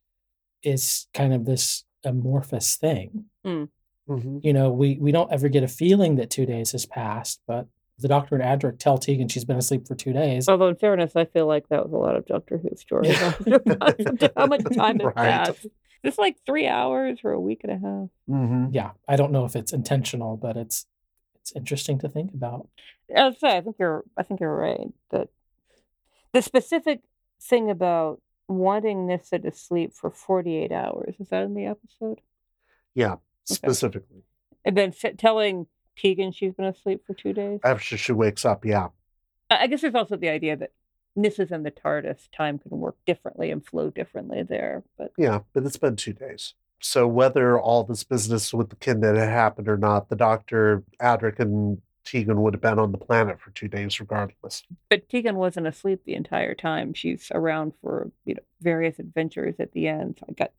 is 0.61 1.07
kind 1.13 1.33
of 1.33 1.45
this 1.45 1.83
amorphous 2.03 2.75
thing. 2.75 3.25
Mm-hmm. 3.45 4.39
You 4.41 4.53
know, 4.53 4.69
we 4.69 4.97
we 4.99 5.11
don't 5.13 5.31
ever 5.31 5.47
get 5.47 5.63
a 5.63 5.67
feeling 5.67 6.17
that 6.17 6.29
two 6.29 6.45
days 6.45 6.73
has 6.73 6.85
passed, 6.85 7.39
but 7.47 7.67
the 7.99 8.07
doctor 8.07 8.35
and 8.35 8.43
Adric 8.43 8.79
tell 8.79 8.97
Tegan 8.97 9.27
she's 9.27 9.45
been 9.45 9.57
asleep 9.57 9.87
for 9.87 9.95
two 9.95 10.13
days. 10.13 10.49
Although, 10.49 10.67
in 10.69 10.75
fairness, 10.75 11.15
I 11.15 11.25
feel 11.25 11.45
like 11.45 11.69
that 11.69 11.83
was 11.83 11.93
a 11.93 11.97
lot 11.97 12.15
of 12.15 12.25
Doctor 12.25 12.57
Who 12.57 12.69
stories. 12.75 13.15
about 13.21 14.31
how 14.37 14.45
much 14.47 14.63
time 14.75 14.99
has 14.99 15.05
Right. 15.05 15.15
passed? 15.15 15.67
It's 16.03 16.17
like 16.17 16.37
three 16.45 16.67
hours 16.67 17.19
or 17.23 17.31
a 17.31 17.39
week 17.39 17.61
and 17.63 17.71
a 17.71 17.75
half. 17.75 18.09
Mm-hmm. 18.29 18.65
Yeah, 18.71 18.91
I 19.07 19.15
don't 19.15 19.31
know 19.31 19.45
if 19.45 19.55
it's 19.55 19.71
intentional, 19.71 20.35
but 20.37 20.57
it's 20.57 20.85
it's 21.35 21.53
interesting 21.55 21.99
to 21.99 22.09
think 22.09 22.33
about. 22.33 22.67
As 23.13 23.35
I 23.35 23.37
say, 23.37 23.57
I 23.57 23.61
think 23.61 23.75
you're. 23.79 24.03
I 24.17 24.23
think 24.23 24.39
you're 24.41 24.55
right 24.55 24.87
that 25.11 25.29
the 26.33 26.41
specific 26.41 27.01
thing 27.41 27.69
about 27.69 28.21
wanting 28.49 29.07
Nyssa 29.07 29.39
to 29.39 29.51
sleep 29.51 29.93
for 29.93 30.09
48 30.09 30.71
hours 30.71 31.15
is 31.19 31.29
that 31.29 31.43
in 31.43 31.53
the 31.53 31.65
episode, 31.65 32.19
Yeah, 32.95 33.15
specifically. 33.45 34.23
and 34.65 34.75
then 34.75 34.89
f- 35.01 35.15
telling 35.17 35.67
Tegan 35.95 36.31
she's 36.31 36.53
been 36.53 36.65
asleep 36.65 37.03
for 37.05 37.13
two 37.13 37.33
days. 37.33 37.59
After 37.63 37.97
she 37.97 38.11
wakes 38.11 38.45
up, 38.45 38.65
yeah. 38.65 38.87
I 39.49 39.67
guess 39.67 39.81
there's 39.81 39.95
also 39.95 40.15
the 40.15 40.29
idea 40.29 40.55
that 40.57 40.71
Nyssa's 41.17 41.51
in 41.51 41.63
the 41.63 41.71
TARDIS. 41.71 42.29
Time 42.35 42.57
can 42.57 42.71
work 42.79 42.95
differently 43.05 43.51
and 43.51 43.65
flow 43.65 43.89
differently 43.89 44.43
there, 44.43 44.83
but 44.97 45.11
Yeah, 45.17 45.41
but 45.53 45.63
it's 45.63 45.77
been 45.77 45.95
two 45.95 46.13
days. 46.13 46.55
So 46.79 47.07
whether 47.07 47.59
all 47.59 47.83
this 47.83 48.03
business 48.03 48.53
with 48.53 48.69
the 48.69 48.75
kid 48.75 49.03
had 49.03 49.15
happened 49.15 49.69
or 49.69 49.77
not, 49.77 50.09
the 50.09 50.15
doctor, 50.15 50.83
Adric, 51.01 51.39
and 51.39 51.81
Tegan 52.03 52.41
would 52.41 52.53
have 52.53 52.61
been 52.61 52.79
on 52.79 52.91
the 52.91 52.97
planet 52.97 53.39
for 53.39 53.51
two 53.51 53.67
days 53.69 53.99
regardless. 53.99 54.63
but 54.89 55.07
Tegan 55.07 55.37
wasn't 55.37 55.67
asleep 55.67 56.01
the 56.05 56.15
entire 56.15 56.53
time. 56.53 56.93
She's 56.93 57.31
around 57.33 57.73
for 57.81 58.11
you 58.25 58.35
know 58.35 58.41
various 58.61 58.99
adventures 58.99 59.55
at 59.59 59.71
the 59.71 59.87
end. 59.87 60.17
So 60.19 60.25
I 60.29 60.33
got 60.33 60.51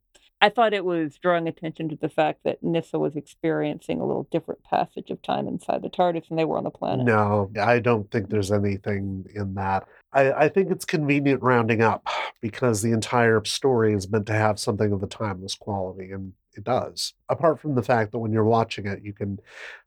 I 0.45 0.51
thought 0.51 0.75
it 0.75 0.85
was 0.85 1.16
drawing 1.16 1.49
attention 1.49 1.89
to 1.89 1.97
the 1.97 2.11
fact 2.11 2.41
that 2.45 2.62
Nyssa 2.62 2.99
was 2.99 3.16
experiencing 3.16 3.99
a 3.99 4.05
little 4.05 4.29
different 4.31 4.62
passage 4.62 5.09
of 5.09 5.23
time 5.23 5.49
inside 5.49 5.81
the 5.81 5.89
TARDIS 5.89 6.29
than 6.29 6.37
they 6.37 6.45
were 6.45 6.59
on 6.59 6.65
the 6.65 6.71
planet. 6.71 7.07
No, 7.07 7.51
I 7.59 7.79
don't 7.79 8.11
think 8.11 8.29
there's 8.29 8.53
anything 8.53 9.25
in 9.35 9.55
that. 9.55 9.89
I, 10.12 10.33
I 10.33 10.49
think 10.51 10.71
it's 10.71 10.85
convenient 10.85 11.43
rounding 11.43 11.81
up 11.81 12.07
because 12.43 12.83
the 12.83 12.93
entire 12.93 13.43
story 13.47 13.95
is 13.95 14.11
meant 14.11 14.27
to 14.27 14.35
have 14.35 14.61
something 14.61 14.93
of 14.93 15.03
a 15.03 15.07
timeless 15.07 15.55
quality, 15.55 16.11
and 16.11 16.35
it 16.53 16.65
does. 16.65 17.15
Apart 17.31 17.59
from 17.59 17.75
the 17.75 17.83
fact 17.83 18.12
that 18.12 18.19
when 18.19 18.31
you're 18.31 18.45
watching 18.45 18.87
it, 18.87 19.03
you 19.03 19.15
can 19.15 19.39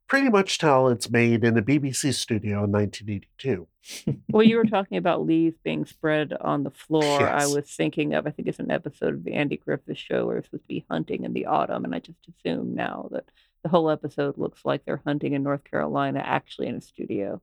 pretty 0.08 0.30
much 0.30 0.58
tell 0.58 0.88
it's 0.88 1.10
made 1.10 1.44
in 1.44 1.58
a 1.58 1.62
BBC 1.62 2.14
studio 2.14 2.64
in 2.64 2.72
1982. 2.72 3.68
Well, 4.30 4.44
you 4.44 4.58
were 4.58 4.64
talking 4.66 4.98
about 4.98 5.26
leaves 5.26 5.58
being 5.64 5.86
spread 5.86 6.34
on 6.34 6.64
the 6.64 6.72
floor. 6.72 7.28
I 7.28 7.46
was 7.46 7.70
thinking 7.70 8.14
of, 8.14 8.26
I 8.26 8.32
think 8.32 8.48
it's 8.48 8.60
an 8.60 8.72
episode 8.72 9.14
of 9.14 9.24
the 9.24 9.34
Andy 9.34 9.58
Griffith 9.58 9.98
show 9.98 10.26
where 10.26 10.38
it's 10.38 10.48
supposed 10.48 10.64
to 10.64 10.68
be 10.68 10.86
hunting 10.90 11.24
in 11.24 11.34
the 11.34 11.46
autumn. 11.46 11.86
And 11.86 11.94
I 11.94 12.00
just 12.00 12.20
assume 12.28 12.76
now 12.76 13.10
that 13.12 13.26
the 13.64 13.70
whole 13.70 13.90
episode 13.90 14.38
looks 14.38 14.62
like 14.64 14.86
they're 14.86 15.02
hunting 15.06 15.34
in 15.34 15.44
North 15.44 15.64
Carolina, 15.64 16.22
actually 16.24 16.68
in 16.68 16.76
a 16.76 16.82
studio. 16.82 17.42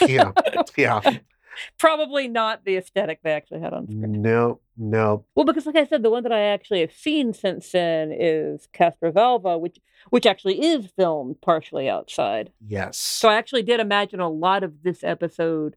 Yeah, 0.00 0.32
yeah. 0.76 1.00
Probably 1.78 2.28
not 2.28 2.64
the 2.64 2.76
aesthetic 2.76 3.20
they 3.22 3.32
actually 3.32 3.60
had 3.60 3.72
on 3.72 3.86
screen. 3.86 4.22
No, 4.22 4.60
no. 4.76 5.24
Well, 5.34 5.46
because 5.46 5.66
like 5.66 5.76
I 5.76 5.86
said, 5.86 6.02
the 6.02 6.10
one 6.10 6.22
that 6.22 6.32
I 6.32 6.40
actually 6.40 6.80
have 6.80 6.92
seen 6.92 7.32
since 7.32 7.70
then 7.72 8.12
is 8.12 8.68
Castrovalva, 8.72 9.60
which 9.60 9.78
which 10.10 10.26
actually 10.26 10.64
is 10.64 10.86
filmed 10.96 11.40
partially 11.40 11.88
outside. 11.88 12.52
Yes. 12.66 12.96
So 12.96 13.28
I 13.28 13.36
actually 13.36 13.62
did 13.62 13.80
imagine 13.80 14.20
a 14.20 14.28
lot 14.28 14.62
of 14.62 14.82
this 14.82 15.02
episode 15.02 15.76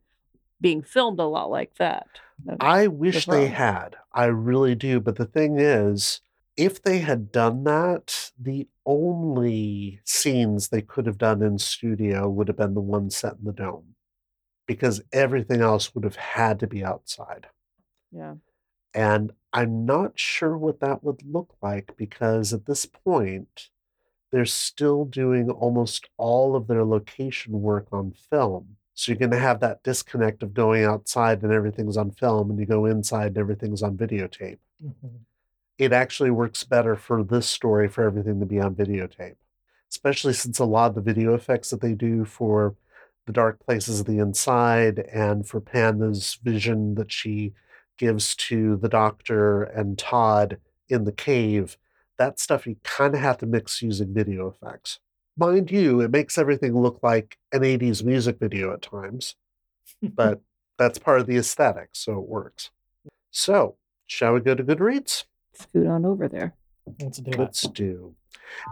being 0.59 0.83
filmed 0.83 1.19
a 1.19 1.25
lot 1.25 1.49
like 1.49 1.75
that. 1.77 2.07
Uh, 2.47 2.55
I 2.59 2.87
wish 2.87 3.25
they 3.25 3.47
had. 3.47 3.95
I 4.13 4.25
really 4.25 4.75
do. 4.75 4.99
But 4.99 5.15
the 5.15 5.25
thing 5.25 5.59
is, 5.59 6.21
if 6.55 6.81
they 6.81 6.99
had 6.99 7.31
done 7.31 7.63
that, 7.63 8.31
the 8.39 8.67
only 8.85 10.01
scenes 10.03 10.69
they 10.69 10.81
could 10.81 11.05
have 11.07 11.17
done 11.17 11.41
in 11.41 11.57
studio 11.57 12.29
would 12.29 12.47
have 12.47 12.57
been 12.57 12.73
the 12.73 12.81
one 12.81 13.09
set 13.09 13.33
in 13.33 13.45
the 13.45 13.53
dome 13.53 13.90
because 14.73 15.01
everything 15.11 15.61
else 15.61 15.93
would 15.93 16.03
have 16.03 16.15
had 16.15 16.59
to 16.59 16.67
be 16.67 16.83
outside. 16.83 17.47
Yeah. 18.11 18.35
And 18.93 19.31
I'm 19.53 19.85
not 19.85 20.19
sure 20.19 20.57
what 20.57 20.79
that 20.79 21.03
would 21.03 21.23
look 21.23 21.55
like 21.61 21.95
because 21.97 22.53
at 22.53 22.65
this 22.65 22.85
point, 22.85 23.69
they're 24.31 24.45
still 24.45 25.03
doing 25.03 25.49
almost 25.49 26.09
all 26.17 26.55
of 26.55 26.67
their 26.67 26.85
location 26.85 27.61
work 27.61 27.87
on 27.91 28.11
film. 28.11 28.77
So 28.93 29.11
you're 29.11 29.19
going 29.19 29.31
to 29.31 29.39
have 29.39 29.59
that 29.59 29.83
disconnect 29.83 30.43
of 30.43 30.53
going 30.53 30.85
outside 30.85 31.41
and 31.43 31.51
everything's 31.51 31.97
on 31.97 32.11
film, 32.11 32.49
and 32.49 32.59
you 32.59 32.65
go 32.65 32.85
inside 32.85 33.27
and 33.27 33.37
everything's 33.37 33.83
on 33.83 33.97
videotape. 33.97 34.59
Mhm. 34.81 35.25
It 35.77 35.91
actually 35.91 36.31
works 36.31 36.63
better 36.63 36.95
for 36.95 37.23
this 37.23 37.47
story 37.47 37.87
for 37.87 38.03
everything 38.03 38.39
to 38.39 38.45
be 38.45 38.59
on 38.59 38.75
videotape, 38.75 39.37
especially 39.89 40.33
since 40.33 40.59
a 40.59 40.65
lot 40.65 40.89
of 40.89 40.95
the 40.95 41.01
video 41.01 41.33
effects 41.33 41.71
that 41.71 41.81
they 41.81 41.93
do 41.93 42.23
for 42.23 42.75
the 43.25 43.33
dark 43.33 43.59
places 43.65 43.99
of 43.99 44.05
the 44.05 44.19
inside 44.19 44.99
and 45.11 45.47
for 45.47 45.61
Panna's 45.61 46.39
vision 46.43 46.95
that 46.95 47.11
she 47.11 47.53
gives 47.97 48.35
to 48.35 48.77
the 48.77 48.89
doctor 48.89 49.63
and 49.63 49.97
Todd 49.97 50.57
in 50.89 51.03
the 51.03 51.11
cave, 51.11 51.77
that 52.17 52.39
stuff 52.39 52.65
you 52.67 52.75
kind 52.83 53.13
of 53.13 53.21
have 53.21 53.37
to 53.39 53.45
mix 53.45 53.81
using 53.81 54.13
video 54.13 54.47
effects. 54.47 54.99
Mind 55.37 55.71
you, 55.71 56.01
it 56.01 56.11
makes 56.11 56.37
everything 56.37 56.77
look 56.77 56.99
like 57.01 57.37
an 57.51 57.61
80s 57.61 58.03
music 58.03 58.37
video 58.39 58.73
at 58.73 58.81
times, 58.81 59.35
but 60.01 60.41
that's 60.77 60.99
part 60.99 61.21
of 61.21 61.27
the 61.27 61.37
aesthetic, 61.37 61.89
so 61.93 62.13
it 62.13 62.27
works. 62.27 62.71
So, 63.29 63.75
shall 64.07 64.33
we 64.33 64.41
go 64.41 64.55
to 64.55 64.63
Goodreads? 64.63 65.25
Scoot 65.53 65.87
on 65.87 66.05
over 66.05 66.27
there. 66.27 66.55
Let's 66.99 67.19
do 67.19 67.31
it. 67.31 67.39
Let's 67.39 67.61
do. 67.69 68.15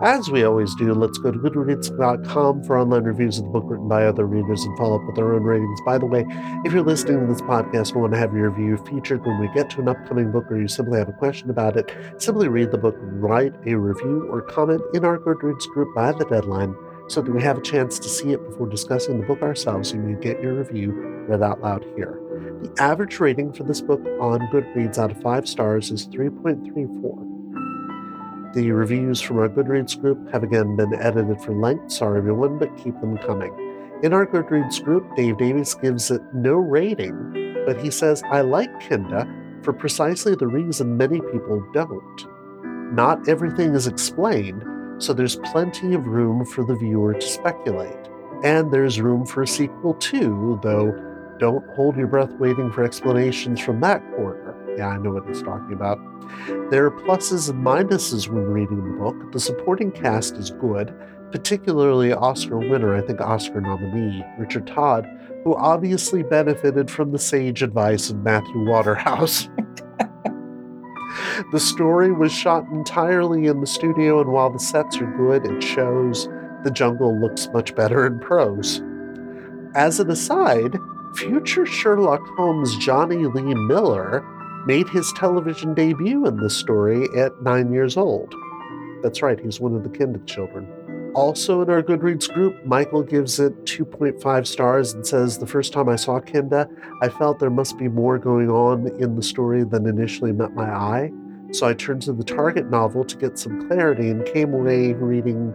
As 0.02 0.30
we 0.30 0.44
always 0.44 0.76
do, 0.76 0.94
let's 0.94 1.18
go 1.18 1.31
to 1.31 1.40
goodreads.com 1.40 2.64
for 2.64 2.77
online 2.77 3.03
reviews 3.03 3.38
of 3.38 3.45
the 3.45 3.52
book 3.52 3.65
written 3.68 3.88
by 3.88 4.06
other 4.06 4.26
readers 4.26 4.64
and 4.64 4.77
follow 4.77 4.99
up 4.99 5.07
with 5.07 5.18
our 5.18 5.34
own 5.34 5.44
ratings. 5.44 5.80
By 5.86 5.98
the 5.98 6.06
way, 6.06 6.26
if 6.65 6.73
you're 6.73 6.84
listening 6.84 7.19
to 7.19 7.26
this 7.27 7.41
podcast 7.41 7.94
and 7.94 8.02
want 8.02 8.14
to 8.14 8.19
have 8.19 8.34
your 8.34 8.49
review 8.49 8.77
featured 8.86 9.26
when 9.26 9.40
we 9.40 9.48
get 9.53 9.69
to 9.72 9.81
an 9.81 9.90
upcoming 9.90 10.31
book 10.31 10.52
or 10.52 10.60
you 10.60 10.68
simply 10.68 10.99
have 10.99 11.10
a 11.10 11.14
question 11.14 11.49
about 11.49 11.77
it, 11.77 11.91
simply 12.18 12.48
read 12.48 12.72
the 12.72 12.77
book, 12.77 12.95
write 12.99 13.53
a 13.65 13.76
review, 13.76 14.27
or 14.31 14.41
comment 14.41 14.81
in 14.94 15.06
our 15.06 15.18
Goodreads 15.18 15.68
group 15.68 15.94
by 15.95 16.11
the 16.11 16.26
deadline 16.26 16.76
so 17.07 17.22
that 17.22 17.31
we 17.31 17.41
have 17.41 17.57
a 17.57 17.61
chance 17.61 17.98
to 17.99 18.10
see 18.10 18.31
it 18.31 18.49
before 18.49 18.68
discussing 18.68 19.19
the 19.19 19.26
book 19.26 19.41
ourselves 19.41 19.91
and 19.91 20.10
you 20.10 20.15
get 20.18 20.41
your 20.41 20.56
review 20.56 20.91
read 21.27 21.41
out 21.41 21.61
loud 21.61 21.86
here. 21.95 22.19
The 22.61 22.73
average 22.80 23.19
rating 23.19 23.53
for 23.53 23.64
this 23.64 23.81
book 23.81 24.02
on 24.19 24.41
Goodreads 24.52 24.98
out 24.98 25.11
of 25.11 25.22
five 25.22 25.48
stars 25.48 25.91
is 25.91 26.07
3.34. 26.07 27.29
The 28.56 28.72
reviews 28.72 29.22
from 29.22 29.38
our 29.38 29.48
Goodreads 29.48 30.00
group 30.02 30.32
have 30.32 30.42
again 30.42 30.76
been 30.76 30.96
edited 30.96 31.40
for 31.42 31.54
length. 31.54 31.92
Sorry, 31.92 32.18
everyone, 32.18 32.58
but 32.58 32.76
keep 32.78 33.00
them 33.00 33.16
coming. 33.20 33.54
In 34.02 34.12
our 34.12 34.26
Goodreads 34.26 34.84
group, 34.84 35.16
Dave 35.16 35.38
Davies 35.38 35.76
gives 35.76 36.10
it 36.10 36.22
no 36.34 36.56
rating, 36.56 37.64
but 37.68 37.80
he 37.80 37.92
says, 37.92 38.24
I 38.32 38.42
like 38.42 38.80
Kinda 38.80 39.28
for 39.62 39.72
precisely 39.72 40.34
the 40.34 40.48
reason 40.48 40.98
many 40.98 41.22
people 41.22 41.64
don't. 41.74 42.26
Not 42.92 43.30
everything 43.30 43.76
is 43.76 43.86
explained, 43.86 44.64
so 44.98 45.14
there's 45.14 45.36
plenty 45.36 45.94
of 45.94 46.08
room 46.08 46.44
for 46.44 46.64
the 46.64 46.76
viewer 46.76 47.14
to 47.14 47.22
speculate. 47.22 48.10
And 48.44 48.72
there's 48.72 49.00
room 49.00 49.28
for 49.28 49.44
a 49.44 49.48
sequel 49.48 49.94
too, 49.94 50.60
though 50.64 50.92
don't 51.40 51.66
hold 51.76 51.98
your 51.98 52.08
breath 52.08 52.32
waiting 52.40 52.72
for 52.72 52.84
explanations 52.84 53.60
from 53.60 53.80
that 53.82 54.02
corner. 54.16 54.49
Yeah, 54.80 54.88
I 54.88 54.98
know 54.98 55.12
what 55.12 55.28
he's 55.28 55.44
talking 55.44 55.74
about. 55.74 56.00
There 56.72 56.86
are 56.86 57.02
pluses 57.02 57.50
and 57.50 57.62
minuses 57.62 58.30
when 58.30 58.46
reading 58.46 58.78
the 58.78 58.98
book. 58.98 59.34
The 59.34 59.40
supporting 59.42 59.92
cast 59.92 60.38
is 60.38 60.52
good, 60.52 60.98
particularly 61.34 62.14
Oscar 62.14 62.58
winner, 62.58 62.96
I 62.96 63.02
think 63.02 63.20
Oscar 63.20 63.60
nominee, 63.60 64.24
Richard 64.38 64.68
Todd, 64.68 65.06
who 65.44 65.54
obviously 65.54 66.24
benefited 66.24 66.90
from 66.90 67.12
the 67.12 67.20
sage 67.20 67.62
advice 67.62 68.10
of 68.10 68.24
Matthew 68.24 68.70
Waterhouse. 68.70 69.50
the 71.52 71.60
story 71.60 72.14
was 72.14 72.32
shot 72.32 72.64
entirely 72.72 73.48
in 73.48 73.60
the 73.60 73.68
studio, 73.68 74.22
and 74.22 74.32
while 74.32 74.50
the 74.50 74.60
sets 74.60 74.98
are 75.00 75.14
good, 75.18 75.46
it 75.46 75.62
shows 75.62 76.30
the 76.64 76.72
jungle 76.72 77.20
looks 77.20 77.50
much 77.52 77.76
better 77.76 78.08
in 78.08 78.18
prose. 78.22 78.82
As 79.76 80.00
an 80.00 80.10
aside, 80.10 80.78
future 81.16 81.66
Sherlock 81.66 82.26
Holmes 82.38 82.78
Jonny 82.78 83.26
Lee 83.26 83.56
Miller 83.56 84.26
made 84.65 84.90
his 84.90 85.11
television 85.14 85.73
debut 85.73 86.26
in 86.26 86.38
this 86.38 86.56
story 86.56 87.07
at 87.18 87.41
nine 87.41 87.72
years 87.72 87.98
old. 87.98 88.34
That's 89.02 89.22
right, 89.22 89.40
he's 89.40 89.60
one 89.60 89.76
of 89.76 89.84
the 89.84 89.90
Kinda 89.90 90.19
children. 90.26 90.68
Also 91.15 91.61
in 91.61 91.69
our 91.69 91.81
Goodreads 91.81 92.31
group, 92.31 92.64
Michael 92.65 93.02
gives 93.02 93.40
it 93.40 93.65
2.5 93.65 94.45
stars 94.45 94.94
and 94.94 95.06
says, 95.06 95.38
The 95.38 95.48
first 95.48 95.73
time 95.73 95.90
I 95.90 95.95
saw 95.95 96.19
Kinda, 96.19 96.69
I 97.02 97.10
felt 97.10 97.40
there 97.40 97.49
must 97.49 97.77
be 97.77 97.88
more 97.88 98.19
going 98.19 98.49
on 98.49 98.88
in 98.99 99.15
the 99.15 99.23
story 99.23 99.64
than 99.64 99.88
initially 99.88 100.31
met 100.31 100.53
my 100.53 100.69
eye. 100.69 101.11
So 101.52 101.68
I 101.68 101.73
turned 101.73 102.03
to 102.03 102.14
the 102.14 102.23
Target 102.23 102.69
novel 102.69 103.03
to 103.03 103.18
get 103.18 103.40
some 103.40 103.68
clarity 103.68 104.10
and 104.10 104.23
came 104.26 104.53
away 104.53 104.94
reading 104.94 105.53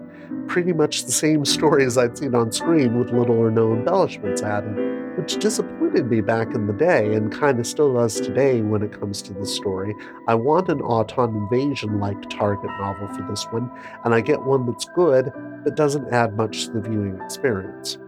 pretty 0.48 0.72
much 0.72 1.05
the 1.05 1.12
same 1.12 1.44
stories 1.56 1.97
I'd 1.97 2.18
seen 2.18 2.35
on 2.35 2.51
screen 2.51 2.98
with 2.98 3.12
little 3.12 3.36
or 3.36 3.51
no 3.51 3.72
embellishments 3.72 4.43
added, 4.43 4.76
which 5.16 5.36
disappointed 5.36 6.11
me 6.11 6.20
back 6.20 6.55
in 6.55 6.66
the 6.66 6.73
day 6.73 7.15
and 7.15 7.32
kind 7.32 7.59
of 7.59 7.66
still 7.66 7.95
does 7.95 8.20
today 8.20 8.61
when 8.61 8.82
it 8.82 8.99
comes 8.99 9.23
to 9.23 9.32
the 9.32 9.47
story. 9.47 9.95
I 10.28 10.35
want 10.35 10.69
an 10.69 10.81
Auton 10.81 11.36
Invasion 11.36 12.01
like 12.01 12.28
Target 12.31 12.70
novel 12.81 13.09
for 13.09 13.27
this 13.28 13.45
one, 13.51 13.70
and 14.05 14.15
I 14.15 14.20
get 14.20 14.43
one 14.43 14.66
that's 14.66 14.86
good 14.95 15.32
but 15.65 15.77
doesn't 15.77 16.12
add 16.12 16.36
much 16.36 16.66
to 16.66 16.73
the 16.73 16.81
viewing 16.81 17.19
experience. 17.23 17.99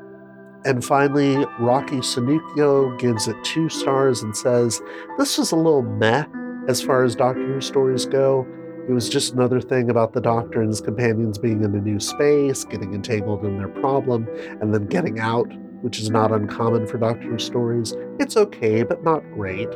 And 0.65 0.85
finally, 0.85 1.37
Rocky 1.61 1.99
Sanucchio 1.99 2.99
gives 2.99 3.28
it 3.28 3.37
two 3.45 3.69
stars 3.69 4.23
and 4.23 4.37
says, 4.37 4.83
This 5.16 5.39
was 5.39 5.53
a 5.53 5.57
little 5.57 5.83
meh 5.83 6.24
as 6.69 6.83
far 6.83 7.05
as 7.05 7.15
Doctor 7.15 7.47
Who 7.47 7.61
stories 7.61 8.05
go. 8.05 8.47
It 8.89 8.93
was 8.93 9.09
just 9.09 9.33
another 9.33 9.61
thing 9.61 9.91
about 9.91 10.12
the 10.12 10.20
Doctor 10.20 10.61
and 10.61 10.69
his 10.69 10.81
companions 10.81 11.39
being 11.39 11.62
in 11.62 11.74
a 11.74 11.81
new 11.81 12.01
space, 12.01 12.65
getting 12.65 12.95
entangled 12.95 13.45
in 13.45 13.59
their 13.59 13.69
problem, 13.69 14.28
and 14.61 14.74
then 14.74 14.87
getting 14.87 15.19
out, 15.19 15.49
which 15.87 16.01
is 16.01 16.11
not 16.11 16.33
uncommon 16.33 16.85
for 16.85 16.99
Doctor 16.99 17.39
stories. 17.39 17.95
It's 18.19 18.37
okay, 18.37 18.83
but 18.83 19.05
not 19.05 19.23
great. 19.35 19.69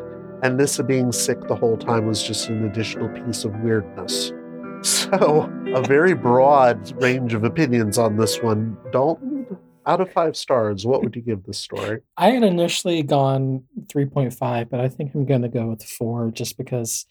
And 0.43 0.57
Nyssa 0.57 0.82
being 0.82 1.12
sick 1.12 1.41
the 1.47 1.55
whole 1.55 1.77
time 1.77 2.07
was 2.07 2.20
just 2.20 2.49
an 2.49 2.65
additional 2.65 3.09
piece 3.11 3.45
of 3.45 3.55
weirdness. 3.61 4.32
So, 4.82 5.53
a 5.74 5.82
very 5.82 6.15
broad 6.15 6.91
range 7.03 7.35
of 7.35 7.45
opinions 7.45 7.99
on 7.99 8.16
this 8.16 8.43
one. 8.43 8.78
Dalton, 8.91 9.59
out 9.85 10.01
of 10.01 10.11
five 10.11 10.39
stars, 10.39 10.87
what 10.87 11.03
would 11.03 11.15
you 11.15 11.20
give 11.20 11.45
this 11.45 11.59
story? 11.59 12.01
I 12.16 12.31
had 12.31 12.43
initially 12.43 13.03
gone 13.03 13.65
3.5, 13.89 14.70
but 14.70 14.81
I 14.81 14.89
think 14.89 15.15
I'm 15.15 15.27
going 15.27 15.43
to 15.43 15.49
go 15.49 15.66
with 15.66 15.85
four 15.85 16.31
just 16.31 16.57
because 16.57 17.05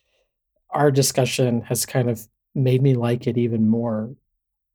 our 0.71 0.89
discussion 0.89 1.61
has 1.61 1.85
kind 1.85 2.09
of 2.09 2.27
made 2.55 2.81
me 2.81 2.95
like 2.95 3.27
it 3.27 3.37
even 3.37 3.69
more. 3.69 4.15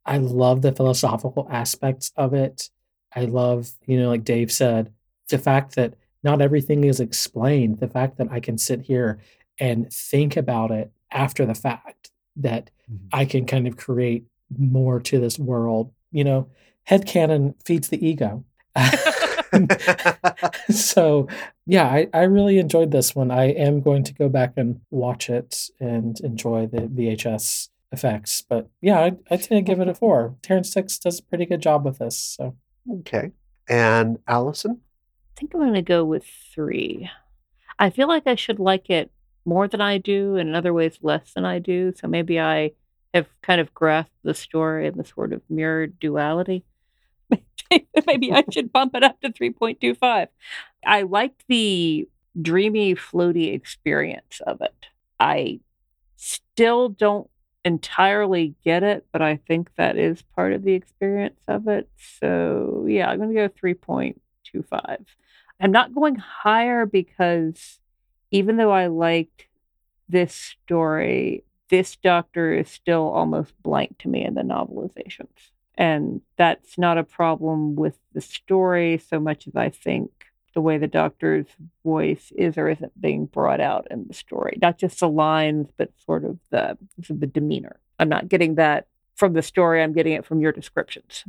I 0.06 0.18
love 0.18 0.62
the 0.62 0.70
philosophical 0.70 1.48
aspects 1.50 2.12
of 2.16 2.32
it. 2.32 2.70
I 3.14 3.24
love, 3.26 3.70
you 3.86 3.98
know, 3.98 4.08
like 4.08 4.24
Dave 4.24 4.50
said, 4.50 4.92
the 5.28 5.38
fact 5.38 5.76
that 5.76 5.94
not 6.22 6.40
everything 6.40 6.84
is 6.84 7.00
explained, 7.00 7.80
the 7.80 7.88
fact 7.88 8.18
that 8.18 8.30
I 8.30 8.40
can 8.40 8.58
sit 8.58 8.82
here 8.82 9.20
and 9.58 9.92
think 9.92 10.36
about 10.36 10.70
it 10.70 10.90
after 11.10 11.46
the 11.46 11.54
fact, 11.54 12.10
that 12.36 12.70
mm-hmm. 12.90 13.06
I 13.12 13.24
can 13.24 13.46
kind 13.46 13.66
of 13.66 13.76
create 13.76 14.24
more 14.56 15.00
to 15.00 15.20
this 15.20 15.38
world. 15.38 15.92
You 16.10 16.24
know, 16.24 16.48
headcanon 16.88 17.54
feeds 17.64 17.88
the 17.88 18.04
ego. 18.04 18.44
so 20.70 21.28
yeah, 21.66 21.86
I, 21.86 22.08
I 22.12 22.22
really 22.22 22.58
enjoyed 22.58 22.90
this 22.90 23.14
one. 23.14 23.30
I 23.30 23.46
am 23.50 23.80
going 23.80 24.04
to 24.04 24.14
go 24.14 24.28
back 24.28 24.54
and 24.56 24.80
watch 24.90 25.30
it 25.30 25.70
and 25.80 26.18
enjoy 26.20 26.66
the 26.66 26.82
VHS 26.82 27.68
effects. 27.92 28.42
But 28.42 28.68
yeah, 28.80 28.98
I, 28.98 29.16
I 29.30 29.36
tend 29.36 29.48
to 29.48 29.62
give 29.62 29.80
it 29.80 29.88
a 29.88 29.94
four. 29.94 30.34
Terrance 30.42 30.70
Dicks 30.70 30.98
does 30.98 31.20
a 31.20 31.22
pretty 31.22 31.46
good 31.46 31.62
job 31.62 31.84
with 31.84 31.98
this. 31.98 32.18
So 32.18 32.56
Okay. 32.90 33.32
And 33.68 34.18
Alyson? 34.26 34.72
I 34.72 35.40
think 35.40 35.54
I'm 35.54 35.60
going 35.60 35.74
to 35.74 35.82
go 35.82 36.04
with 36.04 36.26
three. 36.54 37.10
I 37.78 37.90
feel 37.90 38.08
like 38.08 38.26
I 38.26 38.34
should 38.34 38.58
like 38.58 38.90
it 38.90 39.10
more 39.44 39.68
than 39.68 39.80
I 39.80 39.98
do, 39.98 40.36
and 40.36 40.48
in 40.48 40.54
other 40.54 40.72
ways 40.72 40.98
less 41.02 41.32
than 41.34 41.44
I 41.44 41.58
do. 41.58 41.92
So 41.96 42.06
maybe 42.08 42.40
I 42.40 42.72
have 43.12 43.26
kind 43.42 43.60
of 43.60 43.74
grasped 43.74 44.14
the 44.22 44.34
story 44.34 44.86
and 44.86 44.96
the 44.96 45.04
sort 45.04 45.32
of 45.32 45.42
mirrored 45.48 45.98
duality. 46.00 46.64
maybe 48.06 48.32
I 48.32 48.44
should 48.50 48.72
bump 48.72 48.94
it 48.94 49.02
up 49.02 49.20
to 49.20 49.30
3.25. 49.30 50.28
I 50.86 51.02
liked 51.02 51.44
the 51.48 52.08
dreamy, 52.40 52.94
floaty 52.94 53.54
experience 53.54 54.40
of 54.46 54.60
it. 54.60 54.86
I 55.20 55.60
still 56.16 56.88
don't 56.88 57.28
entirely 57.64 58.54
get 58.64 58.82
it, 58.82 59.06
but 59.12 59.22
I 59.22 59.36
think 59.36 59.70
that 59.76 59.96
is 59.96 60.22
part 60.36 60.52
of 60.52 60.62
the 60.62 60.74
experience 60.74 61.40
of 61.48 61.66
it. 61.68 61.88
So 62.20 62.84
yeah, 62.88 63.08
I'm 63.08 63.18
going 63.18 63.34
to 63.34 63.34
go 63.34 63.48
3.25. 63.48 65.04
I'm 65.60 65.72
not 65.72 65.94
going 65.94 66.16
higher 66.16 66.84
because 66.84 67.78
even 68.30 68.56
though 68.56 68.72
I 68.72 68.88
liked 68.88 69.46
this 70.08 70.34
story, 70.34 71.44
this 71.70 71.96
doctor 71.96 72.52
is 72.52 72.68
still 72.68 73.08
almost 73.08 73.54
blank 73.62 73.98
to 73.98 74.08
me 74.08 74.24
in 74.24 74.34
the 74.34 74.42
novelizations. 74.42 75.50
And 75.76 76.20
that's 76.36 76.78
not 76.78 76.98
a 76.98 77.04
problem 77.04 77.74
with 77.74 77.98
the 78.12 78.20
story 78.20 78.98
so 78.98 79.18
much 79.18 79.46
as 79.46 79.56
I 79.56 79.70
think 79.70 80.23
the 80.54 80.60
way 80.60 80.78
the 80.78 80.86
doctor's 80.86 81.46
voice 81.84 82.32
is 82.36 82.56
or 82.56 82.68
isn't 82.68 83.00
being 83.00 83.26
brought 83.26 83.60
out 83.60 83.86
in 83.90 84.06
the 84.06 84.14
story. 84.14 84.58
Not 84.62 84.78
just 84.78 85.00
the 85.00 85.08
lines, 85.08 85.68
but 85.76 85.90
sort 86.04 86.24
of 86.24 86.38
the 86.50 86.78
the 87.08 87.26
demeanor. 87.26 87.80
I'm 87.98 88.08
not 88.08 88.28
getting 88.28 88.54
that 88.56 88.86
from 89.14 89.34
the 89.34 89.42
story. 89.42 89.82
I'm 89.82 89.92
getting 89.92 90.14
it 90.14 90.24
from 90.24 90.40
your 90.40 90.52
descriptions. 90.52 91.24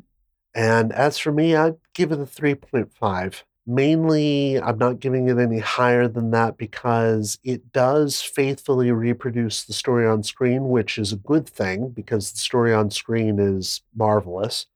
And 0.55 0.93
as 0.93 1.17
for 1.17 1.31
me, 1.31 1.55
I'd 1.55 1.75
give 1.93 2.11
it 2.11 2.19
a 2.19 2.23
3.5. 2.23 3.43
Mainly, 3.67 4.61
I'm 4.61 4.77
not 4.77 4.99
giving 4.99 5.27
it 5.27 5.37
any 5.39 5.59
higher 5.59 6.07
than 6.07 6.31
that 6.31 6.55
because 6.57 7.39
it 7.43 7.73
does 7.73 8.21
faithfully 8.21 8.91
reproduce 8.91 9.63
the 9.63 9.73
story 9.73 10.07
on 10.07 10.23
screen, 10.23 10.69
which 10.69 10.97
is 10.97 11.11
a 11.11 11.17
good 11.17 11.49
thing 11.49 11.89
because 11.89 12.31
the 12.31 12.37
story 12.37 12.73
on 12.73 12.91
screen 12.91 13.39
is 13.39 13.81
marvelous. 13.95 14.67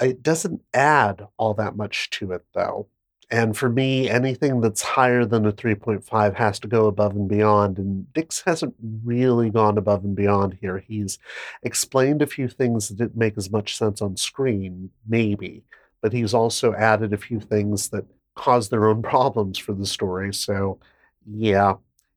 It 0.00 0.22
doesn't 0.22 0.62
add 0.74 1.28
all 1.36 1.54
that 1.54 1.76
much 1.76 2.10
to 2.10 2.32
it, 2.32 2.44
though. 2.54 2.88
And 3.32 3.56
for 3.56 3.70
me, 3.70 4.10
anything 4.10 4.60
that's 4.60 4.82
higher 4.82 5.24
than 5.24 5.46
a 5.46 5.52
3.5 5.52 6.34
has 6.34 6.60
to 6.60 6.68
go 6.68 6.86
above 6.86 7.16
and 7.16 7.26
beyond. 7.26 7.78
And 7.78 8.12
Dicks 8.12 8.42
hasn't 8.44 8.74
really 9.02 9.48
gone 9.48 9.78
above 9.78 10.04
and 10.04 10.14
beyond 10.14 10.58
here. 10.60 10.84
He's 10.86 11.18
explained 11.62 12.20
a 12.20 12.26
few 12.26 12.46
things 12.46 12.88
that 12.88 12.98
didn't 12.98 13.16
make 13.16 13.38
as 13.38 13.50
much 13.50 13.74
sense 13.74 14.02
on 14.02 14.18
screen, 14.18 14.90
maybe, 15.08 15.64
but 16.02 16.12
he's 16.12 16.34
also 16.34 16.74
added 16.74 17.14
a 17.14 17.16
few 17.16 17.40
things 17.40 17.88
that 17.88 18.04
cause 18.34 18.68
their 18.68 18.86
own 18.86 19.00
problems 19.14 19.56
for 19.56 19.72
the 19.72 19.86
story. 19.86 20.34
So, 20.34 20.78
yeah, 21.26 21.76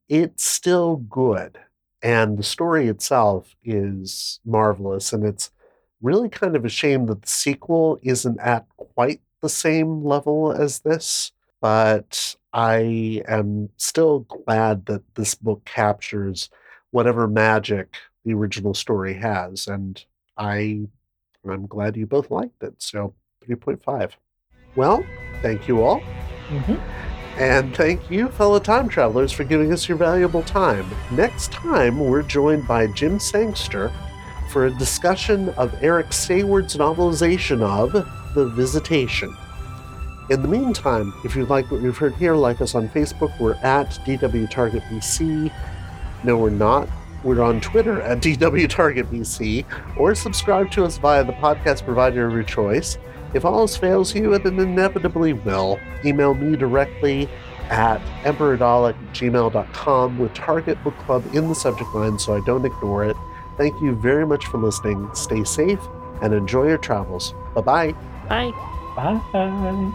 it's 0.09 0.43
still 0.43 0.97
good. 0.97 1.57
And 2.01 2.37
the 2.37 2.43
story 2.43 2.89
itself 2.89 3.55
is 3.63 4.41
marvelous. 4.45 5.13
And 5.13 5.23
it's 5.23 5.49
really 6.01 6.27
kind 6.27 6.57
of 6.57 6.65
a 6.65 6.69
shame 6.69 7.05
that 7.05 7.21
the 7.21 7.27
sequel 7.29 7.99
isn't 8.03 8.37
at 8.41 8.65
quite 8.75 9.21
the 9.45 9.49
same 9.49 10.03
level 10.03 10.51
as 10.51 10.79
this, 10.79 11.31
but 11.61 12.35
I 12.51 13.21
am 13.27 13.69
still 13.77 14.21
glad 14.21 14.87
that 14.87 15.03
this 15.13 15.35
book 15.35 15.63
captures 15.65 16.49
whatever 16.89 17.27
magic 17.27 17.95
the 18.23 18.33
original 18.33 18.73
story 18.73 19.13
has, 19.13 19.67
and 19.67 20.03
I 20.35 20.87
I'm 21.47 21.67
glad 21.67 21.95
you 21.95 22.07
both 22.07 22.31
liked 22.31 22.63
it. 22.63 22.73
So 22.79 23.13
3.5. 23.47 24.13
Well, 24.75 25.05
thank 25.43 25.67
you 25.67 25.83
all. 25.83 26.01
Mhm. 26.49 26.81
And 27.37 27.75
thank 27.75 28.09
you, 28.09 28.29
fellow 28.29 28.57
time 28.57 28.89
travelers, 28.89 29.31
for 29.31 29.43
giving 29.43 29.71
us 29.71 29.87
your 29.87 29.99
valuable 29.99 30.41
time. 30.41 30.87
Next 31.11 31.51
time, 31.51 31.99
we're 31.99 32.23
joined 32.23 32.67
by 32.67 32.87
Jim 32.87 33.19
Sangster 33.19 33.91
for 34.49 34.65
a 34.65 34.71
discussion 34.71 35.49
of 35.49 35.75
Eric 35.83 36.13
Saward's 36.13 36.75
novelization 36.77 37.61
of 37.61 38.07
The 38.35 38.45
Visitation. 38.47 39.35
In 40.29 40.41
the 40.41 40.47
meantime, 40.47 41.13
if 41.23 41.35
you 41.35 41.45
like 41.45 41.71
what 41.71 41.81
you've 41.81 41.97
heard 41.97 42.15
here, 42.15 42.35
like 42.35 42.59
us 42.59 42.75
on 42.75 42.89
Facebook. 42.89 43.39
We're 43.39 43.55
at 43.55 43.91
DW 44.05 44.49
Target 44.49 44.83
BC. 44.83 45.51
No, 46.23 46.37
we're 46.37 46.49
not. 46.49 46.89
We're 47.23 47.41
on 47.41 47.61
Twitter 47.61 48.01
at 48.01 48.19
DW 48.19 48.69
Target 48.69 49.09
BC, 49.09 49.65
or 49.97 50.13
subscribe 50.13 50.69
to 50.71 50.83
us 50.83 50.97
via 50.97 51.23
the 51.23 51.31
podcast 51.33 51.85
provider 51.85 52.27
of 52.27 52.33
your 52.33 52.43
choice. 52.43 52.97
If 53.33 53.45
all 53.45 53.59
else 53.59 53.77
fails 53.77 54.13
you, 54.13 54.33
and 54.33 54.45
it 54.45 54.53
inevitably 54.53 55.33
will, 55.33 55.79
email 56.03 56.33
me 56.33 56.55
directly 56.55 57.29
at 57.69 58.01
emperadolic@gmail.com 58.23 60.19
with 60.19 60.33
Target 60.33 60.83
Book 60.83 60.97
Club 60.99 61.23
in 61.33 61.47
the 61.47 61.55
subject 61.55 61.95
line 61.95 62.19
so 62.19 62.35
I 62.35 62.41
don't 62.45 62.65
ignore 62.65 63.05
it. 63.05 63.15
Thank 63.57 63.81
you 63.81 63.95
very 63.95 64.25
much 64.25 64.45
for 64.47 64.57
listening. 64.57 65.09
Stay 65.13 65.43
safe 65.43 65.79
and 66.21 66.33
enjoy 66.33 66.67
your 66.67 66.77
travels. 66.77 67.33
Bye 67.53 67.61
bye. 67.61 67.95
Bye. 68.29 68.53
Bye. 68.95 69.91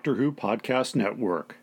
Doctor 0.00 0.14
Who 0.14 0.32
podcast 0.32 0.96
network. 0.96 1.56